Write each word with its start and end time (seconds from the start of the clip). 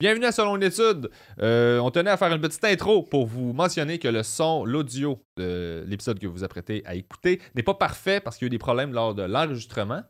Bienvenue 0.00 0.24
à 0.24 0.32
Selon 0.32 0.56
une 0.56 0.64
étude. 0.64 1.08
Euh, 1.40 1.78
on 1.78 1.88
tenait 1.92 2.10
à 2.10 2.16
faire 2.16 2.32
une 2.32 2.40
petite 2.40 2.64
intro 2.64 3.04
pour 3.04 3.26
vous 3.26 3.52
mentionner 3.52 4.00
que 4.00 4.08
le 4.08 4.24
son, 4.24 4.64
l'audio 4.64 5.24
de 5.36 5.84
l'épisode 5.86 6.18
que 6.18 6.26
vous 6.26 6.32
vous 6.32 6.42
apprêtez 6.44 6.82
à 6.84 6.96
écouter 6.96 7.40
n'est 7.54 7.62
pas 7.62 7.74
parfait 7.74 8.18
parce 8.18 8.36
qu'il 8.36 8.46
y 8.46 8.46
a 8.46 8.48
eu 8.48 8.50
des 8.50 8.58
problèmes 8.58 8.92
lors 8.92 9.14
de 9.14 9.22
l'enregistrement. 9.22 10.02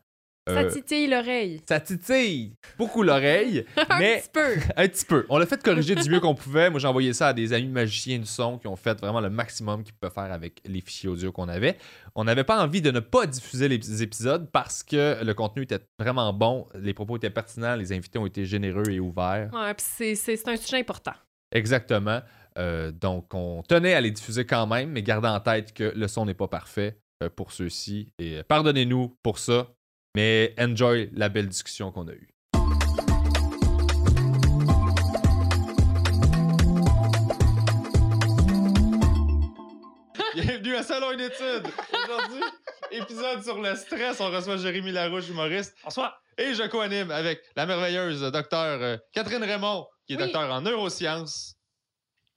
Ça 0.47 0.59
Euh, 0.59 0.69
titille 0.69 1.07
l'oreille. 1.07 1.59
ça 1.67 1.79
titille 1.79 2.53
beaucoup 2.77 3.01
l'oreille, 3.01 3.65
Un 3.89 3.97
mais 3.99 4.19
petit 4.21 4.29
peu. 4.31 4.55
un 4.77 4.87
petit 4.87 5.05
peu. 5.05 5.25
On 5.29 5.39
l'a 5.39 5.47
fait 5.47 5.61
corriger 5.63 5.95
du 5.95 6.07
mieux 6.09 6.19
qu'on 6.19 6.35
pouvait. 6.35 6.69
Moi, 6.69 6.79
j'ai 6.79 6.87
envoyé 6.87 7.13
ça 7.13 7.29
à 7.29 7.33
des 7.33 7.51
amis 7.51 7.67
magiciens 7.67 8.19
du 8.19 8.27
son 8.27 8.59
qui 8.59 8.67
ont 8.67 8.75
fait 8.75 8.99
vraiment 8.99 9.21
le 9.21 9.31
maximum 9.31 9.83
qu'ils 9.83 9.95
peuvent 9.95 10.13
faire 10.13 10.31
avec 10.31 10.61
les 10.65 10.81
fichiers 10.81 11.09
audio 11.09 11.31
qu'on 11.31 11.49
avait. 11.49 11.77
On 12.13 12.25
n'avait 12.25 12.43
pas 12.43 12.61
envie 12.63 12.81
de 12.81 12.91
ne 12.91 12.99
pas 12.99 13.25
diffuser 13.25 13.67
les 13.67 14.03
épisodes 14.03 14.47
parce 14.51 14.83
que 14.83 15.23
le 15.23 15.33
contenu 15.33 15.63
était 15.63 15.79
vraiment 15.99 16.31
bon, 16.31 16.67
les 16.75 16.93
propos 16.93 17.17
étaient 17.17 17.31
pertinents, 17.31 17.75
les 17.75 17.91
invités 17.91 18.19
ont 18.19 18.27
été 18.27 18.45
généreux 18.45 18.89
et 18.91 18.99
ouverts. 18.99 19.49
Ouais, 19.51 19.73
puis 19.73 19.85
c'est- 20.15 20.47
un 20.47 20.57
sujet 20.57 20.77
important. 20.79 21.13
Exactement. 21.51 22.21
Euh, 22.57 22.91
donc, 22.91 23.33
on 23.33 23.63
tenait 23.67 23.93
à 23.93 24.01
les 24.01 24.11
diffuser 24.11 24.45
quand 24.45 24.67
même, 24.67 24.89
mais 24.91 25.01
gardez 25.01 25.27
en 25.27 25.39
tête 25.39 25.73
que 25.73 25.91
le 25.95 26.07
son 26.07 26.25
n'est 26.25 26.33
pas 26.33 26.47
parfait 26.47 26.97
euh, 27.23 27.29
pour 27.29 27.51
ceux-ci. 27.51 28.09
Et 28.19 28.43
pardonnez-nous 28.43 29.15
pour 29.23 29.39
ça, 29.39 29.67
mais 30.15 30.53
enjoy 30.57 31.09
la 31.13 31.29
belle 31.29 31.49
discussion 31.49 31.91
qu'on 31.91 32.07
a 32.07 32.13
eue. 32.13 32.29
Bienvenue 40.35 40.75
à 40.75 40.83
Salon 40.83 41.11
une 41.11 41.21
étude. 41.21 41.67
Aujourd'hui, 42.03 42.43
épisode 42.91 43.43
sur 43.43 43.61
le 43.61 43.75
stress. 43.75 44.19
On 44.19 44.29
reçoit 44.31 44.57
Jérémy 44.57 44.91
Larouche, 44.91 45.29
humoriste. 45.29 45.75
Bonsoir. 45.83 46.21
Et 46.37 46.53
je 46.53 46.63
co-anime 46.67 47.11
avec 47.11 47.41
la 47.55 47.65
merveilleuse 47.65 48.21
docteure 48.31 48.81
euh, 48.81 48.97
Catherine 49.13 49.43
Raymond, 49.43 49.87
qui 50.05 50.13
est 50.13 50.17
Oui. 50.17 50.23
docteur 50.23 50.51
en 50.51 50.61
neurosciences. 50.61 51.55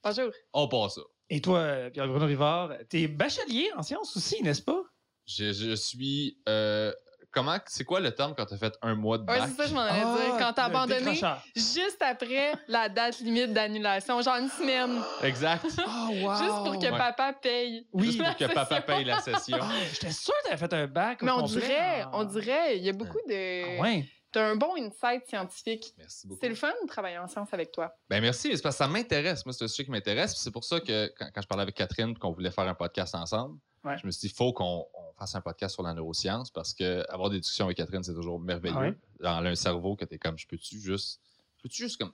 Bonjour. 0.03 0.31
On 0.53 0.67
passe 0.67 0.95
ça. 0.95 1.01
Et 1.29 1.41
toi, 1.41 1.59
euh, 1.59 1.89
Pierre-Bruno 1.89 2.25
Rivard, 2.25 2.71
t'es 2.89 3.07
bachelier 3.07 3.69
en 3.75 3.83
sciences 3.83 4.15
aussi, 4.15 4.41
n'est-ce 4.41 4.61
pas? 4.61 4.81
Je, 5.27 5.51
je 5.51 5.75
suis. 5.75 6.37
euh, 6.47 6.93
comment. 7.31 7.57
C'est 7.67 7.83
quoi 7.83 7.99
le 7.99 8.11
terme 8.11 8.33
quand 8.35 8.45
t'as 8.45 8.57
fait 8.57 8.73
un 8.81 8.95
mois 8.95 9.17
de 9.17 9.23
Ouais, 9.29 9.39
bac? 9.39 9.49
c'est 9.49 9.61
ça 9.63 9.67
je 9.69 9.73
m'en 9.73 9.81
allais 9.81 9.99
dire. 9.99 10.37
Quand 10.37 10.53
t'as 10.53 10.63
Ah, 10.63 10.65
abandonné, 10.65 11.19
juste 11.55 12.01
après 12.01 12.53
la 12.67 12.89
date 12.89 13.19
limite 13.19 13.53
d'annulation, 13.53 14.21
genre 14.21 14.35
une 14.37 14.49
semaine, 14.49 15.01
Exact. 15.23 15.65
Oh, 15.79 16.09
wow. 16.23 16.35
juste 16.35 16.55
pour 16.63 16.79
que 16.79 16.85
Ouais. 16.91 16.97
papa 16.97 17.33
paye. 17.33 17.87
Oui, 17.93 18.05
Juste 18.07 18.23
pour 18.23 18.35
que 18.35 18.53
papa 18.53 18.81
paye 18.81 19.03
la 19.05 19.19
session. 19.21 19.57
Ah, 19.61 19.69
J'étais 19.93 20.11
sûr 20.11 20.33
que 20.43 20.49
t'avais 20.49 20.57
fait 20.57 20.73
un 20.73 20.87
bac. 20.87 21.21
au 21.21 21.25
Mais 21.25 21.31
on 21.31 21.39
complet 21.41 21.59
dirait, 21.61 22.05
on 22.13 22.23
dirait, 22.23 22.77
il 22.77 22.83
y 22.83 22.89
a 22.89 22.93
beaucoup 22.93 23.19
de. 23.27 23.77
Ah 23.77 23.81
ouais. 23.81 24.05
T'as 24.31 24.47
un 24.47 24.55
bon 24.55 24.75
insight 24.77 25.25
scientifique. 25.27 25.93
Merci 25.97 26.27
beaucoup. 26.27 26.39
C'est 26.41 26.49
le 26.49 26.55
fun 26.55 26.71
de 26.83 26.87
travailler 26.87 27.17
en 27.17 27.27
sciences 27.27 27.51
avec 27.53 27.71
toi. 27.71 27.91
Ben 28.09 28.21
merci, 28.21 28.49
mais 28.49 28.55
c'est 28.57 28.61
parce 28.61 28.75
que 28.77 28.83
ça 28.83 28.87
m'intéresse. 28.87 29.45
Moi, 29.45 29.53
c'est 29.53 29.63
un 29.63 29.67
sujet 29.67 29.85
qui 29.85 29.91
m'intéresse. 29.91 30.35
C'est 30.37 30.51
pour 30.51 30.63
ça 30.63 30.79
que 30.79 31.11
quand, 31.17 31.29
quand 31.33 31.41
je 31.41 31.47
parlais 31.47 31.63
avec 31.63 31.73
Catherine 31.75 32.09
et 32.11 32.15
qu'on 32.15 32.31
voulait 32.31 32.51
faire 32.51 32.67
un 32.67 32.75
podcast 32.75 33.15
ensemble, 33.15 33.57
Ouais. 33.85 33.97
je 33.97 34.05
me 34.05 34.11
suis 34.11 34.27
dit, 34.27 34.33
il 34.33 34.35
faut 34.35 34.51
qu'on 34.51 34.85
on 34.93 35.13
fasse 35.17 35.35
un 35.35 35.41
podcast 35.41 35.73
sur 35.73 35.83
la 35.83 35.93
neuroscience 35.93 36.51
parce 36.51 36.73
que 36.73 37.05
avoir 37.09 37.29
des 37.29 37.39
discussions 37.39 37.63
avec 37.65 37.77
Catherine, 37.77 38.03
c'est 38.03 38.13
toujours 38.13 38.37
merveilleux. 38.37 38.75
Ouais? 38.75 38.93
Dans 39.21 39.37
un 39.43 39.55
cerveau 39.55 39.95
que 39.95 40.03
t'es 40.03 40.17
comme, 40.19 40.37
je 40.37 40.45
peux-tu 40.47 40.79
juste. 40.81 41.21
Peux-tu 41.63 41.83
juste 41.83 41.97
comme. 41.97 42.11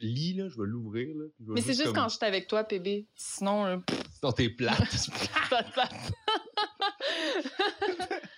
Lis, 0.00 0.34
là, 0.34 0.48
je 0.48 0.56
vais 0.60 0.66
l'ouvrir. 0.66 1.16
là, 1.16 1.24
puis 1.34 1.44
je 1.44 1.48
vais 1.48 1.54
Mais 1.54 1.60
c'est 1.62 1.72
juste 1.74 1.84
comme- 1.86 1.94
quand 1.94 2.08
je 2.08 2.16
suis 2.16 2.26
avec 2.26 2.48
toi, 2.48 2.64
PB. 2.64 3.06
Sinon, 3.14 3.64
euh, 3.66 3.76
pff, 3.78 4.02
Sinon, 4.18 4.32
t'es 4.32 4.50
plate. 4.50 4.90
ça 4.90 5.62
te 5.62 5.74
passe. 5.74 6.12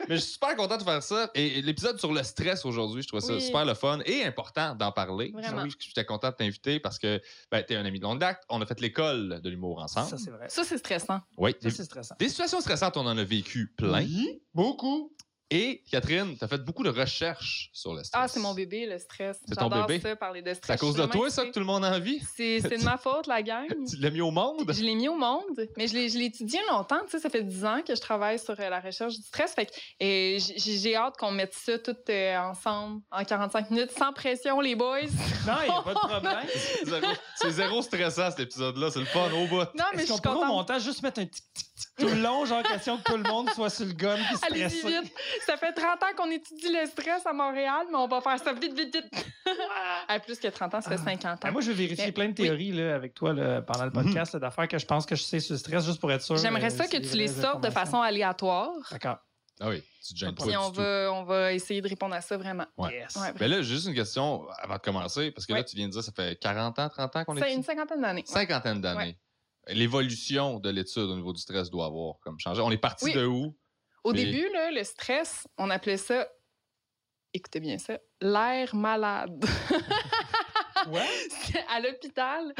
Mais 0.09 0.17
je 0.17 0.21
suis 0.23 0.33
super 0.33 0.57
content 0.57 0.77
de 0.77 0.83
faire 0.83 1.03
ça. 1.03 1.31
Et 1.35 1.61
l'épisode 1.63 1.99
sur 1.99 2.13
le 2.13 2.23
stress 2.23 2.65
aujourd'hui, 2.65 3.03
je 3.03 3.09
trouve 3.09 3.21
ça 3.21 3.35
Oui. 3.35 3.41
super 3.43 3.65
le 3.65 3.75
fun 3.75 3.99
et 4.07 4.25
important 4.25 4.75
d'en 4.75 4.91
parler. 4.93 5.31
Vraiment. 5.33 5.63
Oui, 5.63 5.73
J'étais 5.79 6.05
content 6.05 6.31
de 6.31 6.35
t'inviter 6.35 6.81
parce 6.81 6.99
que 6.99 7.21
ben, 7.51 7.63
tu 7.67 7.75
es 7.75 7.77
un 7.77 7.85
ami 7.85 7.99
de 7.99 8.05
longue 8.05 8.19
date. 8.19 8.43
On 8.49 8.61
a 8.63 8.67
fait 8.67 8.81
l'école 8.81 9.41
de 9.43 9.51
l'humour 9.51 9.81
ensemble. 9.83 10.09
Ça, 10.09 10.19
c'est 10.19 10.31
vrai. 10.31 10.49
Ça, 10.49 10.65
c'est 10.65 10.79
stressant. 10.79 11.21
oui. 11.37 11.55
Ça, 11.61 11.71
c'est 11.71 11.85
stressant. 11.85 12.15
Des 12.19 12.29
situations 12.29 12.61
stressantes, 12.61 12.97
on 12.97 13.07
en 13.07 13.17
a 13.19 13.25
vécu 13.25 13.73
plein. 13.77 14.01
Oui, 14.03 14.43
beaucoup. 14.55 15.13
Et 15.51 15.83
Catherine, 15.91 16.37
tu 16.37 16.45
as 16.45 16.49
fait 16.49 16.59
beaucoup 16.63 16.83
de 16.83 16.91
recherches 16.91 17.71
sur 17.73 17.95
le 17.95 18.05
stress. 18.05 18.23
Ah, 18.23 18.29
c'est 18.29 18.39
mon 18.41 18.53
bébé, 18.53 18.85
le 18.85 18.99
stress. 18.99 19.39
C'est 19.49 19.55
ton 19.55 19.71
J'adore 19.71 19.87
bébé? 19.87 20.01
ça, 20.01 20.15
parler 20.15 20.43
de 20.43 20.53
stress. 20.53 20.67
C'est 20.67 20.73
à 20.73 20.77
cause 20.77 20.95
de 20.95 21.07
toi, 21.07 21.31
ça, 21.31 21.47
que 21.47 21.53
tout 21.53 21.59
le 21.61 21.65
monde 21.65 21.87
a 21.87 21.97
envie? 21.97 22.21
C'est 22.37 22.61
de 22.61 22.85
ma 22.85 22.99
faute, 22.99 23.27
la 23.27 23.43
gang. 23.43 23.67
Tu 23.89 23.97
l'as 23.97 24.11
mis 24.11 24.21
au 24.21 24.31
monde? 24.31 24.71
Je 24.71 24.83
l'ai 24.83 24.95
mis 24.95 25.09
au 25.09 25.17
monde, 25.17 25.67
mais 25.79 25.89
je 25.89 25.95
l'ai 25.95 26.25
étudié 26.25 26.61
longtemps. 26.69 27.01
Tu 27.05 27.13
sais, 27.13 27.19
ça 27.21 27.31
fait 27.31 27.43
10 27.43 27.65
ans 27.65 27.81
que 27.87 27.95
je 27.95 28.01
travaille 28.01 28.39
sur 28.39 28.61
euh, 28.61 28.69
la 28.69 28.81
recherche 28.81 29.17
du 29.17 29.23
stress. 29.23 29.55
Fait 29.55 29.65
que 29.67 29.73
euh, 30.03 30.39
j'ai 30.59 30.97
hâte 30.97 31.17
qu'on 31.17 31.31
mette 31.31 31.55
ça 31.55 31.79
tout 31.79 31.97
euh, 32.11 32.37
ensemble 32.37 33.01
en 33.11 33.25
45 33.25 33.71
minutes, 33.71 33.93
sans 33.93 34.13
pression, 34.13 34.61
les 34.61 34.75
boys. 34.75 35.01
Non, 35.47 35.55
il 35.63 35.71
n'y 35.71 35.75
a 35.75 35.83
pas 35.83 35.95
de 35.95 35.99
problème. 35.99 37.15
C'est 37.37 37.51
zéro 37.53 37.81
stressant, 37.81 38.29
cet 38.31 38.41
épisode-là. 38.41 38.91
C'est 38.91 38.99
le 38.99 39.07
fun 39.07 39.31
au 39.33 39.47
bout. 39.47 39.61
Non, 39.75 39.85
mais 39.97 40.05
je 40.05 40.13
Est-ce 40.13 40.21
qu'on 40.21 40.43
au 40.43 40.45
montage 40.45 40.83
juste 40.83 41.03
mettre 41.03 41.21
un 41.21 41.27
tic 41.27 41.43
tout 41.99 42.07
le 42.09 42.21
long, 42.23 42.45
genre 42.45 42.63
question 42.63 42.99
que 42.99 43.03
tout 43.03 43.17
le 43.17 43.23
monde 43.25 43.49
soit 43.51 43.71
sur 43.71 43.87
le 43.87 43.93
gun 43.93 44.17
puis 44.17 44.37
Allez-y 44.51 44.79
stressé? 44.79 45.01
vite. 45.03 45.13
Ça 45.47 45.57
fait 45.57 45.73
30 45.73 46.03
ans 46.03 46.07
qu'on 46.17 46.31
étudie 46.31 46.73
le 46.73 46.87
stress 46.87 47.27
à 47.27 47.33
Montréal, 47.33 47.87
mais 47.91 47.97
on 47.97 48.07
va 48.09 48.21
faire 48.21 48.39
ça 48.39 48.53
vite, 48.53 48.75
vite, 48.77 48.95
vite. 48.95 49.27
Ah, 50.09 50.19
plus 50.21 50.39
que 50.39 50.49
30 50.49 50.75
ans, 50.75 50.81
ça 50.81 50.91
fait 50.91 50.97
Ah. 51.01 51.05
50 51.05 51.43
Ben, 51.43 51.49
ans. 51.49 51.53
moi, 51.53 51.61
je 51.61 51.69
vais 51.69 51.75
vérifier 51.75 52.07
Mais- 52.07 52.13
plein 52.13 52.29
de 52.29 52.35
théories 52.35 52.73
là, 52.73 52.95
avec 52.95 53.15
toi 53.15 53.33
là, 53.33 53.63
pendant 53.63 53.85
le 53.85 53.91
podcast 53.91 54.33
là, 54.35 54.41
d'affaires 54.41 54.69
que 54.69 54.79
je 54.79 54.87
pense 54.87 55.07
que 55.07 55.15
je 55.17 55.23
sais 55.23 55.41
sur 55.41 55.55
le 55.55 55.59
stress, 55.59 55.85
juste 55.85 56.01
pour 56.01 56.11
être 56.13 56.23
sûr. 56.23 56.37
J'aimerais 56.37 56.73
euh, 56.73 56.77
ça 56.77 56.87
que 56.87 56.97
tu 56.97 57.17
les 57.17 57.29
sortes 57.29 57.63
de 57.63 57.71
façon 57.71 58.01
aléatoire. 58.01 58.71
D'accord. 58.91 59.19
Ah 59.61 59.71
oui, 59.71 59.83
tu 60.07 60.15
te 60.15 60.19
gênes 60.21 60.37
pas 60.37 60.45
Puis 60.45 60.53
du 60.53 60.57
on 60.57 60.71
tout. 60.71 60.77
va, 60.81 61.11
on 61.13 61.25
va 61.25 61.53
essayer 61.53 61.81
de 61.81 61.89
répondre 61.89 62.15
à 62.15 62.21
ça 62.21 62.37
vraiment. 62.37 62.67
Ouais. 62.77 62.95
Yes. 62.95 63.17
Ouais, 63.17 63.33
Mais 63.41 63.49
là, 63.49 63.61
juste 63.61 63.89
une 63.89 63.95
question 63.95 64.47
avant 64.63 64.75
de 64.77 64.81
commencer, 64.81 65.33
parce 65.33 65.47
que 65.47 65.53
là, 65.53 65.65
tu 65.65 65.75
viens 65.75 65.89
de 65.89 65.93
dire 65.93 66.03
ça 66.05 66.13
fait 66.13 66.39
40 66.39 66.79
ans, 66.79 66.89
30 66.89 67.17
ans 67.17 67.25
qu'on 67.25 67.37
est 67.37 67.41
C'est 67.43 67.55
une 67.55 67.65
cinquantaine 67.65 68.01
d'années. 68.01 68.23
cinquantaine 68.25 68.81
d'années. 68.81 69.19
L'évolution 69.69 70.59
de 70.61 70.71
l'étude 70.71 71.03
au 71.05 71.15
niveau 71.17 71.33
du 71.33 71.41
stress 71.41 71.71
doit 71.71 71.87
avoir 71.87 72.19
comme 72.21 72.39
changé. 72.39 72.61
On 72.63 72.71
est 72.71 72.79
parti 72.79 73.07
Oui. 73.07 73.15
de 73.15 73.27
où? 73.27 73.57
Au 74.05 74.13
Mais- 74.13 74.25
début, 74.25 74.49
là, 74.53 74.71
le 74.71 74.83
stress, 74.85 75.47
on 75.59 75.69
appelait 75.71 75.97
ça, 75.99 76.27
écoutez 77.35 77.61
bien 77.61 77.79
ça, 77.79 77.99
l'air 78.21 78.75
malade. 78.75 79.45
C'est 81.31 81.65
à 81.69 81.81
l'hôpital. 81.81 82.55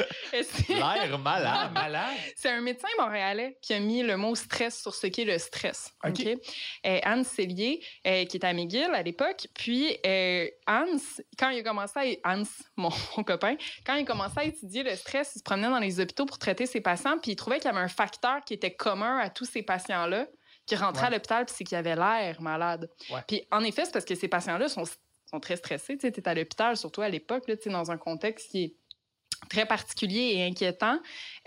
L'air 0.69 1.19
malade. 1.19 1.73
malade. 1.73 2.17
C'est 2.37 2.51
un 2.51 2.61
médecin 2.61 2.89
montréalais 2.99 3.59
qui 3.63 3.75
a 3.75 3.81
mis 3.81 4.03
le 4.03 4.17
mot 4.17 4.35
stress 4.35 4.81
sur 4.81 4.95
ce 4.95 5.07
qu'est 5.07 5.25
le 5.25 5.39
stress. 5.39 5.93
OK. 6.05 6.21
OK? 6.21 6.39
Euh, 6.87 7.01
Hans 7.05 7.25
Cellier, 7.25 7.85
euh, 8.07 8.25
qui 8.25 8.37
était 8.37 8.47
à 8.47 8.53
McGill 8.53 8.91
à 8.95 9.03
l'époque. 9.03 9.47
Puis, 9.55 9.97
euh, 10.07 10.49
Hans, 10.67 10.99
quand 11.39 11.51
il 11.51 11.61
a 11.61 11.63
commencé 11.63 12.21
à... 12.23 12.35
Hans, 12.35 12.43
mon, 12.77 12.91
mon 13.17 13.25
copain, 13.25 13.57
quand 13.85 13.95
il 13.95 14.03
a 14.03 14.05
commencé 14.05 14.35
à 14.39 14.45
étudier 14.45 14.83
le 14.83 14.95
stress, 14.97 15.33
il 15.35 15.39
se 15.39 15.45
promenait 15.45 15.69
dans 15.69 15.79
les 15.79 16.01
hôpitaux 16.01 16.27
pour 16.27 16.39
traiter 16.39 16.67
ses 16.67 16.81
patients, 16.81 17.19
puis 17.19 17.33
il 17.33 17.37
trouvait 17.37 17.59
qu'il 17.59 17.71
y 17.71 17.75
avait 17.75 17.85
un 17.85 17.89
facteur 17.89 18.41
qui 18.45 18.55
était 18.55 18.75
commun 18.75 19.19
à 19.19 19.31
tous 19.31 19.45
ces 19.45 19.63
patients-là 19.63 20.27
qui 20.69 20.77
rentraient 20.77 21.07
à 21.07 21.11
l'hôpital, 21.11 21.47
puis 21.47 21.55
c'est 21.57 21.65
qu'il 21.65 21.79
avait 21.79 21.97
l'air 21.97 22.41
malade. 22.43 22.91
Ouais. 23.11 23.21
Puis, 23.27 23.43
en 23.51 23.65
effet, 23.65 23.87
c'est 23.87 23.93
parce 23.93 24.05
que 24.05 24.15
ces 24.15 24.29
patients-là 24.29 24.69
sont, 24.69 24.85
sont 25.29 25.41
très 25.41 25.57
stressés. 25.57 25.99
Tu 25.99 26.07
es 26.07 26.29
à 26.29 26.35
l'hôpital, 26.35 26.77
surtout 26.77 27.03
à 27.03 27.09
l'époque, 27.09 27.45
dans 27.67 27.91
un 27.91 27.97
contexte 27.97 28.51
qui 28.51 28.65
est 28.65 28.75
très 29.49 29.67
particulier 29.67 30.33
et 30.35 30.45
inquiétant. 30.45 30.99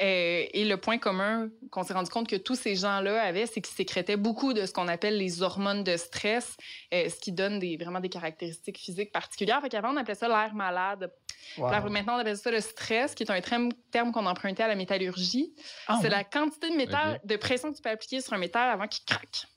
Euh, 0.02 0.46
et 0.54 0.66
le 0.66 0.78
point 0.78 0.98
commun 0.98 1.50
qu'on 1.72 1.84
s'est 1.84 1.94
rendu 1.94 2.10
compte 2.10 2.28
que 2.28 2.36
tous 2.36 2.56
ces 2.56 2.76
gens-là 2.76 3.22
avaient, 3.22 3.46
c'est 3.46 3.62
qu'ils 3.62 3.76
sécrétaient 3.76 4.18
beaucoup 4.18 4.54
de 4.54 4.66
ce 4.66 4.72
qu'on 4.72 4.88
appelle 4.88 5.18
les 5.18 5.42
hormones 5.42 5.84
de 5.84 5.98
stress, 5.98 6.56
euh, 6.94 7.10
ce 7.10 7.20
qui 7.20 7.32
donne 7.32 7.60
des, 7.60 7.78
vraiment 7.78 8.00
des 8.00 8.10
caractéristiques 8.10 8.78
physiques 8.78 9.12
particulières. 9.12 9.62
Fait 9.62 9.70
qu'avant, 9.70 9.94
on 9.94 9.98
appelait 9.98 10.16
ça 10.16 10.28
l'air 10.28 10.54
malade. 10.54 11.12
Wow. 11.58 11.90
Maintenant, 11.90 12.16
on 12.16 12.20
appelle 12.20 12.38
ça 12.38 12.52
le 12.52 12.62
stress, 12.62 13.14
qui 13.14 13.24
est 13.24 13.32
un 13.32 13.42
terme, 13.42 13.72
terme 13.92 14.12
qu'on 14.12 14.26
empruntait 14.26 14.64
à 14.64 14.68
la 14.68 14.76
métallurgie. 14.76 15.54
Ah, 15.88 16.00
c'est 16.02 16.10
la 16.10 16.24
quantité 16.24 16.70
de 16.70 16.76
métal, 16.76 17.20
de 17.24 17.36
pression 17.36 17.72
que 17.72 17.76
tu 17.78 17.82
peux 17.82 17.90
appliquer 17.90 18.22
sur 18.22 18.34
un 18.34 18.38
métal 18.38 18.70
avant 18.70 18.88
qu'il 18.88 19.04
craque. 19.06 19.48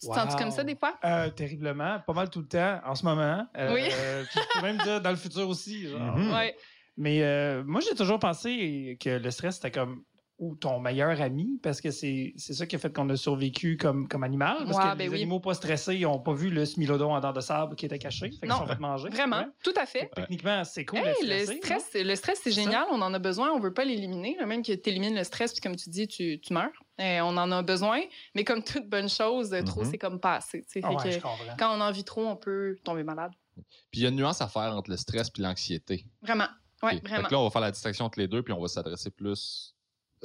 Tu 0.00 0.08
te 0.08 0.14
sens 0.14 0.32
Wow. 0.32 0.38
comme 0.38 0.50
ça 0.50 0.62
des 0.64 0.76
fois? 0.76 0.96
Euh, 1.04 1.28
terriblement, 1.30 1.98
pas 2.06 2.12
mal 2.12 2.30
tout 2.30 2.40
le 2.40 2.46
temps 2.46 2.80
en 2.84 2.94
ce 2.94 3.04
moment. 3.04 3.46
Euh, 3.56 3.74
Oui. 3.74 3.82
puis 4.30 4.40
je 4.40 4.58
peux 4.60 4.66
même 4.66 4.78
dire 4.78 5.00
dans 5.00 5.10
le 5.10 5.16
futur 5.16 5.48
aussi. 5.48 5.88
genre. 5.88 6.16
Mhm. 6.16 6.32
Ouais. 6.32 6.56
Mais 6.96 7.22
euh, 7.22 7.62
moi, 7.64 7.80
j'ai 7.80 7.94
toujours 7.94 8.18
pensé 8.18 8.96
que 9.00 9.10
le 9.10 9.30
stress, 9.30 9.56
c'était 9.56 9.70
comme 9.70 10.02
ou 10.38 10.54
ton 10.54 10.78
meilleur 10.78 11.20
ami, 11.20 11.58
parce 11.62 11.80
que 11.80 11.90
c'est 11.90 12.32
c'est 12.36 12.54
ça 12.54 12.64
qui 12.66 12.76
a 12.76 12.78
fait 12.78 12.92
qu'on 12.94 13.08
a 13.10 13.16
survécu 13.16 13.76
comme, 13.76 14.06
comme 14.06 14.22
animal. 14.22 14.58
Parce 14.66 14.76
Ouais, 14.76 14.92
que 14.92 14.96
ben 14.96 15.04
les 15.04 15.08
oui. 15.08 15.14
animaux 15.16 15.40
pas 15.40 15.54
stressés, 15.54 15.96
ils 15.96 16.02
n'ont 16.02 16.20
pas 16.20 16.32
vu 16.32 16.48
le 16.48 16.64
smilodon 16.64 17.12
en 17.12 17.18
dents 17.20 17.32
de 17.32 17.40
sable 17.40 17.74
qui 17.74 17.86
était 17.86 17.98
caché. 17.98 18.30
Fait 18.30 18.46
Non, 18.46 18.58
sont 18.58 18.66
fait 18.68 18.78
manger. 18.78 19.08
Vraiment, 19.08 19.38
Ouais. 19.38 19.46
tout 19.64 19.74
à 19.76 19.84
fait. 19.84 20.10
Techniquement, 20.14 20.62
c'est 20.64 20.84
cool. 20.84 21.00
Hey, 21.00 21.14
le 21.22 21.44
stress, 21.44 21.90
le 21.94 22.14
stress, 22.14 22.40
c'est 22.42 22.52
génial. 22.52 22.84
On 22.92 23.02
en 23.02 23.12
a 23.14 23.18
besoin. 23.18 23.50
On 23.50 23.58
veut 23.58 23.74
pas 23.74 23.84
l'éliminer. 23.84 24.36
Même 24.46 24.62
que 24.62 24.72
tu 24.72 24.88
élimines 24.90 25.16
le 25.16 25.24
stress, 25.24 25.52
puis 25.52 25.60
comme 25.60 25.74
tu 25.76 25.90
dis, 25.90 26.06
tu, 26.06 26.38
tu 26.40 26.52
meurs. 26.52 26.70
Euh, 27.00 27.20
on 27.22 27.36
en 27.36 27.50
a 27.50 27.62
besoin. 27.62 28.00
Mais 28.36 28.44
comme 28.44 28.62
toute 28.62 28.88
bonne 28.88 29.08
chose, 29.08 29.52
euh, 29.52 29.62
trop, 29.62 29.82
Mhm. 29.82 29.90
c'est 29.90 29.98
comme 29.98 30.20
pas 30.20 30.36
assez. 30.36 30.62
Fait 30.68 30.84
ouais, 30.84 31.20
quand 31.58 31.76
on 31.76 31.80
en 31.80 31.90
vit 31.90 32.04
trop, 32.04 32.24
on 32.26 32.36
peut 32.36 32.76
tomber 32.84 33.02
malade. 33.02 33.32
Puis 33.90 34.00
il 34.00 34.02
y 34.02 34.06
a 34.06 34.10
une 34.10 34.16
nuance 34.16 34.40
à 34.40 34.46
faire 34.46 34.76
entre 34.76 34.90
le 34.90 34.96
stress 34.96 35.30
et 35.36 35.42
l'anxiété. 35.42 36.06
Vraiment. 36.22 36.46
Fait 36.80 37.00
vraiment. 37.04 37.26
que 37.26 37.32
là, 37.34 37.40
on 37.40 37.44
va 37.44 37.50
faire 37.50 37.60
la 37.60 37.72
distinction 37.72 38.04
entre 38.04 38.20
les 38.20 38.28
deux, 38.28 38.42
puis 38.44 38.52
on 38.52 38.60
va 38.60 38.68
s'adresser 38.68 39.10
plus. 39.10 39.74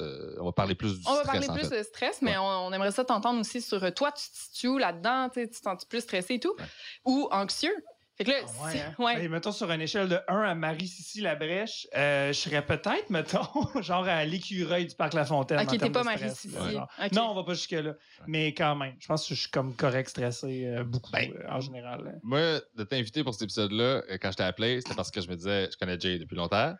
Euh, 0.00 0.34
on 0.40 0.44
va 0.46 0.52
parler 0.52 0.74
plus 0.74 0.98
du 0.98 1.06
On 1.06 1.14
va 1.14 1.20
stress, 1.24 1.32
parler 1.32 1.48
en 1.48 1.54
plus 1.54 1.68
fait. 1.68 1.78
de 1.78 1.82
stress, 1.82 2.22
mais 2.22 2.32
Ouais. 2.32 2.36
on, 2.38 2.66
on 2.66 2.72
aimerait 2.72 2.90
ça 2.92 3.04
t'entendre 3.04 3.40
aussi 3.40 3.60
sur 3.60 3.82
euh, 3.82 3.90
toi, 3.90 4.12
tu 4.12 4.28
te 4.30 4.36
situes 4.36 4.78
là-dedans? 4.78 5.28
Tu 5.32 5.48
te 5.48 5.56
sens 5.56 5.84
plus 5.84 6.00
stressé 6.00 6.34
et 6.34 6.40
tout? 6.40 6.54
Ouais. 6.58 6.64
Ou 7.04 7.28
anxieux? 7.30 7.74
Fait 8.16 8.22
que 8.22 8.30
là, 8.30 8.36
Ah 8.44 8.64
ouais, 8.64 8.70
si- 8.70 8.78
hein? 8.78 8.94
ouais. 9.00 9.28
Mettons 9.28 9.50
sur 9.50 9.68
une 9.72 9.80
échelle 9.80 10.08
de 10.08 10.20
1 10.28 10.42
à 10.42 10.54
Marie-Sissi 10.54 11.20
la 11.20 11.34
brèche, 11.34 11.88
euh, 11.96 12.28
je 12.28 12.38
serais 12.38 12.64
peut-être, 12.64 13.10
mettons, 13.10 13.40
genre 13.82 14.06
à 14.06 14.24
l'écureuil 14.24 14.86
du 14.86 14.94
Parc 14.94 15.14
La 15.14 15.24
Fontaine. 15.24 15.58
Ok, 15.58 15.66
t'es 15.76 15.78
pas 15.78 15.88
de 15.88 16.08
stress, 16.08 16.20
Marie-Sissi. 16.20 16.54
là, 16.54 16.70
genre. 16.70 16.88
Ok. 17.04 17.10
Non, 17.12 17.30
on 17.30 17.34
va 17.34 17.42
pas 17.42 17.54
jusque-là. 17.54 17.94
Mais 18.28 18.54
quand 18.54 18.76
même, 18.76 18.94
je 19.00 19.08
pense 19.08 19.26
que 19.28 19.34
je 19.34 19.40
suis 19.40 19.50
comme 19.50 19.74
correct, 19.74 20.10
stressé, 20.10 20.64
euh, 20.64 20.84
beaucoup, 20.84 21.10
Ben, 21.10 21.32
euh, 21.32 21.48
en 21.50 21.58
général. 21.60 22.06
euh. 22.06 22.18
Moi, 22.22 22.60
de 22.76 22.84
t'inviter 22.84 23.24
pour 23.24 23.32
cet 23.34 23.42
épisode-là, 23.42 24.02
quand 24.22 24.30
je 24.30 24.36
t'ai 24.36 24.44
appelé, 24.44 24.80
c'était 24.80 24.94
parce 24.94 25.10
que 25.10 25.20
je 25.20 25.28
me 25.28 25.34
disais, 25.34 25.68
je 25.72 25.76
connais 25.76 25.98
Jay 25.98 26.20
depuis 26.20 26.36
longtemps. 26.36 26.72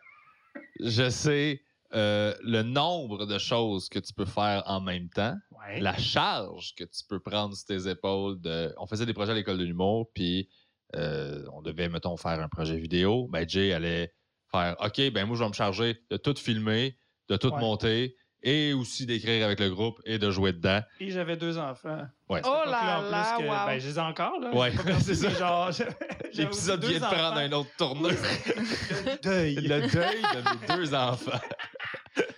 Je 0.79 1.09
sais 1.09 1.61
euh, 1.95 2.33
le 2.41 2.61
nombre 2.63 3.25
de 3.25 3.37
choses 3.37 3.89
que 3.89 3.99
tu 3.99 4.13
peux 4.13 4.25
faire 4.25 4.63
en 4.65 4.81
même 4.81 5.09
temps, 5.09 5.35
Ouais. 5.51 5.79
la 5.79 5.97
charge 5.97 6.75
que 6.75 6.83
tu 6.83 7.03
peux 7.09 7.19
prendre 7.19 7.55
sur 7.55 7.65
tes 7.65 7.87
épaules. 7.89 8.39
De... 8.41 8.73
On 8.77 8.85
faisait 8.87 9.05
des 9.05 9.13
projets 9.13 9.31
à 9.31 9.35
l'école 9.35 9.57
de 9.57 9.63
l'humour, 9.63 10.09
puis 10.13 10.49
euh, 10.95 11.43
on 11.53 11.61
devait, 11.61 11.89
mettons, 11.89 12.17
faire 12.17 12.39
un 12.39 12.47
projet 12.49 12.77
vidéo. 12.77 13.27
Ben, 13.31 13.47
Jay 13.47 13.73
allait 13.73 14.13
faire 14.51 14.75
OK, 14.79 15.09
ben 15.11 15.25
moi, 15.25 15.35
je 15.37 15.43
vais 15.43 15.49
me 15.49 15.53
charger 15.53 15.97
de 16.09 16.17
tout 16.17 16.35
filmer, 16.37 16.97
de 17.29 17.37
tout 17.37 17.49
Ouais. 17.51 17.59
monter, 17.59 18.15
et 18.43 18.73
aussi 18.73 19.07
d'écrire 19.07 19.43
avec 19.43 19.59
le 19.59 19.71
groupe 19.71 19.99
et 20.05 20.19
de 20.19 20.29
jouer 20.29 20.53
dedans. 20.53 20.79
Et 20.99 21.09
j'avais 21.09 21.35
deux 21.35 21.57
enfants. 21.57 22.03
Ouais. 22.29 22.41
Oh 22.45 22.61
là 22.65 23.01
là, 23.09 23.37
que- 23.39 23.43
wow. 23.43 23.65
Ben, 23.65 23.79
je 23.79 23.87
les 23.87 23.95
ai 23.97 24.01
encore, 24.01 24.39
là. 24.39 24.53
Ouais, 24.53 24.71
c'est 25.01 25.15
ça. 25.15 25.29
Genre, 25.31 25.71
L'épisode 26.35 26.83
vient 26.83 26.99
de 26.99 27.05
prendre 27.05 27.37
un 27.37 27.51
autre 27.53 27.69
tourneur. 27.77 28.11
Le 29.05 29.21
deuil. 29.23 29.55
le 29.55 29.61
deuil 29.89 30.21
de 30.21 30.59
mes 30.59 30.77
deux 30.77 30.93
enfants. 30.93 31.39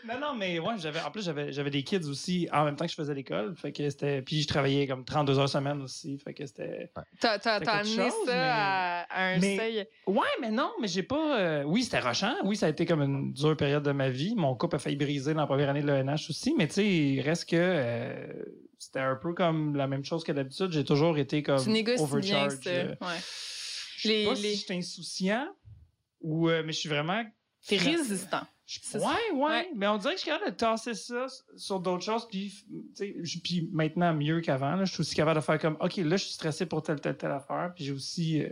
Non, 0.07 0.19
non, 0.19 0.35
mais 0.35 0.59
ouais, 0.59 0.73
j'avais, 0.77 1.01
en 1.01 1.11
plus, 1.11 1.23
j'avais, 1.25 1.51
j'avais 1.51 1.69
des 1.69 1.83
kids 1.83 2.07
aussi 2.07 2.47
en 2.53 2.65
même 2.65 2.75
temps 2.75 2.85
que 2.85 2.91
je 2.91 2.95
faisais 2.95 3.13
l'école. 3.13 3.55
Fait 3.57 3.71
que 3.71 3.89
c'était. 3.89 4.21
Puis 4.21 4.41
je 4.41 4.47
travaillais 4.47 4.87
comme 4.87 5.03
32 5.05 5.37
heures 5.39 5.49
semaine 5.49 5.81
aussi. 5.81 6.17
Fait 6.19 6.33
que 6.33 6.45
c'était. 6.45 6.89
T'as 7.19 7.37
t'as- 7.39 7.59
t'as 7.59 7.59
quelque 7.59 7.69
amené 7.69 8.09
chose, 8.09 8.13
ça 8.25 8.31
mais- 8.33 8.37
à, 8.39 9.01
à 9.09 9.23
un 9.33 9.39
mais- 9.39 9.57
seuil? 9.57 9.87
Ouais, 10.07 10.27
mais 10.41 10.49
non, 10.51 10.71
mais 10.81 10.87
j'ai 10.87 11.03
pas. 11.03 11.39
euh, 11.39 11.63
Oui, 11.63 11.83
c'était 11.83 11.99
rochant. 11.99 12.35
Oui, 12.43 12.55
ça 12.55 12.67
a 12.67 12.69
été 12.69 12.85
comme 12.85 13.01
une 13.01 13.33
dure 13.33 13.57
période 13.57 13.83
de 13.83 13.91
ma 13.91 14.09
vie. 14.09 14.33
Mon 14.35 14.55
couple 14.55 14.77
a 14.77 14.79
failli 14.79 14.95
briser 14.95 15.33
dans 15.33 15.41
la 15.41 15.47
première 15.47 15.69
année 15.69 15.81
de 15.81 15.87
l'ENH 15.87 16.29
aussi. 16.29 16.53
Mais 16.57 16.67
tu 16.67 16.73
sais, 16.75 16.85
il 16.87 17.21
reste 17.21 17.49
que. 17.49 17.55
euh, 17.57 18.27
C'était 18.79 18.99
un 18.99 19.15
peu 19.15 19.33
comme 19.33 19.75
la 19.75 19.87
même 19.87 20.05
chose 20.05 20.23
que 20.23 20.31
d'habitude. 20.31 20.71
J'ai 20.71 20.85
toujours 20.85 21.17
été 21.17 21.41
comme. 21.41 21.61
Tu 21.63 21.69
négocies 21.71 21.97
bien 21.97 22.45
overcharge. 22.45 22.53
euh, 22.67 22.89
Ouais. 23.01 23.07
Je 23.97 24.01
sais 24.03 24.07
Les- 24.09 24.25
pas 24.25 24.33
les- 24.35 24.37
si 24.37 24.55
je 24.57 24.65
suis 24.65 24.73
insouciant 24.75 25.47
ou. 26.21 26.47
euh, 26.47 26.61
mais 26.63 26.71
je 26.73 26.77
suis 26.77 26.89
vraiment. 26.89 27.23
T'es 27.67 27.77
résistant. 27.77 28.41
Ouais, 28.99 29.05
ouais, 29.33 29.39
Ouais. 29.41 29.69
Mais 29.75 29.87
on 29.87 29.97
dirait 29.97 30.13
que 30.13 30.17
je 30.19 30.23
suis 30.23 30.31
capable 30.31 30.51
de 30.51 30.55
tasser 30.57 30.93
ça 30.93 31.25
sur 31.55 31.79
d'autres 31.79 32.03
choses. 32.03 32.27
Puis, 32.27 32.53
tu 32.69 32.75
sais, 32.95 33.15
je- 33.23 33.39
puis 33.39 33.69
maintenant, 33.71 34.13
mieux 34.13 34.41
qu'avant, 34.41 34.75
là, 34.75 34.83
je 34.85 34.91
suis 34.93 35.01
aussi 35.01 35.15
capable 35.15 35.39
de 35.39 35.45
faire 35.45 35.57
comme 35.59 35.77
OK, 35.79 35.95
là, 35.97 36.17
je 36.17 36.23
suis 36.25 36.33
stressé 36.33 36.65
pour 36.65 36.83
telle, 36.83 36.99
telle, 36.99 37.15
telle 37.17 37.31
affaire. 37.31 37.71
Puis 37.75 37.85
j'ai 37.85 37.91
aussi 37.93 38.43
euh, 38.43 38.49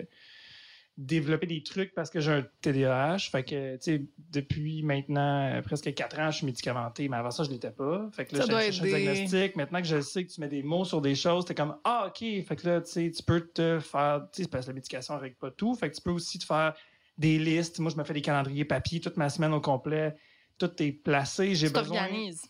développé 0.97 1.45
des 1.45 1.61
trucs 1.61 1.93
parce 1.93 2.09
que 2.09 2.21
j'ai 2.21 2.31
un 2.31 2.45
TDAH. 2.61 3.17
Fait 3.29 3.43
que, 3.43 3.75
tu 3.75 3.81
sais, 3.81 4.05
depuis 4.31 4.81
maintenant 4.83 5.49
euh, 5.57 5.61
presque 5.61 5.93
quatre 5.93 6.17
ans, 6.19 6.31
je 6.31 6.37
suis 6.37 6.45
médicamenté. 6.45 7.09
Mais 7.09 7.17
avant 7.17 7.31
ça, 7.31 7.43
je 7.43 7.49
l'étais 7.49 7.71
pas. 7.71 8.09
Fait 8.13 8.25
que 8.25 8.37
là, 8.37 8.45
j'ai 8.47 8.71
cherché 8.71 8.79
un 8.79 8.83
diagnostic. 9.03 9.55
Maintenant 9.57 9.81
que 9.81 9.87
je 9.87 9.99
sais 9.99 10.23
que 10.25 10.31
tu 10.31 10.39
mets 10.39 10.47
des 10.47 10.63
mots 10.63 10.85
sur 10.85 11.01
des 11.01 11.15
choses, 11.15 11.43
t'es 11.43 11.55
comme 11.55 11.75
Ah, 11.83 12.05
OK. 12.07 12.19
Fait 12.19 12.55
que 12.55 12.65
là, 12.67 12.79
tu 12.81 12.91
sais, 12.91 13.11
tu 13.11 13.21
peux 13.23 13.41
te 13.41 13.79
faire. 13.79 14.25
Tu 14.31 14.43
sais, 14.43 14.47
parce 14.49 14.65
que 14.65 14.71
la 14.71 14.75
médication 14.75 15.15
ne 15.15 15.19
règle 15.19 15.35
pas 15.35 15.51
tout. 15.51 15.75
Fait 15.75 15.89
que 15.89 15.95
tu 15.95 16.01
peux 16.01 16.11
aussi 16.11 16.39
te 16.39 16.45
faire 16.45 16.73
des 17.17 17.37
listes. 17.39 17.79
Moi, 17.79 17.91
je 17.91 17.97
me 17.97 18.03
fais 18.03 18.13
des 18.13 18.21
calendriers 18.21 18.65
papier 18.65 18.99
toute 18.99 19.17
ma 19.17 19.29
semaine 19.29 19.53
au 19.53 19.61
complet. 19.61 20.15
Tout 20.57 20.71
est 20.81 20.91
placé. 20.91 21.55
J'ai 21.55 21.67
Tu 21.67 21.73
besoin. 21.73 21.97
t'organises. 21.97 22.41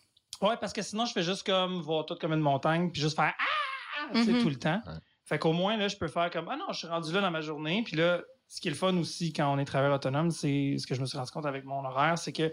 Ouais, 0.41 0.55
parce 0.59 0.73
que 0.73 0.81
sinon, 0.81 1.05
je 1.05 1.13
fais 1.13 1.23
juste 1.23 1.45
comme 1.45 1.81
voir 1.81 2.05
tout 2.05 2.15
comme 2.15 2.33
une 2.33 2.39
montagne, 2.39 2.91
puis 2.91 3.01
juste 3.01 3.15
faire 3.15 3.33
Ah! 3.39 4.13
Mhm. 4.13 4.41
tout 4.41 4.49
le 4.49 4.57
temps. 4.57 4.81
Ouais. 4.85 4.93
Fait 5.23 5.39
qu'au 5.39 5.53
moins, 5.53 5.77
là, 5.77 5.87
je 5.87 5.95
peux 5.97 6.07
faire 6.07 6.29
comme 6.29 6.47
Ah 6.49 6.55
non, 6.57 6.65
je 6.71 6.77
suis 6.79 6.87
rendu 6.87 7.11
là 7.13 7.21
dans 7.21 7.31
ma 7.31 7.41
journée. 7.41 7.81
Puis 7.83 7.95
là, 7.95 8.21
ce 8.47 8.61
qui 8.61 8.67
est 8.67 8.71
le 8.71 8.77
fun 8.77 8.95
aussi 8.97 9.33
quand 9.33 9.51
on 9.51 9.57
est 9.57 9.65
travailleur 9.65 9.95
autonome, 9.95 10.29
c'est 10.29 10.75
ce 10.77 10.85
que 10.85 10.93
je 10.93 11.01
me 11.01 11.05
suis 11.07 11.17
rendu 11.17 11.31
compte 11.31 11.45
avec 11.47 11.63
mon 11.65 11.83
horaire, 11.83 12.17
c'est 12.19 12.31
que 12.33 12.51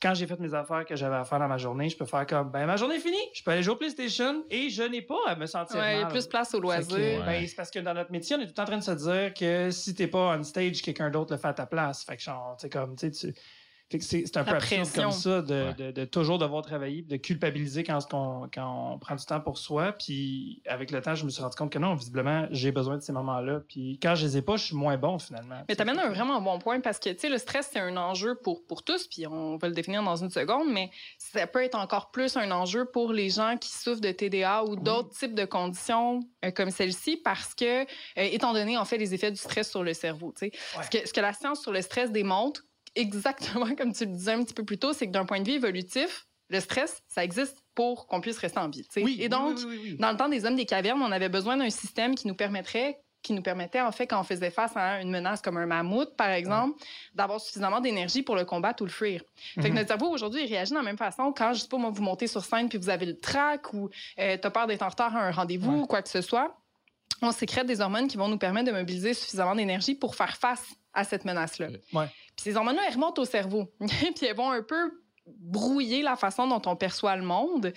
quand 0.00 0.14
j'ai 0.14 0.26
fait 0.26 0.38
mes 0.40 0.54
affaires 0.54 0.84
que 0.84 0.96
j'avais 0.96 1.16
à 1.16 1.24
faire 1.24 1.38
dans 1.38 1.48
ma 1.48 1.58
journée, 1.58 1.88
je 1.88 1.96
peux 1.96 2.06
faire 2.06 2.26
comme 2.26 2.50
ben 2.50 2.66
ma 2.66 2.76
journée 2.76 2.96
est 2.96 3.00
finie, 3.00 3.18
je 3.34 3.42
peux 3.42 3.50
aller 3.50 3.62
jouer 3.62 3.74
au 3.74 3.76
PlayStation 3.76 4.44
et 4.50 4.70
je 4.70 4.82
n'ai 4.82 5.02
pas 5.02 5.18
à 5.26 5.36
me 5.36 5.46
sentir 5.46 5.76
Ouais, 5.76 5.96
il 5.96 6.00
y 6.00 6.02
a 6.02 6.06
plus 6.06 6.26
place 6.26 6.54
au 6.54 6.58
que, 6.58 6.62
loisir. 6.62 7.24
Ben, 7.24 7.46
c'est 7.46 7.54
parce 7.54 7.70
que 7.70 7.78
dans 7.80 7.94
notre 7.94 8.10
métier, 8.10 8.36
on 8.36 8.40
est 8.40 8.46
tout 8.46 8.60
en 8.60 8.64
train 8.64 8.78
de 8.78 8.82
se 8.82 8.92
dire 8.92 9.34
que 9.34 9.70
si 9.70 9.94
t'es 9.94 10.06
pas 10.06 10.36
on 10.38 10.42
stage, 10.42 10.82
quelqu'un 10.82 11.10
d'autre 11.10 11.32
le 11.32 11.38
fait 11.38 11.48
à 11.48 11.54
ta 11.54 11.66
place. 11.66 12.04
Fait 12.04 12.16
que 12.16 12.22
genre, 12.22 12.56
tu 12.58 12.62
sais, 12.62 12.70
comme, 12.70 12.96
tu 12.96 13.12
sais, 13.12 13.34
c'est 13.98 14.36
un 14.36 14.40
La 14.44 14.50
peu 14.52 14.56
absurde 14.56 14.82
pression. 14.82 15.02
comme 15.02 15.12
ça 15.12 15.42
de, 15.42 15.54
Ouais. 15.64 15.74
de- 15.74 15.90
de 15.90 16.04
toujours 16.04 16.38
devoir 16.38 16.62
travailler, 16.62 17.02
de 17.02 17.16
culpabiliser 17.16 17.82
quand, 17.82 17.98
on, 18.14 18.48
quand 18.52 18.92
on 18.94 18.98
prend 18.98 19.16
du 19.16 19.24
temps 19.24 19.40
pour 19.40 19.58
soi. 19.58 19.92
Puis 19.92 20.62
avec 20.66 20.90
le 20.90 21.00
temps, 21.02 21.14
je 21.14 21.24
me 21.24 21.30
suis 21.30 21.42
rendu 21.42 21.56
compte 21.56 21.72
que 21.72 21.78
non, 21.78 21.94
visiblement, 21.94 22.46
j'ai 22.50 22.70
besoin 22.72 22.96
de 22.96 23.02
ces 23.02 23.12
moments-là. 23.12 23.60
Puis 23.68 23.98
quand 24.02 24.14
je 24.14 24.26
les 24.26 24.36
ai 24.36 24.42
pas, 24.42 24.56
je 24.56 24.64
suis 24.66 24.76
moins 24.76 24.96
bon 24.96 25.18
finalement. 25.18 25.62
Mais 25.68 25.74
tu 25.74 25.82
amènes 25.82 25.98
un 25.98 26.10
vraiment 26.10 26.40
bon 26.40 26.58
point 26.58 26.80
parce 26.80 26.98
que, 26.98 27.10
tu 27.10 27.18
sais, 27.18 27.28
le 27.28 27.38
stress, 27.38 27.68
c'est 27.72 27.80
un 27.80 27.96
enjeu 27.96 28.34
pour, 28.36 28.64
pour 28.64 28.82
tous, 28.82 29.06
puis 29.08 29.26
on 29.26 29.56
va 29.56 29.68
le 29.68 29.74
définir 29.74 30.02
dans 30.02 30.16
une 30.16 30.30
seconde, 30.30 30.68
mais 30.70 30.90
ça 31.18 31.46
peut 31.46 31.62
être 31.64 31.74
encore 31.78 32.10
plus 32.10 32.36
un 32.36 32.50
enjeu 32.50 32.84
pour 32.84 33.12
les 33.12 33.30
gens 33.30 33.56
qui 33.58 33.70
souffrent 33.70 34.00
de 34.00 34.12
TDA 34.12 34.64
ou 34.64 34.76
d'autres 34.76 35.10
types 35.10 35.34
de 35.34 35.44
conditions 35.44 36.20
euh, 36.44 36.50
comme 36.50 36.70
celle-ci 36.70 37.16
parce 37.16 37.54
que, 37.54 37.82
euh, 37.82 37.84
étant 38.16 38.52
donné, 38.52 38.76
en 38.78 38.84
fait, 38.84 38.98
les 38.98 39.14
effets 39.14 39.30
du 39.30 39.36
stress 39.36 39.70
sur 39.70 39.82
le 39.82 39.94
cerveau, 39.94 40.32
tu 40.38 40.46
sais. 40.46 40.52
Ouais. 40.78 40.84
Ce, 40.84 40.90
que, 40.90 41.08
ce 41.08 41.12
que 41.12 41.20
la 41.20 41.32
science 41.32 41.60
sur 41.62 41.72
le 41.72 41.82
stress 41.82 42.10
démontre, 42.12 42.62
exactement 42.94 43.74
comme 43.76 43.92
tu 43.92 44.04
le 44.04 44.12
disais 44.12 44.32
un 44.32 44.42
petit 44.42 44.54
peu 44.54 44.64
plus 44.64 44.78
tôt, 44.78 44.92
c'est 44.92 45.06
que 45.06 45.12
d'un 45.12 45.24
point 45.24 45.40
de 45.40 45.46
vue 45.46 45.56
évolutif, 45.56 46.26
le 46.48 46.58
stress, 46.60 47.02
ça 47.08 47.22
existe 47.24 47.58
pour 47.74 48.06
qu'on 48.08 48.20
puisse 48.20 48.38
rester 48.38 48.58
en 48.58 48.68
vie. 48.68 48.86
Oui, 48.96 49.18
Et 49.20 49.28
donc, 49.28 49.56
oui, 49.58 49.64
oui, 49.68 49.80
oui. 49.84 49.96
dans 49.98 50.10
le 50.10 50.16
temps 50.16 50.28
des 50.28 50.44
hommes 50.44 50.56
des 50.56 50.66
cavernes, 50.66 51.00
on 51.00 51.12
avait 51.12 51.28
besoin 51.28 51.56
d'un 51.56 51.70
système 51.70 52.14
qui 52.14 52.26
nous 52.26 52.34
permettrait 52.34 52.98
qui 53.22 53.34
nous 53.34 53.42
permettait, 53.42 53.82
en 53.82 53.92
fait, 53.92 54.06
quand 54.06 54.18
on 54.18 54.24
faisait 54.24 54.50
face 54.50 54.72
à 54.76 55.02
une 55.02 55.10
menace 55.10 55.42
comme 55.42 55.58
un 55.58 55.66
mammouth, 55.66 56.16
par 56.16 56.30
exemple, 56.30 56.82
d'avoir 57.14 57.38
suffisamment 57.38 57.78
d'énergie 57.82 58.22
pour 58.22 58.34
le 58.34 58.46
combattre 58.46 58.82
ou 58.82 58.86
le 58.86 58.90
fuir. 58.90 59.20
Fait 59.56 59.60
que 59.64 59.68
Mhm. 59.68 59.74
notre 59.74 59.88
cerveau, 59.88 60.08
aujourd'hui, 60.08 60.44
il 60.44 60.48
réagit 60.48 60.70
de 60.70 60.76
la 60.78 60.82
même 60.82 60.96
façon 60.96 61.30
quand, 61.36 61.52
je 61.52 61.60
sais 61.60 61.68
pas, 61.68 61.76
moi, 61.76 61.90
vous 61.90 62.02
montez 62.02 62.26
sur 62.26 62.42
scène 62.42 62.70
puis 62.70 62.78
vous 62.78 62.88
avez 62.88 63.04
le 63.04 63.18
trac 63.20 63.74
ou 63.74 63.90
euh, 64.18 64.38
t'as 64.40 64.48
peur 64.48 64.66
d'être 64.66 64.80
en 64.80 64.88
retard 64.88 65.14
à 65.14 65.20
un 65.20 65.32
rendez-vous 65.32 65.70
Ouais. 65.70 65.80
ou 65.80 65.86
quoi 65.86 66.00
que 66.00 66.08
ce 66.08 66.22
soit. 66.22 66.56
On 67.20 67.30
sécrète 67.30 67.66
des 67.66 67.82
hormones 67.82 68.08
qui 68.08 68.16
vont 68.16 68.28
nous 68.28 68.38
permettre 68.38 68.68
de 68.68 68.72
mobiliser 68.74 69.12
suffisamment 69.12 69.54
d'énergie 69.54 69.94
pour 69.94 70.14
faire 70.14 70.38
face 70.38 70.64
à 70.94 71.04
cette 71.04 71.26
menace-là. 71.26 71.68
Ouais. 71.92 72.06
Puis 72.42 72.50
ces 72.52 72.56
hormones-là, 72.56 72.82
elles 72.88 72.94
remontent 72.94 73.20
au 73.20 73.24
cerveau. 73.26 73.70
puis 73.80 74.26
elles 74.26 74.36
vont 74.36 74.50
un 74.50 74.62
peu 74.62 75.02
brouiller 75.26 76.02
la 76.02 76.16
façon 76.16 76.46
dont 76.48 76.62
on 76.66 76.76
perçoit 76.76 77.16
le 77.16 77.22
monde 77.22 77.72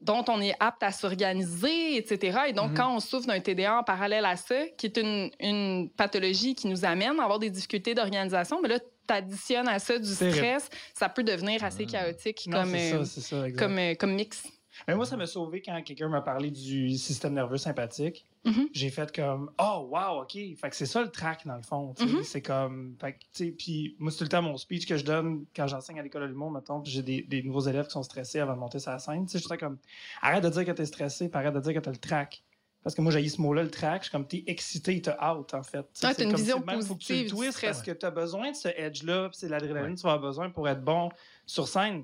dont 0.00 0.24
on 0.28 0.40
est 0.40 0.52
apte 0.58 0.82
à 0.82 0.90
s'organiser, 0.90 1.96
etc. 1.96 2.40
Et 2.48 2.52
donc, 2.52 2.70
Mhm. 2.70 2.76
quand 2.76 2.96
on 2.96 2.98
souffre 2.98 3.28
d'un 3.28 3.38
TDA 3.38 3.78
en 3.78 3.84
parallèle 3.84 4.24
à 4.24 4.34
ça, 4.36 4.66
qui 4.76 4.86
est 4.86 4.96
une, 4.96 5.30
une 5.38 5.88
pathologie 5.90 6.56
qui 6.56 6.66
nous 6.66 6.84
amène 6.84 7.20
à 7.20 7.22
avoir 7.22 7.38
des 7.38 7.50
difficultés 7.50 7.94
d'organisation, 7.94 8.60
mais 8.60 8.68
là, 8.68 8.80
tu 8.80 8.86
additionnes 9.14 9.68
à 9.68 9.78
ça 9.78 9.96
du 10.00 10.08
stress, 10.12 10.68
ça 10.92 11.08
peut 11.08 11.22
devenir 11.22 11.62
assez 11.62 11.86
chaotique 11.86 12.48
Non, 12.48 12.62
comme, 12.62 12.74
euh, 12.74 12.90
ça, 12.90 13.04
c'est 13.04 13.20
ça, 13.20 13.46
exact. 13.46 13.58
comme, 13.64 13.78
euh, 13.78 13.94
comme 13.94 14.14
mix. 14.14 14.42
Mais 14.88 14.96
moi, 14.96 15.06
ça 15.06 15.16
m'a 15.16 15.26
sauvé 15.26 15.62
quand 15.62 15.80
quelqu'un 15.82 16.08
m'a 16.08 16.20
parlé 16.20 16.50
du 16.50 16.90
système 16.98 17.34
nerveux 17.34 17.58
sympathique. 17.58 18.26
Mhm. 18.44 18.68
J'ai 18.72 18.90
fait 18.90 19.14
comme 19.14 19.52
Oh, 19.60 19.88
wow, 19.92 20.22
OK. 20.22 20.32
Fait 20.32 20.70
que 20.70 20.74
c'est 20.74 20.86
ça 20.86 21.00
le 21.00 21.10
track, 21.10 21.46
dans 21.46 21.54
le 21.56 21.62
fond. 21.62 21.94
sais. 21.96 22.06
Mhm. 22.06 22.22
C'est 22.24 22.42
comme. 22.42 22.96
Fait 23.00 23.12
que, 23.12 23.18
tu 23.20 23.26
sais, 23.32 23.50
puis 23.52 23.94
moi, 24.00 24.10
c'est 24.10 24.18
tout 24.18 24.24
le 24.24 24.28
temps 24.30 24.42
mon 24.42 24.56
speech 24.56 24.86
que 24.86 24.96
je 24.96 25.04
donne 25.04 25.44
quand 25.54 25.68
j'enseigne 25.68 26.00
à 26.00 26.02
l'école 26.02 26.22
de 26.22 26.26
l'humour, 26.26 26.50
mettons. 26.50 26.80
Puis 26.80 26.90
j'ai 26.90 27.02
des, 27.02 27.22
des 27.22 27.42
nouveaux 27.42 27.60
élèves 27.68 27.86
qui 27.86 27.92
sont 27.92 28.02
stressés 28.02 28.40
avant 28.40 28.54
de 28.54 28.58
monter 28.58 28.80
sur 28.80 28.90
la 28.90 28.98
scène. 28.98 29.26
Tu 29.26 29.32
sais, 29.32 29.38
je 29.38 29.46
suis 29.46 29.58
comme 29.58 29.78
Arrête 30.20 30.42
de 30.42 30.48
dire 30.48 30.64
que 30.64 30.72
t'es 30.72 30.86
stressé, 30.86 31.28
puis 31.28 31.38
arrête 31.38 31.54
de 31.54 31.60
dire 31.60 31.74
que 31.74 31.78
t'as 31.78 31.92
le 31.92 31.96
track. 31.98 32.42
Parce 32.82 32.96
que 32.96 33.00
moi, 33.00 33.12
j'ai 33.12 33.28
ce 33.28 33.40
mot-là, 33.40 33.62
le 33.62 33.70
track. 33.70 34.02
Je 34.02 34.08
suis 34.08 34.10
comme, 34.10 34.26
t'es 34.26 34.42
excité, 34.48 35.00
t'as 35.00 35.32
out, 35.32 35.54
en 35.54 35.62
fait. 35.62 35.82
Tu 35.82 36.00
sais, 36.00 36.06
Ah, 36.08 36.12
c'est 36.16 36.24
une 36.24 36.30
comme, 36.32 36.40
vision 36.40 36.58
même, 36.66 36.82
faut 36.82 36.96
que 36.96 37.00
tu 37.00 37.12
le 37.12 37.20
positive 37.28 37.50
stress. 37.52 37.76
parce 37.76 37.82
que 37.86 37.92
t'as 37.92 38.10
besoin 38.10 38.50
de 38.50 38.56
ce 38.56 38.66
edge-là, 38.76 39.28
puis 39.28 39.38
c'est 39.38 39.48
l'adrénaline 39.48 39.94
que 39.94 40.00
tu 40.00 40.02
vas 40.02 40.14
avoir 40.14 40.30
besoin 40.30 40.50
pour 40.50 40.68
être 40.68 40.82
bon 40.82 41.10
sur 41.46 41.68
scène. 41.68 42.02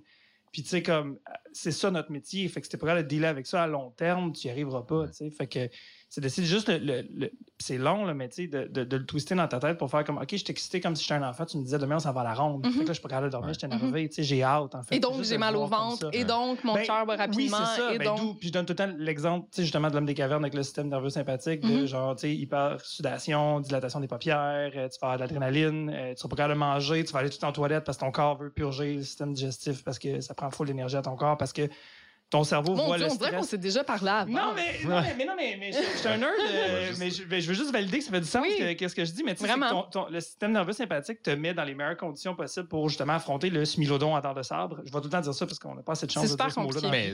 Puis, 0.53 0.63
tu 0.63 0.69
sais, 0.69 0.83
comme, 0.85 1.19
c'est 1.53 1.73
ça 1.73 1.91
notre 1.91 2.13
métier. 2.13 2.47
Fait 2.49 2.61
que 2.61 2.67
si 2.67 2.71
t'es 2.71 2.77
pas 2.79 2.95
de 3.03 3.07
dealer 3.07 3.27
avec 3.29 3.47
ça 3.49 3.65
à 3.65 3.67
long 3.67 3.91
terme, 3.91 4.33
tu 4.33 4.47
y 4.47 4.51
arriveras 4.51 4.83
pas, 4.83 5.09
tu 5.09 5.15
sais. 5.15 5.31
Fait 5.31 5.49
que 5.49 5.69
c'est 6.09 6.21
d'essayer 6.21 6.47
juste 6.47 6.69
le. 6.69 6.79
le- 6.79 7.07
le- 7.15 7.31
c'est 7.61 7.77
long, 7.77 8.05
là, 8.05 8.15
mais 8.15 8.29
tu 8.29 8.43
sais, 8.43 8.47
de, 8.47 8.69
de- 8.69 8.85
de 8.85 8.97
le 8.97 9.05
twister 9.05 9.35
dans 9.35 9.49
ta 9.49 9.59
tête 9.59 9.79
pour 9.79 9.91
faire 9.91 10.05
comme, 10.05 10.19
OK, 10.19 10.29
je 10.31 10.45
excité 10.49 10.81
comme 10.81 10.95
si 10.95 11.03
j'étais 11.03 11.15
un 11.15 11.29
enfant. 11.29 11.45
Tu 11.45 11.59
me 11.59 11.65
disais, 11.65 11.77
demain, 11.79 11.97
on 11.97 11.99
s'en 11.99 12.13
va 12.13 12.21
à 12.21 12.25
la 12.25 12.35
ronde. 12.35 12.65
Mhm. 12.65 12.73
Fait 12.73 12.79
que 12.79 12.85
là, 12.85 12.87
je 12.89 12.93
suis 12.93 13.03
pas 13.03 13.09
capable 13.09 13.27
de 13.27 13.33
dormir, 13.33 13.53
j'étais 13.53 13.67
énervé, 13.67 14.09
tu 14.09 14.15
sais, 14.15 14.23
j'ai 14.23 14.45
hâte, 14.45 14.77
en 14.77 14.83
fait. 14.85 14.95
Et 14.95 15.01
donc, 15.01 15.23
j'ai 15.25 15.39
mal 15.39 15.57
au 15.57 15.67
ventre. 15.67 16.09
Et 16.13 16.25
donc, 16.25 16.63
mon 16.63 16.75
Ben, 16.75 16.87
cœur 16.87 17.05
va 17.05 17.17
rapidement. 17.17 17.59
Oui, 17.59 17.65
ça. 17.77 17.93
Et 17.93 17.99
Ben, 17.99 18.05
donc, 18.17 18.39
puis 18.39 18.47
je 18.49 18.53
donne 18.53 18.65
tout 18.65 18.75
le 18.75 18.77
temps 18.77 18.89
l'exemple, 18.97 19.47
tu 19.51 19.57
sais, 19.57 19.63
justement, 19.65 19.89
de 19.91 19.95
l'homme 19.97 20.07
des 20.07 20.15
cavernes 20.15 20.45
avec 20.45 20.55
le 20.55 20.63
système 20.63 20.89
nerveux 20.89 21.11
sympathique, 21.11 21.63
de 21.63 21.81
Mhm. 21.81 21.87
genre, 21.87 22.15
tu 22.15 22.21
sais, 22.23 22.35
hyper 22.35 22.81
sudation, 22.85 23.59
dilatation 23.61 23.99
des 23.99 24.07
paupières, 24.09 24.71
euh, 24.77 24.89
tu 24.89 24.99
vas 25.01 25.09
avoir 25.13 25.17
de 25.17 25.21
l'adrénaline, 25.23 25.91
euh, 25.93 26.11
tu 26.13 26.19
seras 26.19 26.29
pas 26.29 26.37
capable 26.37 26.55
de 26.55 26.59
manger, 26.61 27.05
tu 27.05 27.13
vas 27.13 27.19
aller 27.19 27.31
tout 27.31 27.45
en 27.45 27.51
toilette 27.53 27.83
parce 27.85 27.99
que 27.99 28.05
ton 28.05 28.13
corps 28.13 28.37
veut 28.39 28.51
purger 28.51 28.95
le 28.95 29.03
système 29.03 29.33
digestif 29.33 29.83
parce 29.83 29.99
que 29.99 30.21
ça 30.21 30.35
prend 30.35 30.51
full 30.51 30.69
d'énergie 30.69 30.97
à 30.97 31.03
ton 31.03 31.17
corps 31.17 31.37
parce 31.37 31.53
que 31.53 31.69
ton 32.31 32.45
cerveau 32.45 32.75
Mon 32.75 32.87
voit 32.87 32.97
Dieu, 32.99 33.07
le 33.07 33.13
on 33.13 33.15
dirait 33.17 33.31
qu'on 33.31 33.37
stress. 33.39 33.51
s'est 33.51 33.59
déjà 33.59 33.85
parlé 33.85 34.09
avant. 34.11 34.31
Non, 34.31 34.53
mais, 34.55 34.87
non, 34.87 35.01
mais, 35.01 35.15
mais 35.17 35.25
non, 35.25 35.33
mais, 35.37 35.57
mais 35.59 35.73
je, 35.73 35.79
je 35.79 35.99
suis 35.99 36.09
un 36.09 36.19
nerd, 36.19 36.31
euh, 36.53 36.93
mais, 36.99 37.11
je, 37.11 37.23
mais 37.29 37.41
je 37.41 37.49
veux 37.49 37.55
juste 37.55 37.73
valider 37.73 37.99
que 37.99 38.05
ça 38.05 38.11
fait 38.11 38.21
du 38.21 38.27
sens 38.27 38.43
Oui. 38.43 38.55
que- 38.59 38.73
qu'est-ce 38.75 38.95
que 38.95 39.05
je 39.05 39.13
dis. 39.13 39.23
Mais 39.25 39.35
tu 39.35 39.47
sais, 39.47 39.55
ton- 39.55 39.83
ton- 39.85 40.09
le 40.11 40.21
système 40.21 40.53
nerveux 40.53 40.73
sympathique 40.75 41.23
te 41.23 41.31
met 41.31 41.55
dans 41.55 41.65
les 41.65 41.75
meilleures 41.75 41.97
conditions 41.97 42.35
possibles 42.35 42.69
pour 42.69 42.89
justement 42.89 43.15
affronter 43.15 43.49
le 43.49 43.65
smilodon 43.65 44.15
à 44.15 44.21
dents 44.21 44.35
de 44.35 44.43
sabre. 44.43 44.79
Je 44.85 44.93
vais 44.93 44.99
tout 44.99 45.05
le 45.05 45.09
temps 45.11 45.21
dire 45.21 45.33
ça 45.33 45.47
parce 45.47 45.59
qu'on 45.59 45.75
n'a 45.75 45.83
pas 45.83 45.93
assez 45.93 46.07
de 46.07 46.11
chance 46.13 46.31
de 46.31 46.37
dire 46.37 46.51
ce 46.53 46.61
mot-là 46.61 46.81
Mais, 46.91 47.13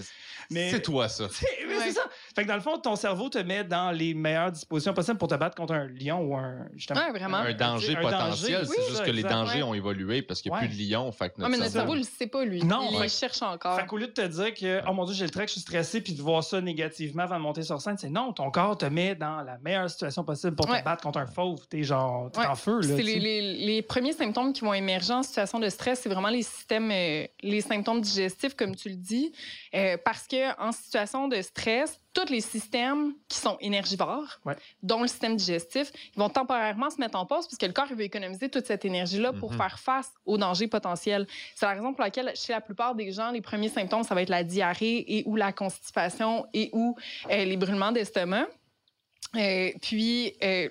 Mais- 0.51 0.71
c'est 0.71 0.83
toi, 0.83 1.09
ça. 1.09 1.29
C'est 1.31 1.47
mais 1.69 1.75
c'est 1.81 1.93
ça. 1.93 2.03
Fait 2.35 2.43
que 2.43 2.49
dans 2.49 2.55
le 2.57 2.61
fond, 2.61 2.79
ton 2.79 2.97
cerveau 2.97 3.29
te 3.29 3.39
met 3.39 3.63
dans 3.65 3.91
les 3.93 4.15
meilleures 4.15 4.51
dispositions 4.53 4.95
possibles 4.95 5.19
pour 5.19 5.29
te 5.29 5.35
battre 5.37 5.55
contre 5.57 5.75
un 5.75 5.87
lion 5.89 6.21
ou 6.23 6.37
un. 6.37 6.67
Justement, 6.75 7.01
Ouais, 7.05 7.11
vraiment. 7.13 7.37
Un 7.39 7.53
danger 7.55 7.97
un 7.97 8.01
potentiel, 8.01 8.53
danger, 8.63 8.67
c'est 8.75 8.83
juste 8.89 8.97
ça, 8.97 9.05
que 9.05 9.11
les 9.11 9.23
dangers 9.23 9.59
Ouais. 9.59 9.63
ont 9.63 9.75
évolué 9.75 10.23
parce 10.23 10.43
qu'il 10.43 10.51
n'y 10.51 10.57
a 10.59 10.61
plus 10.61 10.69
de 10.69 10.75
lions. 10.93 11.13
Fait 11.13 11.31
que 11.31 11.35
mais 11.43 11.57
notre 11.57 11.71
cerveau. 11.71 11.95
il 11.95 11.99
le 11.99 12.05
sait 12.05 12.27
pas, 12.27 12.45
lui. 12.45 12.63
Non, 12.65 12.91
il 13.03 13.09
cherche 13.09 13.43
encore. 13.43 13.79
Fait 13.79 13.87
qu'au 13.87 13.97
lieu 13.99 14.07
de 14.09 14.13
te 14.13 14.27
dire 14.27 14.55
que, 14.55 14.81
oh 14.89 14.93
mon 15.05 15.11
Dieu, 15.11 15.15
j'ai 15.19 15.25
le 15.25 15.31
trac, 15.31 15.49
je 15.49 15.53
suis 15.53 15.61
stressé, 15.61 16.01
puis 16.01 16.15
de 16.15 16.23
voir 16.23 16.43
ça 16.43 16.61
négativement 16.61 17.25
avant 17.25 17.37
de 17.37 17.41
monter 17.43 17.63
sur 17.63 17.81
scène, 17.81 17.97
c'est 17.99 18.09
non, 18.09 18.33
ton 18.33 18.51
corps 18.51 18.79
te 18.79 18.87
met 18.87 19.15
dans 19.15 19.43
la 19.43 19.59
meilleure 19.59 19.91
situation 19.91 20.25
possible 20.25 20.57
pour 20.57 20.69
Ouais. 20.69 20.81
te 20.81 20.85
battre 20.85 21.03
contre 21.03 21.19
un 21.19 21.27
fauve. 21.27 21.67
T'es 21.69 21.83
genre, 21.83 22.31
t'es 22.33 22.41
Ouais. 22.41 22.47
en 22.47 22.55
feu, 22.55 22.81
là. 22.81 22.97
Les 22.97 23.83
premiers 23.83 24.13
symptômes 24.15 24.53
qui 24.53 24.63
vont 24.63 24.73
émerger 24.75 25.13
en 25.13 25.23
situation 25.23 25.59
de 25.59 25.69
stress, 25.69 26.01
c'est 26.01 26.09
vraiment 26.09 26.29
les 26.31 26.43
systèmes, 26.43 26.91
euh, 26.91 27.27
les 27.43 27.61
symptômes 27.61 28.01
digestifs, 28.01 28.55
comme 28.55 28.75
tu 28.75 28.89
le 28.89 28.97
dis, 28.97 29.33
Euh, 29.75 29.97
parce 30.05 30.27
que 30.29 30.59
en 30.61 30.73
situation 30.73 31.29
de 31.29 31.41
stress, 31.43 32.01
tous 32.15 32.31
les 32.31 32.41
systèmes 32.41 33.13
qui 33.29 33.39
sont 33.39 33.57
énergivores, 33.61 34.41
Ouais. 34.45 34.57
dont 34.83 35.03
le 35.03 35.09
système 35.09 35.37
digestif, 35.37 35.91
ils 36.15 36.19
vont 36.19 36.29
temporairement 36.31 36.89
se 36.89 36.99
mettre 36.99 37.19
en 37.19 37.27
pause 37.27 37.47
puisque 37.49 37.63
le 37.65 37.73
corps 37.73 37.89
il 37.91 37.97
veut 37.97 38.05
économiser 38.05 38.49
toute 38.49 38.67
cette 38.67 38.85
énergie-là 38.85 39.33
pour 39.33 39.51
Mhm. 39.53 39.59
faire 39.59 39.79
face 39.79 40.11
aux 40.25 40.39
dangers 40.39 40.69
potentiels. 40.69 41.27
C'est 41.57 41.67
la 41.67 41.73
raison 41.75 41.93
pour 41.93 42.03
laquelle, 42.03 42.33
chez 42.37 42.53
la 42.53 42.61
plupart 42.61 42.95
des 42.95 43.11
gens, 43.13 43.31
les 43.33 43.41
premiers 43.41 43.69
symptômes, 43.69 44.05
ça 44.05 44.15
va 44.15 44.23
être 44.23 44.29
la 44.31 44.45
diarrhée 44.45 45.05
et 45.19 45.25
ou 45.27 45.37
la 45.37 45.53
constipation 45.53 46.47
et 46.55 46.71
ou 46.73 46.97
euh, 47.31 47.45
les 47.45 47.57
brûlements 47.57 47.93
d'estomac. 47.93 48.47
Euh, 49.37 49.73
puis, 49.83 50.33
euh, 50.43 50.69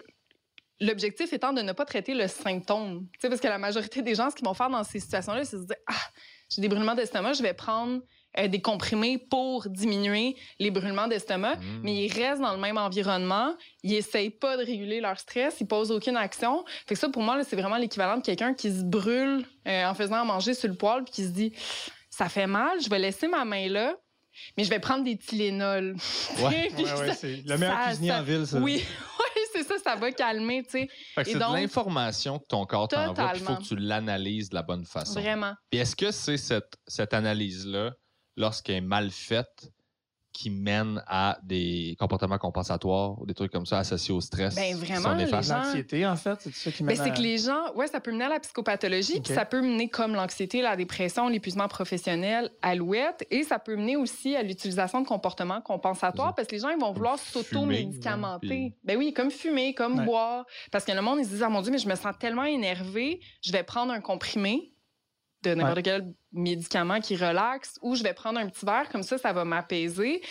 l'objectif 0.80 1.34
étant 1.34 1.54
de 1.54 1.62
ne 1.62 1.72
pas 1.74 1.86
traiter 1.86 2.14
le 2.14 2.28
symptôme. 2.28 3.08
Tu 3.14 3.20
sais, 3.22 3.30
parce 3.30 3.42
que 3.42 3.48
la 3.48 3.58
majorité 3.58 4.02
des 4.02 4.16
gens, 4.16 4.30
ce 4.30 4.36
qu'ils 4.36 4.46
vont 4.46 4.54
faire 4.54 4.70
dans 4.70 4.84
ces 4.84 5.00
situations-là, 5.00 5.44
c'est 5.46 5.58
se 5.58 5.64
dire 5.66 5.76
Ah, 5.88 5.94
j'ai 6.50 6.62
des 6.62 6.70
brûlements 6.70 6.96
d'estomac, 6.96 7.34
je 7.34 7.44
vais 7.44 7.54
prendre 7.54 8.02
euh, 8.38 8.48
des 8.48 8.62
comprimés 8.62 9.18
pour 9.18 9.70
diminuer 9.70 10.36
les 10.60 10.72
brûlements 10.72 11.08
d'estomac. 11.08 11.56
Mm. 11.56 11.80
Mais 11.84 12.06
ils 12.06 12.12
restent 12.12 12.42
dans 12.42 12.54
le 12.54 12.60
même 12.60 12.78
environnement, 12.78 13.56
ils 13.84 13.92
n'essayent 13.92 14.30
pas 14.30 14.58
de 14.58 14.64
réguler 14.64 15.02
leur 15.02 15.20
stress, 15.20 15.58
ils 15.60 15.68
posent 15.68 15.92
aucune 15.92 16.18
action. 16.18 16.64
Fait 16.88 16.96
que 16.96 17.00
ça, 17.00 17.10
pour 17.10 17.22
moi, 17.22 17.38
là, 17.38 17.44
c'est 17.44 17.56
vraiment 17.56 17.78
l'équivalent 17.78 18.18
de 18.18 18.24
quelqu'un 18.24 18.54
qui 18.54 18.72
se 18.72 18.84
brûle 18.84 19.46
euh, 19.68 19.86
en 19.86 19.94
faisant 19.94 20.22
à 20.22 20.24
manger 20.24 20.54
sur 20.54 20.68
le 20.70 20.76
poêle 20.76 21.04
puis 21.04 21.14
qui 21.14 21.24
se 21.24 21.30
dit 21.30 21.54
Ça 22.10 22.30
fait 22.30 22.48
mal, 22.48 22.82
je 22.82 22.90
vais 22.90 23.00
laisser 23.00 23.28
ma 23.28 23.46
main 23.46 23.70
là. 23.70 23.96
Mais 24.58 24.64
je 24.64 24.70
vais 24.70 24.80
prendre 24.80 25.04
des 25.04 25.18
Tylenol. 25.18 25.96
Ouais. 26.40 26.72
Ouais, 26.76 27.14
c'est 27.14 27.44
le 27.46 27.58
meilleur 27.58 27.80
cuisinier 27.86 28.10
ça- 28.10 28.20
en 28.20 28.24
ville, 28.24 28.48
ça. 28.48 28.58
Oui, 28.60 28.84
oui, 29.20 29.42
c'est 29.54 29.64
ça, 29.64 29.76
ça 29.84 29.96
va 29.96 30.12
calmer, 30.12 30.64
tu 30.64 30.72
sais. 30.72 30.90
Fait 31.14 31.24
que 31.24 31.30
Et 31.30 31.34
c'est 31.34 31.40
de 31.40 31.54
l'information 31.54 32.40
que 32.40 32.46
ton 32.48 32.66
corps 32.66 32.88
t'envoie, 32.88 33.30
puis 33.30 33.42
il 33.42 33.46
faut 33.46 33.56
que 33.56 33.64
tu 33.64 33.76
l'analyses 33.76 34.50
de 34.50 34.56
la 34.56 34.64
bonne 34.64 34.86
façon. 34.86 35.20
Vraiment. 35.20 35.54
Puis 35.70 35.80
est-ce 35.80 35.96
que 35.96 36.12
c'est 36.12 36.38
cette, 36.38 36.74
cette 36.88 37.14
analyse-là, 37.14 37.94
lorsqu'elle 38.36 38.76
est 38.78 38.82
mal 38.82 39.10
faite, 39.12 39.72
qui 40.36 40.50
mène 40.50 41.04
à 41.06 41.38
des 41.44 41.96
comportements 42.00 42.40
compensatoires 42.40 43.22
ou 43.22 43.26
des 43.28 43.36
trucs 43.36 43.52
comme 43.52 43.68
ça 43.68 43.78
associés 43.78 44.16
au 44.16 44.20
stress? 44.20 44.56
Ben, 44.56 44.76
vraiment, 44.76 45.14
les 45.14 45.28
gens- 45.28 45.42
L'anxiété, 45.58 46.08
en 46.08 46.16
fait, 46.16 46.40
c'est 46.42 46.52
ça 46.52 46.72
qui 46.72 46.82
Ben, 46.84 46.96
c'est 46.96 47.04
à- 47.04 47.10
que 47.12 47.22
les 47.22 47.38
gens, 47.38 47.72
ouais, 47.76 47.86
ça 47.86 48.00
peut 48.00 48.12
mener 48.12 48.24
à 48.26 48.30
la 48.30 48.40
psychopathologie, 48.40 49.22
puis 49.22 49.32
ça 49.32 49.46
peut 49.46 49.62
mener 49.62 49.90
comme 49.90 50.16
l'anxiété, 50.16 50.64
la 50.64 50.76
dépression, 50.76 51.28
l'épuisement 51.30 51.68
professionnel, 51.68 52.50
alouette, 52.64 53.28
et 53.30 53.44
ça 53.44 53.60
peut 53.60 53.76
mener 53.76 53.96
aussi 53.96 54.36
à 54.36 54.42
l'utilisation 54.42 55.02
de 55.02 55.08
comportements 55.08 55.62
compensatoires, 55.62 56.34
parce 56.34 56.48
que 56.48 56.56
les 56.56 56.62
gens, 56.62 56.70
ils 56.70 56.82
vont 56.82 56.94
vouloir 56.94 57.20
fumer, 57.20 57.44
s'auto-médicamenter. 57.44 58.48
puis- 58.48 58.74
Ben 58.84 58.98
oui, 58.98 59.14
comme 59.14 59.30
fumer, 59.30 59.76
comme 59.76 60.00
Ouais. 60.00 60.06
boire. 60.06 60.48
Parce 60.72 60.84
que 60.84 60.94
le 60.94 61.02
monde, 61.04 61.20
ils 61.20 61.26
se 61.26 61.30
disent, 61.30 61.44
ah 61.44 61.50
mon 61.50 61.62
Dieu, 61.62 61.72
mais 61.72 61.78
je 61.78 61.88
me 61.88 61.96
sens 61.96 62.16
tellement 62.20 62.46
énervé, 62.46 63.20
je 63.44 63.52
vais 63.52 63.62
prendre 63.62 63.94
un 63.94 64.02
comprimé 64.02 64.73
de 65.44 65.54
n'importe 65.54 65.84
quel 65.84 66.14
médicament 66.32 67.00
qui 67.00 67.16
relaxe, 67.16 67.78
ou 67.82 67.96
je 67.96 68.04
vais 68.04 68.14
prendre 68.14 68.40
un 68.40 68.48
petit 68.48 68.66
verre, 68.66 68.90
comme 68.90 69.04
ça, 69.04 69.18
ça 69.18 69.34
va 69.34 69.46
m'apaiser. 69.46 70.22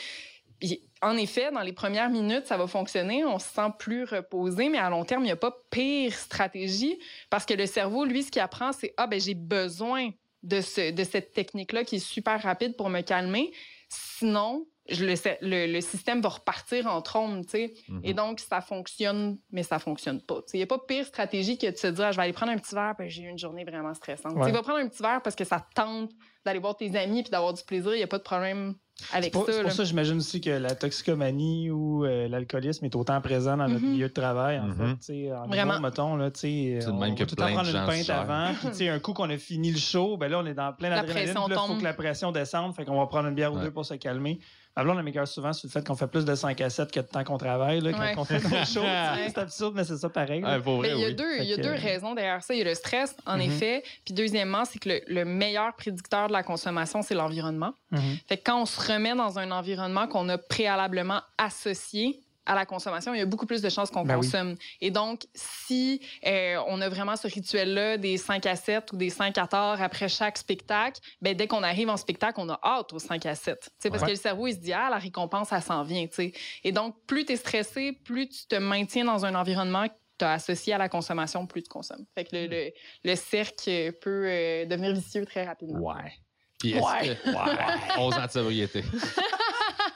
En 1.00 1.16
effet, 1.16 1.50
dans 1.50 1.60
les 1.60 1.72
premières 1.72 2.10
minutes, 2.10 2.46
ça 2.46 2.56
va 2.56 2.66
fonctionner, 2.66 3.24
on 3.24 3.38
se 3.38 3.48
sent 3.48 3.72
plus 3.78 4.04
reposé, 4.04 4.68
mais 4.68 4.78
à 4.78 4.88
long 4.90 5.04
terme, 5.04 5.22
il 5.22 5.26
n'y 5.26 5.32
a 5.32 5.36
pas 5.36 5.54
pire 5.70 6.14
stratégie 6.14 6.98
parce 7.30 7.44
que 7.44 7.54
le 7.54 7.66
cerveau, 7.66 8.04
lui, 8.04 8.22
ce 8.22 8.30
qu'il 8.30 8.42
apprend, 8.42 8.72
c'est 8.72 8.94
Ah, 8.96 9.08
ben 9.08 9.20
j'ai 9.20 9.34
besoin 9.34 10.10
de, 10.44 10.60
ce, 10.60 10.92
de 10.92 11.04
cette 11.04 11.32
technique-là 11.32 11.84
qui 11.84 11.96
est 11.96 12.06
super 12.06 12.40
rapide 12.40 12.76
pour 12.76 12.90
me 12.90 13.00
calmer. 13.00 13.52
Sinon, 13.88 14.66
le, 14.88 15.14
sais- 15.16 15.38
le, 15.42 15.72
le 15.72 15.80
système 15.80 16.20
va 16.20 16.28
repartir 16.30 16.86
en 16.88 17.00
trombe, 17.02 17.42
tu 17.44 17.50
sais. 17.50 17.74
Mhm. 17.88 18.00
Et 18.04 18.14
donc, 18.14 18.40
ça 18.40 18.60
fonctionne, 18.60 19.38
mais 19.52 19.62
ça 19.62 19.78
fonctionne 19.78 20.20
pas. 20.20 20.40
Il 20.52 20.56
n'y 20.56 20.62
a 20.62 20.66
pas 20.66 20.78
pire 20.78 21.06
stratégie 21.06 21.56
que 21.58 21.70
de 21.70 21.76
se 21.76 21.86
dire 21.86 22.06
Ah, 22.06 22.12
Je 22.12 22.16
vais 22.16 22.24
aller 22.24 22.32
prendre 22.32 22.52
un 22.52 22.58
petit 22.58 22.74
verre, 22.74 22.94
puis 22.98 23.08
j'ai 23.08 23.22
eu 23.22 23.28
une 23.28 23.38
journée 23.38 23.64
vraiment 23.64 23.94
stressante. 23.94 24.32
Tu 24.34 24.38
sais, 24.40 24.44
Ouais. 24.46 24.52
va 24.52 24.62
prendre 24.62 24.78
un 24.80 24.88
petit 24.88 25.02
verre 25.02 25.20
parce 25.22 25.36
que 25.36 25.44
ça 25.44 25.60
te 25.60 25.72
tente 25.74 26.10
d'aller 26.44 26.58
voir 26.58 26.76
tes 26.76 26.96
amis 26.98 27.22
puis 27.22 27.30
d'avoir 27.30 27.52
du 27.52 27.62
plaisir. 27.62 27.92
Il 27.94 27.98
n'y 27.98 28.02
a 28.02 28.08
pas 28.08 28.18
de 28.18 28.24
problème 28.24 28.74
avec 29.12 29.32
pour, 29.32 29.46
c'est 29.46 29.52
ça. 29.52 29.62
pour 29.62 29.70
ça, 29.72 29.84
j'imagine 29.84 30.16
aussi 30.16 30.40
que 30.40 30.50
la 30.50 30.74
toxicomanie 30.74 31.70
ou 31.70 32.04
euh, 32.04 32.28
l'alcoolisme 32.28 32.84
est 32.84 32.94
autant 32.96 33.20
présent 33.20 33.56
dans 33.56 33.68
notre 33.68 33.84
Mhm. 33.84 33.90
milieu 33.92 34.08
de 34.08 34.12
travail. 34.12 34.58
En 34.58 34.66
Mhm. 34.66 34.74
fait, 34.76 34.92
tu 34.96 34.96
sais, 35.02 35.32
en 35.32 35.46
Vraiment. 35.46 35.72
Vraiment. 35.74 35.80
mettons, 35.80 36.16
là, 36.16 36.30
tu 36.32 36.40
sais, 36.40 36.78
C'est 36.80 36.92
même 36.92 37.14
que 37.14 37.20
le 37.20 37.26
plein 37.26 37.62
de 37.62 37.64
gens 37.64 37.80
une 37.80 37.86
pinte 37.86 38.10
avant. 38.10 38.52
Puis, 38.58 38.68
tu 38.70 38.74
sais, 38.74 38.88
un 38.88 38.98
coup 38.98 39.12
qu'on 39.12 39.30
a 39.30 39.38
fini 39.38 39.70
le 39.70 39.78
show, 39.78 40.16
ben 40.16 40.28
là, 40.28 40.40
on 40.40 40.46
est 40.46 40.54
dans 40.54 40.72
plein 40.72 40.90
La 40.90 40.96
d'adrénaline. 40.96 41.34
il 41.48 41.54
faut 41.54 41.76
que 41.76 41.84
la 41.84 41.94
pression 41.94 42.32
descende. 42.32 42.74
Fait 42.74 42.84
qu'on 42.84 42.98
va 42.98 43.06
prendre 43.06 43.28
une 43.28 43.34
bière 43.34 43.52
ou 43.52 43.58
deux 43.60 43.70
pour 43.70 43.84
se 43.86 43.94
calmer. 43.94 44.40
Ma 44.76 44.84
blonde, 44.84 44.96
elle 44.98 45.04
m'écoeure 45.04 45.28
souvent 45.28 45.52
sur 45.52 45.66
le 45.66 45.70
fait 45.72 45.86
qu'on 45.86 45.94
fait 45.94 46.06
plus 46.06 46.24
de 46.24 46.34
5 46.34 46.58
à 46.62 46.70
7 46.70 46.90
que 46.90 47.00
de 47.00 47.04
temps 47.06 47.22
qu'on 47.24 47.36
travaille, 47.36 47.80
là, 47.80 47.92
quand 47.92 47.98
Ouais. 48.00 48.14
on 48.16 48.24
fait 48.24 48.40
nos. 48.42 48.48
Ouais. 48.82 49.26
c'est 49.28 49.38
absurde, 49.38 49.74
mais 49.76 49.84
c'est 49.84 49.98
ça 49.98 50.08
pareil. 50.08 50.40
vrai, 50.40 50.60
Mais 50.80 50.90
il 50.92 50.98
y 51.00 51.04
a 51.04 51.08
oui. 51.08 51.14
deux, 51.14 51.36
il 51.40 51.44
y 51.44 51.52
a 51.52 51.56
que- 51.56 51.60
deux 51.62 51.72
raisons 51.74 52.14
derrière 52.14 52.42
ça. 52.42 52.54
Il 52.54 52.58
y 52.58 52.62
a 52.62 52.64
le 52.64 52.74
stress, 52.74 53.14
en 53.26 53.34
Mhm. 53.36 53.42
effet. 53.42 53.82
Puis 54.04 54.14
deuxièmement, 54.14 54.64
c'est 54.64 54.78
que 54.78 54.88
le, 54.88 55.00
le 55.08 55.24
meilleur 55.26 55.74
prédicteur 55.76 56.28
de 56.28 56.32
la 56.32 56.42
consommation, 56.42 57.02
c'est 57.02 57.14
l'environnement. 57.14 57.74
Mhm. 57.90 58.00
Fait 58.26 58.38
que 58.38 58.42
quand 58.46 58.62
on 58.62 58.66
se 58.66 58.92
remet 58.92 59.14
dans 59.14 59.38
un 59.38 59.50
environnement 59.50 60.08
qu'on 60.08 60.28
a 60.30 60.38
préalablement 60.38 61.20
associé 61.36 62.20
à 62.44 62.54
la 62.54 62.66
consommation, 62.66 63.14
il 63.14 63.18
y 63.18 63.22
a 63.22 63.26
beaucoup 63.26 63.46
plus 63.46 63.62
de 63.62 63.68
chances 63.68 63.90
qu'on 63.90 64.02
Ben 64.04 64.16
oui. 64.18 64.26
consomme. 64.26 64.56
Et 64.80 64.90
donc, 64.90 65.22
si 65.34 66.00
euh, 66.26 66.56
on 66.66 66.80
a 66.80 66.88
vraiment 66.88 67.14
ce 67.16 67.28
rituel-là 67.28 67.98
des 67.98 68.16
5 68.16 68.44
à 68.46 68.56
7 68.56 68.92
ou 68.92 68.96
des 68.96 69.10
5 69.10 69.38
à 69.38 69.46
tard 69.46 69.80
après 69.80 70.08
chaque 70.08 70.36
spectacle, 70.38 71.00
ben, 71.20 71.36
dès 71.36 71.46
qu'on 71.46 71.62
arrive 71.62 71.88
en 71.88 71.96
spectacle, 71.96 72.40
on 72.40 72.48
a 72.48 72.58
hâte 72.64 72.92
aux 72.92 72.98
5 72.98 73.24
à 73.26 73.34
7. 73.34 73.60
Tu 73.60 73.68
sais, 73.78 73.90
Parce 73.90 74.02
Ouais. 74.02 74.06
que 74.08 74.12
le 74.12 74.16
cerveau, 74.18 74.46
il 74.48 74.54
se 74.54 74.58
dit, 74.60 74.72
ah, 74.72 74.88
la 74.90 74.98
récompense, 74.98 75.52
elle 75.52 75.62
s'en 75.62 75.82
vient. 75.84 76.06
tu 76.06 76.14
sais. 76.14 76.32
Et 76.64 76.72
donc, 76.72 76.96
plus 77.06 77.24
tu 77.24 77.32
es 77.32 77.36
stressé, 77.36 77.92
plus 77.92 78.28
tu 78.28 78.46
te 78.48 78.56
maintiens 78.56 79.04
dans 79.04 79.24
un 79.24 79.34
environnement 79.36 79.86
que 79.88 79.94
tu 80.18 80.24
as 80.24 80.32
associé 80.32 80.72
à 80.74 80.78
la 80.78 80.88
consommation, 80.88 81.46
plus 81.46 81.62
tu 81.62 81.68
consommes. 81.68 82.04
Fait 82.16 82.24
que 82.24 82.34
le, 82.36 82.46
le, 82.48 82.70
le 83.04 83.14
cercle 83.16 83.92
peut 84.00 84.24
euh, 84.26 84.64
devenir 84.66 84.92
vicieux 84.92 85.24
très 85.24 85.44
rapidement. 85.44 85.78
Ouais. 85.80 86.12
Puis 86.58 86.72
est-ce 86.72 86.84
Ouais. 86.84 87.16
que... 87.24 87.30
Ouais. 87.30 87.98
11 87.98 88.14
ans 88.14 88.26
de 88.26 88.30
sobriété. 88.30 88.82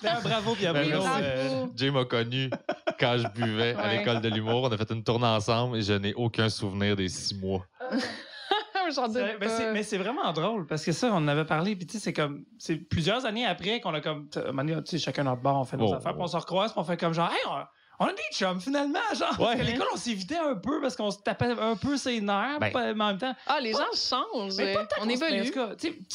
Bravo, 0.02 0.54
Ben, 0.60 0.72
Bruno. 0.72 1.02
merci. 1.02 1.20
euh, 1.22 1.48
bravo. 1.48 1.72
Jay 1.76 1.90
m'a 1.90 2.04
connu 2.04 2.50
quand 2.98 3.16
je 3.18 3.28
buvais 3.40 3.74
à 3.74 3.94
l'école 3.94 4.20
de 4.20 4.28
l'humour. 4.28 4.64
On 4.64 4.68
a 4.72 4.76
fait 4.76 4.90
une 4.90 5.02
tournée 5.02 5.26
ensemble 5.26 5.76
et 5.78 5.82
je 5.82 5.92
n'ai 5.94 6.14
aucun 6.14 6.48
souvenir 6.48 6.96
des 6.96 7.08
six 7.08 7.34
mois. 7.34 7.64
C'est- 8.88 9.72
mais 9.72 9.82
c'est- 9.82 9.98
vraiment 9.98 10.32
drôle 10.32 10.64
parce 10.64 10.84
que 10.84 10.92
ça, 10.92 11.08
on 11.08 11.16
en 11.16 11.26
avait 11.26 11.44
parlé. 11.44 11.74
Puis, 11.74 11.86
tu 11.88 11.94
sais, 11.94 11.98
c'est 12.04 12.12
comme. 12.12 12.44
C'est 12.56 12.76
plusieurs 12.76 13.26
années 13.26 13.44
après 13.44 13.80
qu'on 13.80 13.92
a 13.94 14.00
comme. 14.00 14.28
tu 14.28 14.38
sais, 14.84 14.98
chacun 14.98 15.24
notre 15.24 15.42
bar, 15.42 15.56
on 15.56 15.64
fait 15.64 15.76
nos 15.76 15.88
Oh, 15.88 15.94
affaires. 15.94 16.12
oh. 16.14 16.18
Puis 16.18 16.22
on 16.22 16.26
se 16.28 16.36
recroise, 16.36 16.70
puis 16.70 16.80
on 16.80 16.84
fait 16.84 16.96
comme 16.96 17.12
genre, 17.12 17.28
hey, 17.32 17.38
on, 17.50 17.64
on 17.98 18.06
a 18.06 18.12
des 18.12 18.18
chums 18.32 18.60
finalement. 18.60 18.98
Genre, 19.14 19.40
Ouais. 19.40 19.56
qu'à 19.56 19.62
l'école, 19.62 19.86
on 19.92 19.96
s'évitait 19.96 20.36
un 20.38 20.54
peu 20.54 20.80
parce 20.80 20.96
qu'on 20.96 21.10
se 21.10 21.18
tapait 21.18 21.46
un 21.58 21.76
peu 21.76 21.96
ses 21.96 22.20
nerfs. 22.20 22.58
Ben. 22.60 22.70
mais 22.74 23.04
en 23.04 23.06
même 23.08 23.18
temps. 23.18 23.34
Ah, 23.46 23.58
les 23.60 23.72
gens 23.72 23.78
changent. 23.94 24.54
Mais 24.56 24.74
pas 24.74 24.84
tant 24.84 24.96
on 25.02 25.08
évolue. 25.08 25.42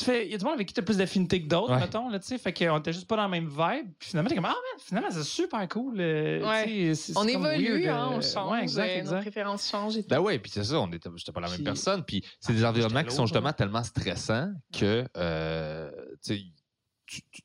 Il 0.07 0.31
y 0.31 0.33
a 0.33 0.37
du 0.37 0.45
monde 0.45 0.53
avec 0.55 0.67
qui 0.67 0.73
tu 0.73 0.79
as 0.79 0.83
plus 0.83 0.97
d'affinité 0.97 1.41
que 1.41 1.47
d'autres, 1.47 1.73
Ouais. 1.73 1.79
mettons. 1.79 2.09
Là, 2.09 2.19
tu 2.19 2.27
sais, 2.27 2.37
fait 2.37 2.53
qu'on 2.53 2.77
était 2.79 2.93
juste 2.93 3.07
pas 3.07 3.15
dans 3.15 3.23
la 3.23 3.27
même 3.27 3.47
vibe. 3.47 3.87
Puis 3.99 4.09
finalement, 4.09 4.29
t'es 4.29 4.35
comme, 4.35 4.45
ah, 4.45 4.49
man, 4.49 4.79
finalement, 4.83 5.09
c'est 5.11 5.23
super 5.23 5.67
cool. 5.69 5.95
euh, 5.99 6.41
Ouais. 6.47 6.93
On 7.15 7.27
évolue, 7.27 7.83
weird, 7.85 7.97
hein, 7.97 8.09
euh, 8.11 8.15
on 8.17 8.21
change. 8.21 8.51
Ouais, 8.51 8.63
exact, 8.63 9.07
euh, 9.07 9.15
Nos 9.15 9.21
préférences 9.21 9.69
changent 9.69 9.97
et 9.97 10.03
tout. 10.03 10.09
Ben 10.09 10.19
ouais, 10.19 10.39
puis 10.39 10.51
c'est 10.51 10.63
ça, 10.63 10.79
on 10.79 10.91
était, 10.91 11.09
j'étais 11.15 11.31
pas 11.31 11.41
la 11.41 11.47
même 11.47 11.55
Puis- 11.55 11.63
personne. 11.63 12.03
Puis 12.03 12.23
c'est 12.39 12.53
des 12.53 12.63
environnements 12.65 13.03
qui 13.03 13.15
sont 13.15 13.25
justement 13.25 13.53
tellement 13.53 13.83
stressants 13.83 14.51
que 14.77 15.05
euh, 15.17 15.91
tu 16.23 16.35
sais, 16.35 16.41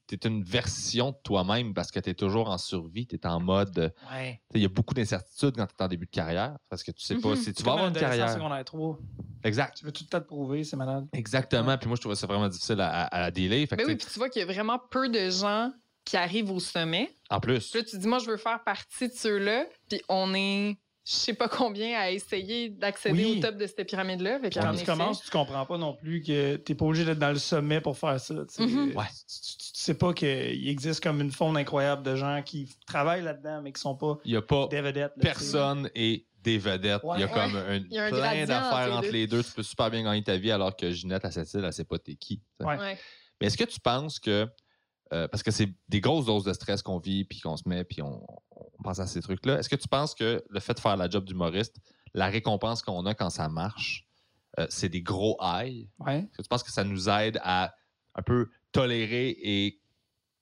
tu 0.07 0.15
es 0.15 0.27
une 0.29 0.43
version 0.45 1.11
de 1.11 1.17
toi-même 1.25 1.75
parce 1.75 1.91
que 1.91 1.99
tu 2.01 2.11
es 2.11 2.15
toujours 2.15 2.49
en 2.51 2.59
survie, 2.59 3.07
tu 3.07 3.17
es 3.17 3.27
en 3.27 3.41
mode. 3.41 3.79
euh, 3.79 3.89
Ouais. 4.13 4.41
Il 4.55 4.63
y 4.63 4.65
a 4.65 4.69
beaucoup 4.69 4.95
d'incertitudes 4.95 5.57
quand 5.57 5.67
tu 5.67 5.75
es 5.79 5.83
en 5.83 5.89
début 5.89 6.07
de 6.07 6.11
carrière 6.11 6.57
parce 6.69 6.83
que 6.83 6.93
tu 6.93 7.03
sais 7.03 7.17
pas 7.17 7.31
Mhm. 7.31 7.37
si 7.37 7.53
tu 7.55 7.63
vas 7.63 7.73
avoir 7.73 7.89
une 7.89 7.95
carrière. 7.95 8.31
secondaire 8.33 8.65
3. 8.65 8.99
Exact. 9.45 9.77
Tu 9.79 9.85
veux 9.85 9.93
tout 9.93 10.05
le 10.05 10.09
temps 10.11 10.21
te 10.21 10.27
prouver, 10.27 10.65
c'est 10.65 10.77
malade. 10.77 11.07
Exactement. 11.13 11.77
Puis 11.79 11.89
moi, 11.89 11.97
je 11.97 12.01
trouvais 12.01 12.17
ça 12.17 12.27
vraiment 12.27 12.49
difficile 12.49 12.81
à, 12.81 13.05
à, 13.07 13.25
à 13.25 13.31
dealer. 13.31 13.67
Fait 13.67 13.77
que, 13.77 13.83
Ben 13.83 13.89
oui, 13.89 13.97
puis 13.97 14.07
tu 14.13 14.19
vois 14.19 14.29
qu'il 14.29 14.41
y 14.41 14.43
a 14.43 14.47
vraiment 14.47 14.79
peu 14.79 15.09
de 15.09 15.31
gens 15.31 15.73
qui 16.05 16.17
arrivent 16.17 16.51
au 16.53 16.61
sommet. 16.61 17.11
En 17.31 17.41
plus. 17.41 17.71
Puis 17.71 17.81
là, 17.81 17.85
tu 17.85 17.99
dis, 17.99 18.07
moi, 18.07 18.19
je 18.21 18.27
veux 18.31 18.37
faire 18.37 18.63
partie 18.63 19.09
de 19.09 19.13
ceux-là. 19.13 19.67
Puis 19.89 20.01
on 20.09 20.33
est, 20.35 20.77
je 21.09 21.13
sais 21.15 21.35
pas 21.35 21.49
combien, 21.49 21.97
à 21.99 22.11
essayer 22.11 22.69
d'accéder 22.69 23.25
Oui. 23.25 23.39
au 23.39 23.41
top 23.41 23.57
de 23.57 23.67
cette 23.67 23.87
pyramide-là. 23.89 24.41
Quand 24.43 24.49
tu 24.51 24.59
effet- 24.77 24.85
commences, 24.85 25.23
tu 25.23 25.31
comprends 25.31 25.65
pas 25.65 25.79
non 25.79 25.95
plus 25.95 26.21
que 26.23 26.57
t'es 26.57 26.75
pas 26.75 26.85
obligé 26.85 27.05
d'être 27.05 27.21
dans 27.21 27.31
le 27.33 27.39
sommet 27.39 27.81
pour 27.81 27.97
faire 27.97 28.19
ça. 28.19 28.35
tu 28.35 28.43
sais. 28.49 28.67
Mhm. 28.67 28.97
Ouais. 28.97 29.05
Tu, 29.29 29.57
tu- 29.57 29.67
sais 29.75 29.95
pas 29.95 30.13
qu'il 30.13 30.69
existe 30.69 31.01
comme 31.01 31.21
une 31.21 31.31
faune 31.31 31.57
incroyable 31.57 32.03
de 32.03 32.17
gens 32.17 32.43
qui 32.45 32.69
travaillent 32.89 33.23
là-dedans, 33.23 33.63
mais 33.63 33.71
qui 33.73 33.81
sont 33.81 33.95
pas 33.95 34.19
Il 34.25 34.33
n'y 34.33 34.37
a 34.37 34.43
pas 34.43 34.67
des 34.67 34.81
vedettes. 34.81 35.13
là, 35.17 35.23
personne 35.23 35.89
et 35.95 36.27
des 36.43 36.59
vedettes. 36.59 37.03
Ouais. 37.05 37.19
il 37.19 37.21
y 37.21 37.23
a 37.23 37.27
Ouais. 37.27 37.33
comme 37.33 37.57
un, 37.57 37.75
Il 37.77 37.93
y 37.93 37.99
a 37.99 38.05
un 38.07 38.11
plein 38.11 38.45
d'affaires 38.47 38.89
entre 38.93 38.99
entre 38.99 39.11
les 39.13 39.27
deux. 39.29 39.45
Tu 39.45 39.53
peux 39.53 39.63
super 39.63 39.91
bien 39.91 40.03
gagner 40.03 40.25
ta 40.25 40.37
vie 40.37 40.51
alors 40.51 40.75
que 40.77 40.91
Ginette, 40.91 41.25
à 41.25 41.31
cette 41.31 41.53
île, 41.55 41.63
elle 41.65 41.73
sait 41.73 41.85
pas 41.85 41.99
t'es 42.01 42.17
qui. 42.17 42.43
Mais 42.61 42.97
est-ce 43.47 43.57
que 43.57 43.65
tu 43.65 43.79
penses 43.81 44.19
que. 44.19 44.49
euh, 45.13 45.29
parce 45.29 45.45
que 45.45 45.53
c'est 45.53 45.69
des 45.89 46.01
grosses 46.01 46.27
doses 46.27 46.43
de 46.43 46.53
stress 46.53 46.83
qu'on 46.83 46.99
vit, 46.99 47.25
puis 47.25 47.39
qu'on 47.39 47.57
se 47.57 47.69
met, 47.69 47.85
puis 47.85 48.03
on, 48.03 48.27
à 48.91 49.07
ces 49.07 49.21
trucs-là. 49.23 49.59
Est-ce 49.59 49.69
que 49.69 49.77
tu 49.77 49.89
penses 49.89 50.15
que 50.15 50.43
le 50.49 50.61
fait 50.61 50.75
de 50.75 50.81
faire 50.81 50.97
la 50.97 51.09
job 51.09 51.25
d'humoriste, 51.25 51.77
la 52.15 52.27
récompense 52.29 52.83
qu'on 52.83 53.05
a 53.07 53.15
quand 53.15 53.31
ça 53.31 53.49
marche, 53.49 54.07
euh, 54.59 54.67
c'est 54.71 54.89
des 54.89 55.03
gros 55.03 55.37
highs? 55.41 55.89
Ouais. 55.99 56.19
Est-ce 56.21 56.37
que 56.39 56.43
tu 56.43 56.49
penses 56.49 56.63
que 56.63 56.73
ça 56.73 56.85
nous 56.85 57.09
aide 57.09 57.39
à 57.43 57.75
un 58.15 58.23
peu 58.23 58.49
tolérer 58.73 59.31
et. 59.43 59.81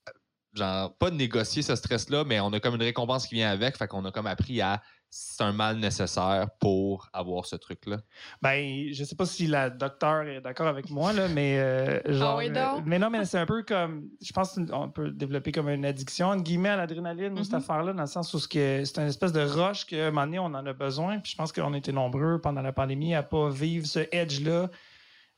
euh, 0.09 0.13
Genre, 0.55 0.97
pas 0.97 1.11
négocier 1.11 1.63
ce 1.63 1.75
stress-là, 1.75 2.25
mais 2.25 2.39
on 2.41 2.53
a 2.53 2.61
comme 2.61 2.77
une 2.77 2.83
récompense 2.83 3.27
qui 3.27 3.35
vient 3.35 3.51
avec. 3.51 3.77
Fait 3.77 3.89
qu'on 3.89 4.05
a 4.05 4.13
comme 4.13 4.27
appris 4.29 4.61
à. 4.61 4.83
C'est 5.17 5.45
un 5.45 5.53
mal 5.53 5.77
nécessaire 5.77 6.49
pour 6.59 7.09
avoir 7.13 7.47
ce 7.47 7.55
truc-là? 7.55 7.99
Ben, 8.43 8.89
je 8.93 9.05
sais 9.05 9.15
pas 9.15 9.27
si 9.27 9.47
la 9.47 9.71
docteur 9.71 10.23
est 10.23 10.41
d'accord 10.41 10.67
avec 10.67 10.91
moi, 10.91 11.13
là, 11.13 11.29
mais 11.29 11.57
euh, 11.61 12.01
genre. 12.13 12.39
oui, 12.39 12.49
euh, 12.49 12.53
donc? 12.75 12.83
mais 12.85 12.99
non, 12.99 13.11
mais 13.11 13.25
c'est 13.25 13.39
un 13.39 13.47
peu 13.47 13.63
comme. 13.63 14.09
Je 14.21 14.33
pense 14.33 14.59
qu'on 14.69 14.89
peut 14.91 15.13
développer 15.13 15.53
comme 15.53 15.69
une 15.69 15.85
addiction, 15.85 16.31
entre 16.31 16.43
guillemets, 16.43 16.71
à 16.71 16.77
l'adrénaline, 16.77 17.39
ou 17.39 17.45
cette 17.45 17.53
Mhm. 17.53 17.59
affaire-là, 17.61 17.93
dans 17.93 18.03
le 18.03 18.09
sens 18.09 18.35
où 18.35 18.41
ce 18.41 18.49
que- 18.49 18.85
c'est 18.85 18.99
une 19.01 19.07
espèce 19.07 19.33
de 19.33 19.43
rush 19.43 19.85
qu'à 19.87 20.09
un 20.09 20.11
moment 20.11 20.25
donné, 20.27 20.39
on 20.41 20.47
en 20.47 20.67
a 20.67 20.73
besoin. 20.73 21.21
Puis 21.21 21.31
je 21.31 21.37
pense 21.37 21.53
qu'on 21.53 21.75
était 21.75 21.93
nombreux 21.93 22.41
pendant 22.41 22.63
la 22.63 22.73
pandémie 22.73 23.15
à 23.15 23.23
pas 23.23 23.51
vivre 23.51 23.87
ce 23.87 24.01
edge-là. 24.11 24.69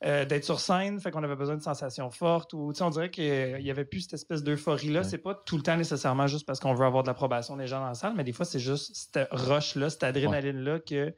Euh, 0.05 0.25
d'être 0.25 0.43
sur 0.43 0.59
scène, 0.59 0.99
fait 0.99 1.09
qu'on 1.09 1.23
avait 1.23 1.35
besoin 1.35 1.55
de 1.55 1.61
sensations 1.63 2.11
fortes 2.11 2.53
ou 2.53 2.71
tu 2.71 2.77
sais, 2.77 2.83
on 2.83 2.91
dirait 2.91 3.09
qu'il 3.09 3.61
y 3.61 3.71
avait 3.71 3.85
plus 3.85 4.01
cette 4.01 4.13
espèce 4.13 4.43
d'euphorie-là. 4.43 4.99
Ouais. 5.01 5.07
C'est 5.07 5.17
pas 5.17 5.33
tout 5.33 5.57
le 5.57 5.63
temps 5.63 5.75
nécessairement 5.77 6.27
juste 6.27 6.45
parce 6.45 6.59
qu'on 6.59 6.75
veut 6.75 6.85
avoir 6.85 7.01
de 7.03 7.07
l'approbation 7.07 7.57
des 7.57 7.65
gens 7.67 7.79
dans 7.79 7.87
la 7.87 7.95
salle, 7.95 8.13
mais 8.15 8.23
des 8.23 8.33
fois 8.33 8.45
c'est 8.45 8.59
juste 8.59 8.91
cette 8.93 9.27
rush-là, 9.31 9.89
cette 9.89 10.03
adrénaline-là 10.03 10.79
que 10.79 11.13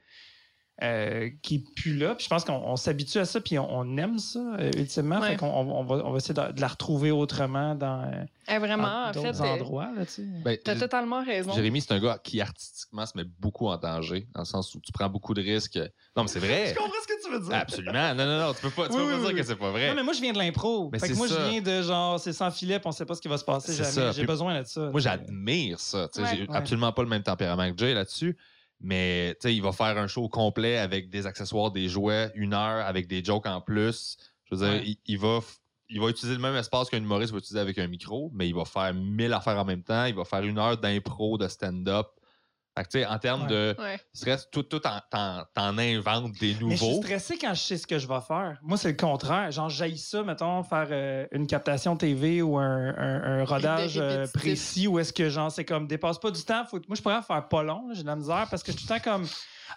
euh, 0.81 1.29
qui 1.41 1.55
est 1.55 1.73
plus 1.75 1.97
là. 1.97 2.15
Puis 2.15 2.23
je 2.23 2.29
pense 2.29 2.45
qu'on 2.45 2.53
on 2.53 2.77
s'habitue 2.77 3.17
à 3.17 3.25
ça, 3.25 3.41
puis 3.41 3.59
on, 3.59 3.69
on 3.69 3.97
aime 3.97 4.17
ça, 4.17 4.39
euh, 4.59 4.71
ultimement. 4.77 5.19
Ouais. 5.19 5.31
Fait 5.31 5.35
qu'on 5.35 5.47
on, 5.47 5.69
on 5.79 5.83
va, 5.83 5.95
on 6.05 6.11
va 6.11 6.17
essayer 6.17 6.33
de, 6.33 6.53
de 6.53 6.61
la 6.61 6.69
retrouver 6.69 7.11
autrement 7.11 7.75
dans 7.75 8.03
euh, 8.03 8.23
Eh, 8.47 8.59
vraiment, 8.59 9.11
dans 9.11 9.19
en 9.19 9.21
fait, 9.21 9.31
d'autres 9.33 9.43
euh, 9.43 9.55
endroits. 9.55 9.89
Là, 9.93 10.05
tu. 10.05 10.21
Ben, 10.41 10.57
t'as 10.63 10.77
totalement 10.77 11.21
raison. 11.21 11.51
Jérémy, 11.51 11.81
c'est 11.81 11.93
un 11.93 11.99
gars 11.99 12.17
qui 12.23 12.39
artistiquement 12.39 13.05
se 13.05 13.17
met 13.17 13.25
beaucoup 13.39 13.67
en 13.67 13.75
danger, 13.75 14.29
dans 14.33 14.39
le 14.39 14.45
sens 14.45 14.73
où 14.73 14.79
tu 14.79 14.93
prends 14.93 15.09
beaucoup 15.09 15.33
de 15.33 15.41
risques. 15.41 15.77
Non, 16.15 16.23
mais 16.23 16.29
c'est 16.29 16.39
vrai. 16.39 16.67
Je 16.69 16.75
comprends 16.75 16.93
ce 17.03 17.07
que 17.13 17.18
tu 17.29 17.33
veux 17.35 17.39
dire. 17.47 17.55
Absolument. 17.55 18.13
Non, 18.15 18.25
non, 18.25 18.39
non, 18.47 18.53
tu 18.53 18.61
peux 18.61 18.69
pas, 18.69 18.87
tu 18.87 18.95
peux 18.95 19.01
Oui, 19.03 19.07
pas 19.09 19.13
oui, 19.15 19.19
dire 19.19 19.27
oui. 19.29 19.35
que 19.35 19.43
c'est 19.43 19.55
pas 19.55 19.71
vrai. 19.71 19.89
Non, 19.89 19.95
mais 19.95 20.03
moi, 20.03 20.13
je 20.13 20.21
viens 20.21 20.33
de 20.33 20.37
l'impro. 20.37 20.89
Mais 20.91 20.99
Fait 20.99 21.09
que 21.09 21.13
moi, 21.15 21.27
ça. 21.27 21.35
je 21.45 21.49
viens 21.49 21.61
de 21.61 21.81
genre, 21.81 22.19
c'est 22.19 22.33
sans 22.33 22.51
filet, 22.51 22.79
on 22.83 22.91
sait 22.91 23.05
pas 23.05 23.15
ce 23.15 23.21
qui 23.21 23.27
va 23.27 23.37
se 23.37 23.45
passer 23.45 23.73
jamais. 23.73 24.13
J'ai 24.13 24.25
besoin 24.25 24.61
de 24.61 24.65
ça. 24.67 24.89
Moi, 24.89 24.99
j'admire 24.99 25.79
ça. 25.79 26.07
tu 26.13 26.19
sais, 26.21 26.27
Ouais. 26.27 26.35
J'ai 26.37 26.41
Ouais. 26.47 26.55
absolument 26.55 26.91
pas 26.91 27.03
le 27.03 27.09
même 27.09 27.23
tempérament 27.23 27.71
que 27.71 27.77
Jay 27.77 27.93
là-dessus. 27.93 28.37
Mais 28.81 29.35
tu 29.41 29.47
sais, 29.49 29.55
il 29.55 29.61
va 29.61 29.71
faire 29.73 29.97
un 29.97 30.07
show 30.07 30.29
complet 30.29 30.77
avec 30.77 31.09
des 31.09 31.25
accessoires, 31.25 31.71
des 31.71 31.89
jouets, 31.89 32.31
une 32.35 32.53
heure 32.53 32.85
avec 32.85 33.07
des 33.07 33.23
jokes 33.23 33.45
en 33.45 33.59
plus. 33.61 34.17
Je 34.45 34.55
veux 34.55 34.65
dire, 34.65 34.73
Ouais. 34.79 34.83
il, 34.85 34.97
il 35.05 35.19
va, 35.19 35.39
il 35.89 35.99
va 35.99 36.07
utiliser 36.07 36.35
le 36.35 36.41
même 36.41 36.55
espace 36.55 36.89
qu'un 36.89 36.97
humoriste 36.99 37.31
va 37.33 37.39
utiliser 37.39 37.59
avec 37.59 37.77
un 37.77 37.87
micro, 37.87 38.31
mais 38.33 38.47
il 38.47 38.55
va 38.55 38.63
faire 38.65 38.93
mille 38.93 39.33
affaires 39.33 39.57
en 39.57 39.65
même 39.65 39.83
temps. 39.83 40.05
Il 40.05 40.15
va 40.15 40.23
faire 40.23 40.43
une 40.43 40.57
heure 40.57 40.77
d'impro, 40.77 41.37
de 41.37 41.47
stand-up. 41.47 42.07
Fait 42.83 43.03
que, 43.03 43.07
en 43.07 43.19
termes 43.19 43.41
Ouais. 43.43 43.47
de 43.47 43.75
Ouais. 43.79 43.99
stress, 44.13 44.47
tout, 44.51 44.63
tout 44.63 44.85
en, 44.87 44.99
t'en, 45.09 45.43
t'en 45.53 45.77
inventes 45.77 46.31
des 46.39 46.47
Mais 46.47 46.53
je 46.71 46.75
suis 46.75 46.85
nouveaux. 46.87 47.01
stressé 47.01 47.37
quand 47.37 47.53
je 47.53 47.59
sais 47.59 47.77
ce 47.77 47.85
que 47.87 47.99
je 47.99 48.07
vais 48.07 48.21
faire. 48.21 48.57
Moi, 48.61 48.77
c'est 48.77 48.89
le 48.91 48.97
contraire. 48.97 49.51
Genre, 49.51 49.69
j'aille 49.69 49.97
ça, 49.97 50.23
mettons, 50.23 50.63
faire 50.63 50.87
euh, 50.91 51.25
une 51.31 51.47
captation 51.47 51.95
TV 51.97 52.41
ou 52.41 52.57
un, 52.57 52.95
un- 52.97 53.39
un 53.41 53.45
rodage 53.45 53.97
euh, 53.97 54.25
précis 54.33 54.87
où 54.87 54.99
est-ce 54.99 55.11
que, 55.13 55.29
genre, 55.29 55.51
c'est 55.51 55.65
comme, 55.65 55.87
dépasse 55.87 56.19
pas 56.19 56.31
du 56.31 56.41
temps. 56.43 56.65
Faut... 56.65 56.79
Moi, 56.87 56.95
je 56.95 57.01
pourrais 57.01 57.21
faire 57.21 57.47
pas 57.47 57.63
long, 57.63 57.89
j'ai 57.93 58.01
de 58.03 58.07
la 58.07 58.15
misère 58.15 58.47
parce 58.49 58.63
que 58.63 58.71
je 58.71 58.77
suis 58.77 58.87
tout 58.87 58.93
le 58.93 58.99
temps 58.99 59.11
comme, 59.11 59.27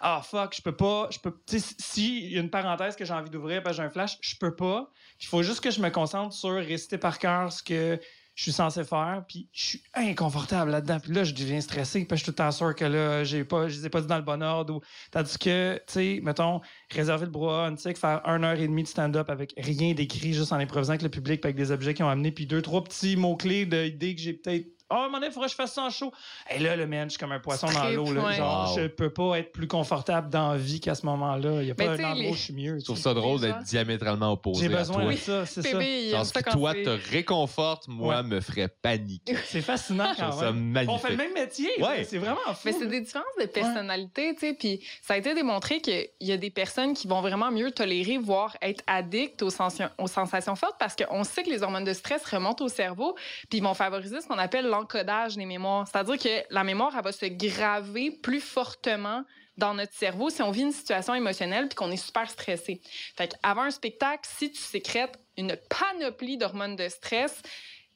ah, 0.00 0.20
fuck, 0.24 0.54
je 0.56 0.62
peux 0.62 0.76
pas. 0.76 1.08
Je 1.10 1.18
peux... 1.18 1.32
Tu 1.46 1.58
sais, 1.60 1.74
si 1.78 2.24
il 2.26 2.32
y 2.32 2.36
a 2.38 2.40
une 2.40 2.50
parenthèse 2.50 2.96
que 2.96 3.04
j'ai 3.04 3.12
envie 3.14 3.30
d'ouvrir 3.30 3.62
parce 3.62 3.76
que 3.76 3.82
j'ai 3.82 3.86
un 3.86 3.90
flash, 3.90 4.16
je 4.20 4.34
peux 4.40 4.54
pas. 4.54 4.90
Il 5.20 5.26
faut 5.26 5.42
juste 5.42 5.60
que 5.60 5.70
je 5.70 5.80
me 5.80 5.90
concentre 5.90 6.34
sur 6.34 6.54
réciter 6.54 6.98
par 6.98 7.18
cœur 7.18 7.52
ce 7.52 7.62
que 7.62 7.98
je 8.34 8.44
suis 8.44 8.52
censé 8.52 8.82
faire, 8.84 9.24
puis 9.28 9.48
je 9.52 9.62
suis 9.62 9.82
inconfortable 9.94 10.70
là-dedans. 10.70 10.98
Puis 11.00 11.12
là, 11.12 11.24
je 11.24 11.34
deviens 11.34 11.60
stressé, 11.60 12.04
puis 12.04 12.16
je 12.16 12.22
suis 12.22 12.24
tout 12.24 12.30
le 12.30 12.36
temps 12.36 12.50
sûr 12.50 12.74
que 12.74 12.84
là, 12.84 13.24
j'ai 13.24 13.44
pas, 13.44 13.68
je 13.68 13.78
les 13.78 13.86
ai 13.86 13.90
pas 13.90 14.00
dit 14.00 14.06
dans 14.06 14.16
le 14.16 14.22
bon 14.22 14.42
ordre. 14.42 14.76
Ou... 14.76 14.80
Tandis 15.10 15.36
que, 15.38 15.76
tu 15.86 15.92
sais, 15.92 16.20
mettons, 16.22 16.60
réserver 16.90 17.26
le 17.26 17.30
bras, 17.30 17.70
sais, 17.76 17.94
faire 17.94 18.22
une 18.24 18.44
heure 18.44 18.58
et 18.58 18.66
demie 18.66 18.84
de 18.84 18.88
stand-up 18.88 19.28
avec 19.28 19.52
rien 19.58 19.92
d'écrit, 19.92 20.32
juste 20.32 20.52
en 20.52 20.56
improvisant 20.56 20.92
avec 20.92 21.02
le 21.02 21.10
public, 21.10 21.40
puis 21.40 21.48
avec 21.48 21.56
des 21.56 21.70
objets 21.70 21.94
qui 21.94 22.02
ont 22.02 22.08
amené, 22.08 22.32
puis 22.32 22.46
deux, 22.46 22.62
trois 22.62 22.82
petits 22.82 23.16
mots-clés 23.16 23.66
d'idées 23.66 24.14
que 24.14 24.20
j'ai 24.20 24.32
peut-être. 24.32 24.66
Oh, 24.92 24.96
à 24.96 24.98
un 24.98 25.02
moment 25.04 25.18
donné, 25.18 25.28
il 25.28 25.32
faudrait 25.32 25.46
que 25.48 25.52
je 25.52 25.56
fasse 25.56 25.72
ça 25.72 25.82
en 25.84 25.90
show. 25.90 26.12
Et 26.50 26.58
là, 26.58 26.76
le 26.76 26.86
man, 26.86 27.04
je 27.08 27.12
suis 27.12 27.18
comme 27.18 27.32
un 27.32 27.40
poisson 27.40 27.66
dans 27.72 27.88
l'eau. 27.88 28.12
là. 28.12 28.32
Genre, 28.32 28.70
Wow. 28.70 28.78
je 28.78 28.86
peux 28.88 29.10
pas 29.10 29.38
être 29.38 29.50
plus 29.52 29.66
confortable 29.66 30.28
dans 30.30 30.52
la 30.52 30.58
vie 30.58 30.80
qu'à 30.80 30.94
ce 30.94 31.06
moment-là. 31.06 31.62
Il 31.62 31.68
y 31.68 31.70
a 31.70 31.74
pas 31.74 31.84
un 31.84 31.94
endroit 31.94 32.14
les- 32.14 32.28
où 32.30 32.34
je 32.34 32.40
suis 32.40 32.52
mieux. 32.52 32.78
Je 32.78 32.84
trouve 32.84 32.98
ça 32.98 33.14
drôle 33.14 33.40
d'être 33.40 33.62
diamétralement 33.62 34.32
opposé 34.32 34.68
J'ai 34.68 34.74
à 34.74 34.78
besoin 34.78 35.02
toi. 35.04 35.12
de 35.12 35.16
ça, 35.16 35.46
c'est 35.46 35.62
ça. 35.62 35.70
Genre, 35.80 36.26
ce 36.26 36.32
qui, 36.32 36.44
toi, 36.44 36.74
te 36.74 37.10
réconforte, 37.10 37.88
moi, 37.88 38.16
Ouais. 38.16 38.22
me 38.22 38.40
ferait 38.40 38.68
paniquer. 38.68 39.34
C'est 39.46 39.62
fascinant 39.62 40.12
quand 40.18 40.32
ça 40.32 40.52
même. 40.52 40.62
magnifique. 40.72 40.94
On 40.94 40.98
fait 40.98 41.10
le 41.10 41.16
même 41.16 41.32
métier. 41.34 41.70
Ouais. 41.82 42.04
C'est 42.04 42.18
vraiment 42.18 42.36
fou. 42.48 42.60
Mais 42.64 42.72
c'est 42.72 42.86
des 42.86 43.00
différences 43.00 43.24
de 43.40 43.46
personnalité, 43.46 44.34
tu 44.34 44.40
sais. 44.40 44.52
Puis 44.54 44.80
ça 45.02 45.14
a 45.14 45.16
été 45.16 45.34
démontré 45.34 45.80
qu'il 45.80 46.08
y 46.20 46.32
a 46.32 46.36
des 46.36 46.50
personnes 46.50 46.94
qui 46.94 47.06
vont 47.08 47.20
vraiment 47.20 47.50
mieux 47.50 47.70
tolérer, 47.70 48.18
voire 48.18 48.56
être 48.60 48.82
addictes 48.86 49.42
aux, 49.42 49.50
sens- 49.50 49.78
aux 49.98 50.06
sensations 50.06 50.56
fortes 50.56 50.76
parce 50.78 50.94
qu'on 50.96 51.24
sait 51.24 51.42
que 51.42 51.50
les 51.50 51.62
hormones 51.62 51.84
de 51.84 51.92
stress 51.92 52.24
remontent 52.24 52.64
au 52.64 52.68
cerveau, 52.68 53.14
puis 53.48 53.58
ils 53.58 53.62
vont 53.62 53.74
favoriser 53.74 54.20
ce 54.20 54.26
qu'on 54.26 54.38
appelle 54.38 54.66
l'encodage 54.82 55.36
des 55.36 55.46
mémoires. 55.46 55.86
C'est-à-dire 55.88 56.18
que 56.18 56.54
la 56.54 56.64
mémoire, 56.64 56.92
elle 56.96 57.04
va 57.04 57.12
se 57.12 57.26
graver 57.26 58.10
plus 58.10 58.40
fortement 58.40 59.22
dans 59.56 59.74
notre 59.74 59.92
cerveau 59.94 60.30
si 60.30 60.42
on 60.42 60.50
vit 60.50 60.62
une 60.62 60.72
situation 60.72 61.14
émotionnelle 61.14 61.68
puis 61.68 61.76
qu'on 61.76 61.90
est 61.90 61.96
super 61.96 62.28
stressé. 62.28 62.80
Fait 63.16 63.28
qu'avant 63.28 63.62
un 63.62 63.70
spectacle, 63.70 64.28
si 64.38 64.50
tu 64.50 64.60
sécrètes 64.60 65.18
une 65.36 65.56
panoplie 65.68 66.36
d'hormones 66.38 66.76
de 66.76 66.88
stress, 66.88 67.42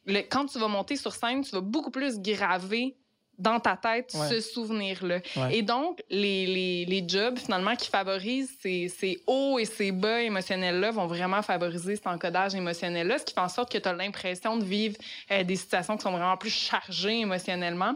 le- 0.05 0.20
quand 0.20 0.46
tu 0.46 0.59
vas 0.59 0.68
monter 0.68 0.96
sur 0.96 1.14
scène, 1.14 1.42
tu 1.42 1.51
vas 1.51 1.61
beaucoup 1.61 1.90
plus 1.90 2.20
graver 2.20 2.96
dans 3.38 3.61
ta 3.61 3.77
tête 3.77 4.12
Ouais. 4.14 4.29
ce 4.29 4.40
souvenir-là. 4.40 5.20
Ouais. 5.37 5.57
Et 5.59 5.62
donc, 5.62 6.03
les, 6.11 6.46
les, 6.46 6.85
les 6.87 7.05
jobs, 7.09 7.38
finalement, 7.38 7.77
qui 7.77 7.88
favorisent 7.90 8.57
ces, 8.62 8.88
ces 8.88 9.22
hauts 9.27 9.59
et 9.59 9.64
ces 9.64 9.92
bas 9.92 10.22
émotionnels-là 10.22 10.90
vont 10.92 11.07
vraiment 11.07 11.42
favoriser 11.42 11.96
cet 11.96 12.07
encodage 12.07 12.55
émotionnel-là, 12.55 13.18
ce 13.18 13.25
qui 13.25 13.35
fait 13.35 13.40
en 13.40 13.49
sorte 13.49 13.70
que 13.70 13.79
tu 13.79 13.88
as 13.88 13.92
l'impression 13.92 14.57
de 14.57 14.64
vivre 14.64 14.96
euh, 15.31 15.42
des 15.44 15.57
situations 15.57 15.96
qui 15.96 16.03
sont 16.03 16.12
vraiment 16.12 16.37
plus 16.37 16.51
chargées 16.51 17.20
émotionnellement. 17.20 17.94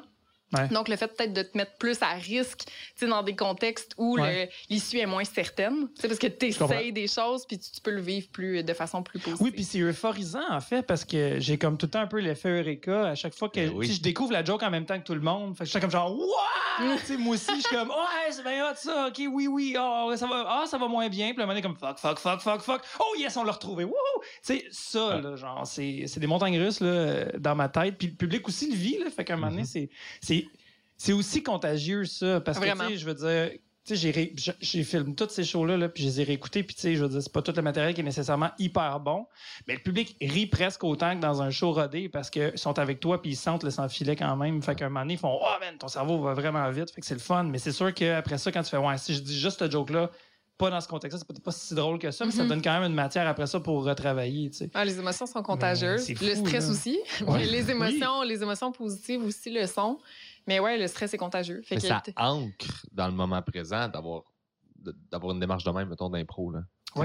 Ouais. 0.57 0.69
Donc, 0.69 0.89
le 0.89 0.97
fait 0.97 1.07
peut-être 1.07 1.33
de 1.33 1.43
te 1.43 1.57
mettre 1.57 1.77
plus 1.79 1.97
à 2.03 2.09
risque, 2.15 2.65
tu 2.67 2.73
sais, 2.97 3.07
dans 3.07 3.23
des 3.23 3.37
contextes 3.37 3.93
où 3.99 4.19
Ouais. 4.19 4.47
le- 4.47 4.51
l'issue 4.75 4.99
est 4.99 5.07
moins 5.07 5.23
certaine, 5.25 5.89
tu 5.95 6.01
sais, 6.03 6.09
parce 6.09 6.19
que 6.19 6.27
tu 6.27 6.47
essayes 6.47 6.93
des 6.93 7.07
choses, 7.07 7.47
puis 7.47 7.59
tu, 7.59 7.71
tu 7.71 7.81
peux 7.81 7.93
le 7.93 8.01
vivre 8.01 8.29
plus, 8.33 8.63
de 8.65 8.75
façon 8.75 9.03
plus 9.03 9.19
positive. 9.21 9.43
Oui, 9.45 9.53
puis 9.53 9.63
c'est 9.65 9.79
euphorisant, 9.81 10.43
en 10.51 10.61
fait, 10.61 10.83
parce 10.83 11.05
que 11.05 11.39
j'ai 11.39 11.57
comme 11.59 11.77
tout 11.79 11.87
le 11.87 11.91
temps 11.91 12.01
un 12.01 12.07
peu 12.09 12.19
l'effet 12.19 12.49
Eureka 12.61 13.09
à 13.11 13.15
chaque 13.15 13.35
fois 13.35 13.49
que 13.49 13.61
Ben 13.61 13.71
oui. 13.75 13.87
je 13.93 14.01
découvre 14.01 14.33
la 14.33 14.45
joke 14.45 14.63
en 14.63 14.71
même 14.71 14.87
temps 14.87 14.99
que 14.99 15.05
tout 15.05 15.15
le 15.15 15.21
monde. 15.21 15.55
Fait 15.57 15.61
que 15.61 15.67
je 15.67 15.71
suis 15.71 15.81
comme 15.81 15.91
genre, 15.91 16.13
Wouah! 16.17 16.97
Moi 17.19 17.35
aussi, 17.35 17.47
je 17.57 17.61
suis 17.61 17.77
comme, 17.77 17.91
ouais, 17.91 18.31
c'est 18.31 18.43
bien 18.43 18.71
hot 18.71 18.75
ça, 18.75 19.09
ok, 19.09 19.21
oui, 19.31 19.47
oui, 19.47 19.75
ah, 19.79 20.07
ouais, 20.07 20.17
ça 20.17 20.27
va, 20.27 20.45
ah, 20.49 20.65
ça 20.67 20.79
va 20.79 20.89
moins 20.89 21.09
bien. 21.09 21.33
Puis 21.33 21.43
un 21.43 21.47
moment 21.47 21.53
donné, 21.53 21.61
comme, 21.63 21.77
fuck, 21.77 21.99
fuck, 21.99 22.19
fuck, 22.19 22.41
fuck, 22.41 22.63
fuck. 22.63 22.81
Oh 22.99 23.15
yes, 23.19 23.37
on 23.37 23.45
l'a 23.45 23.53
retrouvé, 23.53 23.85
wouhou! 23.85 23.95
Tu 24.23 24.27
sais, 24.43 24.65
ça, 24.71 25.17
Ouais. 25.17 25.23
là, 25.23 25.37
genre, 25.37 25.67
c'est 25.67 26.05
c'est 26.07 26.21
des 26.21 26.27
montagnes 26.27 26.59
russes, 26.59 26.81
là, 26.81 27.27
dans 27.39 27.55
ma 27.55 27.69
tête. 27.69 27.97
Puis 27.99 28.09
le 28.09 28.15
public 28.15 28.49
aussi 28.49 28.71
le 28.71 28.77
vit, 28.77 28.99
là. 28.99 29.11
Fait 29.11 29.25
qu'à 29.25 29.35
un 29.35 29.37
moment 29.37 29.51
donné, 29.51 29.63
Mhm. 29.63 29.67
c'est- 29.67 29.91
c'est 31.03 31.13
aussi 31.15 31.43
contagieux, 31.43 32.05
ça. 32.05 32.41
Parce 32.41 32.59
que, 32.59 32.65
Vraiment. 32.65 32.85
tu 32.87 32.91
sais, 32.93 32.99
je 32.99 33.07
veux 33.07 33.15
dire, 33.15 33.51
tu 33.87 33.97
sais, 33.97 34.13
j'ai 34.13 34.35
j'ai- 34.61 34.85
filmé 34.85 35.15
tous 35.15 35.31
ces 35.31 35.43
shows-là, 35.45 35.79
là, 35.79 35.89
puis 35.89 36.03
je 36.03 36.09
les 36.09 36.21
ai 36.21 36.25
réécoutés, 36.25 36.63
puis 36.63 36.75
tu 36.75 36.83
sais, 36.83 36.95
je 36.97 37.03
veux 37.03 37.09
dire, 37.09 37.23
c'est 37.23 37.33
pas 37.33 37.41
tout 37.41 37.55
le 37.57 37.63
matériel 37.63 37.95
qui 37.95 38.03
est 38.03 38.05
nécessairement 38.05 38.51
hyper 38.59 39.01
bon, 39.01 39.27
mais 39.67 39.75
le 39.75 39.81
public 39.81 40.15
rit 40.21 40.47
presque 40.47 40.85
autant 40.85 41.17
que 41.17 41.21
dans 41.23 41.41
un 41.41 41.51
show 41.51 41.73
rodé 41.73 42.11
parce 42.11 42.29
qu'ils 42.29 42.53
sont 42.57 42.79
avec 42.79 43.01
toi, 43.01 43.23
puis 43.23 43.31
ils 43.33 43.37
sentent 43.37 43.65
le 43.65 43.71
sans-filet 43.71 44.15
quand 44.17 44.37
même. 44.37 44.63
Fait 44.63 44.75
qu'à 44.75 44.85
un 44.85 44.89
moment 44.91 45.01
donné, 45.01 45.15
ils 45.15 45.19
font 45.19 45.39
«Oh, 45.43 45.47
man, 45.61 45.79
ton 45.79 45.89
cerveau 45.89 46.21
va 46.21 46.35
vraiment 46.35 46.71
vite.» 46.71 46.91
Fait 46.95 47.01
que 47.01 47.07
c'est 47.07 47.15
le 47.15 47.21
fun. 47.21 47.45
Mais 47.45 47.59
c'est 47.59 47.73
sûr 47.73 47.93
qu'après 47.95 48.37
ça, 48.37 48.53
quand 48.53 48.63
tu 48.63 48.69
fais 48.69 48.77
«Ouais, 48.79 48.99
si 48.99 49.15
je 49.15 49.21
dis 49.21 49.39
juste 49.41 49.59
ce 49.61 49.71
joke-là, 49.71 50.11
pas 50.59 50.69
dans 50.69 50.81
ce 50.83 50.89
contexte-là, 50.89 51.19
c'est 51.19 51.27
peut-être 51.27 51.43
pas 51.43 51.53
si 51.53 51.75
drôle 51.75 51.99
que 51.99 52.11
ça, 52.11 52.27
mais 52.27 52.33
ça 52.33 52.43
Mhm. 52.43 52.49
donne 52.51 52.63
quand 52.63 52.79
même 52.79 52.91
une 52.91 52.95
matière 52.95 53.27
après 53.27 53.47
ça 53.47 53.59
pour 53.61 53.83
retravailler, 53.83 54.51
tu 54.51 54.59
sais. 54.59 54.71
Ah, 54.75 54.85
les 54.85 54.99
émotions 54.99 55.25
sont 55.25 55.43
contagieuses. 55.43 56.03
c'est 56.03 56.21
le 56.21 56.35
stress 56.35 56.67
là. 56.67 56.71
aussi. 56.71 56.99
Ouais. 57.27 57.47
Les 57.47 57.71
émotions, 57.71 58.21
les 58.23 58.43
émotions 58.43 58.71
positives 58.71 59.25
aussi 59.25 59.49
le 59.51 59.67
sont. 59.67 59.99
Mais 60.51 60.59
ouais, 60.59 60.77
le 60.79 60.87
stress 60.89 61.15
est 61.15 61.19
contagieux. 61.19 61.63
Fait 61.65 61.77
Mais 61.77 61.81
que 61.81 61.87
ça 61.87 62.03
ancre 62.17 62.85
dans 62.93 63.07
le 63.07 63.15
moment 63.15 63.41
présent 63.41 63.87
d'avoir 63.89 64.23
d'avoir 65.11 65.33
une 65.35 65.41
démarche 65.41 65.63
de 65.63 65.71
même, 65.71 65.89
mettons, 65.91 66.11
d'impro. 66.11 66.51
là. 66.51 66.63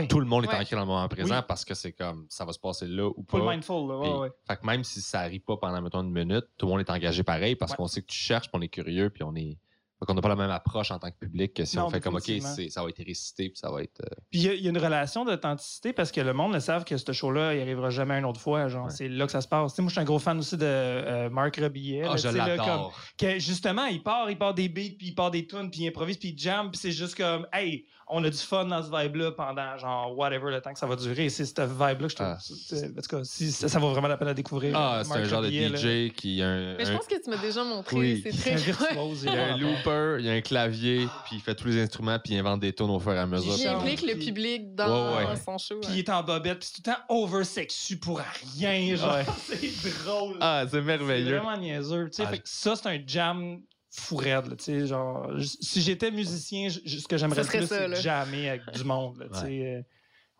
Tout 0.10 0.20
le 0.20 0.26
monde 0.26 0.46
est 0.46 0.48
Ouais. 0.48 0.56
ancré 0.56 0.76
dans 0.76 0.82
le 0.82 0.88
moment 0.88 1.08
présent 1.08 1.36
Oui. 1.36 1.42
parce 1.48 1.64
que 1.64 1.76
c'est 1.76 1.92
comme 1.92 2.26
ça 2.30 2.44
va 2.44 2.54
se 2.54 2.60
passer 2.60 2.88
là 2.88 3.08
ou 3.16 3.22
pas. 3.24 3.38
Full 3.38 3.48
mindful, 3.50 3.88
là. 3.88 3.98
ouais, 4.00 4.10
Puis, 4.10 4.18
ouais. 4.20 4.32
Fait 4.48 4.58
que 4.58 4.66
même 4.66 4.84
si 4.84 5.00
ça 5.02 5.20
arrive 5.20 5.42
pas 5.42 5.58
pendant, 5.58 5.80
mettons, 5.82 6.02
une 6.02 6.12
minute, 6.12 6.46
tout 6.58 6.66
le 6.66 6.72
monde 6.72 6.80
est 6.82 6.90
engagé 6.90 7.22
pareil 7.22 7.56
parce 7.56 7.72
Ouais. 7.74 7.78
qu'on 7.78 7.88
sait 7.88 8.02
que 8.02 8.08
tu 8.08 8.18
cherches, 8.18 8.48
puis 8.48 8.58
on 8.58 8.62
est 8.62 8.68
curieux, 8.70 9.10
puis 9.12 9.22
on 9.24 9.36
est. 9.36 9.60
Fait 10.00 10.06
qu'on 10.06 10.14
n'a 10.14 10.22
pas 10.22 10.28
la 10.30 10.36
même 10.36 10.50
approche 10.52 10.92
en 10.92 11.00
tant 11.00 11.10
que 11.10 11.16
public 11.18 11.54
que 11.54 11.64
si 11.64 11.78
Non, 11.78 11.86
on 11.86 11.90
fait 11.90 12.02
comme, 12.02 12.16
OK, 12.16 12.24
c'est- 12.26 12.70
ça 12.70 12.84
va 12.84 12.90
être 12.90 13.02
récité, 13.06 13.50
puis 13.50 13.58
ça 13.58 13.72
va 13.72 13.82
être. 13.82 14.02
euh, 14.02 14.16
Puis 14.30 14.42
il 14.42 14.46
y, 14.46 14.50
a- 14.50 14.54
il 14.54 14.62
y 14.62 14.68
a 14.68 14.70
une 14.70 14.78
relation 14.78 15.24
d'authenticité 15.24 15.94
parce 15.94 16.12
que 16.12 16.20
le 16.20 16.34
monde 16.34 16.54
le 16.54 16.60
savent 16.60 16.84
que 16.84 16.98
ce 16.98 17.12
show-là, 17.14 17.56
il 17.56 17.62
arrivera 17.62 17.90
jamais 17.92 18.16
une 18.20 18.26
autre 18.26 18.42
fois. 18.42 18.68
Genre, 18.68 18.86
Ouais. 18.88 18.92
c'est 18.92 19.08
là 19.08 19.26
que 19.26 19.32
ça 19.32 19.40
se 19.42 19.48
passe. 19.48 19.72
Tu 19.72 19.78
sais, 19.78 19.82
moi, 19.82 19.90
je 19.90 19.94
suis 19.94 20.02
un 20.02 20.06
gros 20.06 20.20
fan 20.20 20.38
aussi 20.38 20.58
de 20.58 20.66
euh, 20.66 21.30
Marc 21.30 21.56
Rebillet. 21.56 22.02
là, 22.02 22.10
Ah, 22.14 22.18
je 22.18 22.28
l'adore. 22.28 22.94
que 23.18 23.40
justement, 23.40 23.86
il 23.86 24.04
part, 24.04 24.30
il 24.30 24.38
part 24.38 24.54
des 24.54 24.68
beats, 24.68 24.96
puis 24.98 25.08
il 25.08 25.16
part 25.16 25.32
des 25.32 25.48
tunes, 25.48 25.72
puis 25.72 25.82
il 25.84 25.88
improvise, 25.88 26.18
puis 26.18 26.30
il 26.30 26.38
jam, 26.38 26.70
puis 26.72 26.80
c'est 26.80 26.92
juste 26.92 27.16
comme, 27.16 27.48
hey, 27.54 27.86
on 28.08 28.24
a 28.24 28.30
du 28.30 28.38
fun 28.38 28.66
dans 28.66 28.84
ce 28.84 28.90
vibe-là 28.92 29.32
pendant, 29.32 29.78
genre, 29.78 30.16
whatever, 30.16 30.52
le 30.52 30.62
temps 30.62 30.72
que 30.74 30.78
ça 30.78 30.86
va 30.86 30.96
durer. 30.96 31.26
Et 31.26 31.30
c'est 31.30 31.46
cette 31.46 31.62
vibe-là 31.62 31.96
que 31.96 32.10
je 32.10 32.16
trouve. 32.16 32.28
Ah. 32.28 32.38
c'est- 32.40 32.86
En 32.86 33.02
tout 33.02 33.18
cas, 33.18 33.24
si, 33.24 33.52
ça, 33.52 33.68
ça 33.70 33.80
vaut 33.80 33.90
vraiment 33.92 34.08
la 34.10 34.18
peine 34.18 34.28
à 34.28 34.34
découvrir. 34.34 34.78
Ah, 34.78 35.00
c'est 35.04 35.10
Marc 35.10 35.22
un 35.22 35.24
genre 35.24 35.42
de 35.42 35.48
là. 35.48 35.78
DJ 35.78 36.12
qui 36.14 36.42
a 36.42 36.48
un. 36.50 36.76
Mais 36.76 36.86
je 36.86 36.92
pense 36.92 37.08
que 37.08 37.24
tu 37.24 37.30
m'as 37.32 37.38
déjà 37.38 37.64
montré. 37.64 37.96
Oui. 37.96 38.20
C'est 38.24 38.32
C'est 38.34 38.52
un 38.52 38.56
très. 38.58 38.64
virtuose. 38.98 39.24
Il 39.24 39.34
y 39.34 39.36
a 39.38 39.44
un 39.46 39.58
vraiment. 39.58 39.74
Looper, 39.86 40.18
il 40.20 40.26
y 40.26 40.30
a 40.30 40.34
un 40.34 40.42
clavier, 40.42 41.08
puis 41.26 41.36
il 41.38 41.42
fait 41.42 41.56
tous 41.56 41.68
les 41.68 41.82
instruments, 41.82 42.18
puis 42.20 42.34
il 42.34 42.40
invente 42.40 42.60
des 42.62 42.74
tunes 42.74 42.90
au 42.90 43.00
fur 43.00 43.14
et 43.14 43.20
à 43.20 43.26
mesure. 43.26 43.54
Il 43.58 43.68
implique 43.68 44.02
le 44.02 44.14
puis- 44.16 44.26
public 44.28 44.76
dans 44.76 45.16
Ouais, 45.18 45.26
ouais. 45.26 45.36
son 45.44 45.58
show. 45.58 45.80
Puis 45.82 45.90
ouais. 45.90 45.96
il 45.96 46.00
est 46.00 46.10
en 46.10 46.24
bobette, 46.24 46.60
puis 46.60 46.70
c'est 46.74 46.82
tout 46.82 46.90
le 46.90 46.96
temps 46.96 47.02
over-sexu 47.10 47.98
pour 47.98 48.22
rien. 48.58 48.96
Genre, 48.96 49.14
Ouais. 49.16 49.26
c'est 49.82 50.04
drôle. 50.04 50.38
Ah, 50.42 50.64
c'est 50.66 50.78
C'est 50.78 50.82
merveilleux. 50.82 51.38
vraiment 51.38 51.58
niaiseux. 51.58 52.10
Ah, 52.20 52.26
Fait 52.28 52.38
que 52.40 52.44
ça, 52.50 52.76
c'est 52.76 52.88
un 52.90 53.00
jam 53.06 53.60
fou 53.92 54.18
raide, 54.18 54.48
là, 54.48 54.56
tu 54.58 54.64
sais, 54.66 54.88
genre, 54.88 55.32
si 55.42 55.82
j'étais 55.82 56.12
musicien, 56.12 56.70
ce 56.70 57.08
que 57.08 57.18
j'aimerais 57.18 57.44
plus, 57.44 57.66
c'est 57.66 57.96
jammer 58.02 58.50
avec 58.50 58.70
du 58.74 58.84
monde. 58.84 59.18
Là, 59.20 59.26
tu 59.34 59.40
sais, 59.40 59.46
euh, 59.66 59.82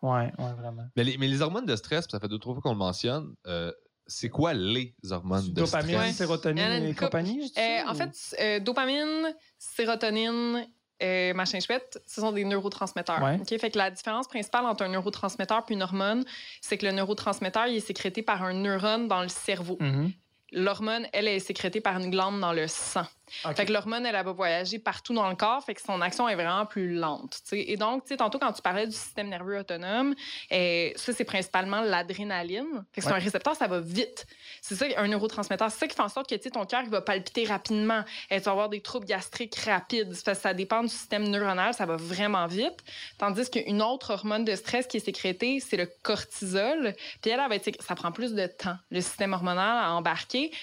ouais, 0.06 0.30
ouais, 0.38 0.52
vraiment. 0.60 0.82
Mais 0.94 1.04
les, 1.04 1.16
mais 1.16 1.26
les 1.26 1.40
hormones 1.40 1.64
de 1.64 1.74
stress, 1.74 2.06
ça 2.10 2.20
fait 2.20 2.28
deux, 2.28 2.38
trois 2.38 2.52
fois 2.52 2.60
qu'on 2.62 2.72
le 2.72 2.76
mentionne, 2.78 3.34
euh, 3.46 3.72
c'est 4.06 4.28
quoi 4.28 4.54
les 4.54 4.94
hormones 5.10 5.48
de 5.48 5.52
Dopamine, 5.60 5.96
stress? 5.96 6.16
Sérotonine 6.16 6.84
et 6.84 6.94
compagnie, 6.94 7.52
Euh, 7.56 7.88
en 7.88 7.94
fait, 7.94 8.36
euh, 8.40 8.60
dopamine, 8.60 9.34
sérotonine, 9.58 10.66
euh, 11.02 11.34
machin 11.34 11.60
chouette, 11.60 12.00
ce 12.06 12.20
sont 12.20 12.32
des 12.32 12.44
neurotransmetteurs. 12.44 13.22
Ouais. 13.22 13.38
OK? 13.40 13.58
Fait 13.60 13.70
que 13.70 13.78
la 13.78 13.90
différence 13.90 14.28
principale 14.28 14.64
entre 14.64 14.84
un 14.84 14.88
neurotransmetteur 14.88 15.64
et 15.68 15.72
une 15.72 15.82
hormone, 15.82 16.24
c'est 16.60 16.78
que 16.78 16.86
le 16.86 16.92
neurotransmetteur 16.92 17.66
il 17.66 17.76
est 17.76 17.80
sécrété 17.80 18.22
par 18.22 18.42
un 18.42 18.54
neurone 18.54 19.08
dans 19.08 19.22
le 19.22 19.28
cerveau. 19.28 19.76
Mhm. 19.80 20.12
L'hormone, 20.52 21.06
elle, 21.12 21.28
est 21.28 21.40
sécrétée 21.40 21.80
par 21.80 21.98
une 21.98 22.10
glande 22.10 22.40
dans 22.40 22.52
le 22.52 22.68
sang. 22.68 23.06
Ok. 23.44 23.56
Fait 23.56 23.66
que 23.66 23.72
l'hormone, 23.72 24.06
elle, 24.06 24.14
elle 24.14 24.24
va 24.24 24.32
voyager 24.32 24.78
partout 24.78 25.12
dans 25.12 25.28
le 25.28 25.34
corps, 25.34 25.64
fait 25.64 25.74
que 25.74 25.80
son 25.80 26.00
action 26.00 26.28
est 26.28 26.36
vraiment 26.36 26.64
plus 26.64 26.94
lente. 26.94 27.42
Et 27.52 27.76
donc, 27.76 28.04
tu 28.04 28.10
sais, 28.10 28.16
tantôt, 28.16 28.38
quand 28.38 28.52
tu 28.52 28.62
parlais 28.62 28.86
du 28.86 28.92
système 28.92 29.28
nerveux 29.28 29.58
autonome, 29.58 30.14
euh, 30.52 30.90
ça, 30.94 31.12
c'est 31.12 31.24
principalement 31.24 31.80
l'adrénaline. 31.80 32.84
Fait 32.92 33.00
que 33.00 33.06
c'est 33.08 33.12
un 33.12 33.18
récepteur, 33.18 33.56
ça 33.56 33.66
va 33.66 33.80
vite. 33.80 34.26
C'est 34.62 34.76
ça, 34.76 34.86
un 34.96 35.08
neurotransmetteur. 35.08 35.70
C'est 35.70 35.80
ça 35.80 35.88
qui 35.88 35.96
fait 35.96 36.02
en 36.02 36.08
sorte 36.08 36.28
que 36.28 36.48
ton 36.48 36.64
cœur 36.64 36.82
il 36.84 36.90
va 36.90 37.00
palpiter 37.00 37.44
rapidement. 37.44 38.04
Et 38.30 38.38
tu 38.38 38.44
vas 38.44 38.52
avoir 38.52 38.68
des 38.68 38.80
troubles 38.80 39.06
gastriques 39.06 39.56
rapides. 39.56 40.08
Parce 40.08 40.22
que 40.22 40.34
ça 40.34 40.54
dépend 40.54 40.82
du 40.82 40.88
système 40.88 41.28
neuronal, 41.28 41.74
ça 41.74 41.86
va 41.86 41.96
vraiment 41.96 42.46
vite. 42.46 42.84
Tandis 43.18 43.50
qu'une 43.50 43.82
autre 43.82 44.12
hormone 44.12 44.44
de 44.44 44.54
stress 44.54 44.86
qui 44.86 44.98
est 44.98 45.04
sécrétée, 45.04 45.58
c'est 45.58 45.76
le 45.76 45.88
cortisol. 46.02 46.94
Puis 47.20 47.30
elle, 47.30 47.40
elle 47.40 47.48
va 47.48 47.56
être 47.56 47.66
ça 47.82 47.96
prend 47.96 48.12
plus 48.12 48.34
de 48.34 48.46
temps, 48.46 48.76
le 48.90 49.00
système 49.00 49.32
hormonal 49.32 49.84
à 49.84 49.90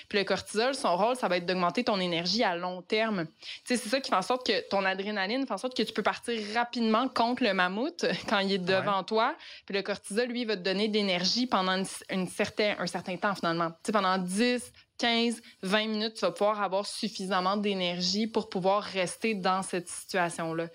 Puis 0.09 0.17
le 0.17 0.23
cortisol, 0.23 0.75
son 0.75 0.95
rôle, 0.95 1.15
ça 1.15 1.27
va 1.27 1.37
être 1.37 1.45
d'augmenter 1.45 1.83
ton 1.83 1.99
énergie 1.99 2.43
à 2.43 2.55
long 2.55 2.81
terme. 2.81 3.25
Tu 3.25 3.47
sais, 3.65 3.77
c'est 3.77 3.89
ça 3.89 3.99
qui 3.99 4.09
fait 4.09 4.15
en 4.15 4.21
sorte 4.21 4.45
que 4.45 4.67
ton 4.69 4.85
adrénaline 4.85 5.45
fait 5.45 5.53
en 5.53 5.57
sorte 5.57 5.75
que 5.75 5.83
tu 5.83 5.93
peux 5.93 6.03
partir 6.03 6.39
rapidement 6.53 7.07
contre 7.07 7.43
le 7.43 7.53
mammouth 7.53 8.05
quand 8.29 8.39
il 8.39 8.53
est 8.53 8.57
devant 8.57 9.03
toi. 9.03 9.35
Puis 9.65 9.75
le 9.75 9.81
cortisol, 9.81 10.27
lui, 10.27 10.45
va 10.45 10.55
te 10.55 10.61
donner 10.61 10.87
de 10.87 10.93
l'énergie 10.93 11.47
pendant 11.47 11.73
une, 11.73 11.85
une 12.09 12.27
certain, 12.27 12.75
un 12.79 12.87
certain 12.87 13.17
temps, 13.17 13.35
finalement. 13.35 13.69
Tu 13.69 13.77
sais, 13.87 13.91
pendant 13.91 14.17
10, 14.17 14.71
15, 14.97 15.41
20 15.63 15.87
minutes, 15.87 16.13
tu 16.15 16.21
vas 16.21 16.31
pouvoir 16.31 16.61
avoir 16.61 16.85
suffisamment 16.85 17.57
d'énergie 17.57 18.27
pour 18.27 18.49
pouvoir 18.49 18.83
rester 18.83 19.33
dans 19.35 19.61
cette 19.61 19.87
situation-là. 19.87 20.67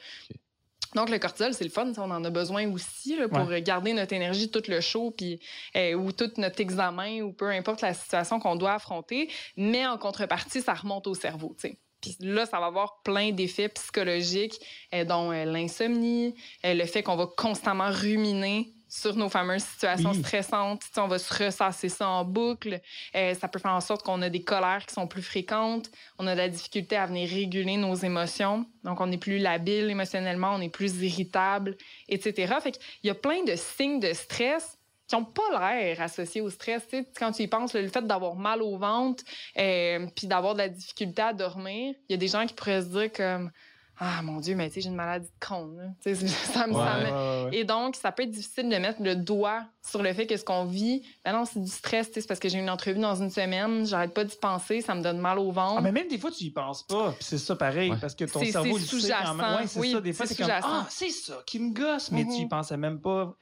Donc, 0.95 1.11
le 1.11 1.19
cortisol, 1.19 1.55
c'est 1.55 1.65
le 1.65 1.71
fun. 1.71 1.93
On 1.97 2.11
en 2.11 2.25
a 2.25 2.31
besoin 2.31 2.71
aussi 2.73 3.17
là, 3.17 3.29
pour 3.29 3.49
garder 3.61 3.93
notre 3.93 4.13
énergie 4.13 4.51
tout 4.51 4.63
le 4.69 4.81
show 4.81 5.11
puis, 5.11 5.41
euh, 5.77 5.95
ou 5.95 6.13
tout 6.13 6.31
notre 6.37 6.61
examen 6.61 7.23
ou 7.23 7.33
peu 7.33 7.51
importe 7.51 7.81
la 7.83 7.95
situation 7.95 8.41
qu'on 8.41 8.57
doit 8.57 8.75
affronter. 8.75 9.31
Mais 9.57 9.87
en 9.87 9.99
contrepartie, 9.99 10.63
ça 10.63 10.75
remonte 10.75 11.07
au 11.07 11.15
cerveau. 11.15 11.55
tu 11.59 11.69
sais. 11.69 11.79
Puis 12.01 12.17
là, 12.21 12.47
ça 12.47 12.61
va 12.61 12.67
avoir 12.67 13.03
plein 13.03 13.33
d'effets 13.33 13.69
psychologiques, 13.69 14.61
euh, 14.95 15.05
dont 15.05 15.33
euh, 15.33 15.45
l'insomnie, 15.45 16.35
euh, 16.65 16.75
le 16.75 16.85
fait 16.85 17.03
qu'on 17.03 17.17
va 17.17 17.27
constamment 17.27 17.91
ruminer 17.91 18.73
sur 18.89 19.15
nos 19.17 19.29
fameuses 19.29 19.63
situations 19.63 20.11
Oui. 20.13 20.19
stressantes. 20.19 20.83
On 20.97 21.07
va 21.09 21.19
se 21.19 21.45
ressasser 21.45 21.89
ça 21.89 22.09
en 22.09 22.25
boucle. 22.25 22.81
Euh, 23.15 23.35
ça 23.35 23.49
peut 23.49 23.59
faire 23.59 23.73
en 23.73 23.81
sorte 23.81 24.03
qu'on 24.03 24.23
a 24.23 24.29
des 24.31 24.43
colères 24.43 24.85
qui 24.87 24.95
sont 24.95 25.07
plus 25.07 25.23
fréquentes. 25.23 25.91
On 26.19 26.27
a 26.27 26.33
de 26.35 26.39
la 26.39 26.49
difficulté 26.49 26.97
à 26.97 27.07
venir 27.07 27.29
réguler 27.29 27.77
nos 27.77 27.95
émotions. 27.95 28.67
Donc, 28.85 29.01
on 29.01 29.11
est 29.13 29.19
plus 29.19 29.39
labile 29.39 29.91
émotionnellement, 29.91 30.53
on 30.55 30.61
est 30.61 30.69
plus 30.69 31.03
irritable, 31.03 31.77
etc. 32.09 32.55
Fait 32.63 32.73
qu'il 32.73 32.83
y 33.05 33.11
a 33.11 33.15
plein 33.15 33.45
de 33.45 33.55
signes 33.57 34.01
de 34.01 34.13
stress 34.13 34.79
qui 35.07 35.17
n'ont 35.17 35.25
pas 35.25 35.73
l'air 35.73 36.03
associés 36.03 36.43
au 36.43 36.51
stress. 36.51 36.83
Tu 36.89 36.99
sais, 36.99 37.07
quand 37.19 37.33
tu 37.33 37.43
y 37.43 37.47
penses, 37.49 37.75
le 37.75 37.89
fait 37.89 38.07
d'avoir 38.07 38.35
mal 38.37 38.61
au 38.63 38.77
ventre, 38.77 39.25
euh, 39.59 40.07
puis 40.15 40.27
d'avoir 40.27 40.53
de 40.53 40.59
la 40.59 40.69
difficulté 40.69 41.23
à 41.23 41.33
dormir, 41.33 41.95
il 42.09 42.13
y 42.13 42.15
a 42.15 42.19
des 42.19 42.29
gens 42.29 42.47
qui 42.47 42.53
pourraient 42.53 42.83
se 42.83 42.89
dire 42.89 43.13
comme 43.13 43.51
Ah 44.01 44.23
mon 44.23 44.39
Dieu, 44.39 44.55
mais 44.55 44.69
tu 44.69 44.75
sais, 44.75 44.81
j'ai 44.83 44.89
une 44.91 44.95
maladie 44.95 45.27
de 45.27 45.33
Crohn. 45.41 45.77
là. 45.77 45.85
Tu 46.03 46.15
sais, 46.15 46.27
ça 46.29 46.67
me 46.67 46.75
Ouais. 46.75 46.85
ça 46.85 46.99
me- 46.99 47.05
Ouais, 47.05 47.11
ouais, 47.11 47.51
ouais. 47.51 47.57
Et 47.59 47.65
donc, 47.65 47.97
ça 47.97 48.13
peut 48.13 48.23
être 48.23 48.31
difficile 48.31 48.69
de 48.69 48.77
mettre 48.77 49.03
le 49.03 49.17
doigt 49.17 49.65
sur 49.85 50.03
le 50.03 50.13
fait 50.13 50.27
que 50.27 50.37
ce 50.37 50.45
qu'on 50.45 50.65
vit, 50.67 51.03
ben 51.25 51.33
non, 51.33 51.45
c'est 51.45 51.61
du 51.61 51.69
stress, 51.71 52.09
tu 52.09 52.15
sais, 52.15 52.21
c'est 52.21 52.27
parce 52.29 52.39
que 52.41 52.49
j'ai 52.49 52.59
une 52.59 52.71
entrevue 52.71 53.01
dans 53.01 53.17
une 53.17 53.31
semaine, 53.31 53.87
j'arrête 53.87 54.15
pas 54.15 54.23
d'y 54.25 54.37
penser, 54.37 54.83
ça 54.83 54.95
me 54.95 55.03
donne 55.03 55.19
mal 55.19 55.39
au 55.39 55.51
ventre. 55.51 55.77
Ah, 55.79 55.81
mais 55.81 55.93
même 55.93 56.09
des 56.09 56.19
fois, 56.19 56.31
tu 56.31 56.45
y 56.45 56.51
penses 56.51 56.85
pas. 56.85 57.13
Puis 57.13 57.25
c'est 57.25 57.39
ça 57.39 57.57
pareil, 57.57 57.91
Ouais. 57.91 57.97
parce 58.01 58.15
que 58.15 58.25
ton 58.25 58.39
C'est- 58.41 58.53
cerveau, 58.53 58.79
c'est 58.79 58.85
il 58.85 58.87
sait 58.87 58.97
quand 58.97 59.01
sous-jacent. 59.01 59.35
même. 59.35 59.57
Ouais, 59.57 59.67
c'est 59.67 59.81
Oui, 59.81 59.93
ça. 59.93 60.01
Des 60.01 60.13
fois, 60.13 60.27
c'est 60.27 60.35
c'est 60.35 60.43
comme. 60.45 60.53
Ah, 60.63 60.87
c'est 60.91 61.11
ça 61.11 61.43
qui 61.47 61.59
me 61.59 61.73
gosse. 61.75 62.11
Mais 62.13 62.25
tu 62.25 62.33
y 62.33 62.43
Mhm. 62.43 62.49
pensais 62.51 62.77
même 62.77 63.01
pas 63.01 63.35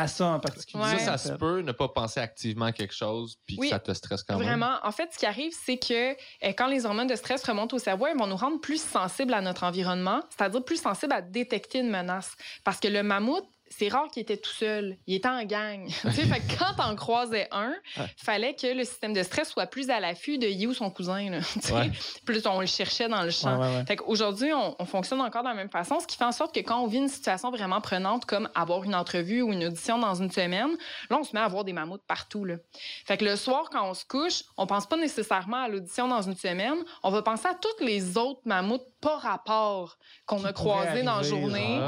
à 0.00 0.08
ça 0.08 0.26
en 0.26 0.40
particulier. 0.40 0.82
Ouais. 0.82 0.98
Ça, 0.98 1.18
se 1.18 1.28
fait. 1.32 1.38
peut 1.38 1.60
ne 1.60 1.72
pas 1.72 1.88
penser 1.88 2.20
activement 2.20 2.66
à 2.66 2.72
quelque 2.72 2.94
chose, 2.94 3.36
puis 3.46 3.56
Oui. 3.58 3.68
que 3.68 3.74
ça 3.74 3.78
te 3.80 3.92
stresse 3.92 4.22
quand 4.22 4.36
même. 4.38 4.46
Vraiment, 4.46 4.78
en 4.82 4.92
fait, 4.92 5.12
ce 5.12 5.18
qui 5.18 5.26
arrive, 5.26 5.52
c'est 5.64 5.78
que 5.78 6.12
euh, 6.12 6.16
quand 6.56 6.66
les 6.66 6.86
hormones 6.86 7.06
de 7.08 7.16
stress 7.16 7.42
remontent 7.44 7.76
au 7.76 7.78
cerveau, 7.78 8.06
elles 8.06 8.16
vont 8.18 8.26
nous 8.26 8.36
rendre 8.36 8.60
plus 8.60 8.82
sensibles 8.82 9.34
à 9.34 9.40
notre 9.40 9.64
environnement, 9.64 10.20
c'est-à-dire 10.36 10.64
plus 10.64 10.80
sensibles 10.80 11.12
à 11.12 11.22
détecter 11.22 11.78
une 11.80 11.90
menace. 11.90 12.34
Parce 12.64 12.78
que 12.80 12.88
le 12.88 13.02
mammouth, 13.02 13.44
c'est 13.68 13.88
rare 13.88 14.08
qu'il 14.08 14.22
était 14.22 14.36
tout 14.36 14.50
seul. 14.52 14.96
Il 15.06 15.14
était 15.14 15.28
en 15.28 15.42
gang. 15.44 15.88
Fait 15.90 16.40
que 16.40 16.58
quand 16.58 16.74
t'en 16.76 16.94
croisais 16.96 17.48
un, 17.50 17.74
Ouais. 17.98 18.06
fallait 18.16 18.54
que 18.54 18.66
le 18.66 18.84
système 18.84 19.12
de 19.12 19.22
stress 19.22 19.48
soit 19.50 19.66
plus 19.66 19.90
à 19.90 20.00
l'affût 20.00 20.38
de 20.38 20.46
You, 20.46 20.72
son 20.74 20.90
cousin. 20.90 21.30
Là. 21.30 21.38
Ouais. 21.72 21.90
Plus 22.24 22.46
on 22.46 22.60
le 22.60 22.66
cherchait 22.66 23.08
dans 23.08 23.22
le 23.22 23.30
champ. 23.30 23.58
Ouais. 23.60 23.84
Fait 23.86 23.96
qu'aujourd'hui, 23.96 24.52
on, 24.52 24.76
on 24.78 24.84
fonctionne 24.84 25.20
encore 25.20 25.42
de 25.42 25.48
la 25.48 25.54
même 25.54 25.70
façon, 25.70 25.98
ce 26.00 26.06
qui 26.06 26.16
fait 26.16 26.24
en 26.24 26.32
sorte 26.32 26.54
que 26.54 26.60
quand 26.60 26.80
on 26.80 26.86
vit 26.86 26.98
une 26.98 27.08
situation 27.08 27.50
vraiment 27.50 27.80
prenante, 27.80 28.24
comme 28.24 28.48
avoir 28.54 28.84
une 28.84 28.94
entrevue 28.94 29.42
ou 29.42 29.52
une 29.52 29.64
audition 29.66 29.98
dans 29.98 30.14
une 30.14 30.30
semaine, 30.30 30.70
là, 31.10 31.16
on 31.20 31.24
se 31.24 31.34
met 31.34 31.40
à 31.40 31.44
avoir 31.44 31.64
des 31.64 31.72
mammouths 31.72 32.02
partout. 32.06 32.44
Là. 32.44 32.56
Fait 33.04 33.16
que 33.16 33.24
le 33.24 33.36
soir, 33.36 33.68
quand 33.70 33.88
on 33.88 33.94
se 33.94 34.04
couche, 34.04 34.42
on 34.56 34.66
pense 34.66 34.86
pas 34.86 34.96
nécessairement 34.96 35.62
à 35.64 35.68
l'audition 35.68 36.08
dans 36.08 36.22
une 36.22 36.36
semaine, 36.36 36.76
on 37.02 37.10
va 37.10 37.22
penser 37.22 37.46
à 37.48 37.54
tous 37.54 37.84
les 37.84 38.16
autres 38.16 38.40
mammouths 38.44 38.82
pas 39.00 39.16
rapport 39.18 39.98
qu'on 40.26 40.44
a 40.44 40.52
croisés 40.52 41.02
dans 41.02 41.16
la 41.16 41.22
journée. 41.22 41.78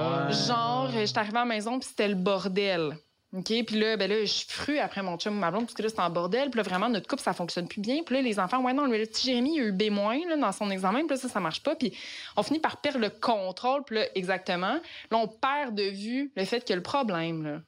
genre. 0.47 0.89
Euh, 0.95 1.05
j'étais 1.05 1.19
arrivée 1.19 1.37
à 1.39 1.41
la 1.41 1.45
maison, 1.47 1.68
puis 1.79 1.89
c'était 1.89 2.09
le 2.09 2.15
bordel. 2.15 2.97
OK? 3.37 3.45
Puis 3.67 3.79
là, 3.79 3.99
ben 3.99 4.09
là, 4.09 4.21
je 4.23 4.25
suis 4.33 4.47
fru 4.49 4.79
après 4.79 5.03
mon 5.03 5.19
chum 5.19 5.37
ou 5.37 5.39
ma 5.39 5.51
blonde, 5.51 5.65
parce 5.67 5.75
que 5.75 5.83
là, 5.83 5.91
c'est 5.91 6.01
en 6.01 6.09
bordel. 6.09 6.49
Puis 6.49 6.57
là, 6.57 6.63
vraiment, 6.63 6.89
notre 6.89 7.07
couple, 7.07 7.21
ça 7.21 7.35
fonctionne 7.35 7.69
plus 7.69 7.83
bien. 7.83 8.03
Puis 8.03 8.15
là, 8.15 8.23
les 8.23 8.39
enfants, 8.41 8.63
ouais, 8.63 8.73
non, 8.73 8.87
le 8.87 9.05
petit 9.05 9.27
Jérémy, 9.27 9.57
il 9.57 9.61
a 9.61 9.65
eu 9.67 9.73
B- 9.73 10.27
là, 10.29 10.37
dans 10.39 10.53
son 10.53 10.71
examen. 10.71 11.01
Puis 11.01 11.11
là, 11.11 11.17
ça, 11.19 11.29
ça 11.29 11.39
marche 11.39 11.63
pas. 11.63 11.77
Puis 11.77 11.93
on 12.37 12.43
finit 12.43 12.59
par 12.59 12.79
perdre 12.81 13.01
le 13.01 13.11
contrôle. 13.11 13.85
Puis 13.85 13.97
là, 13.97 14.07
exactement. 14.15 14.81
Là, 15.11 15.19
on 15.19 15.29
perd 15.29 15.75
de 15.75 15.83
vue 15.83 16.33
le 16.37 16.45
fait 16.47 16.67
que 16.67 16.73
le 16.73 16.81
problème, 16.83 17.43
là, 17.45 17.61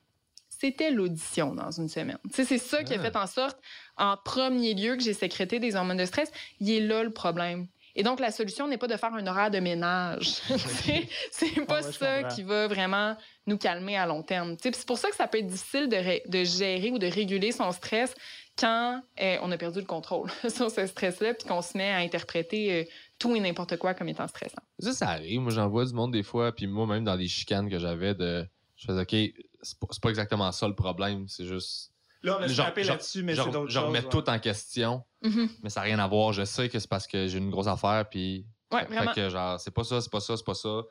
c'était 0.49 0.91
l'audition 0.91 1.55
dans 1.55 1.71
une 1.71 1.89
semaine. 1.91 2.19
Tu 2.31 2.37
sais, 2.37 2.45
c'est 2.45 2.59
ça 2.59 2.83
qui 2.83 2.95
a 2.95 2.97
Ah. 2.99 3.03
fait 3.03 3.17
en 3.17 3.27
sorte, 3.27 3.59
en 3.99 4.17
premier 4.17 4.73
lieu, 4.73 4.97
que 4.97 5.03
j'ai 5.03 5.13
sécrété 5.15 5.59
des 5.59 5.77
hormones 5.77 5.99
de 5.99 6.07
stress. 6.07 6.31
Il 6.61 6.71
est 6.71 6.81
là 6.81 7.03
le 7.05 7.11
problème. 7.11 7.67
Et 7.97 8.03
donc, 8.03 8.21
la 8.21 8.31
solution 8.31 8.69
n'est 8.69 8.79
pas 8.79 8.87
de 8.87 8.97
faire 8.97 9.13
un 9.13 9.27
horaire 9.27 9.51
de 9.51 9.59
ménage. 9.59 10.41
C'est 11.33 11.51
pas 11.67 11.81
Ah 11.81 11.87
ouais, 11.87 11.93
je 11.93 11.99
ça 11.99 12.23
qui 12.25 12.43
va 12.45 12.67
vraiment 12.69 13.17
nous 13.51 13.59
calmer 13.59 13.97
à 13.97 14.07
long 14.07 14.23
terme. 14.23 14.57
C'est 14.63 14.87
pour 14.87 14.97
ça 14.99 15.11
que 15.11 15.17
ça 15.17 15.27
peut 15.29 15.39
être 15.39 15.47
difficile 15.47 15.89
de, 15.89 15.97
ré- 15.97 16.23
de 16.27 16.45
gérer 16.45 16.91
ou 16.91 16.99
de 16.99 17.07
réguler 17.07 17.53
son 17.53 17.71
stress 17.73 18.15
quand 18.59 19.03
euh, 19.21 19.37
on 19.43 19.51
a 19.53 19.59
perdu 19.59 19.81
le 19.81 19.87
contrôle 19.87 20.31
sur 20.49 20.71
ce 20.71 20.87
stress-là, 20.87 21.35
puis 21.35 21.47
qu'on 21.49 21.63
se 21.63 21.77
met 21.77 21.91
à 21.91 21.97
interpréter 21.99 22.73
euh, 22.73 22.85
tout 23.19 23.35
et 23.37 23.41
n'importe 23.41 23.77
quoi 23.77 23.95
comme 23.95 24.09
étant 24.09 24.27
stressant. 24.29 24.63
Ça, 24.79 24.93
ça 24.93 25.09
arrive. 25.11 25.41
Moi, 25.41 25.53
j'en 25.53 25.69
vois 25.69 25.85
du 25.85 25.93
monde 25.93 26.13
des 26.13 26.23
fois, 26.23 26.53
puis 26.53 26.67
moi, 26.67 26.87
même 26.87 27.05
dans 27.05 27.15
les 27.15 27.29
chicanes 27.29 27.69
que 27.71 27.79
j'avais, 27.79 28.15
de... 28.15 28.47
je 28.77 28.87
faisais, 28.87 29.01
OK, 29.03 29.35
c'est 29.63 29.79
pas, 29.79 29.87
pas 30.03 30.09
exactement 30.11 30.51
ça 30.53 30.67
le 30.69 30.75
problème, 30.75 31.27
c'est 31.29 31.45
juste. 31.45 31.93
Là, 32.23 32.37
on 32.39 32.43
a 32.43 32.49
Genre- 32.49 32.67
frappé 32.67 32.83
là-dessus, 32.85 33.23
mais 33.23 33.35
c'est 33.35 33.51
d'autres 33.51 33.71
je 33.71 33.79
remets 33.79 34.03
choses, 34.03 34.15
ouais. 34.15 34.23
tout 34.25 34.31
en 34.31 34.39
question, 34.39 35.03
Mhm. 35.23 35.49
mais 35.63 35.71
ça 35.71 35.81
n'a 35.81 35.85
rien 35.85 35.99
à 35.99 36.07
voir. 36.07 36.33
Je 36.35 36.45
sais 36.45 36.69
que 36.69 36.79
c'est 36.79 36.89
parce 36.89 37.07
que 37.07 37.27
j'ai 37.29 37.39
une 37.39 37.51
grosse 37.51 37.67
affaire, 37.67 38.07
puis. 38.11 38.47
Ouais, 38.73 38.81
fait 38.87 38.95
vraiment. 38.95 39.13
que, 39.15 39.29
genre, 39.31 39.59
c'est 39.59 39.71
pas 39.73 39.85
ça, 39.85 40.01
c'est 40.03 40.11
pas 40.13 40.21
ça, 40.21 40.37
c'est 40.37 40.45
pas 40.45 40.55
ça. 40.55 40.83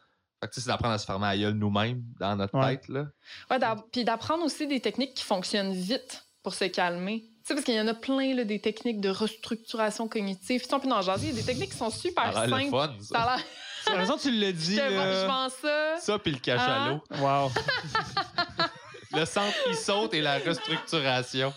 Fait 0.41 0.47
que, 0.47 0.54
tu 0.54 0.60
sais, 0.60 0.65
c'est 0.65 0.67
d'apprendre 0.71 0.93
à 0.93 0.97
se 0.97 1.06
fermer 1.06 1.28
à 1.28 1.38
gueule 1.38 1.54
nous-mêmes, 1.54 2.02
dans 2.19 2.36
notre 2.36 2.58
Ouais. 2.58 2.78
tête, 2.78 2.88
là. 2.88 3.06
Ouais, 3.52 3.60
d'a- 3.60 3.75
puis 3.91 4.04
d'apprendre 4.06 4.43
aussi 4.43 4.67
des 4.67 4.80
techniques 4.80 5.13
qui 5.15 5.23
fonctionnent 5.23 5.73
vite 5.73 6.25
pour 6.43 6.54
se 6.54 6.65
calmer. 6.65 7.21
Tu 7.21 7.47
sais, 7.49 7.54
parce 7.56 7.65
qu'il 7.65 7.75
y 7.75 7.82
en 7.82 7.88
a 7.88 7.93
plein, 7.93 8.34
là, 8.36 8.45
des 8.45 8.62
techniques 8.62 9.02
de 9.02 9.10
restructuration 9.10 10.08
cognitive. 10.08 10.62
Puis 10.62 10.73
on 10.73 10.80
peut 10.80 10.89
en 10.91 11.02
jaser. 11.02 11.28
Il 11.28 11.36
y 11.36 11.38
a 11.38 11.41
des 11.41 11.45
techniques 11.45 11.71
qui 11.71 11.78
sont 11.78 11.89
super 11.89 12.32
Ça 12.34 12.41
a 12.41 12.47
l'air 12.47 12.56
le 12.58 12.63
simples. 12.63 12.78
fun, 12.78 12.93
Ça 12.99 13.06
ça. 13.06 13.21
a 13.21 13.36
l'air- 13.36 13.45
De 13.45 13.91
toute 13.91 13.99
façon, 14.08 14.17
tu 14.17 14.32
l'as 14.32 14.52
dit. 14.52 14.75
Je, 14.75 15.25
vends 15.25 15.49
ça. 15.49 15.95
Ça, 15.99 16.19
puis 16.19 16.32
le 16.32 16.38
Ah. 16.38 16.41
cachalot. 16.43 17.04
Wow. 17.21 17.52
Le 19.12 19.25
centre 19.25 19.56
qui 19.67 19.75
saute 19.75 20.13
et 20.13 20.21
la 20.21 20.38
restructuration. 20.38 21.52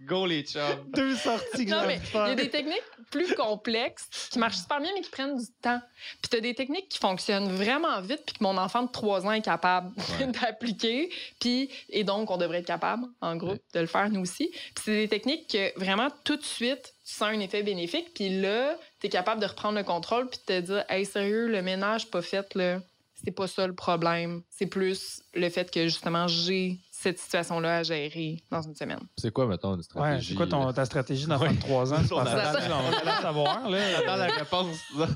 Go 0.00 0.26
les 0.26 0.42
chums. 0.42 0.84
Deux 0.94 1.16
sorties 1.16 1.64
que 1.64 1.70
Non, 1.70 1.86
mais 1.86 1.98
il 2.12 2.18
y 2.18 2.20
a 2.20 2.34
des 2.34 2.50
techniques 2.50 2.82
plus 3.10 3.34
complexes 3.34 4.28
qui 4.30 4.38
marchent 4.38 4.58
super 4.58 4.80
bien, 4.80 4.90
mais 4.94 5.00
qui 5.00 5.10
prennent 5.10 5.36
du 5.38 5.46
temps. 5.62 5.80
Puis 6.20 6.28
tu 6.30 6.36
as 6.36 6.40
des 6.40 6.54
techniques 6.54 6.88
qui 6.88 6.98
fonctionnent 6.98 7.48
vraiment 7.48 8.00
vite, 8.02 8.22
puis 8.26 8.36
que 8.36 8.44
mon 8.44 8.58
enfant 8.58 8.82
de 8.82 8.90
3 8.90 9.26
ans 9.26 9.32
est 9.32 9.40
capable 9.42 9.92
Ouais. 10.20 10.26
d'appliquer. 10.26 11.10
Puis, 11.40 11.70
et 11.88 12.04
donc, 12.04 12.30
on 12.30 12.36
devrait 12.36 12.58
être 12.58 12.66
capable, 12.66 13.04
en 13.20 13.36
groupe, 13.36 13.60
de 13.72 13.80
le 13.80 13.86
faire 13.86 14.10
nous 14.10 14.20
aussi. 14.20 14.48
Puis 14.50 14.84
c'est 14.84 14.96
des 14.96 15.08
techniques 15.08 15.48
que 15.50 15.78
vraiment, 15.78 16.08
tout 16.24 16.36
de 16.36 16.42
suite, 16.44 16.94
tu 17.06 17.14
sens 17.14 17.28
un 17.28 17.40
effet 17.40 17.62
bénéfique. 17.62 18.12
Puis 18.14 18.40
là, 18.40 18.76
tu 19.00 19.06
es 19.06 19.10
capable 19.10 19.40
de 19.40 19.46
reprendre 19.46 19.78
le 19.78 19.84
contrôle, 19.84 20.28
puis 20.28 20.40
de 20.46 20.60
te 20.60 20.60
dire, 20.66 20.84
hey, 20.90 21.06
sérieux, 21.06 21.46
le 21.48 21.62
ménage 21.62 22.10
pas 22.10 22.22
fait, 22.22 22.54
là, 22.54 22.80
c'est 23.24 23.30
pas 23.30 23.46
ça 23.46 23.66
le 23.66 23.74
problème. 23.74 24.42
C'est 24.50 24.66
plus 24.66 25.22
le 25.32 25.48
fait 25.48 25.70
que, 25.70 25.84
justement, 25.84 26.28
j'ai 26.28 26.78
cette 26.98 27.18
situation-là 27.18 27.78
à 27.78 27.82
gérer 27.82 28.42
dans 28.50 28.62
une 28.62 28.74
semaine. 28.74 29.00
C'est 29.18 29.30
quoi, 29.32 29.46
mettons, 29.46 29.70
une 29.74 29.76
Ouais, 29.76 29.82
stratégie? 29.82 30.28
c'est 30.30 30.34
quoi 30.34 30.46
ton, 30.46 30.72
ta 30.72 30.84
stratégie 30.86 31.26
d'enfant 31.26 31.44
Ouais. 31.44 31.52
de 31.54 31.60
3 31.60 31.92
ans? 31.92 31.96
On 32.10 32.14
On 32.16 32.18
attend- 32.20 33.04
va 33.04 33.20
savoir, 33.22 33.68
là. 33.68 33.78
Attends 33.98 34.16
la 34.16 34.26
réponse. 34.26 34.76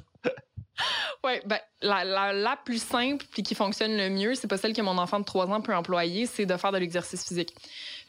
Oui, 1.23 1.33
ben, 1.45 1.59
la, 1.83 2.05
la, 2.05 2.33
la 2.33 2.57
plus 2.65 2.83
simple 2.83 3.27
puis 3.31 3.43
qui 3.43 3.55
fonctionne 3.55 3.95
le 3.99 4.09
mieux, 4.09 4.35
c'est 4.35 4.49
pas 4.49 4.57
celle 4.57 4.73
que 4.73 4.81
mon 4.81 4.97
enfant 4.97 5.21
de 5.21 5.25
3 5.27 5.47
ans 5.49 5.61
peut 5.61 5.75
employer, 5.75 6.25
c'est 6.25 6.47
de 6.47 6.57
faire 6.57 6.73
de 6.73 6.79
l'exercice 6.79 7.27
physique. 7.29 7.55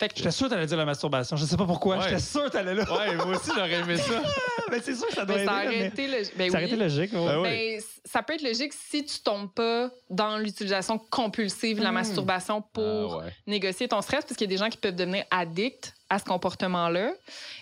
Que, 0.08 0.18
J'étais 0.18 0.32
sûr 0.32 0.48
que 0.48 0.54
t'allais 0.54 0.66
dire 0.66 0.78
la 0.78 0.86
masturbation. 0.86 1.36
Je 1.38 1.46
sais 1.46 1.58
pas 1.58 1.66
pourquoi. 1.66 1.98
Ouais. 1.98 2.04
J'étais 2.10 2.20
sûr 2.20 2.44
que 2.46 2.50
t'allais 2.50 2.74
là. 2.76 2.84
Ouais, 2.92 3.16
moi 3.16 3.28
aussi, 3.38 3.52
j'aurais 3.56 3.72
aimé 3.74 3.98
ça. 3.98 4.22
mais 4.72 4.80
c'est 4.82 4.96
sûr 4.96 5.08
que 5.08 5.14
ça 5.14 5.26
doit 5.26 5.36
aider. 5.38 5.46
ça 5.46 5.52
là, 5.52 5.66
aurait 5.68 5.78
mais- 5.80 5.88
été 5.88 6.08
logique. 6.08 6.34
Ben 6.38 6.52
Ça 6.52 6.58
aurait 6.58 6.68
été 6.68 6.76
logique. 6.76 7.14
ouais. 7.14 7.26
Ben 7.26 7.38
oui. 7.40 7.50
Ben, 7.50 7.82
ça 8.06 8.24
peut 8.24 8.34
être 8.34 8.44
logique 8.44 8.74
si 8.74 9.06
tu 9.06 9.20
tombes 9.20 9.54
pas 9.54 9.90
dans 10.10 10.38
l'utilisation 10.38 10.98
compulsive 10.98 11.78
de 11.80 11.84
la 11.84 11.92
Hmm. 11.92 11.96
masturbation 11.96 12.62
pour 12.74 13.16
Ah 13.22 13.26
ouais. 13.26 13.34
négocier 13.48 13.88
ton 13.88 14.02
stress, 14.02 14.24
parce 14.26 14.36
qu'il 14.36 14.50
y 14.50 14.54
a 14.54 14.56
des 14.56 14.58
gens 14.64 14.70
qui 14.70 14.78
peuvent 14.78 14.96
devenir 14.96 15.24
addicts 15.32 15.94
à 16.12 16.20
ce 16.20 16.26
comportement-là 16.26 17.14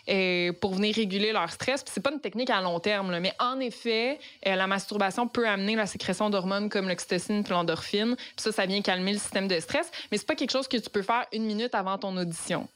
et 0.08 0.52
pour 0.60 0.74
venir 0.74 0.96
réguler 0.96 1.32
leur 1.32 1.50
stress. 1.52 1.84
Puis 1.84 1.92
c'est 1.94 2.02
pas 2.02 2.12
une 2.12 2.20
technique 2.20 2.50
à 2.50 2.60
long 2.62 2.80
terme, 2.80 3.12
là, 3.12 3.20
mais 3.20 3.32
en 3.40 3.60
effet, 3.60 4.20
euh, 4.48 4.56
la 4.56 4.66
masturbation 4.68 5.28
peut 5.28 5.48
amener 5.48 5.76
la 5.76 5.86
sécrétion 5.86 6.30
d'hormones 6.30 6.68
comme 6.70 6.88
l'oxytocine 6.90 7.44
puis 7.44 7.54
l'endorphine. 7.54 8.16
Puis 8.16 8.34
ça, 8.38 8.52
ça 8.52 8.66
vient 8.66 8.82
calmer 8.82 9.14
le 9.14 9.20
système 9.20 9.48
de 9.48 9.60
stress, 9.60 9.92
mais 10.12 10.18
c'est 10.18 10.26
pas 10.28 10.36
quelque 10.36 10.52
chose 10.52 10.68
que 10.68 10.78
tu 10.78 10.90
peux 10.90 11.04
faire 11.04 11.26
une 11.32 11.44
minute 11.46 11.76
avant 11.76 11.98
ton 12.00 12.18
audition. 12.18 12.68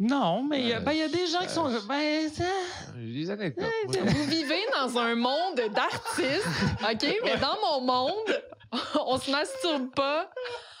Non, 0.00 0.42
mais 0.42 0.60
il 0.62 0.68
y, 0.68 0.72
a- 0.72 0.78
Euh, 0.78 0.80
ben, 0.80 0.92
il 0.92 0.98
y 0.98 1.02
a 1.02 1.08
des 1.08 1.26
gens 1.28 1.40
qui 1.42 1.50
sont. 1.50 1.70
Ben, 1.86 2.28
ça- 2.30 2.42
des 2.96 3.30
anecdotes. 3.30 3.68
Vous 3.86 4.24
vivez 4.24 4.58
dans 4.74 4.98
un 4.98 5.14
monde 5.14 5.60
d'artistes, 5.72 6.48
OK? 6.82 7.16
Mais 7.24 7.36
dans 7.36 7.56
mon 7.62 7.80
monde, 7.86 8.42
on 9.06 9.18
se 9.18 9.30
masturbe 9.30 9.90
pas 9.94 10.30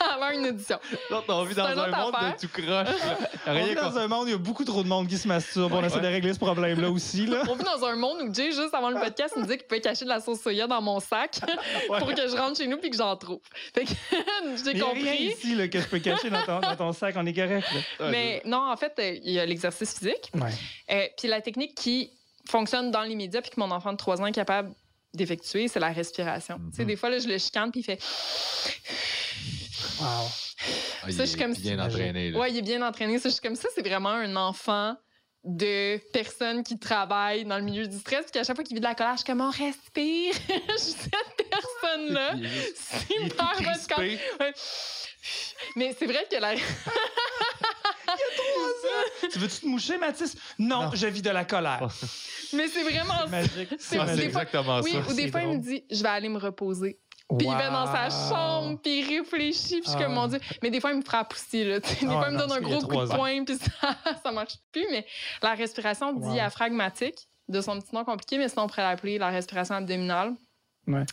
avant 0.14 0.30
une 0.30 0.46
audition. 0.46 0.78
Non, 1.10 1.22
on 1.28 1.44
vit 1.44 1.54
dans 1.54 1.64
un 1.66 1.72
autre 1.78 1.96
monde 1.96 2.14
affaire. 2.14 2.34
de 2.34 2.40
tout 2.40 2.48
croche. 2.48 2.88
On 3.46 3.52
Rien 3.52 3.66
vit 3.66 3.74
dans 3.74 3.96
un 3.98 4.08
monde 4.08 4.24
où 4.24 4.28
il 4.28 4.32
y 4.32 4.34
a 4.34 4.38
beaucoup 4.38 4.64
trop 4.64 4.82
de 4.82 4.88
monde 4.88 5.06
qui 5.08 5.16
se 5.18 5.28
masturbe. 5.28 5.72
On 5.72 5.84
essaie 5.84 6.00
de 6.00 6.06
régler 6.06 6.32
ce 6.34 6.38
problème-là 6.38 6.90
aussi. 6.90 7.26
Là. 7.26 7.42
On 7.48 7.54
vit 7.54 7.64
dans 7.64 7.84
un 7.84 7.96
monde 7.96 8.18
où 8.22 8.34
Jay, 8.34 8.50
juste 8.52 8.72
avant 8.74 8.90
le 8.90 8.98
podcast, 8.98 9.36
me 9.36 9.42
disait 9.42 9.58
qu'il 9.58 9.66
pouvait 9.66 9.80
cacher 9.80 10.04
de 10.04 10.10
la 10.10 10.20
sauce 10.20 10.40
soya 10.40 10.66
dans 10.66 10.80
mon 10.82 10.98
sac 11.00 11.38
pour 11.86 12.08
que 12.14 12.28
je 12.28 12.36
rentre 12.36 12.56
chez 12.56 12.66
nous 12.66 12.78
puis 12.78 12.90
que 12.90 12.96
j'en 12.96 13.16
trouve. 13.16 13.40
Fait 13.74 13.84
que 13.84 13.90
j'ai 14.64 14.70
Il 14.72 14.78
y 14.78 14.82
a 14.82 14.86
rien 14.86 15.04
compris. 15.12 15.24
ici 15.26 15.54
là, 15.54 15.68
que 15.68 15.80
je 15.80 15.86
peux 15.86 15.98
cacher 16.00 16.30
dans 16.30 16.42
ton, 16.42 16.60
dans 16.60 16.76
ton 16.76 16.92
sac. 16.92 17.14
On 17.18 17.26
est 17.26 17.34
correct. 17.34 17.66
là. 17.72 18.04
Ouais, 18.06 18.10
Mais 18.10 18.42
non, 18.44 18.70
en 18.70 18.76
fait, 18.76 18.92
euh, 18.98 19.18
il 19.22 19.32
y 19.32 19.38
a 19.38 19.46
l'exercice 19.46 19.98
physique. 19.98 20.32
Euh, 20.90 21.06
puis 21.18 21.28
la 21.28 21.40
technique 21.40 21.74
qui 21.76 22.10
fonctionne 22.48 22.90
dans 22.90 23.02
l'immédiat 23.02 23.40
puis 23.42 23.50
que 23.52 23.60
mon 23.60 23.70
enfant 23.70 23.92
de 23.92 23.96
3 23.98 24.20
ans 24.20 24.26
est 24.26 24.32
capable 24.32 24.72
d'effectuer, 25.14 25.68
c'est 25.68 25.80
la 25.80 25.90
respiration. 25.90 26.58
Mhm. 26.58 26.70
Tu 26.70 26.76
sais, 26.76 26.84
des 26.84 26.96
fois, 26.96 27.10
là, 27.10 27.18
je 27.18 27.28
le 27.28 27.38
chicane 27.38 27.70
puis 27.70 27.80
il 27.80 27.84
fait... 27.84 28.00
Wow. 30.00 30.06
Ah, 30.06 31.06
il 31.08 31.14
Ça, 31.14 31.24
je 31.24 31.30
suis 31.30 31.38
est 31.40 31.42
comme 31.42 31.54
bien 31.54 31.76
si- 31.76 31.80
entraîné. 31.80 32.30
là. 32.30 32.38
Ouais, 32.38 32.50
il 32.50 32.58
est 32.58 32.62
bien 32.62 32.86
entraîné. 32.86 33.18
Ça, 33.18 33.28
je 33.28 33.34
suis 33.34 33.42
comme 33.42 33.56
ça, 33.56 33.68
c'est 33.74 33.86
vraiment 33.86 34.10
un 34.10 34.36
enfant 34.36 34.96
de 35.44 35.98
personnes 36.12 36.62
qui 36.62 36.78
travaillent 36.78 37.44
dans 37.44 37.58
le 37.58 37.64
milieu 37.64 37.86
du 37.88 37.98
stress, 37.98 38.22
puis 38.22 38.30
qu'à 38.32 38.44
chaque 38.44 38.54
fois 38.54 38.64
qu'il 38.64 38.76
vit 38.76 38.80
de 38.80 38.86
la 38.86 38.94
colère, 38.94 39.14
je 39.14 39.18
suis 39.18 39.26
comme 39.26 39.40
on 39.40 39.50
respire. 39.50 40.34
je 40.48 40.78
suis 40.78 40.92
cette 41.02 41.50
personne-là. 41.50 42.34
Il 42.36 42.48
C'est 42.76 43.14
il 43.18 43.26
hyper 43.26 43.52
votre 43.60 43.88
corps. 43.88 43.98
Ouais. 43.98 44.18
Mais 45.76 45.96
c'est 45.98 46.06
vrai 46.06 46.24
que 46.30 46.36
la. 46.36 46.54
Tu 49.32 49.38
veux-tu 49.38 49.60
te 49.60 49.66
moucher, 49.66 49.98
Mathis? 49.98 50.36
Non, 50.58 50.84
Non. 50.84 50.90
je 50.94 51.06
vis 51.06 51.22
de 51.22 51.30
la 51.30 51.44
colère. 51.44 51.80
Mais 52.52 52.68
c'est 52.68 52.82
vraiment 52.82 53.14
ça. 53.20 53.26
Magique. 53.26 53.68
C'est- 53.78 53.96
fois- 53.96 54.14
exactement 54.14 54.80
Oui, 54.80 54.92
ça. 54.92 54.98
ou 55.10 55.14
des 55.14 55.30
fois, 55.30 55.42
il 55.42 55.48
me 55.48 55.58
dit 55.58 55.84
je 55.90 56.02
vais 56.02 56.08
aller 56.08 56.28
me 56.28 56.38
reposer. 56.38 56.98
Puis 57.38 57.46
il 57.46 57.52
va 57.54 57.70
dans 57.70 57.86
sa 57.90 58.10
chambre, 58.10 58.78
puis 58.82 59.00
il 59.00 59.18
réfléchit, 59.20 59.80
puis 59.80 59.84
je 59.86 59.90
suis 59.90 59.98
comme, 59.98 60.12
Ah. 60.12 60.20
mon 60.20 60.26
Dieu. 60.26 60.38
Mais 60.62 60.70
des 60.70 60.80
fois, 60.80 60.90
il 60.92 60.98
me 60.98 61.02
frappe 61.04 61.32
aussi, 61.32 61.64
là. 61.64 61.80
Des 61.80 61.86
Ah, 62.02 62.06
fois, 62.06 62.26
il 62.28 62.34
me 62.34 62.38
donne 62.38 62.52
un 62.52 62.60
gros 62.60 62.80
coup 62.80 62.94
de 62.96 63.06
poing, 63.06 63.44
puis 63.44 63.56
ça, 63.56 63.96
ça 64.22 64.32
marche 64.32 64.54
plus. 64.70 64.84
Mais 64.90 65.06
la 65.40 65.54
respiration 65.54 66.12
Wow. 66.14 66.32
diaphragmatique, 66.34 67.26
de 67.48 67.60
son 67.62 67.80
petit 67.80 67.94
nom 67.94 68.04
compliqué, 68.04 68.36
mais 68.36 68.48
sinon, 68.50 68.64
on 68.64 68.66
pourrait 68.66 68.82
l'appeler 68.82 69.16
la 69.18 69.28
respiration 69.30 69.74
abdominale. 69.76 70.34
Ouais. 70.86 71.04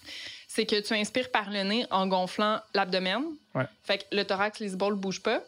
C'est 0.47 0.65
que 0.65 0.79
tu 0.81 0.93
inspires 0.93 1.31
par 1.31 1.49
le 1.51 1.63
nez 1.63 1.85
en 1.91 2.07
gonflant 2.07 2.59
l'abdomen. 2.73 3.23
Ouais. 3.55 3.65
Fait 3.83 3.99
que 3.99 4.03
le 4.11 4.23
thorax, 4.25 4.59
les 4.59 4.73
épaules 4.73 4.95
ne 4.95 4.99
bougent 4.99 5.21
pas 5.23 5.41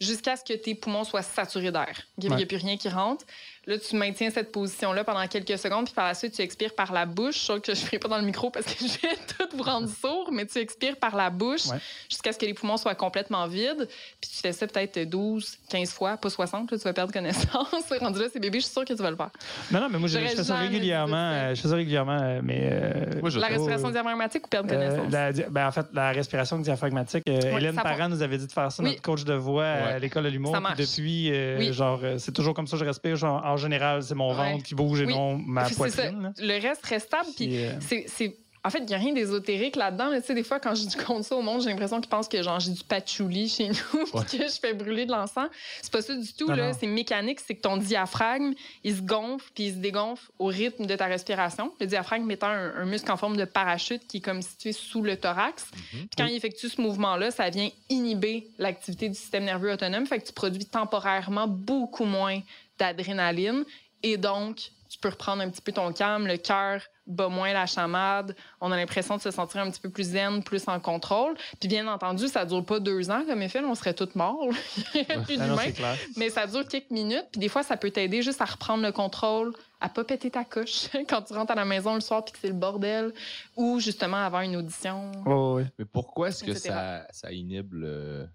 jusqu'à 0.00 0.36
ce 0.36 0.44
que 0.44 0.52
tes 0.52 0.74
poumons 0.74 1.04
soient 1.04 1.22
saturés 1.22 1.72
d'air. 1.72 2.06
Il 2.18 2.26
n'y 2.28 2.32
a 2.34 2.36
Ouais. 2.36 2.46
plus 2.46 2.56
rien 2.56 2.76
qui 2.76 2.88
rentre. 2.88 3.24
Là, 3.68 3.76
tu 3.78 3.96
maintiens 3.96 4.30
cette 4.30 4.50
position-là 4.50 5.04
pendant 5.04 5.26
quelques 5.26 5.58
secondes, 5.58 5.84
puis 5.84 5.92
par 5.94 6.06
la 6.06 6.14
suite, 6.14 6.32
tu 6.32 6.40
expires 6.40 6.74
par 6.74 6.90
la 6.90 7.04
bouche. 7.04 7.36
Chose 7.38 7.60
que 7.60 7.74
je 7.74 7.80
ne 7.82 7.84
ferai 7.84 7.98
pas 7.98 8.08
dans 8.08 8.16
le 8.16 8.24
micro 8.24 8.48
parce 8.50 8.64
que 8.64 8.72
je 8.80 8.86
vais 9.06 9.14
tout 9.38 9.56
vous 9.56 9.62
rendre 9.62 9.88
sourd, 10.02 10.30
mais 10.32 10.46
tu 10.46 10.58
expires 10.58 10.96
par 10.96 11.14
la 11.14 11.28
bouche 11.28 11.66
Ouais. 11.66 11.76
jusqu'à 12.08 12.32
ce 12.32 12.38
que 12.38 12.46
les 12.46 12.54
poumons 12.54 12.78
soient 12.78 12.94
complètement 12.94 13.46
vides. 13.46 13.86
Puis 14.20 14.30
tu 14.34 14.38
fais 14.40 14.52
ça 14.52 14.66
peut-être 14.66 14.98
12, 15.06 15.58
15 15.68 15.90
fois, 15.92 16.16
pas 16.16 16.30
60, 16.30 16.70
là, 16.72 16.78
tu 16.78 16.84
vas 16.84 16.92
perdre 16.94 17.12
connaissance. 17.12 17.68
Rendu 18.00 18.20
là, 18.20 18.26
c'est 18.32 18.40
bébé, 18.40 18.58
je 18.60 18.64
suis 18.64 18.72
sûre 18.72 18.86
que 18.86 18.94
tu 18.94 19.02
vas 19.02 19.10
le 19.10 19.16
faire. 19.16 19.30
Non, 19.70 19.80
non, 19.80 19.88
mais 19.90 19.98
moi, 19.98 20.08
je, 20.08 20.18
fais 20.18 20.42
ça 20.42 20.56
régulièrement. 20.56 21.16
euh, 21.34 21.54
Je 21.54 21.60
fais 21.60 21.68
ça 21.68 21.74
régulièrement, 21.76 22.18
euh, 22.22 22.40
mais. 22.42 22.70
euh, 22.72 23.20
Moi, 23.20 23.28
je 23.28 23.38
La 23.38 23.48
respiration 23.48 23.88
oui. 23.88 23.92
diaphragmatique 23.92 24.46
ou 24.46 24.48
perdre 24.48 24.72
Euh, 24.72 24.96
connaissance? 24.96 25.12
la 25.12 25.32
ben, 25.50 25.66
en 25.68 25.72
fait, 25.72 25.86
la 25.92 26.12
respiration 26.12 26.58
diaphragmatique. 26.58 27.24
euh, 27.28 27.40
Oui, 27.52 27.56
Hélène 27.58 27.76
Parent 27.76 28.08
nous 28.08 28.22
avait 28.22 28.38
dit 28.38 28.46
de 28.46 28.52
faire 28.52 28.72
ça, 28.72 28.82
Oui. 28.82 28.90
notre 28.90 29.02
coach 29.02 29.24
de 29.24 29.34
voix 29.34 29.66
à 29.66 29.98
l'école 29.98 30.24
de 30.24 30.30
l'humour. 30.30 30.52
Ça 30.54 30.58
Puis 30.58 30.62
marche. 30.62 30.78
depuis, 30.78 31.30
euh, 31.34 31.58
Oui. 31.58 31.72
genre, 31.74 32.00
euh, 32.02 32.16
c'est 32.16 32.32
toujours 32.32 32.54
comme 32.54 32.66
ça 32.66 32.76
que 32.78 32.84
je 32.84 32.88
respire. 32.88 33.16
Genre, 33.16 33.44
en 33.44 33.56
général, 33.58 34.02
c'est 34.02 34.14
mon 34.14 34.30
Ouais. 34.30 34.52
ventre 34.52 34.64
qui 34.64 34.74
bouge 34.74 35.00
et 35.02 35.06
Oui. 35.06 35.14
non 35.14 35.36
ma 35.38 35.68
ça. 35.68 35.74
poitrine. 35.76 36.32
Le 36.38 36.60
reste 36.60 36.84
reste 36.86 37.06
stable, 37.06 37.28
puis 37.36 37.64
euh, 37.64 37.72
c'est, 37.80 38.04
c'est- 38.08 38.36
En 38.64 38.70
fait, 38.70 38.80
il 38.80 38.86
n'y 38.86 38.94
a 38.94 38.98
rien 38.98 39.12
d'ésotérique 39.14 39.76
là-dedans. 39.76 40.10
Tu 40.16 40.20
sais, 40.26 40.34
des 40.34 40.42
fois, 40.42 40.58
quand 40.58 40.74
je 40.74 40.84
compte 41.06 41.22
ça 41.22 41.36
au 41.36 41.42
monde, 41.42 41.62
j'ai 41.62 41.70
l'impression 41.70 42.00
qu'ils 42.00 42.10
pensent 42.10 42.28
que 42.28 42.42
genre, 42.42 42.58
j'ai 42.58 42.72
du 42.72 42.82
patchouli 42.82 43.48
chez 43.48 43.68
nous 43.68 43.74
Ouais. 44.14 44.24
que 44.24 44.36
je 44.36 44.58
fais 44.60 44.74
brûler 44.74 45.06
de 45.06 45.12
l'encens. 45.12 45.48
C'est 45.80 45.92
pas 45.92 46.02
ça 46.02 46.14
du 46.14 46.30
tout. 46.34 46.48
Non, 46.48 46.56
là. 46.56 46.66
non. 46.72 46.76
C'est 46.78 46.88
mécanique. 46.88 47.38
C'est 47.40 47.54
que 47.54 47.60
ton 47.62 47.76
diaphragme, 47.76 48.52
il 48.82 48.96
se 48.96 49.00
gonfle 49.00 49.48
puis 49.54 49.66
il 49.68 49.74
se 49.74 49.78
dégonfle 49.78 50.28
au 50.40 50.46
rythme 50.46 50.86
de 50.86 50.96
ta 50.96 51.06
respiration. 51.06 51.72
Le 51.80 51.86
diaphragme 51.86 52.28
étant 52.32 52.48
un, 52.48 52.74
un 52.74 52.84
muscle 52.84 53.10
en 53.12 53.16
forme 53.16 53.36
de 53.36 53.44
parachute 53.44 54.06
qui 54.08 54.16
est 54.16 54.20
comme 54.20 54.42
situé 54.42 54.72
sous 54.72 55.02
le 55.02 55.16
thorax. 55.16 55.64
Mhm. 55.72 56.00
Puis 56.00 56.08
quand 56.18 56.26
il 56.26 56.34
effectue 56.34 56.68
ce 56.68 56.80
mouvement-là, 56.80 57.30
ça 57.30 57.48
vient 57.50 57.70
inhiber 57.88 58.48
l'activité 58.58 59.08
du 59.08 59.14
système 59.14 59.44
nerveux 59.44 59.72
autonome. 59.72 60.04
Fait 60.04 60.18
que 60.18 60.26
tu 60.26 60.32
produis 60.32 60.66
temporairement 60.66 61.46
beaucoup 61.46 62.04
moins 62.04 62.40
d'adrénaline. 62.78 63.64
Et 64.02 64.16
donc, 64.16 64.70
tu 64.88 64.98
peux 64.98 65.08
reprendre 65.08 65.42
un 65.42 65.50
petit 65.50 65.60
peu 65.60 65.72
ton 65.72 65.92
calme, 65.92 66.26
le 66.26 66.36
cœur 66.36 66.80
bat 67.06 67.28
moins 67.28 67.52
la 67.52 67.66
chamade, 67.66 68.36
on 68.60 68.70
a 68.70 68.76
l'impression 68.76 69.16
de 69.16 69.22
se 69.22 69.30
sentir 69.30 69.62
un 69.62 69.70
petit 69.70 69.80
peu 69.80 69.90
plus 69.90 70.10
zen, 70.10 70.42
plus 70.42 70.68
en 70.68 70.78
contrôle. 70.78 71.34
Puis 71.58 71.68
bien 71.68 71.86
entendu, 71.88 72.28
ça 72.28 72.44
dure 72.44 72.64
pas 72.64 72.80
deux 72.80 73.10
ans 73.10 73.22
comme 73.26 73.40
effet, 73.42 73.60
on 73.64 73.74
serait 73.74 73.94
tous 73.94 74.14
morts, 74.14 74.48
plus 75.24 75.40
ah 75.40 75.46
non, 75.46 75.56
clair. 75.56 75.96
Mais 76.16 76.28
ça 76.30 76.46
dure 76.46 76.66
quelques 76.68 76.90
minutes, 76.90 77.26
puis 77.32 77.40
des 77.40 77.48
fois, 77.48 77.62
ça 77.62 77.76
peut 77.76 77.90
t'aider 77.90 78.22
juste 78.22 78.40
à 78.42 78.44
reprendre 78.44 78.82
le 78.82 78.92
contrôle, 78.92 79.54
à 79.80 79.88
pas 79.88 80.04
péter 80.04 80.30
ta 80.30 80.44
couche 80.44 80.88
quand 81.08 81.22
tu 81.22 81.32
rentres 81.32 81.52
à 81.52 81.56
la 81.56 81.64
maison 81.64 81.94
le 81.94 82.00
soir 82.00 82.24
puis 82.24 82.32
que 82.32 82.38
c'est 82.40 82.48
le 82.48 82.54
bordel, 82.54 83.12
ou 83.56 83.80
justement 83.80 84.18
avoir 84.18 84.42
une 84.42 84.56
audition. 84.56 85.10
Ouais, 85.24 85.62
ouais. 85.62 85.66
Mais 85.78 85.84
pourquoi 85.86 86.28
est-ce 86.28 86.44
que 86.44 86.54
ça, 86.54 87.06
ça 87.10 87.32
inhibe 87.32 87.72
le- 87.72 88.28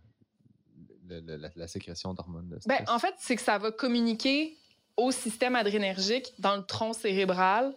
le- 1.21 1.21
le- 1.21 1.35
la, 1.37 1.49
la 1.55 1.67
sécrétion 1.67 2.13
d'hormones 2.13 2.49
de 2.49 2.59
Ben, 2.65 2.77
stress? 2.83 2.89
en 2.89 2.99
fait, 2.99 3.13
c'est 3.19 3.35
que 3.35 3.41
ça 3.41 3.57
va 3.57 3.71
communiquer 3.71 4.57
au 4.97 5.11
système 5.11 5.55
adrénergique 5.55 6.33
dans 6.39 6.55
le 6.55 6.63
tronc 6.63 6.93
cérébral 6.93 7.73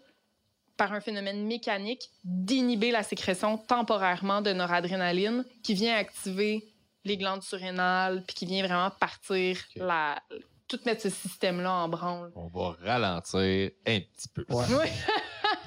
par 0.77 0.93
un 0.93 1.01
phénomène 1.01 1.47
mécanique 1.47 2.11
d'inhiber 2.25 2.91
la 2.91 3.03
sécrétion 3.03 3.57
temporairement 3.57 4.43
de 4.43 4.53
noradrénaline 4.53 5.45
qui 5.63 5.73
vient 5.75 5.97
activer 5.97 6.69
les 7.05 7.17
glandes 7.17 7.43
surrénales 7.43 8.23
puis 8.27 8.35
qui 8.35 8.47
vient 8.47 8.67
vraiment 8.67 8.91
partir 8.91 9.59
la 9.77 10.21
tout 10.69 10.81
mettre 10.85 11.01
ce 11.03 11.11
système-là 11.11 11.73
en 11.73 11.89
branle. 11.89 12.33
On 12.35 12.49
va 12.49 12.77
ralentir 12.83 13.71
un 13.87 14.01
petit 14.01 14.29
peu. 14.35 14.45
Ouais. 14.51 14.65
Oui. 14.71 14.89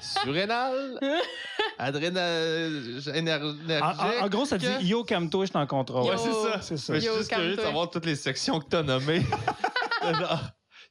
Surrénal, 0.02 0.98
adrénal, 1.84 3.00
énergique. 3.14 3.60
En, 3.82 4.24
en- 4.24 4.28
gros, 4.28 4.44
ça 4.44 4.58
dit 4.58 4.66
Yo, 4.82 5.04
calme-toi, 5.04 5.46
je 5.46 5.50
suis 5.50 5.58
en 5.58 5.66
contrôle. 5.66 6.04
Ouais, 6.10 6.16
c'est 6.18 6.32
ça. 6.32 6.60
C'est 6.62 6.76
ça. 6.76 6.92
Mais 6.92 7.00
je 7.00 7.06
suis 7.08 7.16
juste 7.18 7.30
curieux 7.32 7.56
de 7.56 7.60
savoir 7.60 7.90
toutes 7.90 8.06
les 8.06 8.16
sections 8.16 8.60
que 8.60 8.68
tu 8.68 8.76
as 8.76 8.82
nommées. 8.82 9.22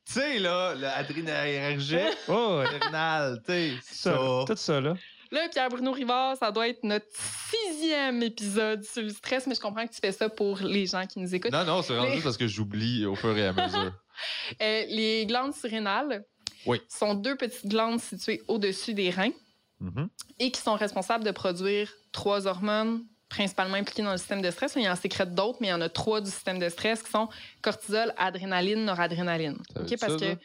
Tu 0.05 0.13
sais, 0.13 0.39
là, 0.39 0.73
l'adrénergique, 0.75 1.99
ouais. 2.27 2.65
adrénal, 2.65 3.41
tu 3.45 3.51
sais, 3.51 3.71
Ça, 3.83 4.15
ça. 4.15 4.43
tout 4.47 4.55
ça, 4.57 4.81
là. 4.81 4.95
Là, 5.31 5.47
Pierre-Bruno 5.51 5.91
Rivard, 5.91 6.35
ça 6.37 6.51
doit 6.51 6.67
être 6.67 6.83
notre 6.83 7.05
sixième 7.51 8.23
épisode 8.23 8.83
sur 8.83 9.03
le 9.03 9.09
stress, 9.09 9.45
mais 9.45 9.53
je 9.53 9.59
comprends 9.59 9.85
que 9.85 9.93
tu 9.93 9.99
fais 10.01 10.11
ça 10.11 10.27
pour 10.27 10.57
les 10.61 10.87
gens 10.87 11.05
qui 11.05 11.19
nous 11.19 11.35
écoutent. 11.35 11.51
Non, 11.51 11.63
non, 11.63 11.83
c'est 11.83 11.93
vraiment 11.93 12.11
juste 12.11 12.23
parce 12.23 12.37
que 12.37 12.47
j'oublie 12.47 13.05
au 13.05 13.13
fur 13.15 13.37
et 13.37 13.45
à 13.47 13.53
mesure. 13.53 13.93
Euh, 14.61 14.83
les 14.89 15.25
glandes 15.27 15.53
surrénales 15.55 16.25
Oui. 16.65 16.81
sont 16.89 17.13
deux 17.13 17.37
petites 17.37 17.67
glandes 17.67 18.01
situées 18.01 18.41
au-dessus 18.49 18.93
des 18.93 19.11
reins 19.11 19.31
Mhm. 19.79 20.09
et 20.39 20.51
qui 20.51 20.59
sont 20.61 20.75
responsables 20.75 21.23
de 21.23 21.31
produire 21.31 21.89
trois 22.11 22.47
hormones 22.47 23.03
principalement 23.29 23.75
impliquées 23.75 24.01
dans 24.01 24.11
le 24.11 24.17
système 24.17 24.41
de 24.41 24.49
stress. 24.49 24.73
Il 24.75 24.81
y 24.81 24.89
en 24.89 24.95
sécrète 24.95 25.35
d'autres, 25.35 25.59
mais 25.61 25.67
il 25.67 25.69
y 25.69 25.73
en 25.73 25.81
a 25.81 25.87
trois 25.89 26.19
du 26.19 26.31
système 26.31 26.57
de 26.57 26.67
stress 26.67 27.03
qui 27.03 27.11
sont 27.11 27.29
cortisol, 27.61 28.11
adrénaline, 28.17 28.83
noradrénaline. 28.85 29.55
OK? 29.79 29.95
Parce 29.99 30.13
ça, 30.13 30.19
que 30.19 30.35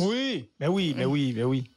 Oui, 0.00 0.50
ben 0.58 0.68
oui, 0.68 0.92
ben 0.92 1.06
oui, 1.06 1.32
ben 1.32 1.44
oui. 1.44 1.70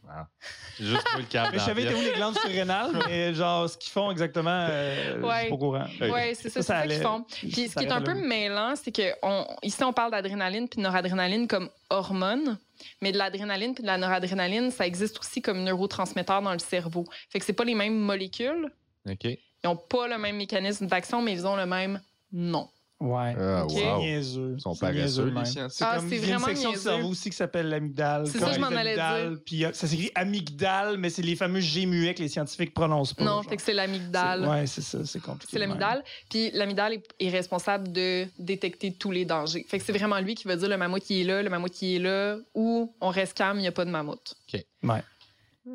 J'ai 0.80 0.86
juste 0.88 1.04
trouvé 1.06 1.22
le 1.24 1.28
câble. 1.30 1.50
Mais 1.54 1.60
je 1.60 1.64
savais 1.64 1.94
où 1.94 2.02
les 2.02 2.14
glandes 2.14 2.38
surrénales, 2.40 2.92
mais 3.08 3.34
genre, 3.36 3.70
ce 3.70 3.78
qu'ils 3.78 3.92
font 3.92 4.10
exactement, 4.10 4.68
euh, 4.70 5.18
je 5.22 5.26
Ouais. 5.26 5.40
suis 5.42 5.50
pas 5.50 5.54
au 5.56 5.58
courant. 5.60 5.86
Oui, 6.02 6.10
c'est 6.34 6.50
ça, 6.50 6.50
c'est 6.50 6.50
Ça, 6.50 6.62
ça 6.64 6.80
ça 6.82 6.88
qu'ils 6.88 7.02
font. 7.02 7.24
Puis 7.30 7.70
ce 7.70 7.76
qui 7.80 7.86
est 7.86 7.92
un 7.92 8.02
peu 8.02 8.16
mêlant, 8.16 8.74
c'est 8.76 8.92
que 8.92 9.14
on, 9.22 9.46
ici, 9.62 9.84
on 9.84 9.94
parle 9.94 10.12
d'adrénaline 10.12 10.68
puis 10.68 10.78
de 10.78 10.82
noradrénaline 10.84 11.48
comme 11.48 11.70
hormones, 11.92 12.58
mais 13.02 13.12
de 13.12 13.18
l'adrénaline 13.18 13.74
puis 13.74 13.82
de 13.82 13.88
la 13.88 13.98
noradrénaline, 13.98 14.72
ça 14.72 14.86
existe 14.86 15.20
aussi 15.20 15.42
comme 15.42 15.64
neurotransmetteur 15.64 16.42
dans 16.42 16.54
le 16.54 16.60
cerveau. 16.60 17.06
Fait 17.30 17.40
que 17.40 17.46
c'est 17.46 17.54
pas 17.54 17.66
les 17.66 17.76
mêmes 17.76 17.98
molécules, 17.98 18.72
OK. 19.10 19.26
ils 19.26 19.68
ont 19.68 19.76
pas 19.76 20.08
le 20.08 20.18
même 20.18 20.38
mécanisme 20.38 20.88
d'action, 20.88 21.22
mais 21.22 21.34
ils 21.34 21.46
ont 21.46 21.56
le 21.56 21.66
même 21.66 22.02
nom. 22.32 22.70
Ouais. 23.04 23.36
Ah, 23.38 23.66
Ok. 23.66 23.72
C'est 23.74 23.86
wow. 23.86 24.00
niaiseux. 24.00 24.54
Ils 24.58 24.62
sont 24.62 24.74
C'est 24.74 24.80
paresseux, 24.80 25.30
scientifiques. 25.30 25.72
C'est 25.72 25.84
Ah, 25.84 25.96
comme 25.98 26.10
c'est 26.10 26.16
il 26.16 26.26
y 26.30 26.32
a 26.32 26.36
une 26.36 26.40
section 26.40 26.70
du 26.70 26.76
niaiseux. 26.78 26.90
cerveau 26.90 27.08
aussi 27.10 27.30
qui 27.30 27.36
s'appelle 27.36 27.68
l'amygdale. 27.68 28.28
C'est 28.28 28.40
ça, 28.40 28.54
je 28.54 28.60
m'en 28.60 28.68
allais 28.68 28.96
dire. 28.96 29.38
Puis 29.46 29.66
euh, 29.66 29.74
ça 29.74 29.88
s'écrit 29.88 30.10
amygdale, 30.16 30.98
mais 30.98 31.10
c'est 31.10 31.22
les 31.22 31.36
fameux 31.36 31.60
G 31.60 31.86
muets 31.86 32.14
que 32.14 32.22
les 32.22 32.30
scientifiques 32.30 32.74
prononcent 32.74 33.14
pas. 33.14 33.26
non, 33.26 33.32
genre. 33.42 33.44
fait 33.50 33.58
que 33.58 33.62
c'est 33.62 33.74
l'amygdale. 33.74 34.48
Ouais, 34.48 34.66
c'est 34.68 34.82
ça, 34.82 35.06
c'est 35.06 35.22
compliqué. 35.22 35.50
C'est 35.52 35.60
l'amygdale. 35.60 36.02
Puis 36.30 36.52
l'amygdale 36.52 36.94
est, 36.94 37.04
est 37.20 37.30
responsable 37.30 37.92
de 37.92 38.26
détecter 38.40 38.94
tous 38.94 39.12
les 39.12 39.26
dangers. 39.26 39.66
Fait 39.68 39.80
que 39.80 39.84
c'est 39.86 39.92
vraiment 39.92 40.20
lui 40.20 40.36
qui 40.36 40.48
va 40.48 40.56
dire 40.56 40.70
le 40.70 40.78
mammouth 40.78 41.04
qui 41.04 41.22
est 41.22 41.26
là, 41.26 41.44
le 41.44 41.50
mammouth 41.50 41.72
qui 41.74 41.98
est 41.98 42.00
là, 42.00 42.38
ou 42.54 42.94
on 43.02 43.10
reste 43.10 43.34
calme, 43.38 43.58
il 43.60 43.64
n'y 43.64 43.68
a 43.68 43.72
pas 43.74 43.84
de 43.86 43.92
mammouth. 43.92 44.34
Ouais. 44.82 45.02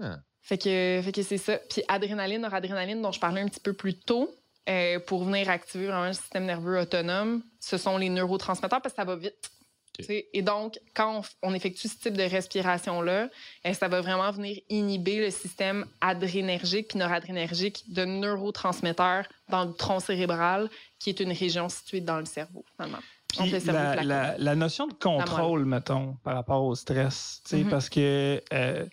Ah. 0.03 0.17
Fait 0.41 0.57
que, 0.57 1.01
fait 1.05 1.13
que 1.13 1.23
c'est 1.23 1.37
ça. 1.37 1.59
Puis 1.69 1.83
adrénaline, 1.89 2.41
noradrénaline, 2.41 3.03
dont 3.03 3.13
je 3.13 3.21
parlais 3.21 3.43
un 3.43 3.49
petit 3.49 3.61
peu 3.61 3.75
plus 3.75 3.95
tôt, 3.99 4.31
euh, 4.69 4.99
pour 5.01 5.25
venir 5.25 5.49
activer 5.51 5.87
vraiment 5.87 6.07
le 6.09 6.13
système 6.13 6.45
nerveux 6.45 6.79
autonome, 6.81 7.43
ce 7.61 7.77
sont 7.79 7.97
les 7.99 8.09
neurotransmetteurs 8.09 8.81
parce 8.83 8.95
que 8.95 9.01
ça 9.01 9.05
va 9.05 9.17
vite. 9.17 9.51
Et 10.09 10.43
donc, 10.43 10.79
quand 10.95 11.23
on, 11.43 11.49
on 11.51 11.55
effectue 11.55 11.89
ce 11.89 11.99
type 11.99 12.17
de 12.17 12.23
respiration-là, 12.23 13.29
euh, 13.67 13.73
ça 13.73 13.89
va 13.89 14.01
vraiment 14.01 14.31
venir 14.31 14.61
inhiber 14.69 15.19
le 15.19 15.31
système 15.33 15.87
adrénergique 16.01 16.89
puis 16.91 16.99
noradrénergique 17.01 17.83
de 17.93 18.05
neurotransmetteurs 18.05 19.25
dans 19.49 19.65
le 19.65 19.73
tronc 19.73 19.99
cérébral, 20.01 20.69
qui 21.01 21.11
est 21.11 21.19
une 21.19 21.33
région 21.33 21.69
située 21.69 22.01
dans 22.01 22.19
le 22.21 22.27
cerveau, 22.27 22.65
finalement. 22.77 23.03
Puis 23.29 23.41
Entre 23.43 23.53
le 23.55 23.61
cerveau 23.61 23.81
et 23.81 23.83
la, 23.83 23.95
la 23.97 24.03
la- 24.05 24.39
la 24.39 24.55
notion 24.55 24.87
de 24.87 24.95
contrôle, 24.95 25.65
mettons, 25.65 26.17
par 26.23 26.35
rapport 26.35 26.63
au 26.65 26.75
stress, 26.77 27.43
Mhm. 27.53 27.69
parce 27.69 27.89
que 27.91 28.41
euh, 28.53 28.87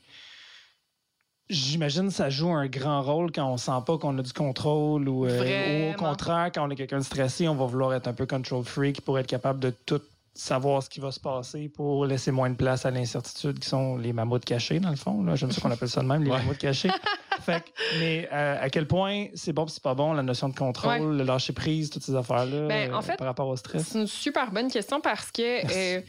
j'imagine 1.50 2.08
que 2.08 2.14
ça 2.14 2.30
joue 2.30 2.50
un 2.52 2.68
grand 2.68 3.02
rôle 3.02 3.32
quand 3.32 3.46
on 3.52 3.58
sent 3.58 3.72
pas 3.86 3.98
qu'on 3.98 4.18
a 4.18 4.22
du 4.22 4.34
contrôle 4.34 5.08
ou, 5.08 5.26
euh, 5.26 5.90
ou 5.90 5.94
au 5.94 5.98
contraire, 5.98 6.52
quand 6.54 6.68
on 6.68 6.70
est 6.72 6.76
quelqu'un 6.76 7.00
de 7.00 7.04
stressé, 7.04 7.48
on 7.48 7.56
va 7.56 7.66
vouloir 7.66 7.94
être 7.94 8.08
un 8.08 8.14
peu 8.14 8.26
control 8.26 8.64
freak 8.64 9.02
pour 9.02 9.20
être 9.20 9.28
capable 9.28 9.60
de 9.60 9.72
tout 9.86 10.02
savoir 10.34 10.84
ce 10.84 10.90
qui 10.90 11.00
va 11.00 11.12
se 11.12 11.20
passer 11.20 11.70
pour 11.70 12.06
laisser 12.06 12.32
moins 12.32 12.50
de 12.50 12.56
place 12.56 12.86
à 12.86 12.92
l'incertitude 12.92 13.58
qui 13.60 13.70
sont 13.70 13.96
les 13.98 14.12
mammouths 14.12 14.44
cachés 14.44 14.80
dans 14.82 14.90
le 14.90 14.98
fond 14.98 15.24
là. 15.24 15.36
J'aime 15.36 15.52
ça 15.52 15.62
qu'on 15.62 15.72
appelle 15.72 15.88
ça 15.90 16.02
de 16.02 16.08
même 16.08 16.24
les 16.24 16.32
Ouais. 16.32 16.38
mammouths 16.40 16.58
cachés 16.58 16.90
fait 17.46 17.64
mais 18.00 18.28
euh, 18.32 18.58
à 18.60 18.70
quel 18.70 18.88
point 18.88 19.28
c'est 19.36 19.54
bon 19.54 19.68
c'est 19.68 19.82
pas 19.84 19.94
bon 19.94 20.14
la 20.14 20.24
notion 20.24 20.50
de 20.50 20.56
contrôle 20.56 21.18
le 21.18 21.24
lâcher 21.24 21.54
prise 21.54 21.90
toutes 21.90 22.04
ces 22.04 22.16
affaires 22.16 22.46
là 22.46 22.68
Ben, 22.68 22.94
en 22.94 23.02
fait, 23.02 23.16
par 23.18 23.28
rapport 23.28 23.48
au 23.48 23.56
stress 23.56 23.84
C'est 23.88 24.00
une 24.00 24.08
super 24.08 24.52
bonne 24.52 24.72
question 24.72 25.00
parce 25.02 25.32
que 25.32 25.42
euh, 25.98 26.02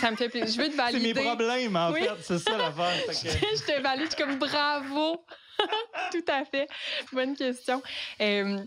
ça 0.00 0.10
me 0.10 0.16
fait 0.16 0.28
plaisir. 0.28 0.48
Je 0.48 0.60
veux 0.60 0.68
te 0.68 0.76
C'est 0.76 0.98
mes 0.98 1.12
valider. 1.12 1.20
problèmes, 1.22 1.76
en 1.76 1.92
Oui. 1.92 2.00
fait. 2.00 2.10
C'est 2.22 2.38
ça 2.38 2.56
l'affaire. 2.56 2.92
Que- 3.06 3.12
je 3.56 3.64
te 3.72 3.80
valide, 3.82 4.06
je 4.10 4.16
suis 4.16 4.24
comme 4.24 4.38
bravo. 4.38 5.24
Tout 6.10 6.24
à 6.28 6.44
fait. 6.44 6.66
Bonne 7.12 7.36
question. 7.36 7.80
Euh, 8.20 8.58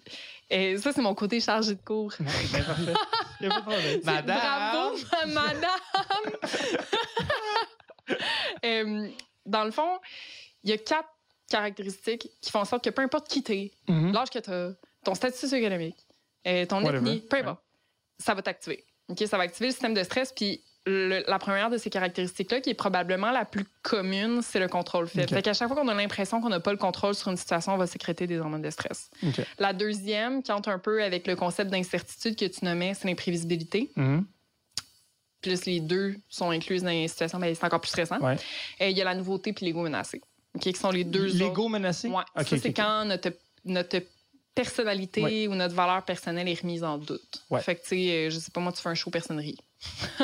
euh, 0.54 0.78
ça, 0.78 0.91
c'est 0.94 1.02
mon 1.02 1.13
côté 1.15 1.41
chargé 1.41 1.76
de 1.76 1.82
cours. 1.82 2.13
Ben, 2.20 2.63
parfait. 2.63 2.94
Y 3.41 3.46
a 3.48 3.50
pas 3.50 3.56
de 3.58 3.62
problème. 3.62 4.00
C'est 4.00 4.06
Madame. 4.06 4.38
Bravo, 4.39 4.98
ma- 5.28 5.41
madame. 5.44 5.80
Euh, 8.63 9.08
dans 9.46 9.63
le 9.63 9.72
fond, 9.72 10.00
il 10.63 10.70
y 10.70 10.74
a 10.74 10.78
quatre 10.78 11.10
caractéristiques 11.56 12.30
qui 12.41 12.52
font 12.52 12.60
en 12.60 12.65
sorte 12.65 12.84
que 12.84 12.89
peu 12.89 13.02
importe 13.02 13.28
qui 13.28 13.41
t'es, 13.44 13.72
Mhm. 13.88 14.12
l'âge 14.13 14.30
que 14.30 14.39
tu 14.39 14.50
as, 14.52 14.72
ton 15.04 15.15
statut 15.15 15.38
socio-économique, 15.38 15.98
euh, 16.48 16.65
ton 16.65 16.84
Whatever. 16.84 16.98
ethnie, 16.98 17.22
peu 17.22 17.38
importe, 17.38 17.62
ça 18.20 18.34
va 18.34 18.41
t'activer. 18.41 18.84
OK, 19.10 19.24
ça 19.28 19.38
va 19.38 19.44
activer 19.44 19.68
le 19.68 19.72
système 19.72 19.94
de 19.94 20.04
stress. 20.04 20.32
Puis 20.36 20.62
le- 20.88 21.24
la 21.28 21.39
première 21.39 21.70
de 21.72 21.78
ces 21.78 21.89
caractéristiques-là, 21.89 22.62
qui 22.62 22.70
est 22.70 22.74
probablement 22.76 23.32
la 23.32 23.44
plus 23.46 23.65
commune, 23.82 24.41
c'est 24.44 24.60
le 24.60 24.68
contrôle 24.68 25.08
faible. 25.08 25.24
OK. 25.30 25.34
Fait 25.36 25.41
qu'à 25.41 25.54
chaque 25.54 25.68
fois 25.68 25.76
qu'on 25.78 25.88
a 25.88 25.94
l'impression 25.96 26.41
qu'on 26.41 26.50
n'a 26.50 26.60
pas 26.60 26.72
le 26.72 26.78
contrôle 26.78 27.15
sur 27.15 27.30
une 27.32 27.38
situation, 27.38 27.74
on 27.74 27.78
va 27.78 27.88
sécréter 27.88 28.28
des 28.28 28.38
hormones 28.39 28.62
de 28.62 28.70
stress. 28.70 29.10
La 29.58 29.74
deuxième, 29.74 30.44
qui 30.44 30.52
entre 30.52 30.70
un 30.70 30.78
peu 30.80 31.02
avec 31.04 31.26
le 31.28 31.36
concept 31.36 31.72
d'incertitude 31.72 32.36
que 32.36 32.46
tu 32.46 32.63
nommais, 32.65 32.94
c'est 32.94 33.08
l'imprévisibilité. 33.08 33.89
Mhm. 33.96 34.26
Plus 35.41 35.65
les 35.65 35.80
deux 35.80 36.15
sont 36.30 36.50
incluses 36.52 36.82
dans 36.84 36.89
les 36.89 37.08
situations, 37.08 37.39
ben, 37.39 37.54
c'est 37.54 37.63
encore 37.63 37.82
plus 37.82 37.89
stressant. 37.89 38.20
Ouais. 38.20 38.36
Il 38.80 38.91
y 38.98 39.02
a 39.02 39.06
la 39.06 39.13
nouveauté 39.15 39.54
puis 39.54 39.65
l'ego 39.65 39.82
menacé. 39.84 40.22
OK, 40.56 40.62
qui 40.62 40.74
sont 40.74 40.91
les 40.91 41.04
deux 41.04 41.28
autres. 41.28 41.38
L'ego 41.38 41.68
menacé? 41.68 42.08
Ouais. 42.08 42.24
OK, 42.38 42.48
ça, 42.48 42.58
c'est 42.58 42.74
quand 42.74 43.06
notre, 43.06 43.30
notre 43.65 44.00
personnalité 44.54 45.22
Ouais. 45.22 45.48
ou 45.48 45.56
notre 45.56 45.76
valeur 45.76 46.04
personnelle 46.04 46.48
est 46.48 46.62
remise 46.62 46.84
en 46.84 46.98
doute. 46.98 47.44
Ouais. 47.50 47.60
Fait 47.62 47.76
que, 47.76 47.82
tu 47.82 47.89
sais, 47.89 48.10
euh, 48.12 48.30
je 48.30 48.39
sais 48.39 48.52
pas, 48.52 48.62
moi, 48.62 48.72
tu 48.72 48.82
fais 48.82 48.88
un 48.89 48.96
show 48.96 49.10
personnerie. 49.10 49.58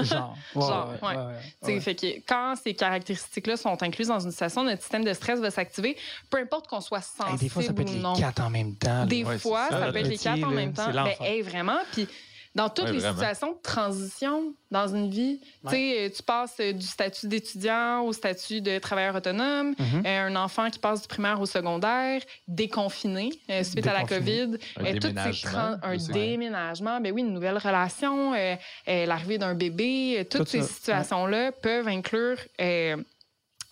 Genre. 0.02 0.36
Ouais, 0.56 0.62
Genre, 0.62 0.90
ouais, 0.90 1.10
ouais. 1.10 1.16
ouais, 1.18 1.24
ouais, 1.26 1.34
Tu 1.42 1.66
sais, 1.68 1.74
ouais. 1.74 1.80
Fait 1.82 1.96
que 1.96 2.08
quand 2.26 2.56
ces 2.64 2.74
caractéristiques-là 2.74 3.58
sont 3.58 3.84
incluses 3.84 4.08
dans 4.08 4.20
une 4.22 4.32
situation, 4.32 4.64
notre 4.64 4.82
système 4.82 5.04
de 5.04 5.14
stress 5.14 5.40
va 5.40 5.52
s'activer, 5.52 5.98
peu 6.30 6.38
importe 6.40 6.68
qu'on 6.68 6.80
soit 6.82 7.00
Hey, 7.00 7.04
sensible 7.18 7.40
des 7.40 7.50
fois, 7.50 7.64
ça 7.64 7.74
peut 7.74 7.82
être 7.82 7.92
ou 7.92 8.14
les 8.16 8.22
quatre 8.22 8.42
en 8.42 8.50
même 8.50 8.76
temps. 8.76 9.00
là. 9.02 9.06
Des 9.06 9.24
Ouais, 9.26 9.38
fois, 9.38 9.68
ça, 9.70 9.80
ça, 9.82 9.92
peut 9.92 9.98
être 9.98 10.06
le 10.06 10.12
les 10.12 10.18
quatre 10.18 10.44
en 10.44 10.52
même 10.52 10.74
temps. 10.74 10.92
Ben, 10.92 11.08
hey, 11.20 11.42
vraiment. 11.42 11.80
Puis 11.92 12.08
dans 12.54 12.68
toutes 12.70 12.86
Ouais, 12.86 12.92
les 12.94 13.00
vraiment. 13.00 13.14
situations 13.16 13.52
de 13.54 13.62
transition 13.64 14.54
dans 14.72 14.88
une 14.94 15.10
vie, 15.10 15.40
tu 15.66 15.70
sais, 15.70 15.96
euh, 16.00 16.10
tu 16.16 16.22
passes 16.24 16.56
euh, 16.60 16.74
du 16.74 16.86
statut 16.86 17.28
d'étudiant 17.28 18.02
au 18.02 18.12
statut 18.14 18.62
de 18.62 18.78
travailleur 18.80 19.16
autonome, 19.16 19.74
Mhm. 19.80 20.04
euh, 20.06 20.28
un 20.28 20.36
enfant 20.36 20.70
qui 20.70 20.80
passe 20.80 21.02
du 21.02 21.08
primaire 21.08 21.40
au 21.40 21.46
secondaire, 21.46 22.22
déconfiné 22.48 23.32
euh, 23.50 23.64
suite 23.64 23.88
à 23.88 23.94
la. 23.94 24.04
COVID, 24.06 24.58
Un 24.78 24.86
euh, 24.86 24.94
toutes 24.94 25.04
ces 25.04 25.10
déménagement 25.14 25.76
un 25.84 25.98
déménagement, 25.98 27.00
ben 27.00 27.14
oui, 27.14 27.22
une 27.22 27.34
nouvelle 27.34 27.58
relation, 27.58 28.34
euh, 28.34 28.56
euh, 28.88 29.06
l'arrivée 29.06 29.38
d'un 29.38 29.54
bébé, 29.56 30.28
toutes 30.30 30.42
Tout 30.46 30.48
ces 30.52 30.64
situations-là 30.64 31.52
peuvent 31.54 31.88
inclure 31.88 32.38
euh, 32.60 32.98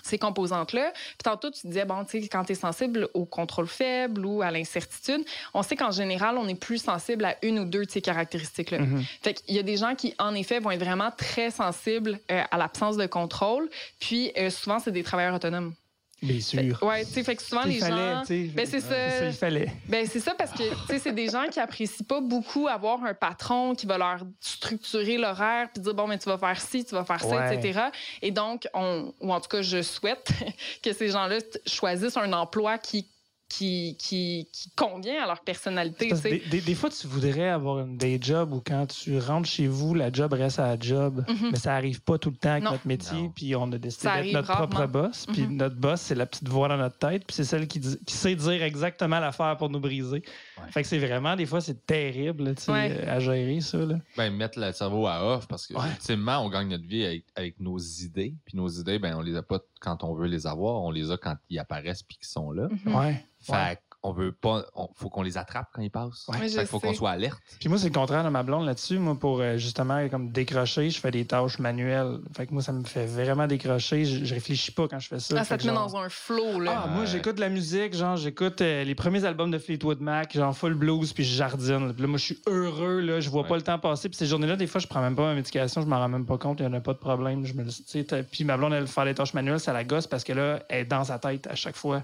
ces 0.03 0.17
composantes-là. 0.17 0.91
Puis 0.93 1.23
tantôt, 1.23 1.51
tu 1.51 1.67
disais, 1.67 1.85
bon, 1.85 2.03
tu 2.03 2.21
sais, 2.21 2.27
quand 2.27 2.43
tu 2.43 2.53
es 2.53 2.55
sensible 2.55 3.09
au 3.13 3.25
contrôle 3.25 3.67
faible 3.67 4.25
ou 4.25 4.41
à 4.41 4.51
l'incertitude, 4.51 5.23
on 5.53 5.63
sait 5.63 5.75
qu'en 5.75 5.91
général, 5.91 6.37
on 6.37 6.47
est 6.47 6.55
plus 6.55 6.79
sensible 6.79 7.25
à 7.25 7.35
une 7.43 7.59
ou 7.59 7.65
deux 7.65 7.85
de 7.85 7.91
ces 7.91 8.01
caractéristiques-là. 8.01 8.79
Mhm. 8.79 9.03
Fait 9.21 9.33
qu'il 9.33 9.55
y 9.55 9.59
a 9.59 9.63
des 9.63 9.77
gens 9.77 9.95
qui, 9.95 10.13
en 10.19 10.33
effet, 10.35 10.59
vont 10.59 10.71
être 10.71 10.83
vraiment 10.83 11.11
très 11.11 11.51
sensibles 11.51 12.19
euh, 12.31 12.43
à 12.49 12.57
l'absence 12.57 12.97
de 12.97 13.05
contrôle. 13.05 13.69
Puis 13.99 14.31
euh, 14.37 14.49
souvent, 14.49 14.79
c'est 14.79 14.91
des 14.91 15.03
travailleurs 15.03 15.35
autonomes. 15.35 15.73
Bien 16.21 16.41
sûr. 16.41 16.83
ouais, 16.83 17.05
tu 17.05 17.11
sais, 17.13 17.23
fait 17.23 17.35
que 17.35 17.41
souvent, 17.43 17.63
Il 17.63 17.71
les 17.73 17.79
fallait, 17.79 18.13
gens... 18.15 18.21
tu 18.21 18.27
sais. 18.27 18.51
Ben, 18.53 18.65
c'est 18.65 18.81
ça. 18.81 19.25
Il 19.27 19.33
fallait. 19.33 19.71
Ben 19.87 20.05
c'est 20.05 20.19
ça 20.19 20.33
parce 20.35 20.51
que 20.51 20.63
tu 20.69 20.87
sais 20.87 20.99
c'est 20.99 21.13
des 21.13 21.29
gens 21.29 21.45
qui 21.49 21.59
apprécient 21.59 22.05
pas 22.07 22.19
beaucoup 22.21 22.67
avoir 22.67 23.03
un 23.05 23.13
patron 23.13 23.73
qui 23.75 23.85
va 23.85 23.97
leur 23.97 24.19
structurer 24.39 25.17
l'horaire 25.17 25.69
puis 25.73 25.81
dire 25.81 25.93
bon 25.93 26.07
mais 26.07 26.17
tu 26.17 26.27
vas 26.29 26.37
faire 26.37 26.59
ci, 26.59 26.83
tu 26.83 26.93
vas 26.95 27.05
faire 27.05 27.21
ça, 27.21 27.27
Ouais. 27.49 27.55
etc. 27.55 27.79
Et 28.21 28.31
donc 28.31 28.67
on 28.73 29.13
ou 29.21 29.31
en 29.33 29.39
tout 29.39 29.47
cas 29.49 29.61
je 29.61 29.81
souhaite 29.81 30.29
que 30.83 30.91
ces 30.93 31.09
gens-là 31.09 31.37
choisissent 31.65 32.17
un 32.17 32.33
emploi 32.33 32.77
qui 32.77 33.07
qui, 33.49 33.97
qui, 33.99 34.47
qui 34.53 34.69
convient 34.75 35.23
à 35.23 35.27
leur 35.27 35.41
personnalité. 35.41 36.07
Parce 36.09 36.21
que 36.21 36.27
tu 36.29 36.35
Des, 36.37 36.43
sais. 36.43 36.49
des- 36.49 36.61
des 36.61 36.75
fois, 36.75 36.89
tu 36.89 37.07
voudrais 37.07 37.49
avoir 37.49 37.79
une 37.79 37.97
day 37.97 38.19
job 38.21 38.53
où 38.53 38.61
quand 38.65 38.85
tu 38.85 39.17
rentres 39.17 39.49
chez 39.49 39.67
vous, 39.67 39.95
la 39.95 40.11
job 40.11 40.33
reste 40.33 40.59
à 40.59 40.67
la 40.67 40.79
job. 40.79 41.25
Mhm. 41.27 41.49
Mais 41.51 41.57
ça 41.57 41.73
arrive 41.75 42.01
pas 42.01 42.17
tout 42.19 42.29
le 42.29 42.35
temps 42.37 42.51
avec 42.51 42.63
Non. 42.63 42.71
notre 42.71 42.87
métier. 42.87 43.23
Non. 43.23 43.29
Puis 43.35 43.55
on 43.55 43.71
a 43.71 43.77
décidé 43.77 44.03
Ça 44.03 44.21
d'être 44.21 44.33
notre 44.33 44.55
propre 44.55 44.85
boss. 44.85 45.25
Puis 45.33 45.41
Mhm. 45.41 45.55
notre 45.57 45.75
boss, 45.75 45.99
c'est 46.01 46.15
la 46.15 46.25
petite 46.27 46.47
voix 46.47 46.67
dans 46.67 46.77
notre 46.77 46.97
tête. 46.99 47.25
Puis 47.25 47.35
c'est 47.35 47.43
celle 47.43 47.67
qui, 47.67 47.79
dit- 47.79 47.99
qui 48.05 48.13
sait 48.15 48.35
dire 48.35 48.61
exactement 48.63 49.19
l'affaire 49.19 49.57
pour 49.57 49.69
nous 49.69 49.79
briser. 49.79 50.21
Ouais. 50.57 50.71
Fait 50.71 50.83
que 50.83 50.87
c'est 50.87 50.99
vraiment, 50.99 51.35
des 51.35 51.45
fois, 51.47 51.59
c'est 51.59 51.85
terrible 51.85 52.43
là, 52.43 52.51
Ouais. 52.71 52.91
euh, 53.01 53.15
à 53.15 53.19
gérer 53.19 53.61
ça. 53.61 53.77
Là. 53.79 53.95
Ben, 54.15 54.29
mettre 54.31 54.59
le 54.59 54.71
cerveau 54.73 55.07
à 55.07 55.25
off 55.25 55.47
parce 55.47 55.65
que, 55.65 55.73
Ouais. 55.73 55.89
ultimement, 55.89 56.39
on 56.45 56.49
gagne 56.49 56.67
notre 56.69 56.85
vie 56.85 57.03
avec, 57.03 57.23
avec 57.35 57.59
nos 57.59 57.79
idées. 57.79 58.35
Puis 58.45 58.55
nos 58.55 58.67
idées, 58.69 58.99
ben, 58.99 59.15
on 59.17 59.21
les 59.21 59.35
a 59.35 59.41
pas 59.41 59.59
quand 59.79 60.03
on 60.03 60.13
veut 60.13 60.27
les 60.27 60.47
avoir, 60.47 60.81
on 60.83 60.91
les 60.91 61.11
a 61.11 61.17
quand 61.17 61.35
ils 61.49 61.59
apparaissent 61.59 62.03
puis 62.03 62.17
qu'ils 62.17 62.27
sont 62.27 62.51
là. 62.51 62.67
Mhm. 62.85 62.95
Ouais. 62.95 63.23
Fait 63.39 63.79
on 64.01 64.11
veut 64.13 64.31
pas. 64.31 64.65
On, 64.75 64.87
faut 64.95 65.09
qu'on 65.09 65.21
les 65.23 65.37
attrape 65.37 65.67
quand 65.73 65.81
ils 65.81 65.91
passent. 65.91 66.25
Ouais, 66.29 66.37
Fait 66.37 66.49
je 66.49 66.57
qu'il 66.59 66.67
faut 66.67 66.79
qu'on 66.79 66.93
soit 66.93 67.11
alerte. 67.11 67.39
Puis 67.59 67.67
moi, 67.69 67.77
c'est 67.77 67.87
le 67.89 67.93
contraire 67.93 68.23
de 68.23 68.29
ma 68.29 68.43
blonde 68.43 68.65
là-dessus. 68.65 68.97
Moi, 68.97 69.15
pour 69.19 69.41
euh, 69.41 69.57
justement 69.57 70.07
comme 70.09 70.31
décrocher, 70.31 70.89
je 70.89 70.99
fais 70.99 71.11
des 71.11 71.25
tâches 71.25 71.59
manuelles. 71.59 72.19
Fait 72.35 72.47
que 72.47 72.53
moi, 72.53 72.61
ça 72.63 72.71
me 72.71 72.83
fait 72.85 73.05
vraiment 73.05 73.45
décrocher. 73.47 74.05
Je, 74.05 74.23
je 74.25 74.33
réfléchis 74.33 74.71
pas 74.71 74.87
quand 74.87 74.99
je 74.99 75.07
fais 75.09 75.19
ça. 75.19 75.35
Ah, 75.39 75.43
ça 75.43 75.57
te 75.57 75.67
met 75.67 75.73
genre- 75.73 75.87
dans 75.91 75.97
un 75.97 76.09
flow, 76.09 76.59
là. 76.59 76.83
Ah, 76.85 76.87
moi, 76.87 77.05
j'écoute 77.05 77.35
de 77.35 77.41
la 77.41 77.49
musique, 77.49 77.93
genre, 77.95 78.15
j'écoute 78.15 78.61
euh, 78.61 78.83
les 78.83 78.95
premiers 78.95 79.25
albums 79.25 79.51
de 79.51 79.57
Fleetwood 79.57 79.99
Mac, 79.99 80.33
genre 80.33 80.55
full 80.55 80.75
blues, 80.75 81.11
puis 81.13 81.23
je 81.23 81.35
jardine. 81.35 81.91
Puis 81.93 82.01
là, 82.01 82.07
moi, 82.07 82.17
je 82.17 82.23
suis 82.25 82.41
heureux, 82.47 82.99
là, 83.01 83.19
je 83.19 83.29
vois 83.29 83.41
Ouais. 83.43 83.47
pas 83.49 83.55
le 83.57 83.61
temps 83.63 83.79
passer. 83.79 84.07
Puis 84.09 84.17
ces 84.17 84.25
journées-là, 84.27 84.55
des 84.55 84.67
fois, 84.67 84.79
je 84.79 84.87
prends 84.87 85.01
même 85.01 85.15
pas 85.15 85.23
ma 85.23 85.35
médication, 85.35 85.81
je 85.81 85.87
m'en 85.87 85.97
rends 85.99 86.09
même 86.09 86.25
pas 86.25 86.37
compte, 86.37 86.59
il 86.59 86.63
y 86.63 86.67
en 86.67 86.73
a 86.73 86.79
pas 86.79 86.93
de 86.93 86.99
problème. 86.99 87.45
Je 87.45 87.53
me 87.53 88.23
Puis 88.23 88.43
ma 88.45 88.55
blonde, 88.57 88.73
elle 88.73 88.87
fait 88.87 89.05
les 89.05 89.13
tâches 89.13 89.33
manuelles, 89.33 89.59
ça 89.59 89.73
la 89.73 89.83
gosse 89.83 90.07
parce 90.07 90.23
que 90.23 90.33
là, 90.33 90.63
elle 90.69 90.81
est 90.81 90.85
dans 90.85 91.03
sa 91.03 91.19
tête 91.19 91.47
à 91.47 91.55
chaque 91.55 91.75
fois. 91.75 92.03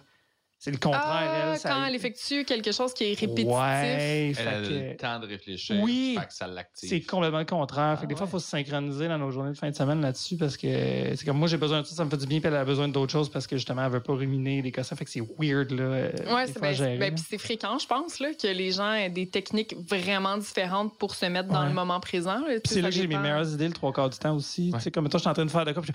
C'est 0.58 0.72
le 0.72 0.78
contraire, 0.78 1.04
Ah, 1.06 1.52
elle. 1.54 1.60
ça- 1.60 1.70
quand 1.70 1.86
elle 1.86 1.94
effectue 1.96 2.44
quelque 2.44 2.72
chose 2.72 2.92
qui 2.94 3.04
est 3.12 3.20
répétitif. 3.20 3.54
Ouais, 3.54 4.30
Elle 4.30 4.36
fait 4.36 4.48
a 4.48 4.62
que- 4.62 4.68
le 4.92 4.98
temps 4.98 5.20
de 5.20 5.28
réfléchir. 5.28 5.76
Oui. 5.84 6.16
Fait 6.20 6.26
que 6.26 6.34
ça 6.34 6.48
l'active. 6.48 6.90
C'est 6.90 7.02
complètement 7.02 7.38
le 7.40 7.46
contraire. 7.46 7.84
Ah 7.94 7.98
fait 7.98 8.04
que 8.06 8.10
des 8.10 8.16
fois, 8.16 8.24
ouais. 8.24 8.30
il 8.30 8.32
faut 8.32 8.40
se 8.40 8.48
synchroniser 8.50 9.08
dans 9.08 9.18
nos 9.20 9.30
journées 9.30 9.52
de 9.52 9.58
fin 9.58 9.70
de 9.70 9.76
semaine 9.76 10.02
là-dessus 10.02 10.38
parce 10.38 10.58
que 10.58 10.68
c'est 11.16 11.26
comme 11.26 11.38
moi, 11.38 11.48
j'ai 11.48 11.58
besoin 11.58 11.82
de 11.82 11.86
ça, 11.86 11.96
ça 11.96 12.06
me 12.06 12.10
fait 12.10 12.18
du 12.18 12.26
bien, 12.26 12.40
puis 12.40 12.48
elle 12.48 12.56
a 12.56 12.66
besoin 12.66 12.88
d'autres 12.88 13.12
choses 13.12 13.30
parce 13.30 13.46
que 13.46 13.58
justement, 13.58 13.86
elle 13.86 13.92
veut 13.92 14.00
pas 14.02 14.14
ruminer 14.14 14.62
des 14.64 14.72
cossins. 14.72 14.96
Fait 14.96 15.06
que 15.06 15.12
c'est 15.12 15.22
weird, 15.38 15.72
là. 15.72 15.84
euh, 15.84 16.12
Ouais, 16.34 16.48
c'est 16.48 16.58
fois, 16.58 16.70
à 16.70 16.74
ben, 16.74 17.00
ben, 17.00 17.14
puis 17.14 17.24
c'est 17.30 17.38
fréquent, 17.38 17.78
je 17.78 17.86
pense, 17.86 18.20
là, 18.20 18.30
que 18.34 18.48
les 18.48 18.72
gens 18.72 18.92
aient 18.94 19.10
des 19.10 19.28
techniques 19.30 19.76
vraiment 19.88 20.38
différentes 20.38 20.98
pour 20.98 21.14
se 21.16 21.26
mettre 21.28 21.50
dans 21.50 21.62
Ouais. 21.62 21.68
le 21.68 21.74
moment 21.74 22.00
présent. 22.00 22.40
c'est 22.66 22.82
là 22.82 22.84
ça 22.84 22.90
que 22.90 22.96
j'ai 22.96 23.08
mes 23.08 23.18
meilleures 23.18 23.52
idées 23.54 23.68
le 23.68 23.74
trois 23.74 23.92
quarts 23.94 24.10
du 24.10 24.18
temps 24.18 24.36
aussi. 24.36 24.72
Ouais. 24.72 24.78
Tu 24.80 24.86
sais, 24.86 24.92
comme 24.92 25.08
toi, 25.10 25.18
je 25.20 25.22
suis 25.22 25.30
en 25.30 25.34
train 25.34 25.46
de 25.46 25.52
faire 25.52 25.66
de 25.66 25.74
quoi. 25.74 25.84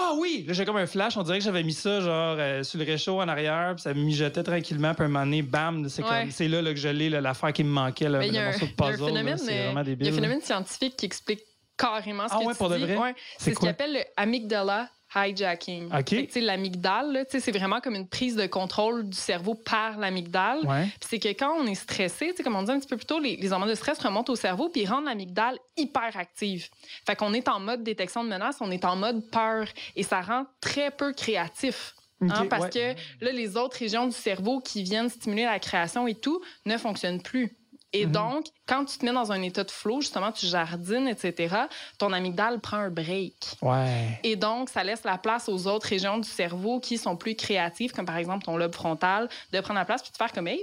Ah 0.00 0.12
oui! 0.16 0.44
Là, 0.46 0.54
j'ai 0.54 0.64
comme 0.64 0.76
un 0.76 0.86
flash. 0.86 1.16
On 1.16 1.22
dirait 1.22 1.38
que 1.38 1.44
j'avais 1.44 1.62
mis 1.64 1.72
ça, 1.74 2.00
genre, 2.00 2.36
euh, 2.38 2.62
sur 2.62 2.78
le 2.78 2.84
réchaud 2.86 3.20
en 3.20 3.28
arrière. 3.28 3.72
Puis 3.74 3.82
ça 3.82 3.92
mijotait 4.04 4.42
tranquillement. 4.42 4.94
Puis 4.94 5.04
un 5.04 5.08
moment 5.08 5.24
donné, 5.24 5.42
bam! 5.42 5.88
C'est 5.88 6.02
Ouais. 6.02 6.08
comme- 6.22 6.30
c'est 6.30 6.48
là, 6.48 6.62
là, 6.62 6.70
que 6.72 6.78
je 6.80 6.88
l'ai, 6.88 7.08
l'affaire 7.10 7.52
qui 7.52 7.64
me 7.64 7.70
manquait, 7.70 8.08
là, 8.08 8.18
Mais 8.18 8.28
il 8.28 8.34
y 8.34 8.36
le 8.36 8.38
a 8.38 8.42
un, 8.42 8.44
morceau 8.50 8.66
de 8.66 8.70
il 8.70 8.78
y 8.78 8.82
a 8.82 8.86
un 8.86 8.90
puzzle. 8.90 9.38
C'est 9.38 9.52
euh, 9.52 9.62
vraiment 9.64 9.72
il 9.72 9.76
y 9.76 9.78
a 9.78 9.82
débile. 9.84 10.08
un 10.08 10.12
phénomène 10.12 10.40
scientifique 10.40 10.96
qui 10.96 11.06
explique 11.06 11.40
carrément 11.76 12.26
ce 12.28 12.34
Ah 12.34 12.38
que 12.40 12.44
ouais, 12.46 12.52
tu 12.52 12.58
pour 12.58 12.68
de 12.70 12.76
dis. 12.76 12.84
vrai? 12.84 12.96
Ouais, 12.96 13.14
C'est 13.38 13.54
ce 13.54 13.58
qu'on 13.58 13.68
appelle 13.68 13.92
le 13.92 14.00
amygdala 14.16 14.88
hijacking. 15.14 15.86
OK. 15.86 15.92
Fait 15.92 16.02
que, 16.04 16.26
tu 16.26 16.32
sais, 16.32 16.40
L'amygdale, 16.42 17.24
c'est 17.30 17.50
vraiment 17.50 17.80
comme 17.80 17.94
une 17.94 18.06
prise 18.08 18.36
de 18.36 18.46
contrôle 18.46 19.08
du 19.08 19.16
cerveau 19.16 19.54
par 19.54 19.96
l'amygdale. 19.98 20.66
Ouais. 20.66 20.86
C'est 21.00 21.18
que 21.18 21.28
quand 21.28 21.54
on 21.58 21.66
est 21.66 21.74
stressé, 21.74 22.34
comme 22.44 22.56
on 22.56 22.62
dit 22.62 22.70
un 22.72 22.78
petit 22.78 22.88
peu 22.88 22.96
plus 22.98 23.06
tôt, 23.06 23.18
les, 23.18 23.36
les 23.36 23.52
hormones 23.52 23.70
de 23.70 23.74
stress 23.74 23.98
remontent 24.00 24.30
au 24.32 24.36
cerveau 24.36 24.68
puis 24.68 24.84
rendent 24.86 25.06
l'amygdale 25.06 25.56
hyper 25.78 26.14
active. 26.14 26.68
Fait 27.06 27.16
qu'on 27.16 27.32
est 27.32 27.48
en 27.48 27.58
mode 27.58 27.82
détection 27.84 28.22
de 28.22 28.28
menace, 28.28 28.56
on 28.60 28.70
est 28.70 28.84
en 28.84 28.96
mode 28.96 29.22
peur 29.30 29.66
et 29.96 30.02
ça 30.02 30.20
rend 30.20 30.44
très 30.60 30.90
peu 30.90 31.12
créatif. 31.14 31.94
Hein, 32.20 32.46
parce 32.48 32.64
ouais. 32.64 32.94
que 32.96 33.24
là, 33.24 33.32
les 33.32 33.56
autres 33.56 33.76
régions 33.78 34.06
du 34.06 34.12
cerveau 34.14 34.60
qui 34.60 34.82
viennent 34.82 35.08
stimuler 35.10 35.44
la 35.44 35.58
création 35.58 36.06
et 36.06 36.14
tout 36.14 36.40
ne 36.66 36.76
fonctionnent 36.76 37.22
plus. 37.22 37.54
Et 37.94 38.04
Mhm. 38.04 38.12
donc, 38.12 38.46
quand 38.66 38.84
tu 38.84 38.98
te 38.98 39.04
mets 39.06 39.12
dans 39.14 39.32
un 39.32 39.40
état 39.40 39.64
de 39.64 39.70
flow, 39.70 40.02
justement, 40.02 40.30
tu 40.30 40.46
jardines, 40.46 41.08
etc., 41.08 41.54
ton 41.96 42.12
amygdale 42.12 42.60
prend 42.60 42.76
un 42.76 42.90
break. 42.90 43.34
Ouais. 43.62 44.20
Et 44.24 44.36
donc, 44.36 44.68
ça 44.68 44.84
laisse 44.84 45.04
la 45.04 45.16
place 45.16 45.48
aux 45.48 45.66
autres 45.66 45.86
régions 45.86 46.18
du 46.18 46.28
cerveau 46.28 46.80
qui 46.80 46.98
sont 46.98 47.16
plus 47.16 47.34
créatives, 47.34 47.92
comme 47.92 48.04
par 48.04 48.18
exemple 48.18 48.44
ton 48.44 48.58
lobe 48.58 48.74
frontal, 48.74 49.30
de 49.52 49.60
prendre 49.60 49.78
la 49.78 49.86
place 49.86 50.02
puis 50.02 50.12
de 50.12 50.16
faire 50.18 50.32
comme, 50.32 50.48
hey, 50.48 50.62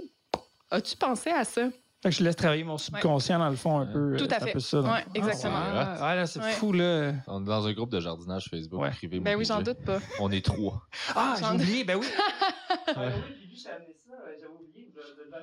as-tu 0.69 0.95
pensé 0.97 1.31
à 1.31 1.43
ça? 1.45 1.63
Fait 2.05 2.11
que 2.11 2.17
je 2.17 2.23
laisse 2.23 2.35
travailler 2.35 2.63
mon 2.63 2.77
subconscient, 2.77 3.39
dans 3.39 3.49
le 3.49 3.55
fond, 3.55 3.79
un 3.79 3.87
peu. 3.87 4.15
Tout 4.15 4.25
euh, 4.25 4.27
à 4.27 4.29
c'est 4.29 4.43
un 4.43 4.45
fait. 4.45 4.51
peu 4.53 4.59
ça, 4.59 4.77
dans 4.83 4.87
le 4.89 4.93
Ouais, 4.93 5.01
fond. 5.01 5.09
exactement. 5.15 5.55
Ah, 5.57 5.95
ouais, 5.95 6.01
ouais, 6.07 6.15
là, 6.17 6.27
c'est 6.27 6.39
Ouais. 6.39 6.51
fou, 6.51 6.71
là. 6.71 7.13
On 7.25 7.41
est 7.41 7.45
dans 7.47 7.65
un 7.65 7.73
groupe 7.73 7.89
de 7.89 7.99
jardinage 7.99 8.45
Facebook 8.47 8.79
Ouais. 8.79 8.91
privé. 8.91 9.19
Ben 9.19 9.35
oui, 9.35 9.43
j'en 9.43 9.63
doute 9.63 9.83
pas. 9.83 9.97
On 10.19 10.31
est 10.31 10.45
trois. 10.45 10.83
Ah, 11.15 11.33
j'ai 11.39 11.55
oublié, 11.55 11.83
ben 11.83 11.95
oui. 11.97 12.05
Ah, 12.15 12.93
oui, 12.95 13.03
j'ai 13.39 13.47
vu, 13.47 13.55
j'ai 13.55 13.69
amené 13.69 13.95
ça, 13.97 14.13
euh, 14.13 14.33
j'avais 14.39 14.53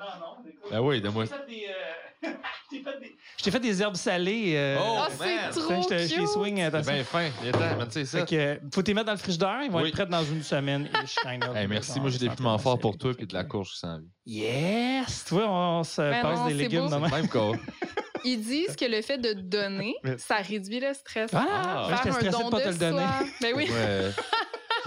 ondes, 0.00 0.46
écoute. 0.46 0.70
Ben 0.70 0.80
oui, 0.80 1.00
donne-moi. 1.00 1.24
Je 1.24 1.30
t'ai 1.30 1.36
fait 1.36 1.46
des, 1.48 1.66
euh, 1.68 2.30
je 2.70 2.76
t'ai 2.76 2.82
fait 2.82 3.00
des- 3.00 3.16
je 3.38 3.44
t'ai 3.44 3.50
fait 3.50 3.60
des 3.60 3.82
herbes 3.82 3.96
salées. 3.96 4.52
euh, 4.56 4.78
Oh, 4.80 4.98
Ah, 4.98 5.08
man. 5.18 5.28
c'est 5.50 5.60
trop 5.60 5.82
je 5.82 5.88
te- 5.88 5.98
je 5.98 6.08
les 6.14 6.20
cute! 6.20 6.28
swing, 6.28 6.56
C'est 6.56 6.62
attention. 6.64 6.92
bien 6.92 7.04
fin. 7.04 7.28
Il 7.42 7.48
est 7.48 7.52
temps, 7.52 7.58
man, 7.76 7.90
sais 7.90 8.04
ça. 8.04 8.18
Fait 8.20 8.26
que, 8.26 8.34
euh, 8.36 8.56
faut 8.72 8.82
les 8.86 8.94
mettre 8.94 9.06
dans 9.06 9.12
le 9.12 9.18
frigidaire, 9.18 9.60
ils 9.64 9.70
vont 9.70 9.82
Oui. 9.82 9.88
être 9.88 9.94
prêts 9.94 10.06
dans 10.06 10.24
une 10.24 10.42
semaine. 10.42 10.88
ish, 11.04 11.16
kind 11.16 11.44
of. 11.44 11.56
Hey, 11.56 11.66
merci, 11.66 11.98
moi 12.00 12.10
j'ai 12.10 12.18
des 12.18 12.28
c'est 12.28 12.36
piments 12.36 12.54
un 12.54 12.58
forts 12.58 12.78
pour 12.78 12.96
toi 12.96 13.12
puis 13.14 13.26
de 13.26 13.34
la 13.34 13.44
courge 13.44 13.70
qui 13.72 13.78
s'en 13.78 13.98
vient. 13.98 14.06
Yes! 14.26 15.24
Tu 15.26 15.34
vois, 15.34 15.48
on 15.50 15.82
se 15.84 16.00
Ben 16.00 16.22
passe 16.22 16.38
non, 16.38 16.46
des 16.46 16.52
c'est 16.52 16.58
légumes 16.58 16.88
beau. 16.88 16.94
de 16.94 17.00
même. 17.00 17.10
Même 17.10 17.28
corps. 17.28 17.56
Ils 18.24 18.40
disent 18.40 18.76
que 18.76 18.84
le 18.84 19.02
fait 19.02 19.18
de 19.18 19.32
donner, 19.32 19.96
ça 20.18 20.36
réduit 20.36 20.78
le 20.78 20.94
stress. 20.94 21.30
Ah, 21.34 21.44
Ah. 21.50 21.86
Faire 21.88 22.06
un 22.06 22.12
stressé 22.20 22.26
de 22.28 22.30
don 22.30 22.50
pas 22.50 22.60
te 22.60 22.66
de 22.68 22.72
le 22.72 22.78
donner. 22.78 22.98
soi. 22.98 23.26
Ben 23.40 23.52
oui, 23.56 23.68
Ouais. 23.68 24.10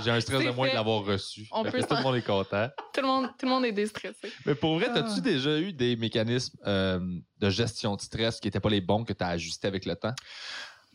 J'ai 0.04 0.12
un 0.12 0.20
stress 0.20 0.44
de 0.44 0.52
moins 0.52 0.70
de 0.70 0.74
l'avoir 0.74 1.04
reçu. 1.06 1.48
On 1.52 1.64
peut 1.64 1.82
tout 1.82 1.96
le 1.96 2.04
monde 2.04 2.16
est 2.16 2.22
content. 2.26 2.68
tout 2.94 3.02
le 3.02 3.08
monde, 3.08 3.28
tout 3.38 3.46
le 3.46 3.50
monde 3.50 3.66
est 3.66 3.72
déstressé. 3.72 4.32
Mais 4.46 4.56
pour 4.56 4.76
vrai, 4.76 4.88
Ah. 4.94 5.00
as-tu 5.00 5.22
déjà 5.22 5.58
eu 5.58 5.72
des 5.74 5.96
mécanismes 5.96 6.58
euh, 6.68 7.00
de 7.40 7.50
gestion 7.50 7.96
de 7.96 8.02
stress 8.02 8.40
qui 8.40 8.48
n'étaient 8.48 8.60
pas 8.60 8.70
les 8.70 8.82
bons 8.82 9.04
que 9.04 9.14
tu 9.14 9.24
as 9.24 9.28
ajustés 9.30 9.68
avec 9.68 9.86
le 9.86 9.96
temps? 9.96 10.14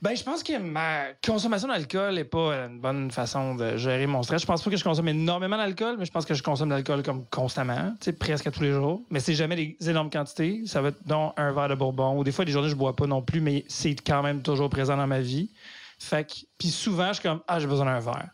Ben, 0.02 0.16
je 0.16 0.22
pense 0.22 0.42
que 0.42 0.56
ma 0.56 1.08
consommation 1.22 1.68
d'alcool 1.68 2.14
n'est 2.14 2.24
pas 2.24 2.54
une 2.54 2.80
bonne 2.80 3.10
façon 3.10 3.54
de 3.54 3.76
gérer 3.76 4.06
mon 4.06 4.22
stress. 4.22 4.40
Je 4.40 4.46
pense 4.46 4.62
pas 4.62 4.70
que 4.70 4.76
je 4.78 4.82
consomme 4.84 5.08
énormément 5.08 5.58
d'alcool, 5.58 5.96
mais 5.98 6.06
je 6.06 6.10
pense 6.10 6.24
que 6.24 6.32
je 6.32 6.42
consomme 6.42 6.70
de 6.70 6.74
l'alcool 6.74 7.02
comme 7.02 7.26
constamment, 7.26 7.90
tu 8.00 8.06
sais, 8.06 8.12
presque 8.14 8.46
à 8.46 8.50
tous 8.50 8.62
les 8.62 8.72
jours. 8.72 9.02
Mais 9.10 9.20
c'est 9.20 9.34
jamais 9.34 9.56
des 9.56 9.90
énormes 9.90 10.08
quantités. 10.08 10.62
Ça 10.64 10.80
va 10.80 10.88
être 10.88 11.06
donc 11.06 11.34
un 11.36 11.52
verre 11.52 11.68
de 11.68 11.74
bourbon. 11.74 12.16
Ou 12.18 12.24
des 12.24 12.32
fois, 12.32 12.46
des 12.46 12.52
journées, 12.52 12.70
je 12.70 12.74
bois 12.76 12.96
pas 12.96 13.06
non 13.06 13.20
plus, 13.20 13.42
mais 13.42 13.64
c'est 13.68 13.94
quand 13.94 14.22
même 14.22 14.40
toujours 14.40 14.70
présent 14.70 14.96
dans 14.96 15.06
ma 15.06 15.20
vie. 15.20 15.50
Fait 15.98 16.26
que, 16.26 16.32
puis 16.56 16.68
souvent, 16.68 17.08
je 17.08 17.14
suis 17.20 17.22
comme, 17.22 17.42
ah, 17.46 17.60
j'ai 17.60 17.66
besoin 17.66 17.84
d'un 17.84 18.00
verre. 18.00 18.30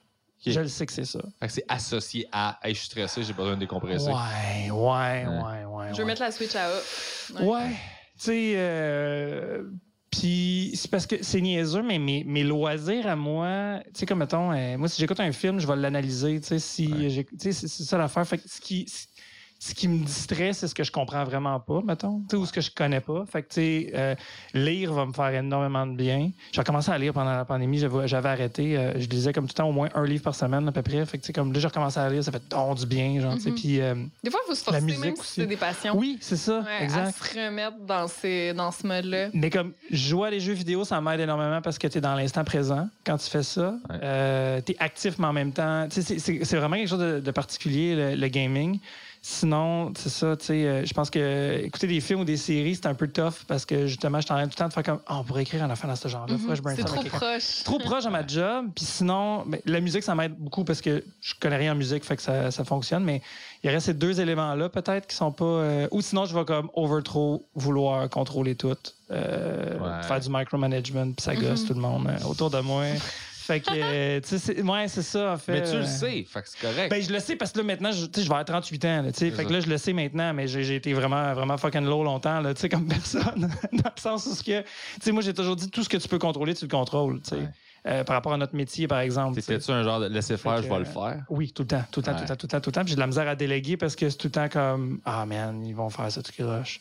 Je 0.53 0.61
le 0.61 0.69
sais 0.69 0.87
que 0.87 0.93
c'est 0.93 1.05
ça. 1.05 1.21
Fait 1.41 1.47
que 1.47 1.53
c'est 1.53 1.65
associé 1.69 2.27
à 2.33 2.59
hey, 2.63 2.75
je 2.75 2.79
suis 2.81 2.87
stressé, 2.89 3.23
j'ai 3.23 3.33
besoin 3.33 3.55
de 3.55 3.61
décompresser. 3.61 4.09
Ouais, 4.09 4.71
ouais, 4.71 5.27
ouais, 5.27 5.65
ouais. 5.65 5.89
Je 5.91 5.93
veux 5.93 5.99
ouais. 5.99 6.05
mettre 6.05 6.23
la 6.23 6.31
switch 6.31 6.55
à 6.55 6.69
off. 6.71 7.33
Ouais. 7.41 7.69
Tu 7.71 7.75
sais, 8.25 8.53
euh, 8.57 9.65
puis 10.11 10.73
c'est 10.75 10.91
parce 10.91 11.07
que 11.07 11.17
c'est 11.23 11.41
niaiseux, 11.41 11.83
mais 11.83 11.99
mes, 11.99 12.25
mes 12.25 12.43
loisirs 12.45 13.07
à 13.07 13.17
moi, 13.17 13.81
tu 13.87 13.91
sais, 14.01 14.07
comme 14.07 14.21
mettons, 14.21 14.53
euh, 14.53 14.79
moi, 14.79 14.89
si 14.89 15.01
j'écoute 15.01 15.21
un 15.21 15.33
film, 15.33 15.59
je 15.61 15.67
vais 15.67 15.77
l'analyser, 15.77 16.41
tu 16.41 16.47
sais, 16.47 16.59
si 16.59 16.87
Ouais. 16.89 17.11
j'ai- 17.11 17.25
tu 17.25 17.33
sais, 17.39 17.53
c'est 17.53 17.69
c'est 17.69 17.85
ça 17.85 17.99
l'affaire. 17.99 18.27
Fait 18.27 18.39
que 18.39 18.49
ce 18.49 18.61
qui, 18.61 18.87
ce 19.59 19.75
qui 19.75 19.89
me 19.89 20.05
distrait, 20.05 20.53
c'est 20.53 20.69
ce 20.69 20.75
que 20.75 20.85
je 20.85 20.93
comprends 20.93 21.25
vraiment 21.25 21.59
pas, 21.61 21.81
mettons, 21.83 22.23
ou 22.33 22.47
ce 22.47 22.53
que 22.53 22.61
je 22.61 22.71
connais 22.71 23.01
pas. 23.01 23.25
Fait 23.27 23.43
que, 23.43 23.49
tu 23.49 23.55
sais, 23.55 23.91
euh, 23.95 24.15
lire 24.55 24.93
va 24.93 25.07
me 25.07 25.13
faire 25.13 25.35
énormément 25.35 25.87
de 25.87 25.97
bien. 25.97 26.31
J'ai 26.53 26.61
recommencé 26.61 26.91
à 26.91 26.99
lire 26.99 27.13
pendant 27.13 27.33
la 27.33 27.45
pandémie, 27.45 27.79
j'avais 27.79 28.29
arrêté. 28.29 28.77
euh, 28.77 29.01
je 29.01 29.07
lisais 29.09 29.33
comme 29.33 29.45
tout 29.47 29.55
le 29.55 29.63
temps 29.63 29.69
au 29.69 29.73
moins 29.73 29.89
un 29.95 30.05
livre 30.05 30.23
par 30.23 30.35
semaine 30.35 30.69
à 30.69 30.73
peu 30.73 30.83
près. 30.83 31.05
Fait 31.07 31.17
que, 31.19 31.23
tu 31.23 31.29
sais, 31.29 31.33
comme 31.33 31.53
là, 31.53 31.59
j'ai 31.61 31.67
recommencé 31.67 31.99
à 31.99 32.09
lire, 32.11 32.23
ça 32.23 32.33
fait 32.33 32.43
donc 32.51 32.79
du 32.79 32.87
bien, 32.87 33.21
genre, 33.21 33.35
tu 33.35 33.41
sais, 33.41 33.51
Mhm. 33.51 33.55
puis 33.57 33.81
euh, 33.81 33.95
Des 34.23 34.31
fois, 34.31 34.41
il 34.45 34.49
faut 34.49 34.55
se 34.55 34.81
musique 34.81 35.01
même 35.05 35.17
si 35.17 35.41
c'est 35.41 35.47
des 35.47 35.57
passions. 35.57 35.97
oui, 35.97 36.19
c'est 36.21 36.37
ça, 36.37 36.61
Ouais, 36.61 36.85
exact. 36.85 37.07
À 37.09 37.13
se 37.13 37.35
remettre 37.47 37.79
dans, 37.87 38.09
ces, 38.09 38.53
dans 38.53 38.71
ce 38.71 38.87
mode-là. 38.87 39.29
Mais 39.33 39.51
comme 39.51 39.73
jouer 39.91 40.29
à 40.29 40.31
des 40.31 40.41
jeux 40.41 40.53
vidéo, 40.53 40.85
ça 40.85 41.01
m'aide 41.01 41.21
énormément 41.21 41.63
parce 41.63 41.79
que 41.79 41.87
tu 41.89 41.99
es 41.99 42.01
dans 42.01 42.15
l'instant 42.15 42.45
présent 42.45 42.89
quand 43.05 43.17
tu 43.17 43.31
fais 43.31 43.43
ça. 43.43 43.75
Ouais. 43.91 44.63
tu 44.63 44.73
es 44.73 44.77
actif, 44.79 45.19
mais 45.19 45.27
en 45.27 45.33
même 45.33 45.53
temps. 45.53 45.89
tu 45.89 46.03
sais, 46.03 46.19
C'est 46.19 46.57
vraiment 46.57 46.77
quelque 46.77 46.89
chose 46.89 46.99
de, 47.01 47.21
de 47.21 47.31
particulier, 47.31 47.95
le, 47.95 48.15
le 48.15 48.29
gaming. 48.29 48.79
Sinon, 49.29 49.93
c'est 49.99 50.09
ça, 50.09 50.37
tu 50.37 50.45
sais, 50.47 50.53
euh, 50.69 50.85
je 50.87 50.95
pense 50.95 51.11
que 51.11 51.59
écouter 51.65 51.89
des 51.89 52.01
films 52.01 52.21
ou 52.21 52.25
des 52.25 52.37
séries, 52.37 52.77
c'est 52.77 52.87
un 52.87 52.95
peu 52.95 53.09
tough 53.09 53.43
parce 53.49 53.67
que 53.67 53.89
justement, 53.89 54.21
je 54.21 54.27
suis 54.27 54.33
en 54.33 54.37
train 54.37 54.45
tout 54.45 54.51
le 54.53 54.57
temps 54.57 54.69
de 54.69 54.73
faire 54.73 54.85
comme 54.85 55.01
Ah, 55.05 55.19
on 55.19 55.25
pourrait 55.25 55.43
écrire 55.43 55.65
un 55.65 55.71
affaire 55.71 55.91
dans 55.91 55.97
ce 55.97 56.07
genre-là. 56.07 56.37
Je 56.39 56.47
Mhm. 56.63 56.77
C'est 56.77 56.85
trop 56.85 57.03
proche. 57.03 57.65
Trop 57.65 57.79
proche 57.81 58.07
à 58.07 58.11
ma 58.11 58.25
job. 58.25 58.67
Puis 58.73 58.85
sinon, 58.85 59.43
ben, 59.45 59.61
la 59.67 59.81
musique, 59.81 60.05
ça 60.05 60.15
m'aide 60.15 60.37
beaucoup 60.39 60.63
parce 60.63 60.81
que 60.81 61.03
je 61.21 61.35
connais 61.41 61.57
rien 61.57 61.73
en 61.73 61.75
musique, 61.75 62.05
fait 62.05 62.15
que 62.15 62.23
ça, 62.23 62.53
ça 62.53 62.63
fonctionne. 62.63 63.03
Mais 63.03 63.21
il 63.65 63.71
reste 63.71 63.87
ces 63.87 63.95
deux 63.95 64.21
éléments-là, 64.21 64.69
peut-être, 64.69 65.09
qui 65.09 65.17
sont 65.17 65.33
pas. 65.33 65.45
euh, 65.45 65.89
ou 65.91 66.03
sinon, 66.03 66.25
je 66.25 66.33
vais 66.39 66.45
comme 66.45 66.71
over 66.75 67.03
trop 67.03 67.45
vouloir 67.57 68.09
contrôler 68.09 68.55
tout. 68.55 68.77
euh, 69.11 69.77
Ouais. 69.79 70.03
Faire 70.07 70.21
du 70.21 70.29
micromanagement, 70.31 71.07
puis 71.13 71.23
ça 71.25 71.35
gosse 71.35 71.63
Mhm. 71.63 71.67
tout 71.67 71.75
le 71.75 71.81
monde 71.81 72.07
euh, 72.09 72.25
autour 72.29 72.51
de 72.51 72.61
moi. 72.61 72.85
Fait 73.47 73.61
que, 73.61 73.71
euh, 73.73 74.21
tu 74.21 74.39
sais, 74.39 74.61
ouais, 74.63 74.89
c'est 74.89 75.03
ça, 75.03 75.33
en 75.33 75.37
fait. 75.39 75.61
Mais 75.61 75.71
tu 75.71 75.77
le 75.79 75.85
sais, 75.87 76.25
fait 76.29 76.43
que 76.43 76.49
c'est 76.49 76.61
correct. 76.61 76.91
ben, 76.91 77.03
je 77.03 77.13
le 77.13 77.21
sais 77.21 77.37
parce 77.37 77.53
que 77.53 77.59
là, 77.59 77.65
maintenant, 77.65 77.93
je, 77.93 78.07
tu 78.07 78.13
sais, 78.15 78.23
je 78.23 78.29
vais 78.29 78.35
avoir 78.35 78.45
38 78.45 78.85
ans. 78.85 79.03
Là, 79.03 79.13
tu 79.13 79.19
sais. 79.19 79.31
C'est 79.31 79.37
fait 79.37 79.45
que 79.45 79.53
là, 79.53 79.61
je 79.61 79.69
le 79.69 79.79
sais 79.79 79.93
maintenant, 79.93 80.33
mais 80.35 80.47
j'ai 80.49 80.65
j'ai 80.65 80.77
été 80.77 80.93
vraiment, 80.93 81.33
vraiment 81.35 81.57
fucking 81.57 81.85
low 81.85 82.03
longtemps, 82.05 82.41
là, 82.41 82.53
tu 82.55 82.61
sais, 82.61 82.69
comme 82.69 82.87
personne. 82.89 83.49
dans 83.73 83.91
le 83.97 84.01
sens 84.01 84.27
où, 84.27 84.35
ce 84.35 84.43
que, 84.43 84.61
tu 84.63 84.67
sais, 85.03 85.13
moi, 85.13 85.23
j'ai 85.23 85.35
toujours 85.35 85.57
dit 85.57 85.71
tout 85.71 85.83
ce 85.85 85.89
que 85.89 85.97
tu 85.97 86.09
peux 86.09 86.19
contrôler, 86.19 86.55
tu 86.55 86.65
le 86.65 86.71
contrôles. 86.71 87.21
tu 87.23 87.31
sais. 87.31 87.37
Ouais. 87.37 87.49
Euh, 87.89 88.03
par 88.03 88.15
rapport 88.17 88.33
à 88.33 88.37
notre 88.37 88.57
métier, 88.57 88.89
par 88.89 88.99
exemple. 88.99 89.37
T'étais-tu 89.41 89.71
un 89.71 89.85
genre 89.85 90.01
de 90.01 90.07
laisser 90.07 90.37
faire, 90.37 90.61
je 90.61 90.69
vais 90.69 90.79
le 90.81 90.85
faire? 90.85 91.23
Oui, 91.31 91.53
tout 91.53 91.63
le 91.63 91.69
temps, 91.69 91.85
tout 91.93 92.01
le 92.01 92.05
temps, 92.07 92.13
Ouais. 92.13 92.17
tout 92.17 92.23
le 92.25 92.29
temps, 92.29 92.35
tout 92.37 92.47
le 92.47 92.51
temps, 92.51 92.61
tout 92.61 92.71
le 92.71 92.73
temps. 92.75 92.81
Puis 92.81 92.89
j'ai 92.91 92.95
de 92.97 93.01
la 93.01 93.07
misère 93.07 93.29
à 93.29 93.37
déléguer 93.37 93.77
parce 93.77 93.95
que 93.95 94.11
c'est 94.11 94.17
tout 94.17 94.27
le 94.27 94.33
temps 94.33 94.49
comme 94.49 95.01
Ah 95.05 95.25
man, 95.25 95.65
ils 95.65 95.73
vont 95.75 95.89
faire 95.89 96.11
ça 96.11 96.21
tout 96.21 96.33
croche. 96.37 96.81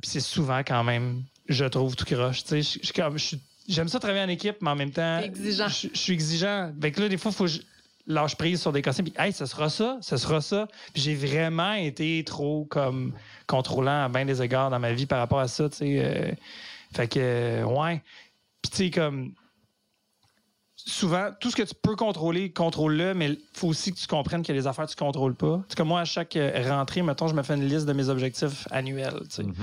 Puis 0.00 0.10
c'est 0.12 0.20
souvent 0.20 0.60
quand 0.60 0.82
même, 0.82 1.24
je 1.46 1.66
trouve 1.66 1.94
tout 1.94 2.06
croche. 2.06 2.42
Tu 2.44 2.48
sais, 2.48 2.62
je- 2.62 2.78
je 2.80 2.84
suis 2.86 2.94
comme- 2.94 3.18
je 3.18 3.24
suis- 3.24 3.40
j'aime 3.68 3.88
ça 3.88 3.98
travailler 3.98 4.24
en 4.24 4.28
équipe, 4.28 4.56
mais 4.60 4.70
en 4.70 4.76
même 4.76 4.90
temps, 4.90 5.18
exigeant. 5.18 5.68
Je, 5.68 5.88
je 5.92 5.98
suis 5.98 6.12
exigeant. 6.12 6.72
Fait 6.80 6.92
que 6.92 7.00
là, 7.00 7.08
des 7.08 7.16
fois, 7.16 7.30
il 7.30 7.34
faut 7.34 7.44
que 7.44 7.50
je 7.50 7.60
lâche 8.06 8.36
prise 8.36 8.60
sur 8.60 8.72
des 8.72 8.82
cossins. 8.82 9.02
Puis, 9.02 9.14
hey, 9.18 9.32
ce 9.32 9.46
sera 9.46 9.68
ça, 9.68 9.98
ce 10.00 10.16
sera 10.16 10.40
ça. 10.40 10.68
Puis 10.92 11.02
j'ai 11.02 11.14
vraiment 11.14 11.72
été 11.72 12.22
trop 12.24 12.66
comme 12.70 13.12
contrôlant 13.46 14.04
à 14.04 14.08
bien 14.08 14.24
des 14.24 14.42
égards 14.42 14.70
dans 14.70 14.78
ma 14.78 14.92
vie 14.92 15.06
par 15.06 15.18
rapport 15.18 15.40
à 15.40 15.48
ça. 15.48 15.68
Tu 15.68 15.76
sais, 15.76 16.02
euh, 16.04 16.32
fait 16.94 17.08
que, 17.08 17.64
ouais. 17.64 18.02
Puis 18.62 18.70
tu 18.70 18.76
sais, 18.76 18.90
comme 18.90 19.32
souvent, 20.86 21.28
tout 21.38 21.50
ce 21.50 21.56
que 21.56 21.62
tu 21.62 21.74
peux 21.74 21.96
contrôler, 21.96 22.50
contrôle-le, 22.50 23.14
mais 23.14 23.30
il 23.30 23.38
faut 23.52 23.68
aussi 23.68 23.92
que 23.92 23.98
tu 23.98 24.06
comprennes 24.06 24.42
que 24.42 24.52
les 24.52 24.66
affaires, 24.66 24.86
tu 24.86 24.94
ne 24.94 25.06
contrôles 25.06 25.34
pas. 25.34 25.62
C'est 25.68 25.76
comme 25.76 25.88
moi, 25.88 26.00
à 26.00 26.04
chaque 26.04 26.36
euh, 26.36 26.52
rentrée, 26.68 27.02
mettons, 27.02 27.28
je 27.28 27.34
me 27.34 27.42
fais 27.42 27.54
une 27.54 27.66
liste 27.66 27.86
de 27.86 27.92
mes 27.92 28.08
objectifs 28.08 28.66
annuels. 28.70 29.20
Mhm. 29.38 29.54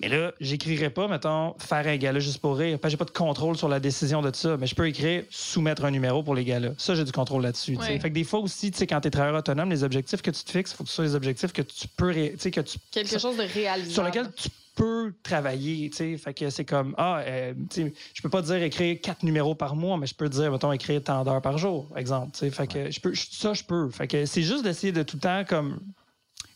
Mais 0.00 0.08
là, 0.08 0.32
j'écrirai 0.40 0.90
pas, 0.90 1.08
mettons, 1.08 1.54
faire 1.58 1.86
un 1.86 1.96
gala 1.96 2.18
juste 2.20 2.38
pour 2.38 2.56
rire. 2.56 2.78
J'ai 2.86 2.96
pas 2.96 3.04
de 3.04 3.10
contrôle 3.10 3.56
sur 3.56 3.68
la 3.68 3.80
décision 3.80 4.22
de 4.22 4.34
ça, 4.34 4.56
mais 4.56 4.66
je 4.66 4.74
peux 4.74 4.86
écrire 4.86 5.24
soumettre 5.30 5.84
un 5.84 5.90
numéro 5.90 6.22
pour 6.22 6.34
les 6.34 6.44
galas. 6.44 6.72
Ça, 6.78 6.94
j'ai 6.94 7.04
du 7.04 7.12
contrôle 7.12 7.42
là-dessus. 7.42 7.76
Fait 7.76 7.98
que 7.98 8.08
des 8.08 8.24
fois 8.24 8.40
aussi, 8.40 8.70
quand 8.70 9.00
tu 9.00 9.08
es 9.08 9.10
travailleur 9.10 9.38
autonome, 9.38 9.70
les 9.70 9.82
objectifs 9.84 10.22
que 10.22 10.30
tu 10.30 10.44
te 10.44 10.50
fixes, 10.50 10.72
il 10.72 10.76
faut 10.76 10.84
que 10.84 10.90
ce 10.90 10.96
soit 10.96 11.04
des 11.04 11.14
objectifs 11.14 11.52
que 11.52 11.62
tu 11.62 11.88
peux. 11.88 12.12
Que 12.12 12.60
tu, 12.60 12.78
Quelque 12.90 13.18
chose 13.18 13.36
de 13.36 13.42
réalisable. 13.42 13.92
Sur 13.92 14.02
lequel 14.04 14.30
tu 14.34 14.48
peux 14.76 15.12
travailler, 15.22 15.90
tu 15.90 15.96
sais. 15.96 16.16
Fait 16.16 16.34
que 16.34 16.50
c'est 16.50 16.64
comme, 16.64 16.94
ah, 16.98 17.18
euh, 17.20 17.54
tu 17.70 17.82
sais, 17.82 17.94
je 18.14 18.22
peux 18.22 18.28
pas 18.28 18.42
dire 18.42 18.62
écrire 18.62 18.98
quatre 19.02 19.24
numéros 19.24 19.54
par 19.54 19.74
mois, 19.74 19.96
mais 19.96 20.06
je 20.06 20.14
peux 20.14 20.28
dire, 20.28 20.52
mettons, 20.52 20.70
écrire 20.70 21.02
tant 21.02 21.24
d'heures 21.24 21.42
par 21.42 21.58
jour, 21.58 21.88
exemple, 21.96 22.32
tu 22.32 22.40
sais. 22.40 22.50
Fait 22.50 22.66
que 22.66 22.90
je 22.90 23.00
peux, 23.00 23.14
ça, 23.14 23.54
je 23.54 23.64
peux. 23.64 23.90
Fait 23.90 24.06
que 24.06 24.26
c'est 24.26 24.42
juste 24.42 24.62
d'essayer 24.62 24.92
de 24.92 25.02
tout 25.02 25.16
le 25.16 25.22
temps, 25.22 25.44
comme, 25.48 25.80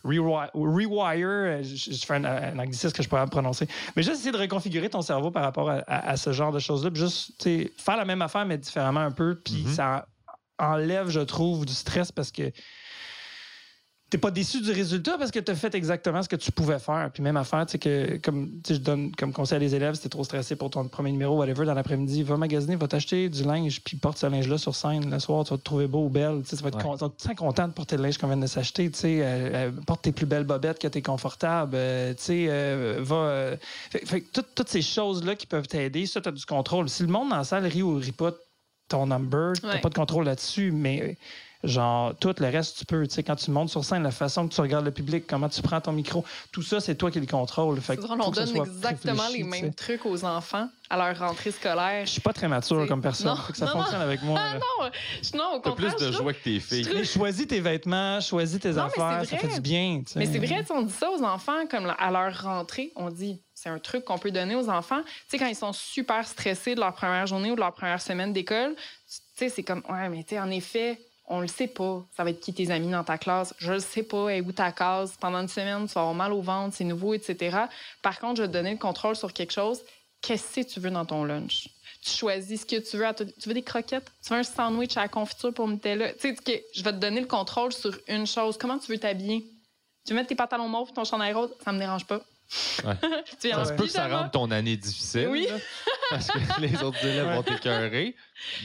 rewire, 0.05 0.51
euh, 0.55 1.62
je, 1.62 2.05
fais 2.07 2.14
un, 2.14 2.25
un, 2.25 2.59
anglicisme 2.59 2.93
que 2.93 3.03
je 3.03 3.09
pourrais 3.09 3.27
prononcer, 3.27 3.66
mais 3.97 4.03
juste 4.03 4.16
essayer 4.16 4.33
de 4.33 4.39
reconfigurer 4.39 4.89
ton 4.89 5.03
cerveau 5.03 5.31
par 5.31 5.43
rapport 5.43 5.71
à, 5.87 6.16
ce 6.16 6.33
genre 6.33 6.53
de 6.53 6.59
choses-là, 6.59 6.91
juste, 6.95 7.33
tu 7.39 7.45
sais, 7.45 7.73
faire 7.77 7.97
la 7.97 8.05
même 8.05 8.23
affaire, 8.23 8.47
mais 8.47 8.59
différemment 8.59 9.01
un 9.01 9.11
peu, 9.11 9.35
puis 9.35 9.64
mm-hmm. 9.64 9.75
ça 9.75 10.07
enlève, 10.59 11.09
je 11.09 11.21
trouve, 11.21 11.64
du 11.64 11.73
stress 11.73 12.12
parce 12.12 12.31
que 12.31 12.53
t'es 14.11 14.19
pas 14.19 14.33
déçu 14.33 14.61
du 14.61 14.73
résultat 14.73 15.17
parce 15.17 15.31
que 15.31 15.39
tu 15.39 15.53
as 15.53 15.55
fait 15.55 15.73
exactement 15.77 16.21
ce 16.23 16.29
que 16.29 16.37
tu 16.37 16.51
pouvais 16.51 16.81
faire. 16.81 17.11
Puis 17.15 17.23
même 17.23 17.37
affaire, 17.37 17.65
tu 17.65 17.73
sais, 17.73 17.79
que 17.79 18.17
comme 18.17 18.51
je 18.69 18.75
donne 18.75 19.13
comme 19.15 19.33
conseil 19.33 19.57
à 19.57 19.61
des 19.61 19.75
élèves, 19.75 19.95
si 19.95 20.03
t'es 20.03 20.09
trop 20.09 20.25
stressé 20.25 20.57
pour 20.57 20.69
ton 20.69 20.89
premier 20.89 21.13
numéro, 21.13 21.39
whatever, 21.39 21.65
dans 21.65 21.75
l'après-midi, 21.75 22.25
va 22.25 22.37
magasiner, 22.37 22.75
va 22.75 22.89
t'acheter 22.89 23.29
du 23.29 23.45
linge, 23.45 23.81
puis 23.83 23.97
porte 23.97 24.19
ce 24.19 24.27
linge-là 24.27 24.59
sur 24.59 24.75
scène 24.75 25.09
le 25.09 25.19
soir, 25.21 25.45
tu 25.45 25.51
vas 25.51 25.59
te 25.59 25.63
trouver 25.63 25.87
beau 25.87 26.07
ou 26.07 26.09
belle. 26.09 26.43
Tu 26.49 26.57
vas 26.57 26.69
être 26.69 26.83
content, 26.83 27.13
content 27.37 27.69
de 27.69 27.73
porter 27.73 27.97
le 27.97 28.03
linge 28.03 28.19
qu'on 28.19 28.27
vient 28.27 28.37
de 28.37 28.47
s'acheter. 28.47 28.91
Tu 28.91 28.99
sais, 28.99 29.21
euh, 29.23 29.69
euh, 29.69 29.71
porte 29.87 30.03
tes 30.03 30.13
plus 30.13 30.27
belles 30.27 30.45
bobettes 30.45 30.81
que 30.81 30.89
t'es 30.89 31.03
confortable. 31.03 31.73
Euh, 31.77 32.13
tu 32.15 32.23
sais, 32.23 32.97
va. 32.99 33.57
fait, 33.91 34.25
toutes 34.33 34.69
ces 34.69 34.83
choses-là 34.83 35.37
qui 35.37 35.47
peuvent 35.47 35.69
t'aider, 35.69 36.07
ça, 36.07 36.21
t'as 36.21 36.33
du 36.33 36.45
contrôle. 36.45 36.89
Si 36.89 37.05
le 37.05 37.09
monde 37.09 37.31
dans 37.31 37.37
la 37.37 37.45
salle 37.45 37.65
rit 37.67 37.83
ou 37.83 37.95
rit 37.95 38.11
pas 38.11 38.33
ton 38.89 39.07
number, 39.07 39.53
t'as 39.63 39.79
pas 39.79 39.89
de 39.89 39.95
contrôle 39.95 40.25
là-dessus, 40.25 40.73
mais 40.73 41.17
Genre, 41.63 42.15
tout 42.17 42.35
le 42.39 42.47
reste, 42.47 42.79
tu 42.79 42.85
peux. 42.87 43.07
Tu 43.07 43.15
sais, 43.15 43.23
quand 43.23 43.37
tu 43.37 43.51
montes 43.51 43.69
sur 43.69 43.85
scène, 43.85 44.03
la 44.03 44.11
façon 44.11 44.49
que 44.49 44.55
tu 44.55 44.61
regardes 44.63 44.87
le 44.87 44.91
public, 44.91 45.27
comment 45.27 45.49
tu 45.49 45.61
prends 45.61 45.81
ton 45.81 45.93
micro, 45.93 46.25
tout 46.53 46.63
ça, 46.63 46.81
c'est 46.81 46.95
toi 46.95 47.11
qui 47.11 47.21
le 47.21 47.27
contrôle. 47.27 47.79
Fait 47.81 47.99
on 48.03 48.31
donne 48.31 48.57
exactement 48.57 49.29
les 49.29 49.45
mêmes 49.45 49.75
trucs 49.75 50.07
aux 50.07 50.25
enfants 50.25 50.69
à 50.89 50.97
leur 50.97 51.19
rentrée 51.19 51.51
scolaire. 51.51 52.07
Je 52.07 52.13
suis 52.13 52.21
pas 52.21 52.33
très 52.33 52.49
mature 52.49 52.87
comme 52.89 53.03
personne. 53.03 53.37
Faut 53.37 53.53
que 53.53 53.59
ça 53.59 53.67
fonctionne 53.67 54.01
avec 54.01 54.23
moi. 54.23 54.41
Ah, 54.43 54.55
non, 54.55 54.91
non, 55.35 55.57
au 55.57 55.61
contraire. 55.61 55.95
plus 55.95 56.07
de 56.07 56.13
joie 56.13 56.33
que 56.33 56.43
tes 56.43 56.61
filles. 56.61 57.05
Choisis 57.05 57.47
tes 57.47 57.61
vêtements, 57.61 58.21
choisis 58.21 58.59
tes 58.59 58.77
affaires, 58.79 59.25
ça 59.27 59.37
fait 59.37 59.55
du 59.55 59.61
bien. 59.61 60.03
Mais 60.17 60.27
c'est 60.27 60.39
vrai, 60.39 60.65
on 60.71 60.83
dit 60.83 60.93
ça 60.93 61.11
aux 61.11 61.23
enfants, 61.23 61.67
comme 61.71 61.93
à 61.99 62.11
leur 62.11 62.43
rentrée, 62.43 62.93
on 62.97 63.11
dit 63.11 63.43
c'est 63.55 63.69
un 63.69 63.79
truc 63.79 64.07
qu'on 64.07 64.17
peut 64.17 64.31
donner 64.31 64.55
aux 64.55 64.71
enfants. 64.71 65.03
Tu 65.03 65.13
sais, 65.29 65.39
quand 65.39 65.47
ils 65.47 65.55
sont 65.55 65.75
super 65.75 66.27
stressés 66.27 66.75
de 66.75 66.81
leur 66.81 66.95
première 66.95 67.27
journée 67.27 67.51
ou 67.51 67.55
de 67.55 67.61
leur 67.61 67.75
première 67.75 68.01
semaine 68.01 68.33
d'école, 68.33 68.75
tu 68.75 69.21
sais, 69.35 69.49
c'est 69.51 69.63
comme, 69.63 69.83
ouais, 69.91 70.09
mais 70.09 70.23
tu 70.25 70.31
sais, 70.31 70.41
en 70.41 70.51
effet, 70.51 70.99
on 71.31 71.41
le 71.41 71.47
sait 71.47 71.68
pas. 71.68 72.05
Ça 72.14 72.24
va 72.24 72.31
être 72.31 72.41
qui 72.41 72.53
tes 72.53 72.70
amis 72.70 72.91
dans 72.91 73.05
ta 73.05 73.16
classe? 73.16 73.55
Je 73.59 73.72
le 73.72 73.78
sais 73.78 74.03
pas. 74.03 74.28
Et 74.31 74.41
où 74.43 74.53
ta 74.53 74.72
case? 74.72 75.14
Pendant 75.18 75.39
une 75.39 75.49
semaine, 75.49 75.87
tu 75.87 75.95
vas 75.95 76.03
avoir 76.03 76.14
mal 76.14 76.33
au 76.33 76.43
ventre, 76.43 76.76
c'est 76.76 76.85
nouveau, 76.85 77.14
etc. 77.14 77.57
Par 78.03 78.18
contre, 78.18 78.37
je 78.37 78.43
vais 78.43 78.49
te 78.49 78.53
donner 78.53 78.72
le 78.72 78.78
contrôle 78.78 79.16
sur 79.16 79.33
quelque 79.33 79.53
chose. 79.53 79.81
Qu'est-ce 80.20 80.61
que 80.61 80.66
tu 80.68 80.81
veux 80.81 80.91
dans 80.91 81.07
ton 81.07 81.24
lunch? 81.24 81.68
Tu 82.03 82.11
choisis 82.11 82.62
ce 82.62 82.66
que 82.66 82.76
tu 82.76 82.97
veux. 82.97 83.07
Tu 83.14 83.49
veux 83.49 83.55
des 83.55 83.62
croquettes? 83.62 84.11
Tu 84.22 84.33
veux 84.33 84.41
un 84.41 84.43
sandwich 84.43 84.97
à 84.97 85.03
la 85.03 85.09
confiture 85.09 85.55
pour 85.55 85.68
Nutella? 85.68 86.12
Tu 86.14 86.35
sais, 86.35 86.64
je 86.74 86.83
vais 86.83 86.93
te 86.93 86.99
donner 86.99 87.20
le 87.20 87.26
contrôle 87.26 87.72
sur 87.72 87.97
une 88.09 88.26
chose. 88.26 88.59
Comment 88.59 88.78
tu 88.78 88.91
veux 88.91 88.99
t'habiller? 88.99 89.47
Tu 90.05 90.12
veux 90.12 90.16
mettre 90.16 90.28
tes 90.28 90.35
pantalons 90.35 90.68
mauves 90.68 90.93
ton 90.93 91.05
chandail 91.05 91.33
rose? 91.33 91.55
Ça 91.64 91.72
me 91.72 91.78
dérange 91.78 92.07
pas. 92.07 92.20
Ouais. 92.84 92.94
ça 93.53 93.64
se 93.64 93.72
peut 93.74 93.84
que 93.84 93.90
ça 93.90 94.09
rende 94.09 94.32
ton 94.32 94.51
année 94.51 94.76
difficile. 94.76 95.28
Oui. 95.30 95.46
parce 96.11 96.28
que 96.28 96.38
les 96.61 96.82
autres 96.82 97.05
élèves 97.05 97.26
vont 97.26 97.42
t'écœurer, 97.42 98.16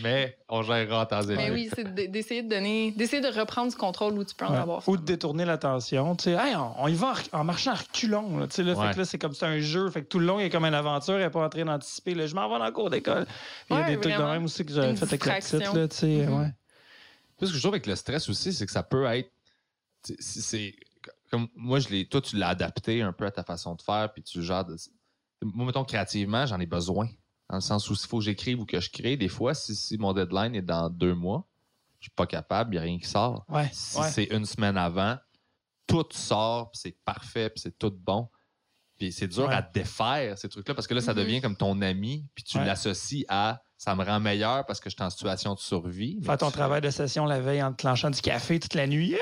mais 0.01 0.37
on 0.49 0.63
gérera 0.63 1.05
temps 1.05 1.21
Mais 1.27 1.51
oui, 1.51 1.69
c'est 1.73 1.93
d'essayer 1.93 2.41
de 2.41 2.49
donner, 2.49 2.91
d'essayer 2.91 3.21
de 3.21 3.27
reprendre 3.27 3.69
du 3.69 3.77
contrôle 3.77 4.17
où 4.17 4.23
tu 4.23 4.33
peux 4.33 4.45
en 4.45 4.53
avoir. 4.53 4.87
Ou 4.89 4.97
de 4.97 5.03
détourner 5.03 5.45
l'attention. 5.45 6.15
Tu 6.15 6.25
sais, 6.25 6.31
hey, 6.31 6.55
on, 6.55 6.87
y 6.87 6.95
va 6.95 7.13
en, 7.31 7.43
marchant 7.43 7.71
à 7.71 7.75
reculons. 7.75 8.39
Là, 8.39 8.47
tu 8.47 8.55
sais, 8.55 8.63
là, 8.63 8.75
fait 8.75 8.93
que 8.93 8.99
là, 8.99 9.05
c'est 9.05 9.17
comme 9.19 9.33
c'est 9.33 9.45
un 9.45 9.59
jeu. 9.59 9.89
Fait 9.91 10.01
que 10.01 10.07
tout 10.07 10.19
le 10.19 10.25
long, 10.25 10.39
il 10.39 10.43
y 10.43 10.45
a 10.45 10.49
comme 10.49 10.65
une 10.65 10.73
aventure. 10.73 11.15
Elle 11.15 11.21
n'est 11.21 11.29
pas 11.29 11.45
en 11.45 11.49
train 11.49 11.65
d'anticiper. 11.65 12.27
Je 12.27 12.35
m'en 12.35 12.49
vais 12.49 12.57
dans 12.57 12.65
le 12.65 12.71
cours 12.71 12.89
d'école. 12.89 13.27
Il 13.69 13.75
y 13.75 13.79
a 13.79 13.83
des 13.83 13.99
trucs 13.99 14.17
de 14.17 14.23
même 14.23 14.45
aussi 14.45 14.65
que 14.65 14.73
j'avais 14.73 14.95
fait 14.95 15.03
avec 15.03 15.25
la 15.25 15.35
petite. 15.35 15.73
Là, 15.73 15.87
tu 15.87 15.95
sais, 15.95 16.07
mm-hmm. 16.07 16.39
ouais. 16.39 16.47
Ce 17.41 17.45
que 17.47 17.53
je 17.53 17.59
trouve 17.59 17.73
avec 17.73 17.85
le 17.85 17.95
stress 17.95 18.29
aussi, 18.29 18.53
c'est 18.53 18.65
que 18.65 18.71
ça 18.71 18.83
peut 18.83 19.05
être. 19.05 19.29
C'est 20.19 20.75
comme 21.31 21.47
moi, 21.55 21.79
je 21.79 21.89
l'ai, 21.89 22.07
toi, 22.07 22.21
tu 22.21 22.37
l'as 22.37 22.49
adapté 22.49 23.01
un 23.01 23.13
peu 23.13 23.25
à 23.25 23.31
ta 23.31 23.43
façon 23.43 23.75
de 23.75 23.81
faire, 23.81 24.11
puis 24.13 24.23
tu 24.23 24.41
gères. 24.43 24.65
De, 24.65 24.75
moi, 25.41 25.65
mettons, 25.65 25.83
créativement, 25.83 26.45
j'en 26.45 26.59
ai 26.59 26.65
besoin. 26.65 27.07
Dans 27.49 27.57
le 27.57 27.61
sens 27.61 27.89
où 27.89 27.95
s'il 27.95 28.09
faut 28.09 28.19
que 28.19 28.23
j'écrive 28.23 28.61
ou 28.61 28.65
que 28.65 28.79
je 28.79 28.89
crée, 28.89 29.17
des 29.17 29.27
fois, 29.27 29.53
si, 29.53 29.97
mon 29.97 30.13
deadline 30.13 30.55
est 30.55 30.61
dans 30.63 30.89
deux 30.89 31.13
mois, 31.13 31.47
je 31.99 32.05
suis 32.05 32.15
pas 32.15 32.25
capable, 32.25 32.73
il 32.73 32.77
n'y 32.77 32.79
a 32.79 32.81
rien 32.81 32.99
qui 32.99 33.07
sort. 33.07 33.45
si 33.71 33.99
c'est 34.11 34.25
une 34.25 34.45
semaine 34.45 34.77
avant, 34.77 35.17
tout 35.87 36.05
sort, 36.11 36.71
c'est 36.73 36.97
parfait, 37.03 37.49
puis 37.49 37.59
c'est 37.59 37.77
tout 37.77 37.91
bon. 37.91 38.29
Puis 38.97 39.11
c'est 39.11 39.27
dur 39.27 39.49
à 39.49 39.61
défaire 39.61 40.37
ces 40.37 40.47
trucs-là 40.47 40.73
parce 40.73 40.87
que 40.87 40.93
là, 40.93 41.01
ça 41.01 41.13
mm-hmm. 41.13 41.17
devient 41.17 41.41
comme 41.41 41.57
ton 41.57 41.81
ami, 41.81 42.25
puis 42.33 42.43
tu 42.43 42.57
l'associes 42.57 43.25
à 43.27 43.61
ça 43.77 43.93
me 43.93 44.03
rend 44.03 44.19
meilleur 44.19 44.65
parce 44.65 44.79
que 44.79 44.89
je 44.89 44.95
suis 44.95 45.03
en 45.03 45.09
situation 45.09 45.53
de 45.53 45.59
survie. 45.59 46.19
Faire 46.23 46.37
ton 46.37 46.49
travail 46.49 46.81
de 46.81 46.89
session 46.89 47.25
la 47.25 47.41
veille 47.41 47.61
en 47.61 47.73
te 47.73 47.81
clenchant 47.81 48.09
du 48.09 48.21
café 48.21 48.59
toute 48.59 48.73
la 48.73 48.87
nuit. 48.87 49.15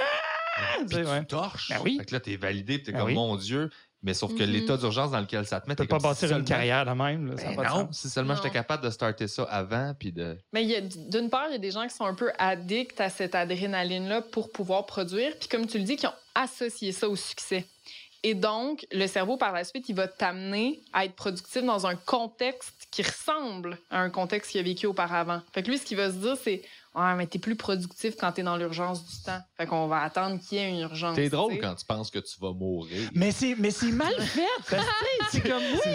Ah! 0.55 0.77
tu 0.89 1.25
torches. 1.27 1.69
Ben 1.69 1.79
oui. 1.83 1.97
Fait 1.97 2.05
que 2.05 2.13
là, 2.13 2.19
t'es 2.19 2.35
validé, 2.35 2.81
t'es 2.81 2.91
es 2.91 2.93
ben 2.93 3.01
comme, 3.01 3.13
mon 3.13 3.35
Dieu. 3.35 3.69
Mais 4.03 4.13
sauf 4.13 4.35
que 4.35 4.43
mm-hmm. 4.43 4.51
l'état 4.51 4.75
d'urgence 4.75 5.11
dans 5.11 5.21
lequel 5.21 5.45
ça 5.45 5.61
te 5.61 5.69
met, 5.69 5.75
tu 5.75 5.83
peux 5.83 5.87
pas 5.87 5.99
bâtir 5.99 6.35
une 6.35 6.43
carrière 6.43 6.85
de 6.85 6.91
même. 6.91 7.35
Ben 7.35 7.63
non, 7.63 7.87
si 7.91 8.09
seulement 8.09 8.35
j'étais 8.35 8.49
capable 8.49 8.83
de 8.83 8.89
starter 8.89 9.29
ça 9.29 9.43
avant. 9.43 9.93
Puis 9.97 10.11
de... 10.11 10.37
Mais 10.51 10.81
d'une 10.81 11.29
part, 11.29 11.45
il 11.47 11.53
y 11.53 11.55
a 11.55 11.59
des 11.59 11.71
gens 11.71 11.87
qui 11.87 11.95
sont 11.95 12.05
un 12.05 12.13
peu 12.13 12.31
addicts 12.37 12.99
à 12.99 13.09
cette 13.09 13.33
adrénaline-là 13.33 14.21
pour 14.21 14.51
pouvoir 14.51 14.85
produire. 14.85 15.31
Puis 15.39 15.47
comme 15.47 15.65
tu 15.67 15.77
le 15.77 15.85
dis, 15.85 15.95
qui 15.95 16.05
ont 16.05 16.13
associé 16.35 16.91
ça 16.91 17.07
au 17.07 17.15
succès. 17.15 17.65
Et 18.23 18.33
donc, 18.35 18.85
le 18.91 19.07
cerveau, 19.07 19.37
par 19.37 19.51
la 19.51 19.63
suite, 19.63 19.87
il 19.89 19.95
va 19.95 20.07
t'amener 20.07 20.81
à 20.93 21.05
être 21.05 21.15
productif 21.15 21.63
dans 21.63 21.85
un 21.87 21.95
contexte 21.95 22.87
qui 22.89 23.03
ressemble 23.03 23.77
à 23.89 23.99
un 23.99 24.09
contexte 24.09 24.51
qu'il 24.51 24.61
a 24.61 24.63
vécu 24.63 24.85
auparavant. 24.85 25.41
Fait 25.53 25.61
que 25.63 25.69
lui, 25.69 25.77
ce 25.77 25.85
qu'il 25.85 25.97
va 25.97 26.09
se 26.09 26.15
dire, 26.15 26.37
c'est 26.41 26.61
Ouais, 26.95 27.15
mais 27.15 27.25
t'es 27.25 27.39
plus 27.39 27.55
productif 27.55 28.15
quand 28.19 28.31
t'es 28.33 28.43
dans 28.43 28.55
l'urgence 28.55 29.03
du 29.03 29.23
temps. 29.23 29.39
Fait 29.57 29.65
qu'on 29.65 29.87
va 29.87 30.01
attendre 30.01 30.39
qu'il 30.39 30.59
y 30.59 30.61
ait 30.61 30.69
une 30.69 30.81
urgence. 30.81 31.15
T'es 31.15 31.27
drôle 31.27 31.57
quand 31.59 31.73
tu 31.73 31.85
penses 31.85 32.11
que 32.11 32.19
tu 32.19 32.35
vas 32.39 32.51
mourir. 32.51 33.09
Mais 33.15 33.31
c'est, 33.31 33.55
mais 33.57 33.71
c'est 33.71 33.91
mal 33.91 34.13
fait. 34.19 34.77
c'est 35.31 35.41
comme, 35.41 35.63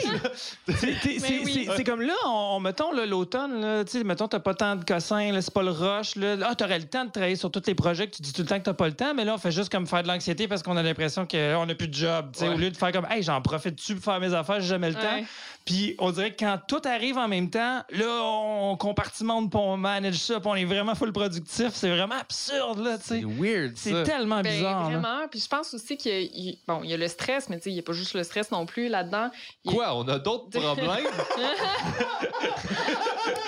oui. 0.66 1.68
C'est 1.76 1.84
comme 1.84 2.00
là, 2.02 2.14
on, 2.26 2.58
mettons 2.58 2.90
l'automne, 2.92 3.60
là, 3.60 3.84
tu 3.84 3.92
sais, 3.92 4.04
mettons, 4.04 4.26
t'as 4.26 4.40
pas 4.40 4.54
tant 4.54 4.74
de 4.74 4.84
cossins, 4.84 5.40
c'est 5.40 5.54
pas 5.54 5.62
le 5.62 5.70
rush. 5.70 6.16
Là. 6.16 6.36
Ah, 6.42 6.56
t'aurais 6.56 6.80
le 6.80 6.88
temps 6.88 7.04
de 7.04 7.10
travailler 7.10 7.36
sur 7.36 7.52
tous 7.52 7.62
les 7.68 7.76
projets 7.76 8.08
que 8.08 8.16
tu 8.16 8.22
dis 8.22 8.32
tout 8.32 8.42
le 8.42 8.48
temps 8.48 8.58
que 8.58 8.64
t'as 8.64 8.74
pas 8.74 8.88
le 8.88 8.94
temps, 8.94 9.14
mais 9.14 9.24
là, 9.24 9.34
on 9.34 9.38
fait 9.38 9.52
juste 9.52 9.70
comme 9.70 9.86
faire 9.86 10.02
de 10.02 10.08
l'anxiété 10.08 10.48
parce 10.48 10.64
qu'on 10.64 10.76
a 10.76 10.82
l'impression 10.82 11.26
qu'on 11.26 11.64
n'a 11.64 11.74
plus 11.76 11.88
de 11.88 11.94
job. 11.94 12.32
Au 12.42 12.56
lieu 12.56 12.70
de 12.70 12.76
faire 12.76 12.90
comme, 12.90 13.06
hey, 13.08 13.22
j'en 13.22 13.40
profite-tu 13.40 13.94
pour 13.94 14.04
faire 14.04 14.18
mes 14.18 14.34
affaires, 14.34 14.60
j'ai 14.60 14.68
jamais 14.68 14.88
le 14.88 14.96
temps. 14.96 15.22
Puis 15.68 15.94
on 15.98 16.12
dirait 16.12 16.30
que 16.30 16.38
quand 16.38 16.58
tout 16.66 16.80
arrive 16.86 17.18
en 17.18 17.28
même 17.28 17.50
temps, 17.50 17.82
là, 17.90 18.22
on 18.22 18.74
compartimente, 18.78 19.54
on 19.54 19.76
manage 19.76 20.14
ça, 20.14 20.40
puis 20.40 20.48
on 20.48 20.54
est 20.54 20.64
vraiment 20.64 20.94
full 20.94 21.12
productif. 21.12 21.72
C'est 21.74 21.90
vraiment 21.90 22.14
absurde, 22.14 22.78
là, 22.78 22.96
tu 22.96 23.04
sais. 23.04 23.20
C'est 23.20 23.26
weird, 23.26 23.72
C'est 23.76 24.02
tellement 24.04 24.40
ben, 24.40 24.50
bizarre. 24.50 24.88
Vraiment. 24.88 25.28
Puis 25.30 25.40
je 25.40 25.46
pense 25.46 25.74
aussi 25.74 25.98
qu'il 25.98 26.30
y, 26.34 26.52
a, 26.52 26.54
bon, 26.66 26.80
il 26.84 26.88
y 26.88 26.94
a 26.94 26.96
le 26.96 27.06
stress, 27.06 27.50
mais 27.50 27.58
tu 27.58 27.64
sais, 27.64 27.70
il 27.70 27.74
n'y 27.74 27.80
a 27.80 27.82
pas 27.82 27.92
juste 27.92 28.14
le 28.14 28.24
stress 28.24 28.50
non 28.50 28.64
plus 28.64 28.88
là-dedans. 28.88 29.28
Quoi? 29.66 29.94
On 29.94 30.08
a 30.08 30.18
d'autres 30.18 30.48
problèmes? 30.58 30.88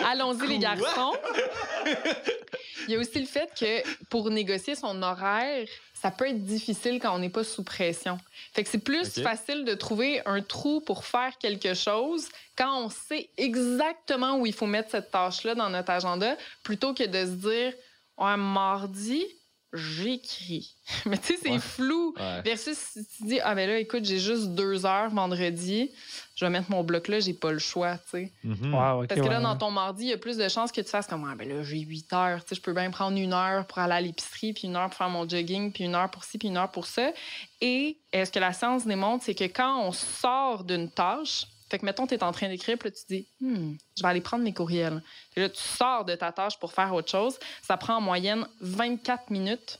Allons-y, 0.06 0.46
les 0.46 0.58
garçons. 0.58 1.14
Il 2.86 2.92
y 2.92 2.96
a 2.96 3.00
aussi 3.00 3.18
le 3.18 3.26
fait 3.26 3.50
que 3.58 4.04
pour 4.10 4.28
négocier 4.28 4.74
son 4.74 5.02
horaire, 5.02 5.66
ça 6.00 6.10
peut 6.10 6.28
être 6.28 6.44
difficile 6.44 6.98
quand 6.98 7.14
on 7.14 7.18
n'est 7.18 7.28
pas 7.28 7.44
sous 7.44 7.62
pression. 7.62 8.18
Fait 8.54 8.64
que 8.64 8.70
c'est 8.70 8.78
plus 8.78 9.20
facile 9.20 9.66
de 9.66 9.74
trouver 9.74 10.22
un 10.24 10.40
trou 10.40 10.80
pour 10.80 11.04
faire 11.04 11.36
quelque 11.38 11.74
chose 11.74 12.28
quand 12.56 12.84
on 12.84 12.88
sait 12.88 13.28
exactement 13.36 14.38
où 14.38 14.46
il 14.46 14.54
faut 14.54 14.66
mettre 14.66 14.90
cette 14.90 15.10
tâche-là 15.10 15.54
dans 15.54 15.68
notre 15.68 15.90
agenda, 15.90 16.36
plutôt 16.62 16.94
que 16.94 17.04
de 17.06 17.26
se 17.26 17.48
dire, 17.48 17.74
un 18.16 18.38
mardi, 18.38 19.26
j'écris. 19.72 20.74
Mais 21.06 21.18
tu 21.18 21.34
sais, 21.34 21.40
c'est 21.42 21.58
flou. 21.58 22.14
Versus 22.44 22.76
si 22.76 23.06
tu 23.06 23.24
dis, 23.24 23.40
ah 23.40 23.54
ben 23.54 23.68
là, 23.68 23.78
écoute, 23.78 24.04
j'ai 24.04 24.18
juste 24.18 24.48
deux 24.48 24.86
heures 24.86 25.10
vendredi, 25.10 25.90
je 26.34 26.44
vais 26.44 26.50
mettre 26.50 26.70
mon 26.70 26.82
bloc 26.82 27.08
là, 27.08 27.20
j'ai 27.20 27.34
pas 27.34 27.52
le 27.52 27.58
choix, 27.58 27.96
tu 27.98 28.10
sais. 28.10 28.32
Mm-hmm. 28.44 29.06
Parce 29.06 29.20
que 29.20 29.26
là, 29.26 29.40
dans 29.40 29.56
ton 29.56 29.70
mardi, 29.70 30.04
il 30.04 30.08
y 30.08 30.12
a 30.12 30.18
plus 30.18 30.36
de 30.36 30.48
chances 30.48 30.72
que 30.72 30.80
tu 30.80 30.88
fasses 30.88 31.06
comme, 31.06 31.28
ah 31.30 31.34
ben 31.36 31.48
là, 31.48 31.62
j'ai 31.62 31.78
huit 31.78 32.12
heures, 32.12 32.42
tu 32.44 32.50
sais, 32.50 32.54
je 32.56 32.60
peux 32.60 32.72
bien 32.72 32.90
prendre 32.90 33.16
une 33.16 33.32
heure 33.32 33.66
pour 33.66 33.78
aller 33.78 33.94
à 33.94 34.00
l'épicerie, 34.00 34.52
puis 34.52 34.68
une 34.68 34.76
heure 34.76 34.88
pour 34.88 34.98
faire 34.98 35.10
mon 35.10 35.28
jogging, 35.28 35.72
puis 35.72 35.84
une 35.84 35.94
heure 35.94 36.10
pour 36.10 36.24
ci, 36.24 36.38
puis 36.38 36.48
une 36.48 36.56
heure 36.56 36.70
pour 36.70 36.86
ça. 36.86 37.12
Et 37.60 37.98
ce 38.12 38.30
que 38.30 38.38
la 38.38 38.52
science 38.52 38.86
démontre, 38.86 39.24
c'est 39.24 39.34
que 39.34 39.44
quand 39.44 39.82
on 39.82 39.92
sort 39.92 40.64
d'une 40.64 40.90
tâche, 40.90 41.46
Fait 41.70 41.78
que, 41.78 41.86
mettons, 41.86 42.06
tu 42.06 42.14
es 42.14 42.22
en 42.24 42.32
train 42.32 42.48
d'écrire, 42.48 42.76
puis 42.78 42.88
là, 42.90 42.94
tu 42.96 43.14
dis, 43.14 43.26
hmm, 43.40 43.74
je 43.96 44.02
vais 44.02 44.08
aller 44.08 44.20
prendre 44.20 44.42
mes 44.42 44.52
courriels. 44.52 45.02
Puis 45.32 45.40
là, 45.40 45.48
tu 45.48 45.60
sors 45.60 46.04
de 46.04 46.14
ta 46.16 46.32
tâche 46.32 46.58
pour 46.58 46.72
faire 46.72 46.92
autre 46.92 47.10
chose. 47.10 47.38
Ça 47.62 47.76
prend 47.76 47.94
en 47.96 48.00
moyenne 48.00 48.44
24 48.60 49.30
minutes 49.30 49.78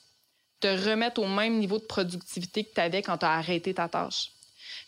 de 0.62 0.68
remettre 0.68 1.20
au 1.20 1.26
même 1.26 1.58
niveau 1.58 1.78
de 1.78 1.84
productivité 1.84 2.64
que 2.64 2.74
tu 2.74 2.80
avais 2.80 3.02
quand 3.02 3.18
tu 3.18 3.26
as 3.26 3.32
arrêté 3.32 3.74
ta 3.74 3.88
tâche. 3.88 4.30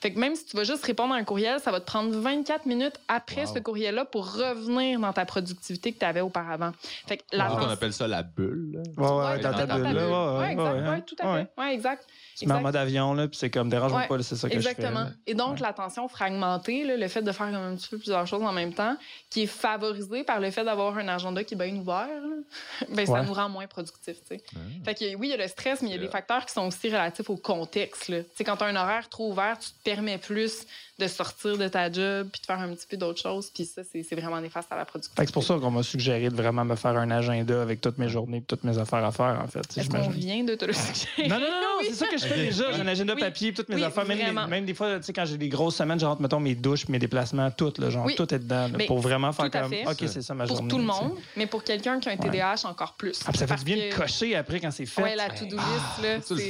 Fait 0.00 0.12
que 0.12 0.18
même 0.18 0.34
si 0.34 0.44
tu 0.46 0.56
vas 0.56 0.64
juste 0.64 0.84
répondre 0.84 1.14
à 1.14 1.16
un 1.16 1.22
courriel, 1.24 1.60
ça 1.60 1.70
va 1.70 1.78
te 1.80 1.86
prendre 1.86 2.10
24 2.12 2.66
minutes 2.66 2.98
après 3.06 3.46
Wow. 3.46 3.54
ce 3.54 3.58
courriel-là 3.60 4.04
pour 4.04 4.32
revenir 4.34 4.98
dans 4.98 5.12
ta 5.12 5.24
productivité 5.24 5.92
que 5.92 5.98
tu 6.00 6.04
avais 6.04 6.20
auparavant. 6.20 6.72
Fait 7.06 7.18
que 7.18 7.22
On 7.32 7.36
l'attention- 7.38 7.68
appelle 7.70 7.92
ça 7.92 8.08
la 8.08 8.22
bulle. 8.24 8.82
Ouais, 8.96 9.06
ouais, 9.06 9.12
Ouais, 9.12 9.38
dans 9.40 9.52
ta 9.52 9.66
bulle. 9.66 9.86
Ouais, 9.86 9.92
Ouais, 9.92 10.38
ouais, 10.38 10.52
exact. 10.52 10.72
ouais, 10.74 10.88
Ouais, 10.88 11.02
tout 11.02 11.16
à 11.20 11.32
ouais. 11.34 11.42
fait. 11.44 11.60
Ouais, 11.62 11.74
exact. 11.74 12.06
Mets 12.46 12.54
en 12.54 12.60
mode 12.60 12.76
avion, 12.76 13.14
là, 13.14 13.28
puis 13.28 13.36
c'est 13.38 13.50
comme 13.50 13.68
dérange-moi 13.68 14.00
Ouais, 14.02 14.08
pas, 14.08 14.22
c'est 14.22 14.36
ça 14.36 14.48
que 14.48 14.54
Exactement. 14.54 14.88
je 14.88 14.94
fais. 14.94 15.10
là. 15.10 15.10
Et 15.26 15.34
donc, 15.34 15.54
Ouais. 15.54 15.60
l'attention 15.60 16.08
fragmentée, 16.08 16.84
là, 16.84 16.96
le 16.96 17.08
fait 17.08 17.22
de 17.22 17.32
faire 17.32 17.46
comme 17.46 17.56
un 17.56 17.74
petit 17.76 17.88
peu 17.88 17.96
plusieurs 17.98 18.26
choses 18.26 18.42
en 18.42 18.52
même 18.52 18.72
temps, 18.72 18.96
qui 19.30 19.42
est 19.42 19.46
favorisé 19.46 20.24
par 20.24 20.40
le 20.40 20.50
fait 20.50 20.64
d'avoir 20.64 20.96
un 20.98 21.08
agenda 21.08 21.42
qui 21.44 21.54
est 21.54 21.56
bien 21.56 21.74
ouvert, 21.76 22.06
là, 22.08 22.36
ben, 22.90 23.06
ça 23.06 23.12
Ouais. 23.12 23.24
nous 23.26 23.32
rend 23.34 23.48
moins 23.48 23.66
productifs. 23.66 24.18
tu 24.22 24.36
sais. 24.36 24.42
Ah. 24.54 24.58
Fait 24.84 24.94
que 24.94 25.16
oui, 25.16 25.28
il 25.28 25.30
y 25.30 25.34
a 25.34 25.36
le 25.36 25.48
stress, 25.48 25.82
mais 25.82 25.88
il 25.88 25.92
y 25.92 25.98
a 25.98 26.00
des 26.00 26.08
facteurs 26.08 26.44
qui 26.46 26.52
sont 26.52 26.66
aussi 26.66 26.88
relatifs 26.88 27.28
au 27.30 27.36
contexte. 27.36 28.08
là. 28.08 28.20
Tu 28.22 28.28
sais, 28.36 28.44
quand 28.44 28.56
tu 28.56 28.64
as 28.64 28.66
un 28.68 28.76
horaire 28.76 29.08
trop 29.08 29.30
ouvert, 29.30 29.58
tu 29.58 29.68
te 29.70 29.82
permets 29.84 30.18
plus 30.18 30.66
de 31.02 31.08
sortir 31.08 31.56
de 31.58 31.68
ta 31.68 31.90
job 31.90 32.28
puis 32.32 32.40
de 32.40 32.46
faire 32.46 32.58
un 32.60 32.68
petit 32.74 32.86
peu 32.88 32.96
d'autres 32.96 33.20
choses. 33.20 33.50
Puis 33.54 33.64
ça, 33.64 33.82
c'est 33.90 34.14
vraiment 34.14 34.40
néfaste 34.40 34.68
à 34.70 34.76
la 34.76 34.84
productivité. 34.84 35.20
Fait 35.20 35.24
que 35.26 35.28
c'est 35.30 35.34
pour 35.34 35.44
ça 35.44 35.56
qu'on 35.58 35.70
m'a 35.70 35.82
suggéré 35.82 36.28
de 36.28 36.34
vraiment 36.34 36.64
me 36.64 36.76
faire 36.76 36.96
un 36.96 37.10
agenda 37.10 37.60
avec 37.62 37.80
toutes 37.80 37.98
mes 37.98 38.08
journées 38.08 38.38
et 38.38 38.42
toutes 38.42 38.64
mes 38.64 38.76
affaires 38.78 39.04
à 39.04 39.12
faire, 39.12 39.40
en 39.42 39.48
fait. 39.48 39.60
Est-ce 39.76 39.88
qu'on 39.90 40.08
vient 40.10 40.44
de 40.44 40.54
te 40.54 40.64
le 40.64 40.72
suggérer? 40.72 41.28
Non, 41.28 41.36
non, 41.36 41.46
non, 41.46 41.60
non, 41.60 41.78
c'est 41.88 41.94
ça 41.94 42.06
que 42.06 42.18
je 42.18 42.26
fais 42.26 42.36
déjà. 42.44 42.72
J'ai 42.72 42.80
un 42.80 42.86
agenda 42.86 43.14
Oui. 43.14 43.20
papier, 43.20 43.52
toutes 43.52 43.68
mes 43.68 43.76
Oui, 43.76 43.84
affaires. 43.84 44.06
Même, 44.06 44.18
les- 44.18 44.24
vraiment. 44.24 44.46
même 44.48 44.64
des 44.64 44.74
fois, 44.74 44.96
tu 44.98 45.04
sais, 45.04 45.12
quand 45.12 45.24
j'ai 45.24 45.36
des 45.38 45.48
grosses 45.48 45.76
semaines, 45.76 45.98
je 46.00 46.06
rentre, 46.06 46.20
mettons, 46.22 46.40
mes 46.40 46.54
douches, 46.54 46.88
mes 46.88 46.98
déplacements, 46.98 47.50
tout, 47.50 47.72
là, 47.78 47.90
genre, 47.90 48.04
Oui. 48.06 48.14
tout 48.14 48.32
est 48.34 48.38
dedans. 48.38 48.68
là, 48.68 48.84
pour 48.86 48.98
vraiment 49.00 49.32
faire 49.32 49.50
comme, 49.50 49.70
fait. 49.70 49.86
OK, 49.86 49.96
c'est 50.06 50.22
ça 50.22 50.34
ma 50.34 50.46
Pour 50.46 50.56
journée. 50.56 50.70
tout 50.70 50.78
le 50.78 50.84
monde, 50.84 51.12
mais 51.36 51.46
pour 51.46 51.64
quelqu'un 51.64 51.98
qui 52.00 52.08
a 52.08 52.12
un 52.12 52.16
TDAH, 52.16 52.66
encore 52.66 52.94
plus. 52.94 53.20
Ah, 53.26 53.32
ça 53.34 53.46
fait 53.46 53.64
bien 53.64 53.76
de 53.76 53.94
cocher 53.94 54.36
après 54.36 54.60
quand 54.60 54.70
c'est 54.70 54.86
fait. 54.86 55.02
Ouais, 55.02 55.16
la 55.16 55.28
to-do 55.28 55.56
list, 55.56 56.02
là, 56.02 56.18
tu 56.26 56.34
le 56.34 56.40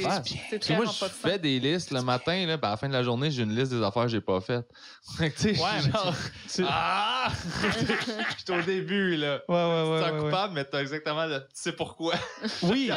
c'est 0.49 0.59
très 0.59 0.75
moi, 0.75 0.85
je 0.85 1.05
fais 1.05 1.39
des 1.39 1.59
listes 1.59 1.91
le 1.91 2.01
matin, 2.01 2.45
à 2.61 2.69
la 2.69 2.77
fin 2.77 2.87
de 2.87 2.93
la 2.93 3.03
journée, 3.03 3.31
j'ai 3.31 3.43
une 3.43 3.55
liste 3.55 3.71
des 3.71 3.81
affaires 3.81 4.03
que 4.03 4.09
j'ai 4.09 4.21
pas 4.21 4.39
Fait 5.17 5.31
que, 5.31 5.35
tu 5.35 5.55
sais, 5.55 5.61
Ouais, 5.61 5.91
genre, 5.91 6.13
Tu- 6.53 6.63
ah! 6.67 7.31
J'étais 8.37 8.53
au 8.57 8.61
début, 8.61 9.15
là. 9.17 9.41
Ouais, 9.47 9.55
ouais, 9.55 9.83
Tu 9.83 9.89
ouais. 9.91 10.01
ouais, 10.01 10.11
ouais. 10.11 10.19
coupable, 10.25 10.53
mais 10.53 10.65
t'as 10.65 10.81
exactement 10.81 11.25
le... 11.25 11.39
Tu 11.39 11.45
sais 11.53 11.71
pourquoi. 11.73 12.15
Oui, 12.63 12.91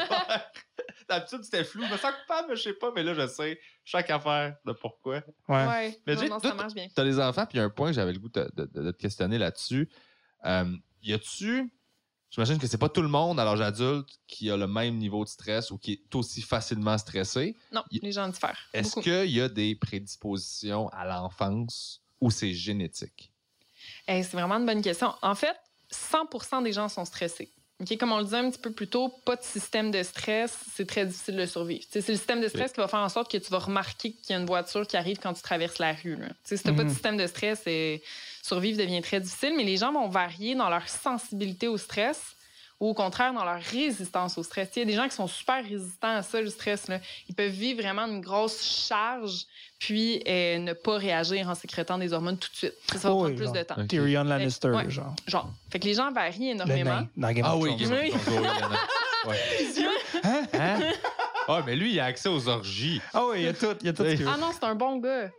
D'habitude, 1.08 1.44
c'était 1.44 1.64
flou. 1.64 1.84
Je 1.86 1.92
me 1.92 1.96
sens 1.98 2.12
coupable, 2.22 2.48
mais 2.50 2.56
je 2.56 2.62
sais 2.62 2.72
pas, 2.72 2.90
mais 2.94 3.02
là, 3.04 3.14
je 3.14 3.26
sais 3.28 3.58
chaque 3.84 4.10
affaire 4.10 4.56
de 4.64 4.72
pourquoi. 4.72 5.22
ouais. 5.48 5.66
Ouais, 5.66 6.00
Mais 6.06 6.14
non, 6.16 6.22
non, 6.28 6.40
toi, 6.40 6.50
ça 6.50 6.54
marche 6.56 6.74
bien. 6.74 6.86
T'as 6.94 7.04
des 7.04 7.20
enfants, 7.20 7.46
puis 7.46 7.58
il 7.58 7.60
y 7.60 7.62
a 7.62 7.64
un 7.64 7.70
point 7.70 7.88
que 7.90 7.94
j'avais 7.94 8.12
le 8.12 8.18
goût 8.18 8.28
de, 8.28 8.50
de- 8.56 8.64
de- 8.66 8.82
de 8.82 8.90
te 8.90 8.96
questionner 8.98 9.38
là-dessus. 9.38 9.88
Euh, 10.44 10.64
y 11.02 11.12
a-tu. 11.12 11.70
J'imagine 12.30 12.58
que 12.58 12.66
c'est 12.66 12.78
pas 12.78 12.88
tout 12.88 13.02
le 13.02 13.08
monde 13.08 13.38
à 13.40 13.44
l'âge 13.44 13.60
adulte 13.60 14.08
qui 14.26 14.50
a 14.50 14.56
le 14.56 14.66
même 14.66 14.96
niveau 14.98 15.24
de 15.24 15.28
stress 15.28 15.70
ou 15.70 15.78
qui 15.78 15.92
est 15.92 16.14
aussi 16.14 16.42
facilement 16.42 16.98
stressé. 16.98 17.56
Non, 17.72 17.82
Y- 17.90 18.00
les 18.02 18.12
gens 18.12 18.28
diffèrent. 18.28 18.58
Est-ce 18.74 19.00
qu'il 19.00 19.30
y 19.30 19.40
a 19.40 19.48
des 19.48 19.74
prédispositions 19.76 20.88
à 20.90 21.04
l'enfance 21.06 22.02
ou 22.20 22.30
c'est 22.30 22.52
génétique? 22.52 23.32
Hey, 24.06 24.24
c'est 24.24 24.32
vraiment 24.36 24.56
une 24.56 24.66
bonne 24.66 24.82
question. 24.82 25.14
En 25.22 25.34
fait, 25.34 25.56
100% 25.90 26.62
des 26.62 26.72
gens 26.72 26.88
sont 26.88 27.04
stressés. 27.04 27.52
OK, 27.78 27.96
Comme 27.98 28.10
on 28.12 28.18
le 28.18 28.24
disait 28.24 28.38
un 28.38 28.50
petit 28.50 28.58
peu 28.60 28.72
plus 28.72 28.88
tôt, 28.88 29.10
pas 29.26 29.36
de 29.36 29.42
système 29.42 29.90
de 29.90 30.02
stress, 30.02 30.56
c'est 30.74 30.86
très 30.86 31.04
difficile 31.04 31.36
de 31.36 31.44
survivre. 31.44 31.84
C'est 31.90 32.08
le 32.08 32.16
système 32.16 32.40
de 32.40 32.48
stress 32.48 32.72
qui 32.72 32.80
va 32.80 32.88
faire 32.88 33.00
en 33.00 33.08
sorte 33.10 33.30
que 33.30 33.36
tu 33.36 33.50
vas 33.50 33.58
remarquer 33.58 34.12
qu'il 34.12 34.30
y 34.30 34.32
a 34.32 34.40
une 34.40 34.46
voiture 34.46 34.86
qui 34.86 34.96
arrive 34.96 35.18
quand 35.18 35.34
tu 35.34 35.42
traverses 35.42 35.78
la 35.78 35.92
rue. 35.92 36.16
Tu 36.48 36.56
Si 36.56 36.62
tu 36.62 36.68
n'as 36.70 36.74
pas 36.74 36.84
de 36.84 36.88
système 36.88 37.18
de 37.18 37.26
stress, 37.26 37.62
euh, 37.66 37.98
survivre 38.46 38.78
devient 38.78 39.02
très 39.02 39.20
difficile, 39.20 39.54
mais 39.56 39.64
les 39.64 39.76
gens 39.76 39.92
vont 39.92 40.08
varier 40.08 40.54
dans 40.54 40.68
leur 40.68 40.88
sensibilité 40.88 41.68
au 41.68 41.76
stress 41.78 42.20
ou 42.78 42.88
au 42.90 42.94
contraire 42.94 43.32
dans 43.32 43.44
leur 43.44 43.60
résistance 43.60 44.36
au 44.36 44.42
stress. 44.42 44.68
Il 44.76 44.80
y 44.80 44.82
a 44.82 44.84
des 44.84 44.92
gens 44.92 45.08
qui 45.08 45.14
sont 45.14 45.26
super 45.26 45.64
résistants 45.64 46.14
à 46.16 46.22
ça, 46.22 46.40
le 46.42 46.50
stress. 46.50 46.88
Là. 46.88 47.00
Ils 47.28 47.34
peuvent 47.34 47.50
vivre 47.50 47.80
vraiment 47.80 48.04
une 48.06 48.20
grosse 48.20 48.62
charge 48.86 49.46
puis 49.78 50.22
euh, 50.28 50.58
ne 50.58 50.72
pas 50.74 50.98
réagir 50.98 51.48
en 51.48 51.54
sécrétant 51.54 51.96
des 51.96 52.12
hormones 52.12 52.36
tout 52.36 52.50
de 52.50 52.56
suite. 52.56 52.74
Ça, 52.92 52.98
ça 52.98 53.08
va 53.08 53.14
Oh, 53.14 53.20
prendre 53.24 53.34
plus 53.36 53.50
de 53.52 53.62
temps. 53.62 53.76
Ok. 53.78 53.88
Tyrion 53.88 54.24
Lannister, 54.24 54.68
Ouais. 54.68 54.90
genre. 54.90 55.14
Genre. 55.26 55.48
Fait 55.70 55.78
que 55.78 55.86
les 55.86 55.94
gens 55.94 56.12
varient 56.12 56.48
Le 56.48 56.54
énormément. 56.54 56.90
nain 57.00 57.08
dans 57.16 57.32
Game 57.32 57.44
Ah 57.48 57.56
oui, 57.56 57.74
oui. 57.80 58.12
Ouais. 59.26 59.36
Hein? 60.54 60.78
Ah, 61.48 61.62
mais 61.66 61.74
lui, 61.76 61.92
il 61.94 62.00
a 62.00 62.04
accès 62.04 62.28
aux 62.28 62.46
orgies. 62.48 63.00
Ah 63.12 63.24
oui, 63.26 63.38
il 63.40 63.44
y 63.44 63.48
a 63.48 63.54
tout, 63.54 63.74
il 63.80 63.86
y 63.86 63.88
a 63.88 63.92
tout. 63.92 64.04
Ah 64.28 64.36
non, 64.38 64.50
c'est 64.52 64.64
un 64.64 64.74
bon 64.74 64.98
gars. 64.98 65.30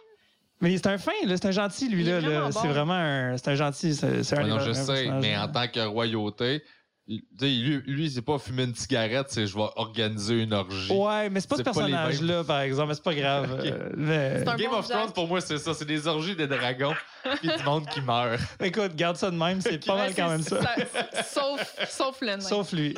Mais 0.59 0.75
c'est 0.77 0.87
un 0.87 0.97
fin, 0.97 1.11
là, 1.25 1.35
c'est 1.37 1.47
un 1.47 1.51
gentil, 1.51 1.87
lui, 1.89 2.03
là. 2.03 2.19
vraiment 2.19 2.39
là. 2.39 2.49
bon. 2.49 2.59
C'est 2.61 2.67
vraiment 2.67 2.93
un, 2.93 3.37
c'est 3.37 3.49
un 3.49 3.55
gentil. 3.55 3.93
C'est 3.95 4.23
c'est 4.23 4.35
un 4.35 4.39
Ouais, 4.39 4.43
des 4.45 4.49
non, 4.51 4.59
je 4.59 4.71
sais, 4.73 5.09
mais 5.21 5.37
en 5.37 5.47
tant 5.47 5.67
que 5.67 5.79
royauté, 5.85 6.63
il- 7.09 7.21
tu 7.21 7.27
sais, 7.39 7.45
lui, 7.47 7.81
lui 7.85 8.09
c'est 8.09 8.21
pas 8.23 8.37
fumer 8.39 8.63
une 8.63 8.75
cigarette, 8.75 9.27
c'est 9.29 9.45
je 9.47 9.55
vais 9.55 9.67
organiser 9.75 10.41
une 10.41 10.53
orgie. 10.53 10.91
Ouais, 10.91 11.29
mais 11.29 11.39
c'est 11.41 11.47
pas 11.49 11.57
ce 11.57 11.61
personnage-là, 11.61 12.43
par 12.43 12.59
exemple. 12.61 12.89
mais 12.89 12.95
C'est 12.95 13.03
pas 13.03 13.13
grave. 13.15 13.53
Ok. 13.59 13.65
euh, 13.65 13.89
mais- 13.95 14.43
Game 14.57 14.71
bon 14.71 14.77
of 14.79 14.87
Thrones, 14.89 15.11
pour 15.13 15.27
moi, 15.27 15.39
c'est 15.41 15.57
ça. 15.59 15.73
C'est 15.73 15.85
des 15.85 16.05
orgies 16.07 16.35
de 16.35 16.45
dragons 16.47 16.95
puis 17.39 17.49
du 17.55 17.63
monde 17.63 17.87
qui 17.87 18.01
meurt. 18.01 18.39
Écoute, 18.61 18.95
garde 18.95 19.15
ça 19.15 19.29
de 19.31 19.37
même, 19.37 19.61
c'est 19.61 19.85
pas 19.85 19.95
mal 19.95 20.13
quand 20.15 20.29
même 20.29 20.41
ça. 20.41 20.59
sauf, 21.23 21.75
sauf 21.87 22.19
le 22.21 22.27
nain. 22.35 22.39
Sauf 22.41 22.71
lui. 22.73 22.95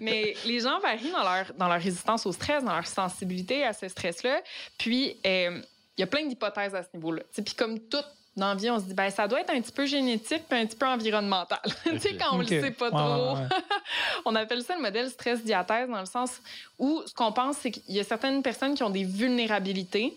Mais 0.00 0.34
les 0.46 0.60
gens 0.60 0.78
varient 0.80 1.10
dans 1.12 1.22
leur, 1.22 1.46
dans 1.58 1.68
leur 1.68 1.80
résistance 1.80 2.24
au 2.26 2.32
stress, 2.32 2.64
dans 2.64 2.74
leur 2.74 2.86
sensibilité 2.86 3.64
à 3.64 3.72
ce 3.72 3.88
stress-là. 3.88 4.40
Puis, 4.78 5.16
euh, 5.26 5.60
il 5.96 6.00
y 6.00 6.04
a 6.04 6.06
plein 6.06 6.26
d'hypothèses 6.26 6.74
à 6.74 6.82
ce 6.82 6.88
niveau-là. 6.94 7.22
Puis, 7.34 7.54
comme 7.54 7.78
tout 7.80 7.98
dans 8.34 8.48
la 8.48 8.54
vie, 8.54 8.70
on 8.70 8.78
se 8.78 8.84
dit, 8.84 8.94
ben, 8.94 9.10
ça 9.10 9.28
doit 9.28 9.40
être 9.42 9.50
un 9.50 9.60
petit 9.60 9.72
peu 9.72 9.84
génétique 9.84 10.44
puis 10.48 10.58
un 10.58 10.64
petit 10.64 10.76
peu 10.76 10.86
environnemental. 10.86 11.60
tu 11.84 11.98
sais, 11.98 12.16
quand 12.16 12.34
on 12.36 12.40
Ok. 12.40 12.48
le 12.48 12.62
sait 12.62 12.70
pas 12.70 12.86
Ouais, 12.86 12.90
trop. 12.90 13.34
ouais, 13.36 13.40
ouais. 13.42 13.48
On 14.24 14.34
appelle 14.34 14.62
ça 14.62 14.74
le 14.74 14.80
modèle 14.80 15.10
stress-diathèse 15.10 15.88
dans 15.90 16.00
le 16.00 16.06
sens 16.06 16.40
où 16.78 17.02
ce 17.06 17.12
qu'on 17.12 17.32
pense, 17.32 17.58
c'est 17.58 17.70
qu'il 17.70 17.94
y 17.94 18.00
a 18.00 18.04
certaines 18.04 18.42
personnes 18.42 18.74
qui 18.74 18.82
ont 18.82 18.88
des 18.90 19.04
vulnérabilités 19.04 20.16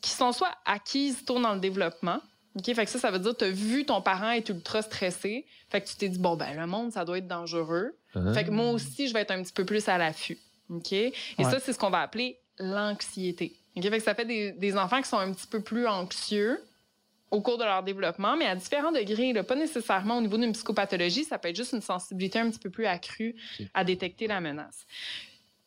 qui 0.00 0.10
sont 0.10 0.32
soit 0.32 0.52
acquises 0.64 1.24
tôt 1.26 1.38
dans 1.40 1.52
le 1.54 1.60
développement. 1.60 2.20
OK? 2.54 2.64
Fait 2.74 2.84
que 2.86 2.90
ça, 2.90 2.98
ça 2.98 3.10
veut 3.10 3.18
dire 3.18 3.32
que 3.32 3.38
tu 3.38 3.44
as 3.44 3.50
vu 3.50 3.84
ton 3.84 4.00
parent 4.00 4.30
être 4.30 4.48
ultra 4.48 4.80
stressé. 4.80 5.46
Fait 5.68 5.82
que 5.82 5.88
tu 5.88 5.96
t'es 5.96 6.08
dit, 6.08 6.18
bon, 6.18 6.36
ben, 6.36 6.58
le 6.58 6.66
monde, 6.66 6.90
ça 6.92 7.04
doit 7.04 7.18
être 7.18 7.28
dangereux. 7.28 7.94
Fait 8.32 8.44
que 8.44 8.50
moi 8.50 8.70
aussi, 8.70 9.08
je 9.08 9.12
vais 9.12 9.20
être 9.20 9.32
un 9.32 9.42
petit 9.42 9.52
peu 9.52 9.66
plus 9.66 9.86
à 9.90 9.98
l'affût. 9.98 10.38
OK? 10.70 10.90
Et 10.92 11.12
ça, 11.38 11.58
c'est 11.60 11.74
ce 11.74 11.78
qu'on 11.78 11.90
va 11.90 12.00
appeler 12.00 12.38
l'anxiété. 12.58 13.54
OK? 13.76 13.82
Fait 13.82 13.98
que 13.98 14.04
ça 14.04 14.14
fait 14.14 14.24
des, 14.24 14.52
des 14.52 14.76
enfants 14.76 15.00
qui 15.02 15.08
sont 15.08 15.18
un 15.18 15.32
petit 15.32 15.46
peu 15.46 15.60
plus 15.60 15.86
anxieux 15.86 16.62
au 17.30 17.40
cours 17.40 17.58
de 17.58 17.64
leur 17.64 17.82
développement, 17.82 18.36
mais 18.36 18.46
à 18.46 18.54
différents 18.54 18.92
degrés. 18.92 19.32
là. 19.32 19.42
Pas 19.42 19.56
nécessairement 19.56 20.18
au 20.18 20.20
niveau 20.20 20.38
d'une 20.38 20.52
psychopathologie, 20.52 21.24
ça 21.24 21.38
peut 21.38 21.48
être 21.48 21.56
juste 21.56 21.72
une 21.72 21.80
sensibilité 21.82 22.38
un 22.38 22.50
petit 22.50 22.58
peu 22.58 22.70
plus 22.70 22.86
accrue 22.86 23.34
à 23.74 23.84
détecter 23.84 24.26
la 24.26 24.40
menace. 24.40 24.86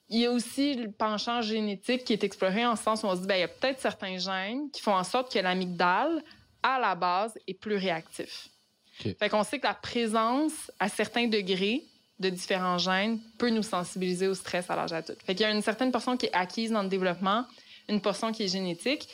Il 0.07 0.19
y 0.19 0.25
a 0.25 0.31
aussi 0.31 0.73
le 0.73 0.89
penchant 0.89 1.41
génétique 1.41 2.03
qui 2.03 2.13
est 2.13 2.23
exploré 2.23 2.65
en 2.65 2.75
ce 2.75 2.83
sens 2.83 3.03
où 3.03 3.07
on 3.07 3.15
se 3.15 3.21
dit, 3.21 3.27
ben, 3.27 3.35
il 3.35 3.41
y 3.41 3.43
a 3.43 3.47
peut-être 3.47 3.79
certains 3.79 4.17
gènes 4.17 4.71
qui 4.71 4.81
font 4.81 4.95
en 4.95 5.03
sorte 5.03 5.31
que 5.31 5.37
l'amygdale, 5.37 6.23
à 6.63 6.79
la 6.79 6.95
base, 6.95 7.37
est 7.45 7.53
plus 7.53 7.75
réactif. 7.75 8.47
OK. 9.05 9.15
Fait 9.19 9.29
qu'on 9.29 9.43
sait 9.43 9.59
que 9.59 9.67
la 9.67 9.75
présence, 9.75 10.71
à 10.79 10.89
certains 10.89 11.27
degrés, 11.27 11.83
de 12.19 12.29
différents 12.29 12.77
gènes 12.77 13.19
peut 13.37 13.49
nous 13.49 13.63
sensibiliser 13.63 14.27
au 14.27 14.33
stress 14.33 14.69
à 14.69 14.75
l'âge 14.75 14.91
adulte. 14.91 15.21
Fait 15.23 15.35
qu'il 15.35 15.45
y 15.45 15.49
a 15.49 15.51
une 15.51 15.61
certaine 15.61 15.91
portion 15.91 16.17
qui 16.17 16.25
est 16.25 16.33
acquise 16.33 16.71
dans 16.71 16.83
le 16.83 16.89
développement, 16.89 17.45
une 17.89 18.01
portion 18.01 18.31
qui 18.31 18.43
est 18.43 18.47
génétique. 18.47 19.09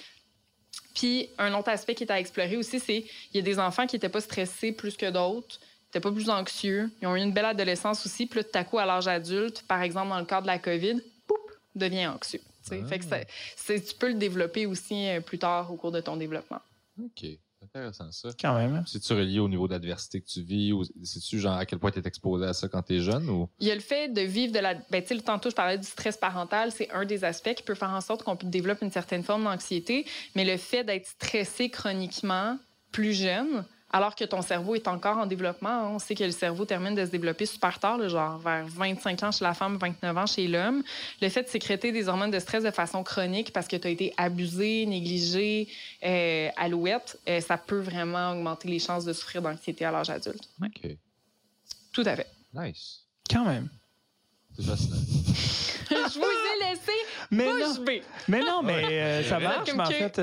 Puis 0.93 1.29
un 1.37 1.53
autre 1.53 1.69
aspect 1.69 1.95
qui 1.95 2.03
est 2.03 2.11
à 2.11 2.19
explorer 2.19 2.57
aussi, 2.57 2.79
c'est 2.79 3.01
qu'il 3.03 3.35
y 3.35 3.39
a 3.39 3.41
des 3.41 3.59
enfants 3.59 3.87
qui 3.87 3.95
n'étaient 3.95 4.09
pas 4.09 4.21
stressés 4.21 4.71
plus 4.71 4.95
que 4.97 5.09
d'autres, 5.09 5.59
n'étaient 5.87 5.99
pas 6.01 6.11
plus 6.11 6.29
anxieux, 6.29 6.89
ils 7.01 7.07
ont 7.07 7.15
eu 7.15 7.21
une 7.21 7.31
belle 7.33 7.45
adolescence 7.45 8.05
aussi, 8.05 8.25
puis 8.25 8.39
là, 8.39 8.43
tout 8.43 8.57
à 8.57 8.63
coup, 8.63 8.77
à 8.77 8.85
l'âge 8.85 9.07
adulte, 9.07 9.63
par 9.67 9.81
exemple 9.81 10.09
dans 10.09 10.19
le 10.19 10.25
cadre 10.25 10.43
de 10.43 10.47
la 10.47 10.59
COVID, 10.59 11.01
poup, 11.27 11.35
devient 11.75 12.07
anxieux. 12.07 12.41
Ah. 12.71 12.87
Fait 12.87 12.99
que 12.99 13.05
ça- 13.05 13.19
c'est- 13.55 13.81
tu 13.89 13.95
peux 13.95 14.07
le 14.07 14.15
développer 14.15 14.65
aussi 14.65 15.07
euh, 15.07 15.21
plus 15.21 15.37
tard 15.37 15.71
au 15.71 15.75
cours 15.75 15.91
de 15.91 16.01
ton 16.01 16.17
développement. 16.17 16.61
OK. 17.01 17.25
Intéressant, 17.65 18.11
ça. 18.11 18.29
Quand 18.39 18.55
même. 18.55 18.75
hein. 18.75 18.83
C'est-tu 18.87 19.13
relié 19.13 19.39
au 19.39 19.49
niveau 19.49 19.67
d'adversité 19.67 20.21
que 20.21 20.27
tu 20.27 20.41
vis 20.41 20.71
ou 20.73 20.83
c'est-tu 21.03 21.39
genre 21.39 21.57
à 21.57 21.65
quel 21.65 21.79
point 21.79 21.91
tu 21.91 21.99
es 21.99 22.07
exposé 22.07 22.45
à 22.45 22.53
ça 22.53 22.67
quand 22.67 22.81
tu 22.83 22.95
es 22.95 22.99
jeune 22.99 23.29
ou? 23.29 23.49
Il 23.59 23.67
y 23.67 23.71
a 23.71 23.75
le 23.75 23.81
fait 23.81 24.07
de 24.13 24.21
vivre 24.21 24.53
de 24.53 24.59
la. 24.59 24.75
Ben, 24.91 25.01
tu 25.03 25.15
sais, 25.15 25.21
tantôt, 25.21 25.49
je 25.49 25.55
parlais 25.55 25.77
du 25.77 25.85
stress 25.87 26.17
parental. 26.17 26.71
C'est 26.71 26.89
un 26.91 27.05
des 27.05 27.23
aspects 27.23 27.53
qui 27.53 27.63
peut 27.63 27.75
faire 27.75 27.89
en 27.91 28.01
sorte 28.01 28.23
qu'on 28.23 28.35
développe 28.43 28.81
une 28.81 28.91
certaine 28.91 29.23
forme 29.23 29.43
d'anxiété. 29.43 30.05
Mais 30.35 30.45
le 30.45 30.57
fait 30.57 30.83
d'être 30.83 31.07
stressé 31.07 31.69
chroniquement 31.69 32.57
plus 32.91 33.13
jeune, 33.13 33.65
alors 33.95 34.13
que 34.13 34.25
ton 34.25 34.41
cerveau 34.41 34.75
est 34.75 34.89
encore 34.89 35.19
en 35.19 35.25
développement, 35.25 35.89
on 35.95 35.99
sait 35.99 36.15
que 36.15 36.25
le 36.25 36.31
cerveau 36.31 36.65
termine 36.65 36.95
de 36.95 37.05
se 37.05 37.11
développer 37.11 37.45
super 37.45 37.79
tard, 37.79 37.97
là, 37.97 38.09
genre 38.09 38.37
vers 38.39 38.65
25 38.67 39.23
ans 39.23 39.31
chez 39.31 39.45
la 39.45 39.53
femme, 39.53 39.77
29 39.77 40.17
ans 40.17 40.25
chez 40.25 40.49
l'homme. 40.49 40.83
Le 41.21 41.29
fait 41.29 41.43
de 41.43 41.47
sécréter 41.47 41.93
des 41.93 42.09
hormones 42.09 42.29
de 42.29 42.39
stress 42.39 42.61
de 42.61 42.71
façon 42.71 43.03
chronique 43.03 43.53
parce 43.53 43.69
que 43.69 43.77
tu 43.77 43.87
as 43.87 43.91
été 43.91 44.13
abusé, 44.17 44.85
négligé, 44.85 45.69
euh, 46.03 46.49
alouette, 46.57 47.17
euh, 47.29 47.39
ça 47.39 47.57
peut 47.57 47.79
vraiment 47.79 48.33
augmenter 48.33 48.67
les 48.67 48.79
chances 48.79 49.05
de 49.05 49.13
souffrir 49.13 49.41
d'anxiété 49.41 49.85
à 49.85 49.91
l'âge 49.91 50.09
adulte. 50.09 50.43
OK. 50.61 50.97
Tout 51.93 52.03
à 52.05 52.17
fait. 52.17 52.27
Nice. 52.53 53.05
Quand 53.31 53.45
même. 53.45 53.69
C'est 54.57 54.65
fascinant. 54.65 54.97
je 55.89 56.19
vous 56.19 56.25
ai 56.25 56.69
laissé 56.69 56.91
Mais 57.31 57.45
non, 57.45 58.01
mais, 58.27 58.39
non, 58.41 58.61
mais 58.61 58.83
euh, 58.91 59.23
ça 59.23 59.39
marche, 59.39 59.73
mais 59.73 59.83
en 59.83 59.85
fait. 59.85 60.19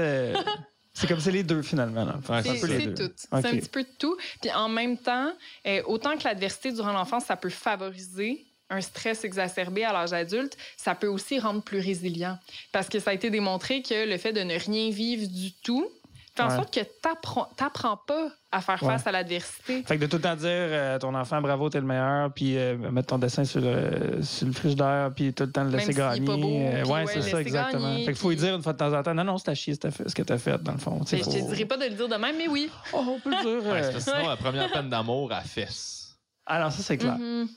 C'est 0.95 1.07
comme 1.07 1.21
c'est 1.21 1.31
les 1.33 1.43
deux 1.43 1.63
finalement. 1.63 2.07
C'est 2.27 2.33
un 2.33 2.43
C'est 2.43 2.61
peu 2.61 2.67
les 2.67 2.81
c'est 2.81 2.87
deux. 2.89 3.09
tout. 3.09 3.15
C'est 3.17 3.35
un 3.35 3.43
petit 3.43 3.69
peu 3.69 3.83
de 3.83 3.89
tout. 3.99 4.17
Puis 4.41 4.53
en 4.53 4.69
même 4.69 4.99
temps, 4.99 5.33
euh, 5.67 5.83
autant 5.87 6.17
que 6.19 6.25
l'adversité 6.25 6.71
durant 6.73 6.93
l'enfance, 6.93 7.25
ça 7.25 7.37
peut 7.37 7.49
favoriser 7.51 8.47
un 8.71 8.81
stress 8.81 9.25
exacerbé 9.25 9.85
à 9.85 9.93
l'âge 9.93 10.13
adulte, 10.15 10.57
ça 10.79 10.95
peut 10.95 11.07
aussi 11.07 11.39
rendre 11.39 11.63
plus 11.63 11.79
résilient. 11.81 12.39
Parce 12.73 12.89
que 12.89 13.01
ça 13.01 13.11
a 13.11 13.15
été 13.15 13.29
démontré 13.29 13.83
que 13.83 14.09
le 14.09 14.17
fait 14.17 14.33
de 14.33 14.41
ne 14.41 14.59
rien 14.59 14.91
vivre 14.91 15.27
du 15.29 15.53
tout 15.53 15.87
fait 16.35 16.43
en 16.43 16.49
Ouais. 16.49 16.57
sorte 16.57 16.73
que 16.73 16.81
t'apprends 17.03 17.51
t'apprends 17.57 17.99
pas 17.99 18.31
à 18.53 18.61
faire 18.61 18.79
face 18.79 19.07
à 19.07 19.13
l'adversité. 19.13 19.83
Fait 19.83 19.97
que 19.97 20.03
de 20.03 20.07
tout 20.07 20.17
le 20.17 20.23
temps 20.23 20.37
dire 20.37 20.47
euh, 20.51 20.99
ton 20.99 21.15
enfant, 21.15 21.41
bravo, 21.41 21.71
t'es 21.71 21.81
le 21.81 21.87
meilleur, 21.87 22.31
puis 22.33 22.57
euh, 22.59 22.77
mettre 22.91 23.09
ton 23.09 23.19
dessin 23.19 23.45
sur 23.45 23.61
le, 23.63 24.23
sur 24.23 24.47
le 24.47 24.53
frigidaire, 24.53 25.11
puis 25.17 25.33
tout 25.33 25.45
le 25.45 25.51
temps 25.53 25.65
le 25.65 25.71
Même 25.71 25.79
laisser 25.79 25.91
est 25.93 25.95
gagner. 25.95 26.27
pas 26.27 26.37
beau, 26.37 26.49
Euh, 26.51 26.85
ouais, 26.85 26.91
ouais, 26.93 27.07
c'est 27.07 27.23
ça, 27.23 27.41
exactement. 27.41 27.89
gagner, 27.93 28.05
fait 28.05 28.13
qu'il 28.13 28.21
faut 28.21 28.29
lui 28.31 28.37
dire 28.37 28.55
une 28.55 28.63
fois 28.63 28.75
de 28.75 28.79
temps 28.79 28.93
en 28.93 29.03
temps, 29.03 29.15
non, 29.15 29.25
non, 29.25 29.39
c'est 29.39 29.51
à 29.51 29.55
chier 29.55 29.75
ce 29.75 29.79
que 29.81 29.83
t'as 29.89 29.91
fait- 29.91 30.09
ce 30.09 30.15
que 30.15 30.23
t'as 30.23 30.39
fait, 30.39 30.63
dans 30.63 30.73
le 30.73 30.79
fond. 30.79 31.01
Tu 31.01 31.07
sais, 31.07 31.17
Ben, 31.17 31.25
je 31.25 31.31
te 31.39 31.51
dirais 31.55 31.65
pas 31.65 31.77
de 31.79 31.85
le 31.85 31.95
dire 31.95 32.09
de 32.09 32.17
même, 32.17 32.37
mais 32.37 32.49
oui. 32.49 32.71
Oh, 32.93 33.05
on 33.17 33.21
peut 33.21 33.31
le 33.31 33.43
dire. 33.63 33.73
Ouais, 33.73 33.85
euh. 33.85 33.99
sinon, 34.01 34.29
la 34.29 34.37
première 34.37 34.71
peine 34.71 34.89
d'amour, 34.91 35.33
elle 35.33 35.45
fesse. 35.49 36.17
Alors, 36.45 36.71
ça, 36.73 36.83
c'est 36.83 36.99
clair. 36.99 37.17
Mhm. 37.19 37.49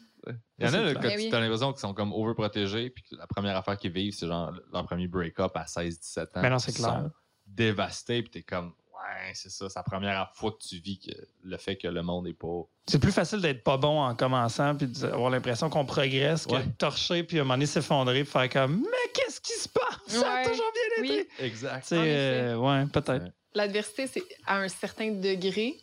Il 0.57 0.65
y 0.65 0.69
en 0.69 0.73
a 0.73 0.77
là, 0.81 0.89
clair. 0.91 1.01
que 1.01 1.07
Ben 1.07 1.17
oui. 1.17 1.29
tu 1.29 1.35
as 1.35 1.39
l'impression 1.39 1.71
qu'ils 1.71 1.81
sont 1.81 1.93
comme 1.93 2.11
overprotégés, 2.13 2.89
puis 2.89 3.03
que 3.03 3.15
la 3.15 3.27
première 3.27 3.55
affaire 3.57 3.77
qu'ils 3.77 3.91
vivent, 3.91 4.13
c'est 4.17 4.25
genre 4.27 4.51
leur 4.73 4.85
premier 4.85 5.07
break-up 5.07 5.51
à 5.55 5.65
16-17 5.65 6.21
ans. 6.37 6.41
Mais 6.41 6.49
non, 6.49 6.57
c'est 6.57 6.71
Ils 6.71 6.75
clair. 6.77 6.89
sont 7.03 7.11
dévastés, 7.45 8.21
puis 8.23 8.31
t'es 8.31 8.41
comme, 8.41 8.73
ouais, 9.07 9.31
c'est 9.33 9.49
ça, 9.49 9.69
c'est 9.69 9.79
la 9.79 9.83
première 9.83 10.31
fois 10.35 10.51
que 10.51 10.57
tu 10.67 10.77
vis 10.79 10.99
que 10.99 11.11
le 11.43 11.57
fait 11.57 11.75
que 11.75 11.87
le 11.87 12.01
monde 12.03 12.25
n'est 12.25 12.33
pas. 12.33 12.63
C'est 12.87 12.99
plus 12.99 13.11
facile 13.11 13.41
d'être 13.41 13.63
pas 13.63 13.77
bon 13.77 13.99
en 14.01 14.15
commençant, 14.15 14.75
puis 14.75 14.87
d'avoir 14.87 15.29
l'impression 15.29 15.69
qu'on 15.69 15.85
progresse, 15.85 16.45
que 16.45 16.53
Ouais. 16.53 16.63
de 16.63 16.71
torcher, 16.71 17.23
puis 17.23 17.37
à 17.37 17.41
un 17.41 17.43
moment 17.43 17.55
donné 17.55 17.65
s'effondrer, 17.65 18.23
puis 18.23 18.31
faire 18.31 18.49
comme, 18.49 18.81
mais 18.81 19.11
qu'est-ce 19.13 19.41
qui 19.41 19.53
se 19.53 19.67
passe? 19.69 19.99
Ça 20.07 20.31
a 20.33 20.43
toujours 20.45 20.71
bien 20.73 21.01
Oui. 21.01 21.11
été. 21.19 21.43
Exact. 21.45 21.81
Tu 21.81 21.87
sais, 21.89 21.97
En 21.97 22.01
effet. 22.03 22.09
euh, 22.11 22.57
ouais, 22.57 22.85
peut-être. 22.87 23.25
L'adversité, 23.53 24.07
c'est 24.07 24.23
à 24.45 24.57
un 24.57 24.67
certain 24.67 25.11
degré, 25.11 25.75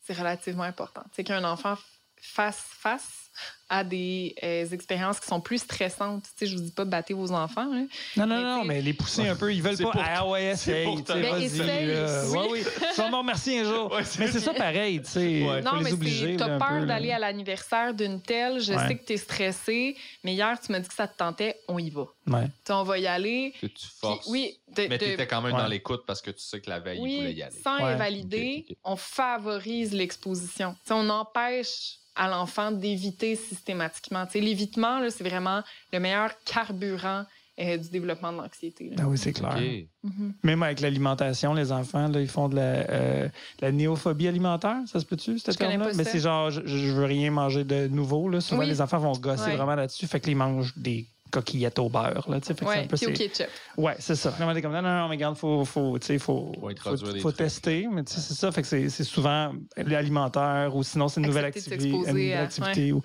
c'est 0.00 0.12
relativement 0.16 0.62
important. 0.64 1.02
C'est 1.14 1.24
qu'un 1.24 1.44
enfant 1.44 1.76
fasse 2.20 2.60
face 2.60 3.25
à 3.68 3.82
des 3.82 4.36
euh, 4.44 4.64
expériences 4.70 5.18
qui 5.18 5.26
sont 5.26 5.40
plus 5.40 5.58
stressantes. 5.58 6.22
Tu 6.22 6.30
sais, 6.36 6.46
je 6.46 6.56
vous 6.56 6.62
dis 6.62 6.70
pas 6.70 6.84
battez 6.84 7.14
vos 7.14 7.32
enfants. 7.32 7.64
Non, 7.66 7.88
non, 8.16 8.26
Mais 8.26 8.42
non, 8.42 8.64
mais 8.64 8.80
les 8.80 8.92
pousser 8.92 9.26
un 9.26 9.34
peu, 9.34 9.52
ils 9.52 9.60
veulent 9.60 9.76
pas. 9.76 9.90
pour- 9.90 10.02
Ah 10.04 10.24
ouais, 10.28 10.54
c'est 10.56 10.84
essaye, 10.84 11.02
Ben, 11.02 11.32
vas-y. 11.32 11.44
essaye, 11.46 11.86
là. 11.86 12.22
oui. 12.28 12.36
Ouais, 12.38 12.48
oui. 12.52 12.62
Vas 12.96 13.10
me 13.10 13.16
remercier 13.16 13.58
un 13.60 13.64
jour. 13.64 13.90
Ouais, 13.92 14.02
mais 14.20 14.28
c'est 14.28 14.38
ça 14.38 14.54
pareil, 14.54 15.02
tu 15.02 15.10
sais. 15.10 15.42
Ouais. 15.42 15.62
Non, 15.62 15.80
les 15.80 15.92
mais 15.96 16.36
t'as 16.36 16.58
peur 16.58 16.86
d'aller 16.86 17.10
à 17.10 17.18
l'anniversaire 17.18 17.92
d'une 17.92 18.22
telle, 18.22 18.60
je 18.60 18.72
Ouais. 18.72 18.86
sais 18.86 18.96
que 18.96 19.04
t'es 19.04 19.16
stressé, 19.16 19.96
mais 20.22 20.34
hier 20.34 20.56
tu 20.64 20.70
m'as 20.70 20.78
dit 20.78 20.88
que 20.88 20.94
ça 20.94 21.08
te 21.08 21.16
tentait, 21.16 21.56
on 21.66 21.78
y 21.80 21.90
va. 21.90 22.06
Ouais. 22.28 22.46
on 22.70 22.82
va 22.84 22.98
y 22.98 23.06
aller. 23.08 23.52
Que 23.60 23.66
tu 23.66 23.74
Puis 23.74 23.88
forces. 24.00 24.26
oui, 24.28 24.56
de- 24.76 24.86
mais 24.88 24.98
t'étais 24.98 25.26
quand 25.26 25.42
même 25.42 25.54
Ouais. 25.54 25.60
dans 25.62 25.66
l'écoute 25.68 26.04
parce 26.06 26.22
que 26.22 26.30
tu 26.30 26.40
sais 26.40 26.60
que 26.60 26.70
la 26.70 26.78
veille, 26.78 27.00
il 27.02 27.16
voulait 27.18 27.32
y 27.34 27.42
aller. 27.42 27.56
sans 27.64 27.76
Ouais. 27.78 27.92
invalider, 27.94 28.64
Ok, 28.68 28.70
ok. 28.70 28.76
on 28.84 28.96
favorise 28.96 29.92
l'exposition. 29.92 30.76
On 30.90 31.08
empêche 31.10 31.98
à 32.16 32.28
l'enfant 32.28 32.70
d'éviter 32.72 33.36
systématiquement. 33.36 34.26
Tu 34.26 34.32
sais, 34.32 34.40
L'évitement, 34.40 35.00
c'est 35.10 35.24
vraiment 35.24 35.62
le 35.92 36.00
meilleur 36.00 36.30
carburant 36.44 37.24
euh, 37.58 37.76
du 37.78 37.88
développement 37.88 38.32
de 38.32 38.38
l'anxiété. 38.38 38.90
Ah 38.98 39.08
oui, 39.08 39.16
c'est 39.16 39.32
clair. 39.32 39.56
Mhm. 40.02 40.34
Même 40.42 40.62
avec 40.62 40.80
l'alimentation, 40.80 41.54
les 41.54 41.72
enfants, 41.72 42.06
là, 42.08 42.20
ils 42.20 42.28
font 42.28 42.48
de 42.50 42.56
la, 42.56 42.62
euh, 42.62 43.28
la 43.60 43.72
néophobie 43.72 44.28
alimentaire, 44.28 44.76
ça 44.86 45.00
se 45.00 45.06
peut-tu, 45.06 45.38
ce 45.38 45.52
Je 45.52 45.56
connais 45.56 45.70
terme-là? 45.78 45.92
Mais 45.94 46.04
c'est 46.04 46.18
genre, 46.18 46.50
je, 46.50 46.60
je 46.66 46.92
veux 46.92 47.06
rien 47.06 47.30
manger 47.30 47.64
de 47.64 47.86
nouveau. 47.88 48.28
Là. 48.28 48.40
Souvent, 48.42 48.60
Oui. 48.60 48.66
les 48.66 48.82
enfants 48.82 48.98
vont 48.98 49.12
gosser 49.12 49.44
Ouais. 49.50 49.56
vraiment 49.56 49.74
là-dessus, 49.74 50.06
fait 50.06 50.20
qu'ils 50.20 50.36
mangent 50.36 50.74
des 50.76 51.06
coquillettes 51.30 51.78
au 51.78 51.88
beurre. 51.88 52.24
Là, 52.28 52.40
fait 52.40 52.54
c'est 52.58 52.64
Ouais, 52.64 52.78
un 52.78 52.86
peu 52.86 52.96
puis 52.96 53.06
au 53.06 53.10
ces- 53.10 53.14
ketchup. 53.14 53.46
Ouais, 53.76 53.96
c'est 53.98 54.14
ça. 54.14 54.30
Vraiment, 54.30 54.54
t'es 54.54 54.62
comme, 54.62 54.72
non, 54.72 54.82
non, 54.82 54.88
non, 54.98 55.08
mais 55.08 55.16
regarde, 55.16 55.36
faut, 55.36 55.64
faut, 55.64 55.98
tu 55.98 56.06
sais, 56.06 56.18
faut, 56.18 56.52
Faut 56.82 56.96
faut, 57.20 57.32
tester. 57.32 57.86
Mais 57.90 58.04
tu 58.04 58.14
sais, 58.14 58.20
c'est 58.20 58.34
ça. 58.34 58.50
Fait 58.52 58.62
que 58.62 58.68
c'est 58.68 58.88
c'est 58.88 59.04
souvent 59.04 59.52
l'alimentaire 59.76 60.74
ou 60.74 60.82
sinon, 60.82 61.08
c'est 61.08 61.20
une 61.20 61.26
nouvelle 61.26 61.44
activité. 61.46 61.88
Une 61.90 62.32
activité 62.34 62.92
ou, 62.92 63.02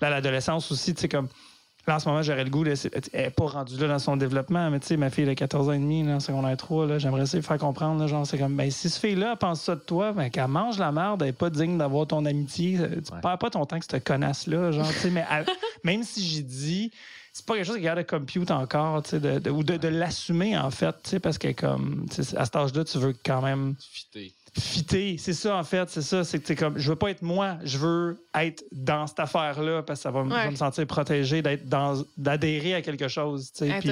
là, 0.00 0.10
l'adolescence 0.10 0.70
aussi, 0.72 0.94
tu 0.94 1.02
sais, 1.02 1.08
comme. 1.08 1.28
Là, 1.86 1.96
en 1.96 1.98
ce 1.98 2.08
moment, 2.08 2.22
j'aurais 2.22 2.44
le 2.44 2.48
goût, 2.48 2.64
là, 2.64 2.74
c'est- 2.76 2.90
elle 3.12 3.24
n'est 3.24 3.30
pas 3.30 3.44
rendue 3.44 3.76
là 3.76 3.88
dans 3.88 3.98
son 3.98 4.16
développement, 4.16 4.70
mais 4.70 4.80
tu 4.80 4.86
sais, 4.86 4.96
ma 4.96 5.10
fille, 5.10 5.24
elle 5.24 5.28
a 5.30 5.34
14 5.34 5.68
ans 5.68 5.72
et 5.72 5.78
demi, 5.78 6.02
là, 6.02 6.14
en 6.14 6.20
secondaire 6.20 6.56
3, 6.56 6.86
là, 6.86 6.98
j'aimerais 6.98 7.24
essayer 7.24 7.42
de 7.42 7.44
faire 7.46 7.58
comprendre, 7.58 8.00
là, 8.00 8.06
genre, 8.06 8.26
c'est 8.26 8.38
comme, 8.38 8.56
ben, 8.56 8.70
si 8.70 8.88
ce 8.88 8.98
fille-là 8.98 9.36
pense 9.36 9.60
ça 9.60 9.74
de 9.74 9.80
toi, 9.82 10.12
ben, 10.12 10.30
qu'elle 10.30 10.48
mange 10.48 10.78
la 10.78 10.90
merde, 10.92 11.20
elle 11.20 11.26
n'est 11.28 11.32
pas 11.34 11.50
digne 11.50 11.76
d'avoir 11.76 12.06
ton 12.06 12.24
amitié, 12.24 12.78
euh, 12.78 12.88
tu 13.06 13.12
Ouais. 13.12 13.20
perds 13.20 13.36
pas 13.36 13.50
ton 13.50 13.66
temps 13.66 13.78
que 13.78 13.84
cette 13.84 14.02
connasse-là, 14.02 14.72
genre, 14.72 14.88
tu 14.88 14.94
sais, 14.94 15.10
mais 15.10 15.26
elle- 15.30 15.44
même 15.84 16.02
si 16.04 16.26
j'ai 16.26 16.40
dit, 16.42 16.90
c'est 17.36 17.44
pas 17.44 17.54
quelque 17.56 17.66
chose 17.66 17.76
qui 17.76 17.82
garde 17.82 17.98
de 17.98 18.04
compute 18.04 18.50
encore, 18.52 19.02
tu 19.02 19.10
sais, 19.10 19.20
de, 19.20 19.40
de- 19.40 19.50
ou 19.50 19.64
de, 19.64 19.76
de 19.76 19.88
l'assumer, 19.88 20.56
en 20.56 20.70
fait, 20.70 20.94
tu 21.02 21.10
sais, 21.10 21.20
parce 21.20 21.36
que, 21.36 21.50
comme, 21.52 22.06
à 22.36 22.44
cet 22.44 22.54
âge-là, 22.56 22.84
tu 22.84 22.96
veux 22.98 23.12
quand 23.26 23.42
même 23.42 23.74
Fitter. 23.80 24.32
fitter. 24.56 25.18
C'est 25.18 25.32
ça, 25.32 25.56
en 25.56 25.64
fait. 25.64 25.90
C'est 25.90 26.00
ça. 26.02 26.22
C'est 26.22 26.38
que 26.38 26.52
comme, 26.54 26.78
je 26.78 26.88
veux 26.88 26.94
pas 26.96 27.10
être 27.10 27.22
moi. 27.22 27.56
Je 27.64 27.76
veux 27.76 28.24
être 28.38 28.62
dans 28.70 29.08
cette 29.08 29.18
affaire-là 29.18 29.82
parce 29.82 29.98
que 29.98 30.02
ça 30.04 30.10
va, 30.12 30.22
me- 30.22 30.30
je 30.30 30.34
vais 30.36 30.40
Ouais. 30.44 30.50
me 30.52 30.56
sentir 30.56 30.86
protégé, 30.86 31.42
d'être 31.42 31.68
dans, 31.68 32.04
d'adhérer 32.16 32.74
à 32.76 32.82
quelque 32.82 33.08
chose. 33.08 33.50
tu 33.52 33.66
sais. 33.66 33.78
Puis 33.80 33.90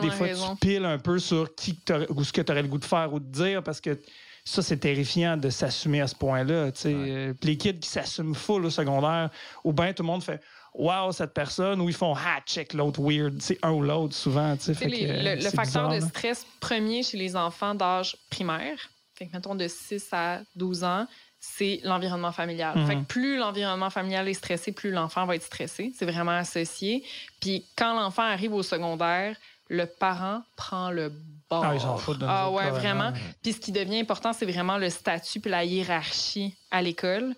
des 0.00 0.10
fois, 0.12 0.26
raison. 0.28 0.54
tu 0.54 0.68
piles 0.68 0.84
un 0.84 0.98
peu 0.98 1.18
sur 1.18 1.52
qui 1.56 1.74
que 1.76 1.84
t'aurais- 1.84 2.06
ou 2.10 2.22
ce 2.22 2.32
que 2.32 2.42
tu 2.42 2.52
aurais 2.52 2.62
le 2.62 2.68
goût 2.68 2.78
de 2.78 2.84
faire 2.84 3.12
ou 3.12 3.18
de 3.18 3.26
dire 3.28 3.60
parce 3.64 3.80
que 3.80 3.98
ça, 4.44 4.62
c'est 4.62 4.76
terrifiant 4.76 5.36
de 5.36 5.50
s'assumer 5.50 6.00
à 6.02 6.06
ce 6.06 6.14
point-là. 6.14 6.70
tu 6.70 6.80
sais. 6.82 6.94
Ouais. 6.94 7.10
Euh, 7.10 7.32
puis 7.34 7.50
les 7.50 7.56
kids 7.56 7.80
qui 7.80 7.88
s'assument 7.88 8.34
full 8.36 8.64
au 8.66 8.70
secondaire, 8.70 9.30
ou 9.64 9.72
bien 9.72 9.92
tout 9.92 10.02
le 10.04 10.06
monde 10.06 10.22
fait 10.22 10.40
Wow, 10.74 11.12
cette 11.12 11.32
personne, 11.34 11.80
ou 11.80 11.88
ils 11.88 11.94
font 11.94 12.14
Ah, 12.16 12.40
check 12.44 12.72
l'autre 12.72 13.00
weird. 13.00 13.40
C'est 13.40 13.58
un 13.62 13.70
ou 13.70 13.82
l'autre 13.82 14.14
souvent. 14.14 14.56
Fait 14.56 14.86
les- 14.86 15.06
que, 15.06 15.12
le, 15.12 15.34
le 15.36 15.40
facteur 15.50 15.88
bizarre, 15.88 15.90
de 15.90 16.00
stress 16.00 16.44
premier 16.60 17.02
chez 17.04 17.16
les 17.16 17.36
enfants 17.36 17.74
d'âge 17.74 18.16
primaire, 18.28 18.76
fait 19.14 19.26
que 19.26 19.32
mettons 19.32 19.54
de 19.54 19.68
6 19.68 20.08
à 20.12 20.40
12 20.56 20.82
ans, 20.82 21.06
c'est 21.38 21.80
l'environnement 21.84 22.32
familial. 22.32 22.76
Mhm. 22.76 22.86
Fait 22.86 22.96
que 22.96 23.02
plus 23.02 23.36
l'environnement 23.36 23.90
familial 23.90 24.26
est 24.28 24.34
stressé, 24.34 24.72
plus 24.72 24.90
l'enfant 24.90 25.26
va 25.26 25.36
être 25.36 25.44
stressé. 25.44 25.92
C'est 25.96 26.06
vraiment 26.06 26.32
associé. 26.36 27.04
Puis 27.40 27.64
quand 27.76 27.94
l'enfant 27.94 28.22
arrive 28.22 28.52
au 28.54 28.62
secondaire, 28.64 29.36
le 29.68 29.86
parent 29.86 30.42
prend 30.56 30.90
le 30.90 31.12
bord. 31.48 31.64
Ah, 31.64 31.74
ils 31.74 31.80
s'en 31.80 31.98
foutent 31.98 32.18
de 32.18 32.26
Ah 32.28 32.50
ouais, 32.50 32.70
vraiment. 32.70 33.12
Puis 33.42 33.52
ce 33.52 33.60
qui 33.60 33.70
devient 33.72 34.00
important, 34.00 34.32
c'est 34.32 34.46
vraiment 34.46 34.76
le 34.78 34.90
statut 34.90 35.38
puis 35.38 35.50
la 35.50 35.64
hiérarchie 35.64 36.54
à 36.72 36.82
l'école 36.82 37.34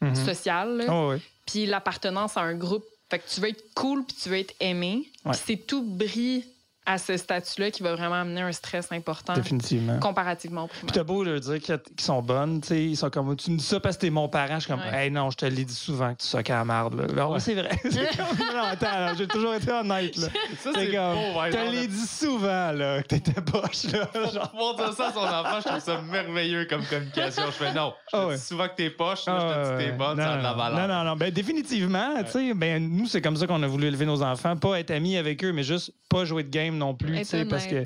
Mhm. 0.00 0.14
sociale. 0.14 0.76
là 0.76 0.84
Ah 0.88 1.06
ouais. 1.08 1.20
Puis 1.48 1.66
l'appartenance 1.66 2.36
à 2.36 2.42
un 2.42 2.54
groupe. 2.54 2.84
Fait 3.10 3.18
que 3.18 3.28
tu 3.28 3.40
veux 3.40 3.48
être 3.48 3.64
cool 3.74 4.04
puis 4.04 4.16
tu 4.22 4.28
veux 4.28 4.36
être 4.36 4.54
aimé. 4.60 5.10
Ouais. 5.24 5.32
Puis 5.32 5.40
c'est 5.46 5.66
tout 5.66 5.82
bris 5.82 6.44
à 6.90 6.96
ce 6.96 7.18
statut-là 7.18 7.70
qui 7.70 7.82
va 7.82 7.94
vraiment 7.94 8.14
amener 8.14 8.40
un 8.40 8.50
stress 8.50 8.90
important 8.92 9.34
Définitivement. 9.34 9.98
comparativement 10.00 10.64
au 10.64 10.68
Puis 10.68 10.86
t'as 10.90 11.04
beau 11.04 11.22
leur 11.22 11.38
dire 11.38 11.60
qu'ils 11.60 11.78
sont 12.00 12.22
bonnes, 12.22 12.62
tu 12.62 12.68
sais, 12.68 12.82
ils 12.82 12.96
sont 12.96 13.10
comme, 13.10 13.36
tu 13.36 13.50
me 13.50 13.58
dis 13.58 13.64
ça 13.64 13.78
parce 13.78 13.96
que 13.96 14.00
t'es 14.02 14.10
mon 14.10 14.26
parent. 14.28 14.54
Je 14.54 14.60
suis 14.60 14.70
comme, 14.70 14.80
Ouais. 14.80 15.04
hey 15.06 15.10
non, 15.10 15.28
je 15.30 15.36
te 15.36 15.44
l'ai 15.44 15.64
dit 15.66 15.74
souvent 15.74 16.14
que 16.14 16.22
tu 16.22 16.26
sois 16.26 16.40
à 16.40 16.50
la 16.50 16.64
marde. 16.64 16.94
Là. 17.14 17.28
Ouais, 17.28 17.40
c'est 17.40 17.52
vrai. 17.54 17.68
C'est 17.90 18.16
comme, 18.16 18.38
non, 18.38 18.62
attends, 18.70 19.14
j'ai 19.18 19.26
toujours 19.26 19.52
été 19.54 19.70
honnête. 19.70 20.16
Là. 20.16 20.28
Ça, 20.62 20.70
C'est 20.74 20.90
comme, 20.90 21.14
beau, 21.14 21.40
je 21.46 21.52
te 21.52 21.70
l'ai 21.72 21.86
dit 21.86 22.06
souvent 22.06 22.72
là, 22.72 23.02
que 23.02 23.08
t'étais 23.08 23.40
poche. 23.42 23.84
Là, 23.92 24.08
genre. 24.32 24.50
Pour 24.52 24.74
dire 24.76 24.92
ça 24.94 25.08
à 25.08 25.12
son 25.12 25.18
enfant, 25.20 25.60
je 25.62 25.68
trouve 25.68 25.80
ça 25.80 26.00
merveilleux 26.00 26.64
comme 26.64 26.84
communication. 26.86 27.42
Je 27.46 27.50
fais 27.52 27.74
non. 27.74 27.92
Je 28.06 28.16
te 28.16 28.22
Ah 28.22 28.26
ouais. 28.28 28.36
dis 28.36 28.42
souvent 28.42 28.66
que 28.68 28.76
t'es 28.76 28.88
poche, 28.88 29.26
là, 29.26 29.36
Ah, 29.38 29.40
je 29.40 29.46
te 29.46 29.62
dis 29.62 29.68
que 29.70 29.76
ouais. 29.84 29.90
t'es 29.90 29.96
bonne, 29.98 30.16
non, 30.16 30.22
ça 30.24 30.32
a 30.32 30.36
de 30.38 30.42
la 30.42 30.50
non, 30.52 30.56
valeur. 30.56 30.88
Non, 30.88 30.94
non, 30.94 31.04
non. 31.04 31.16
Ben, 31.16 31.30
définitivement, 31.30 32.14
tu 32.24 32.30
sais, 32.30 32.54
ben, 32.54 32.88
nous, 32.88 33.06
c'est 33.06 33.20
comme 33.20 33.36
ça 33.36 33.46
qu'on 33.46 33.62
a 33.62 33.66
voulu 33.66 33.86
élever 33.88 34.06
nos 34.06 34.22
enfants. 34.22 34.56
Pas 34.56 34.80
être 34.80 34.90
amis 34.90 35.16
avec 35.18 35.44
eux, 35.44 35.52
mais 35.52 35.62
juste 35.64 35.92
pas 36.08 36.24
jouer 36.24 36.42
de 36.44 36.48
game 36.50 36.77
non 36.78 36.94
plus. 36.94 37.18
tu 37.18 37.24
sais, 37.24 37.44
Parce 37.44 37.66
que 37.66 37.84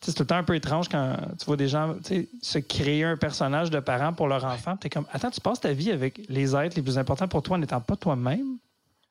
c'est 0.00 0.12
tout 0.12 0.22
le 0.22 0.26
temps 0.26 0.36
un 0.36 0.44
peu 0.44 0.54
étrange 0.54 0.88
quand 0.88 1.16
tu 1.38 1.46
vois 1.46 1.56
des 1.56 1.68
gens 1.68 1.96
se 2.42 2.58
créer 2.58 3.04
un 3.04 3.16
personnage 3.16 3.70
de 3.70 3.80
parent 3.80 4.12
pour 4.12 4.28
leur 4.28 4.44
enfant. 4.44 4.76
Tu 4.76 4.88
es 4.88 4.90
comme, 4.90 5.06
attends, 5.12 5.30
tu 5.30 5.40
passes 5.40 5.60
ta 5.60 5.72
vie 5.72 5.90
avec 5.90 6.20
les 6.28 6.54
êtres 6.54 6.76
les 6.76 6.82
plus 6.82 6.98
importants 6.98 7.28
pour 7.28 7.42
toi 7.42 7.56
en 7.56 7.60
n'étant 7.60 7.80
pas 7.80 7.96
toi-même? 7.96 8.58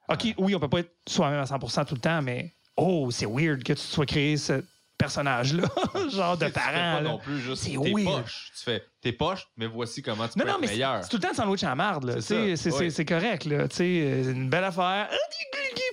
OK, 0.09 0.35
oui, 0.37 0.53
on 0.53 0.59
peut 0.59 0.69
pas 0.69 0.79
être 0.79 0.93
soi-même 1.07 1.39
à 1.39 1.45
100 1.45 1.85
tout 1.85 1.95
le 1.95 2.01
temps, 2.01 2.21
mais 2.21 2.53
oh, 2.75 3.09
c'est 3.09 3.25
weird 3.25 3.63
que 3.63 3.73
tu 3.73 3.79
te 3.79 3.79
sois 3.79 4.05
créé 4.05 4.37
ce 4.37 4.63
personnage-là, 5.03 5.67
genre 6.09 6.37
de 6.37 6.47
parent. 6.47 7.01
non 7.01 7.17
plus 7.17 7.39
juste 7.39 7.63
C'est 7.63 7.71
t'es 7.71 7.91
weird. 7.93 8.21
poche. 8.23 8.51
Tu 8.57 8.63
fais 8.63 8.83
t'es 9.01 9.11
poche, 9.11 9.45
mais 9.57 9.67
voici 9.67 10.01
comment 10.01 10.27
tu 10.29 10.39
Non, 10.39 10.45
peux 10.45 10.49
non, 10.51 10.55
être 10.55 10.61
mais 10.61 10.67
c'est 10.67 10.73
meilleur. 10.73 11.03
c'est 11.03 11.09
tout 11.09 11.17
le 11.17 11.21
temps 11.21 11.29
le 11.29 11.35
sandwich 11.35 11.63
à 11.63 11.69
la 11.69 11.75
marde. 11.75 12.03
là. 12.05 12.21
C'est 12.21 13.05
correct. 13.05 13.45
Là. 13.45 13.67
Tu 13.67 13.75
sais, 13.75 13.83
euh, 13.83 14.31
une 14.31 14.49
belle 14.49 14.63
affaire. 14.63 15.09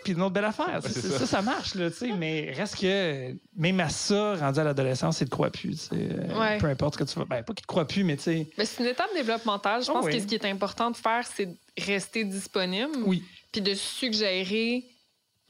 Puis 0.04 0.14
une 0.14 0.22
autre 0.22 0.32
belle 0.32 0.44
affaire. 0.46 0.80
Ça, 0.82 1.26
ça. 1.26 1.42
marche. 1.42 1.74
Là, 1.74 1.90
tu 1.90 1.96
sais, 1.98 2.12
mais 2.12 2.52
reste 2.56 2.78
que 2.80 3.34
même 3.56 3.80
à 3.80 3.88
ça, 3.90 4.36
rendu 4.36 4.58
à 4.61 4.64
l'adolescence, 4.64 5.20
il 5.20 5.26
te 5.26 5.30
croit 5.30 5.50
plus. 5.50 5.90
Euh, 5.92 6.38
Ouais. 6.38 6.56
Peu 6.58 6.66
importe 6.68 6.94
ce 6.94 6.98
que 7.00 7.04
tu 7.04 7.18
vas. 7.18 7.24
Ben, 7.26 7.42
pas 7.42 7.52
qu'il 7.52 7.62
te 7.62 7.66
croit 7.66 7.86
plus, 7.86 8.02
mais 8.04 8.16
tu 8.16 8.22
sais. 8.22 8.48
Mais 8.56 8.64
c'est 8.64 8.82
une 8.82 8.88
étape 8.88 9.11
développementale. 9.14 9.82
Je 9.84 9.90
Ah 9.90 9.94
pense 9.94 10.06
oui. 10.06 10.12
que 10.12 10.20
ce 10.20 10.26
qui 10.26 10.36
est 10.36 10.44
important 10.46 10.90
de 10.90 10.96
faire, 10.96 11.24
c'est 11.26 11.46
de 11.46 11.56
rester 11.84 12.24
disponible 12.24 12.96
Oui. 13.04 13.22
puis 13.52 13.61
de 13.61 13.74
suggérer 13.74 14.84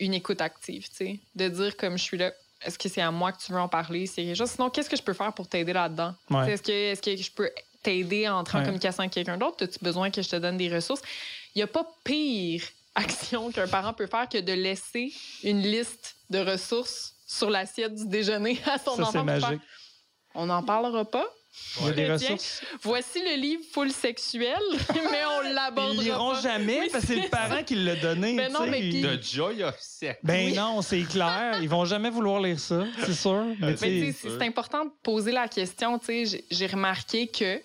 une 0.01 0.15
écoute 0.15 0.41
active. 0.41 0.89
tu 0.89 0.97
sais. 0.97 1.21
De 1.37 1.49
dire 1.49 1.77
comme 1.77 1.97
je 1.99 2.03
suis 2.03 2.17
là, 2.19 2.33
est-ce 2.63 2.79
que 2.79 2.89
c'est 2.89 3.01
à 3.01 3.11
moi 3.11 3.33
que 3.33 3.41
tu 3.43 3.53
veux 3.53 3.59
en 3.61 3.69
parler? 3.69 4.07
C'est 4.07 4.25
quelque 4.25 4.37
chose. 4.37 4.51
Sinon, 4.51 4.71
qu'est-ce 4.71 4.91
que 4.91 4.97
je 4.97 5.03
peux 5.03 5.13
faire 5.15 5.33
pour 5.33 5.49
t'aider 5.49 5.73
là-dedans? 5.73 6.15
Ouais. 6.31 6.53
Est-ce 6.53 6.63
que, 6.63 6.71
est-ce 6.73 7.01
que 7.03 7.17
je 7.17 7.31
peux 7.31 7.51
t'aider 7.83 8.27
à 8.27 8.37
entrer 8.37 8.59
Ouais. 8.59 8.63
en 8.63 8.67
communication 8.67 9.01
avec 9.01 9.13
quelqu'un 9.13 9.37
d'autre? 9.39 9.65
As-tu 9.65 9.79
besoin 9.83 10.11
que 10.11 10.21
je 10.23 10.29
te 10.29 10.37
donne 10.37 10.57
des 10.59 10.73
ressources? 10.75 11.01
Il 11.55 11.59
n'y 11.59 11.63
a 11.63 11.67
pas 11.67 11.87
pire 12.05 12.63
action 12.95 13.51
qu'un 13.51 13.69
parent 13.69 13.93
peut 13.95 14.07
faire 14.07 14.29
que 14.29 14.39
de 14.39 14.53
laisser 14.53 15.13
une 15.45 15.63
liste 15.63 16.17
de 16.29 16.39
ressources 16.39 17.15
sur 17.27 17.49
l'assiette 17.51 17.95
du 17.95 18.07
déjeuner 18.09 18.61
à 18.67 18.79
son 18.79 18.97
Ça, 18.97 19.03
enfant. 19.03 19.13
c'est 19.13 19.19
pour 19.19 19.27
faire, 19.27 19.41
magique. 19.51 19.61
On 20.35 20.47
n'en 20.47 20.63
parlera 20.63 21.05
pas, 21.05 21.27
Il 21.81 21.87
y 21.87 21.89
a 21.89 21.93
des 21.93 22.05
Tiens, 22.05 22.13
ressources. 22.15 22.63
Voici 22.83 23.19
le 23.21 23.37
livre 23.37 23.63
full 23.73 23.91
sexuel, 23.91 24.59
mais 24.95 25.25
on 25.39 25.43
Ils 25.49 25.53
l'abordera 25.55 26.03
l'iront 26.03 26.33
pas. 26.35 26.41
jamais 26.41 26.81
Oui, 26.81 26.89
parce 26.93 27.05
que 27.05 27.15
c'est 27.15 27.21
le 27.23 27.29
parent 27.29 27.63
qui 27.65 27.75
l'a 27.75 27.97
donné. 27.97 28.37
Ben 28.37 28.53
non, 28.53 28.67
mais 28.67 28.81
il- 28.89 29.03
puis- 29.07 29.19
The 29.19 29.23
Joy 29.23 29.65
of 29.65 29.77
Sex. 29.81 30.19
Ben 30.23 30.47
Oui. 30.47 30.55
non, 30.57 30.81
c'est 30.83 31.03
clair. 31.03 31.59
Ils 31.61 31.69
vont 31.69 31.85
jamais 31.85 32.11
vouloir 32.11 32.41
lire 32.41 32.59
ça, 32.61 32.85
c'est 33.05 33.15
sûr. 33.15 33.45
Mais 33.61 33.77
sais, 33.77 34.13
c'est 34.13 34.43
important 34.43 34.85
de 34.85 34.91
poser 35.03 35.33
la 35.33 35.49
question. 35.49 35.99
tu 35.99 36.27
sais, 36.27 36.45
J'ai 36.51 36.67
remarqué 36.67 37.27
que, 37.27 37.57
tu 37.59 37.63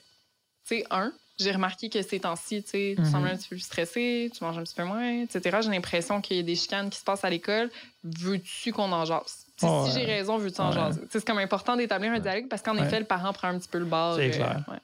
sais, 0.66 0.84
un, 0.90 1.12
j'ai 1.40 1.52
remarqué 1.52 1.90
que 1.90 2.02
ces 2.02 2.20
temps-ci, 2.22 2.64
tu 2.64 2.70
sais, 2.70 2.94
tu 2.96 3.02
Mhm. 3.02 3.12
sembles 3.12 3.28
un 3.28 3.36
petit 3.38 3.50
peu 3.50 3.56
plus 3.56 3.62
stressé, 3.64 4.32
tu 4.36 4.44
manges 4.44 4.58
un 4.58 4.64
petit 4.64 4.76
peu 4.76 4.84
moins, 4.84 5.22
etc. 5.24 5.60
J'ai 5.62 5.70
l'impression 5.70 6.22
qu'il 6.22 6.38
y 6.38 6.40
a 6.40 6.44
des 6.44 6.56
chicanes 6.56 6.90
qui 6.90 6.98
se 7.00 7.04
passent 7.04 7.24
à 7.26 7.30
l'école. 7.30 7.70
Veux-tu 8.04 8.72
qu'on 8.72 8.92
en 8.92 9.06
jase? 9.06 9.45
Si 9.58 9.68
j'ai 9.93 10.06
raison, 10.06 10.38
veux-tu 10.38 10.60
en 10.62 10.70
Ouais. 10.70 10.74
jaser? 10.76 11.01
C'est 11.10 11.26
comme 11.26 11.38
important 11.38 11.76
d'établir 11.76 12.12
un 12.12 12.20
dialogue 12.20 12.47
parce 12.49 12.62
qu'en 12.62 12.76
Ouais. 12.78 12.86
effet, 12.86 12.99
le 12.99 13.06
parent 13.06 13.32
prend 13.34 13.47
un 13.49 13.58
petit 13.58 13.70
peu 13.70 13.78
le 13.80 13.86
bord. 13.86 14.16
C'est 14.18 14.32
clair. 14.32 14.64
ouais. 14.68 14.78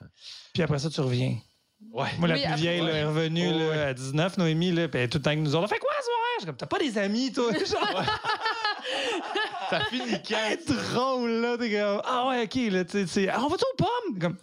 Puis 0.53 0.63
après 0.63 0.80
ça, 0.80 0.89
tu 0.89 1.01
reviens. 1.01 1.36
Ouais. 1.91 2.07
Moi, 2.19 2.28
la 2.28 2.36
Oui, 2.36 2.41
plus 2.41 2.47
après- 2.47 2.61
vieille, 2.61 2.82
là, 2.82 2.91
est 2.93 3.03
revenue 3.05 3.49
Oh, 3.53 3.57
là, 3.59 3.67
ouais. 3.69 3.82
à 3.82 3.93
19, 3.93 4.38
Noémie, 4.38 4.72
là, 4.72 4.88
puis 4.88 4.99
elle 4.99 5.05
est 5.05 5.09
tout 5.09 5.17
le 5.17 5.24
temps 5.24 5.32
avec 5.32 5.41
nous 5.41 5.55
autres. 5.55 5.65
On 5.65 5.67
fait 5.67 5.80
quoi 5.80 5.91
ce 5.99 6.05
soir? 6.05 6.15
Je 6.36 6.39
suis 6.41 6.45
comme, 6.45 6.55
t'as 6.57 6.65
pas 6.67 6.78
des 6.80 6.97
amis, 6.97 7.34
toi? 7.34 7.51
Genre, 7.53 8.03
Ça 9.69 9.80
finit 9.89 10.22
quand? 10.28 10.57
c'est 10.67 10.93
drôle, 10.93 11.30
là. 11.32 11.57
T'es 11.57 11.72
comme, 11.72 12.01
ah 12.05 12.28
ouais, 12.28 12.43
ok, 12.43 12.72
là, 12.72 12.86
tu 12.86 13.07
sais, 13.07 13.30
on 13.36 13.47
va-tu 13.47 13.63
aux 13.63 13.76
pommes? 13.78 14.19
Comme, 14.19 14.38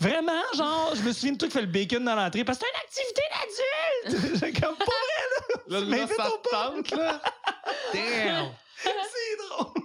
vraiment, 0.00 0.32
genre, 0.54 0.92
je 0.94 1.02
me 1.02 1.12
souviens 1.12 1.32
de 1.32 1.38
toi 1.38 1.48
qui 1.48 1.54
fait 1.54 1.60
le 1.60 1.66
bacon 1.66 2.04
dans 2.04 2.14
l'entrée 2.14 2.44
parce 2.44 2.58
que 2.58 2.64
c'est 2.64 2.70
une 2.72 4.10
activité 4.10 4.20
d'adulte! 4.20 4.40
J'ai 4.44 4.60
comme, 4.60 4.76
pas 4.76 4.84
Là, 5.68 5.80
Mais 5.86 5.98
là, 5.98 6.06
fais 6.06 6.14
ça 6.14 6.28
tente, 6.50 6.90
là. 6.92 7.20
Damn! 7.94 8.46
C'est 8.82 9.48
drôle! 9.48 9.82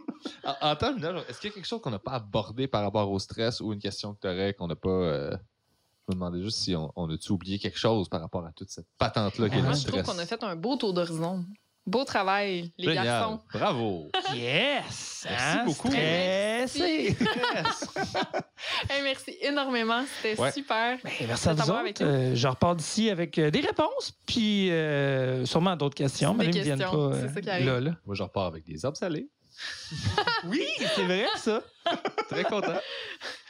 En, 0.62 0.72
en 0.72 0.76
terminant, 0.76 1.16
est-ce 1.28 1.40
qu'il 1.42 1.50
y 1.50 1.54
a 1.54 1.56
quelque 1.56 1.66
chose 1.68 1.82
qu'on 1.82 1.92
n'a 1.92 2.00
pas 2.00 2.14
abordé 2.14 2.68
par 2.68 2.84
rapport 2.84 3.10
au 3.12 3.20
stress 3.20 3.60
ou 3.62 3.74
une 3.74 3.80
question 3.80 4.14
que 4.14 4.20
tu 4.22 4.28
aurais 4.28 4.54
qu'on 4.54 4.68
n'a 4.68 4.76
pas. 4.76 4.90
euh, 4.90 5.32
Je 6.08 6.14
me 6.14 6.16
demandais 6.16 6.42
juste 6.42 6.60
si 6.60 6.76
on, 6.76 6.92
on 6.96 7.10
a-tu 7.10 7.32
oublié 7.32 7.60
quelque 7.60 7.78
chose 7.78 8.08
par 8.10 8.22
rapport 8.22 8.46
à 8.46 8.52
toute 8.54 8.70
cette 8.70 8.88
patente-là 8.98 9.50
qu'est 9.50 9.58
Ah, 9.58 9.62
Moi, 9.62 9.72
le 9.72 9.76
je 9.78 9.88
trouve 9.88 10.00
stress? 10.02 10.16
qu'on 10.16 10.22
a 10.22 10.26
fait 10.26 10.44
un 10.44 10.56
beau 10.56 10.76
tour 10.78 10.94
d'horizon. 10.94 11.46
Beau 11.88 12.04
travail, 12.04 12.70
les 12.78 12.90
Génial. 12.90 13.06
garçons. 13.06 13.40
Bravo! 13.54 14.12
Yes! 14.36 15.26
Merci 15.30 15.44
hein, 15.58 15.64
beaucoup. 15.66 15.88
stressé. 15.88 17.16
Hey, 18.90 19.02
merci 19.04 19.38
énormément. 19.42 20.04
C'était 20.22 20.40
Ouais. 20.40 20.52
super. 20.52 20.98
Ben, 21.04 21.12
merci 21.28 21.48
à 21.50 21.54
vous 21.54 21.62
autres. 21.62 21.76
avec 21.76 22.00
nous. 22.02 22.08
Euh, 22.08 22.36
je 22.36 22.48
repars 22.48 22.76
d'ici 22.76 23.10
avec 23.10 23.38
euh, 23.38 23.50
des 23.52 23.62
réponses, 23.62 24.12
puis 24.26 24.70
euh, 24.72 25.46
sûrement 25.46 25.76
d'autres 25.78 25.96
questions. 25.96 26.34
Des 26.34 26.38
Mais 26.48 26.48
ne 26.48 26.52
viennent 26.64 26.80
questions, 26.80 27.10
pas 27.10 27.16
c'est 27.16 27.24
euh, 27.28 27.34
ça 27.34 27.42
qui 27.42 27.50
arrive. 27.50 27.66
là, 27.68 27.80
là. 27.80 27.92
Moi, 28.06 28.16
je 28.16 28.24
repars 28.24 28.46
avec 28.46 28.66
des 28.66 28.84
arbres 28.86 28.98
salés. 28.98 29.30
Oui, 30.44 30.64
c'est 30.96 31.04
vrai, 31.04 31.26
ça. 31.38 31.62
Très 32.30 32.44
content. 32.44 32.80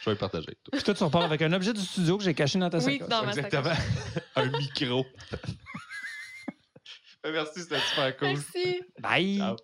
Je 0.01 0.05
vais 0.05 0.11
le 0.11 0.17
partager 0.17 0.45
avec 0.47 0.63
toi. 0.63 0.71
Puis 0.71 0.83
toi, 0.83 0.93
tu 0.93 1.03
repars 1.03 1.23
avec 1.23 1.41
un 1.41 1.51
objet 1.53 1.73
du 1.73 1.81
studio 1.81 2.17
que 2.17 2.23
j'ai 2.23 2.33
caché 2.33 2.57
dans 2.59 2.69
ta 2.69 2.77
Oui, 2.77 2.93
sacoche. 2.99 3.09
dans 3.09 3.23
ma 3.23 3.31
Exactement. 3.31 3.73
un 4.37 4.45
micro. 4.57 5.05
Merci, 7.31 7.61
c'était 7.61 7.79
super 7.79 8.17
cool. 8.17 8.27
Merci. 8.29 8.81
Bye! 8.99 9.37
Ciao. 9.37 9.55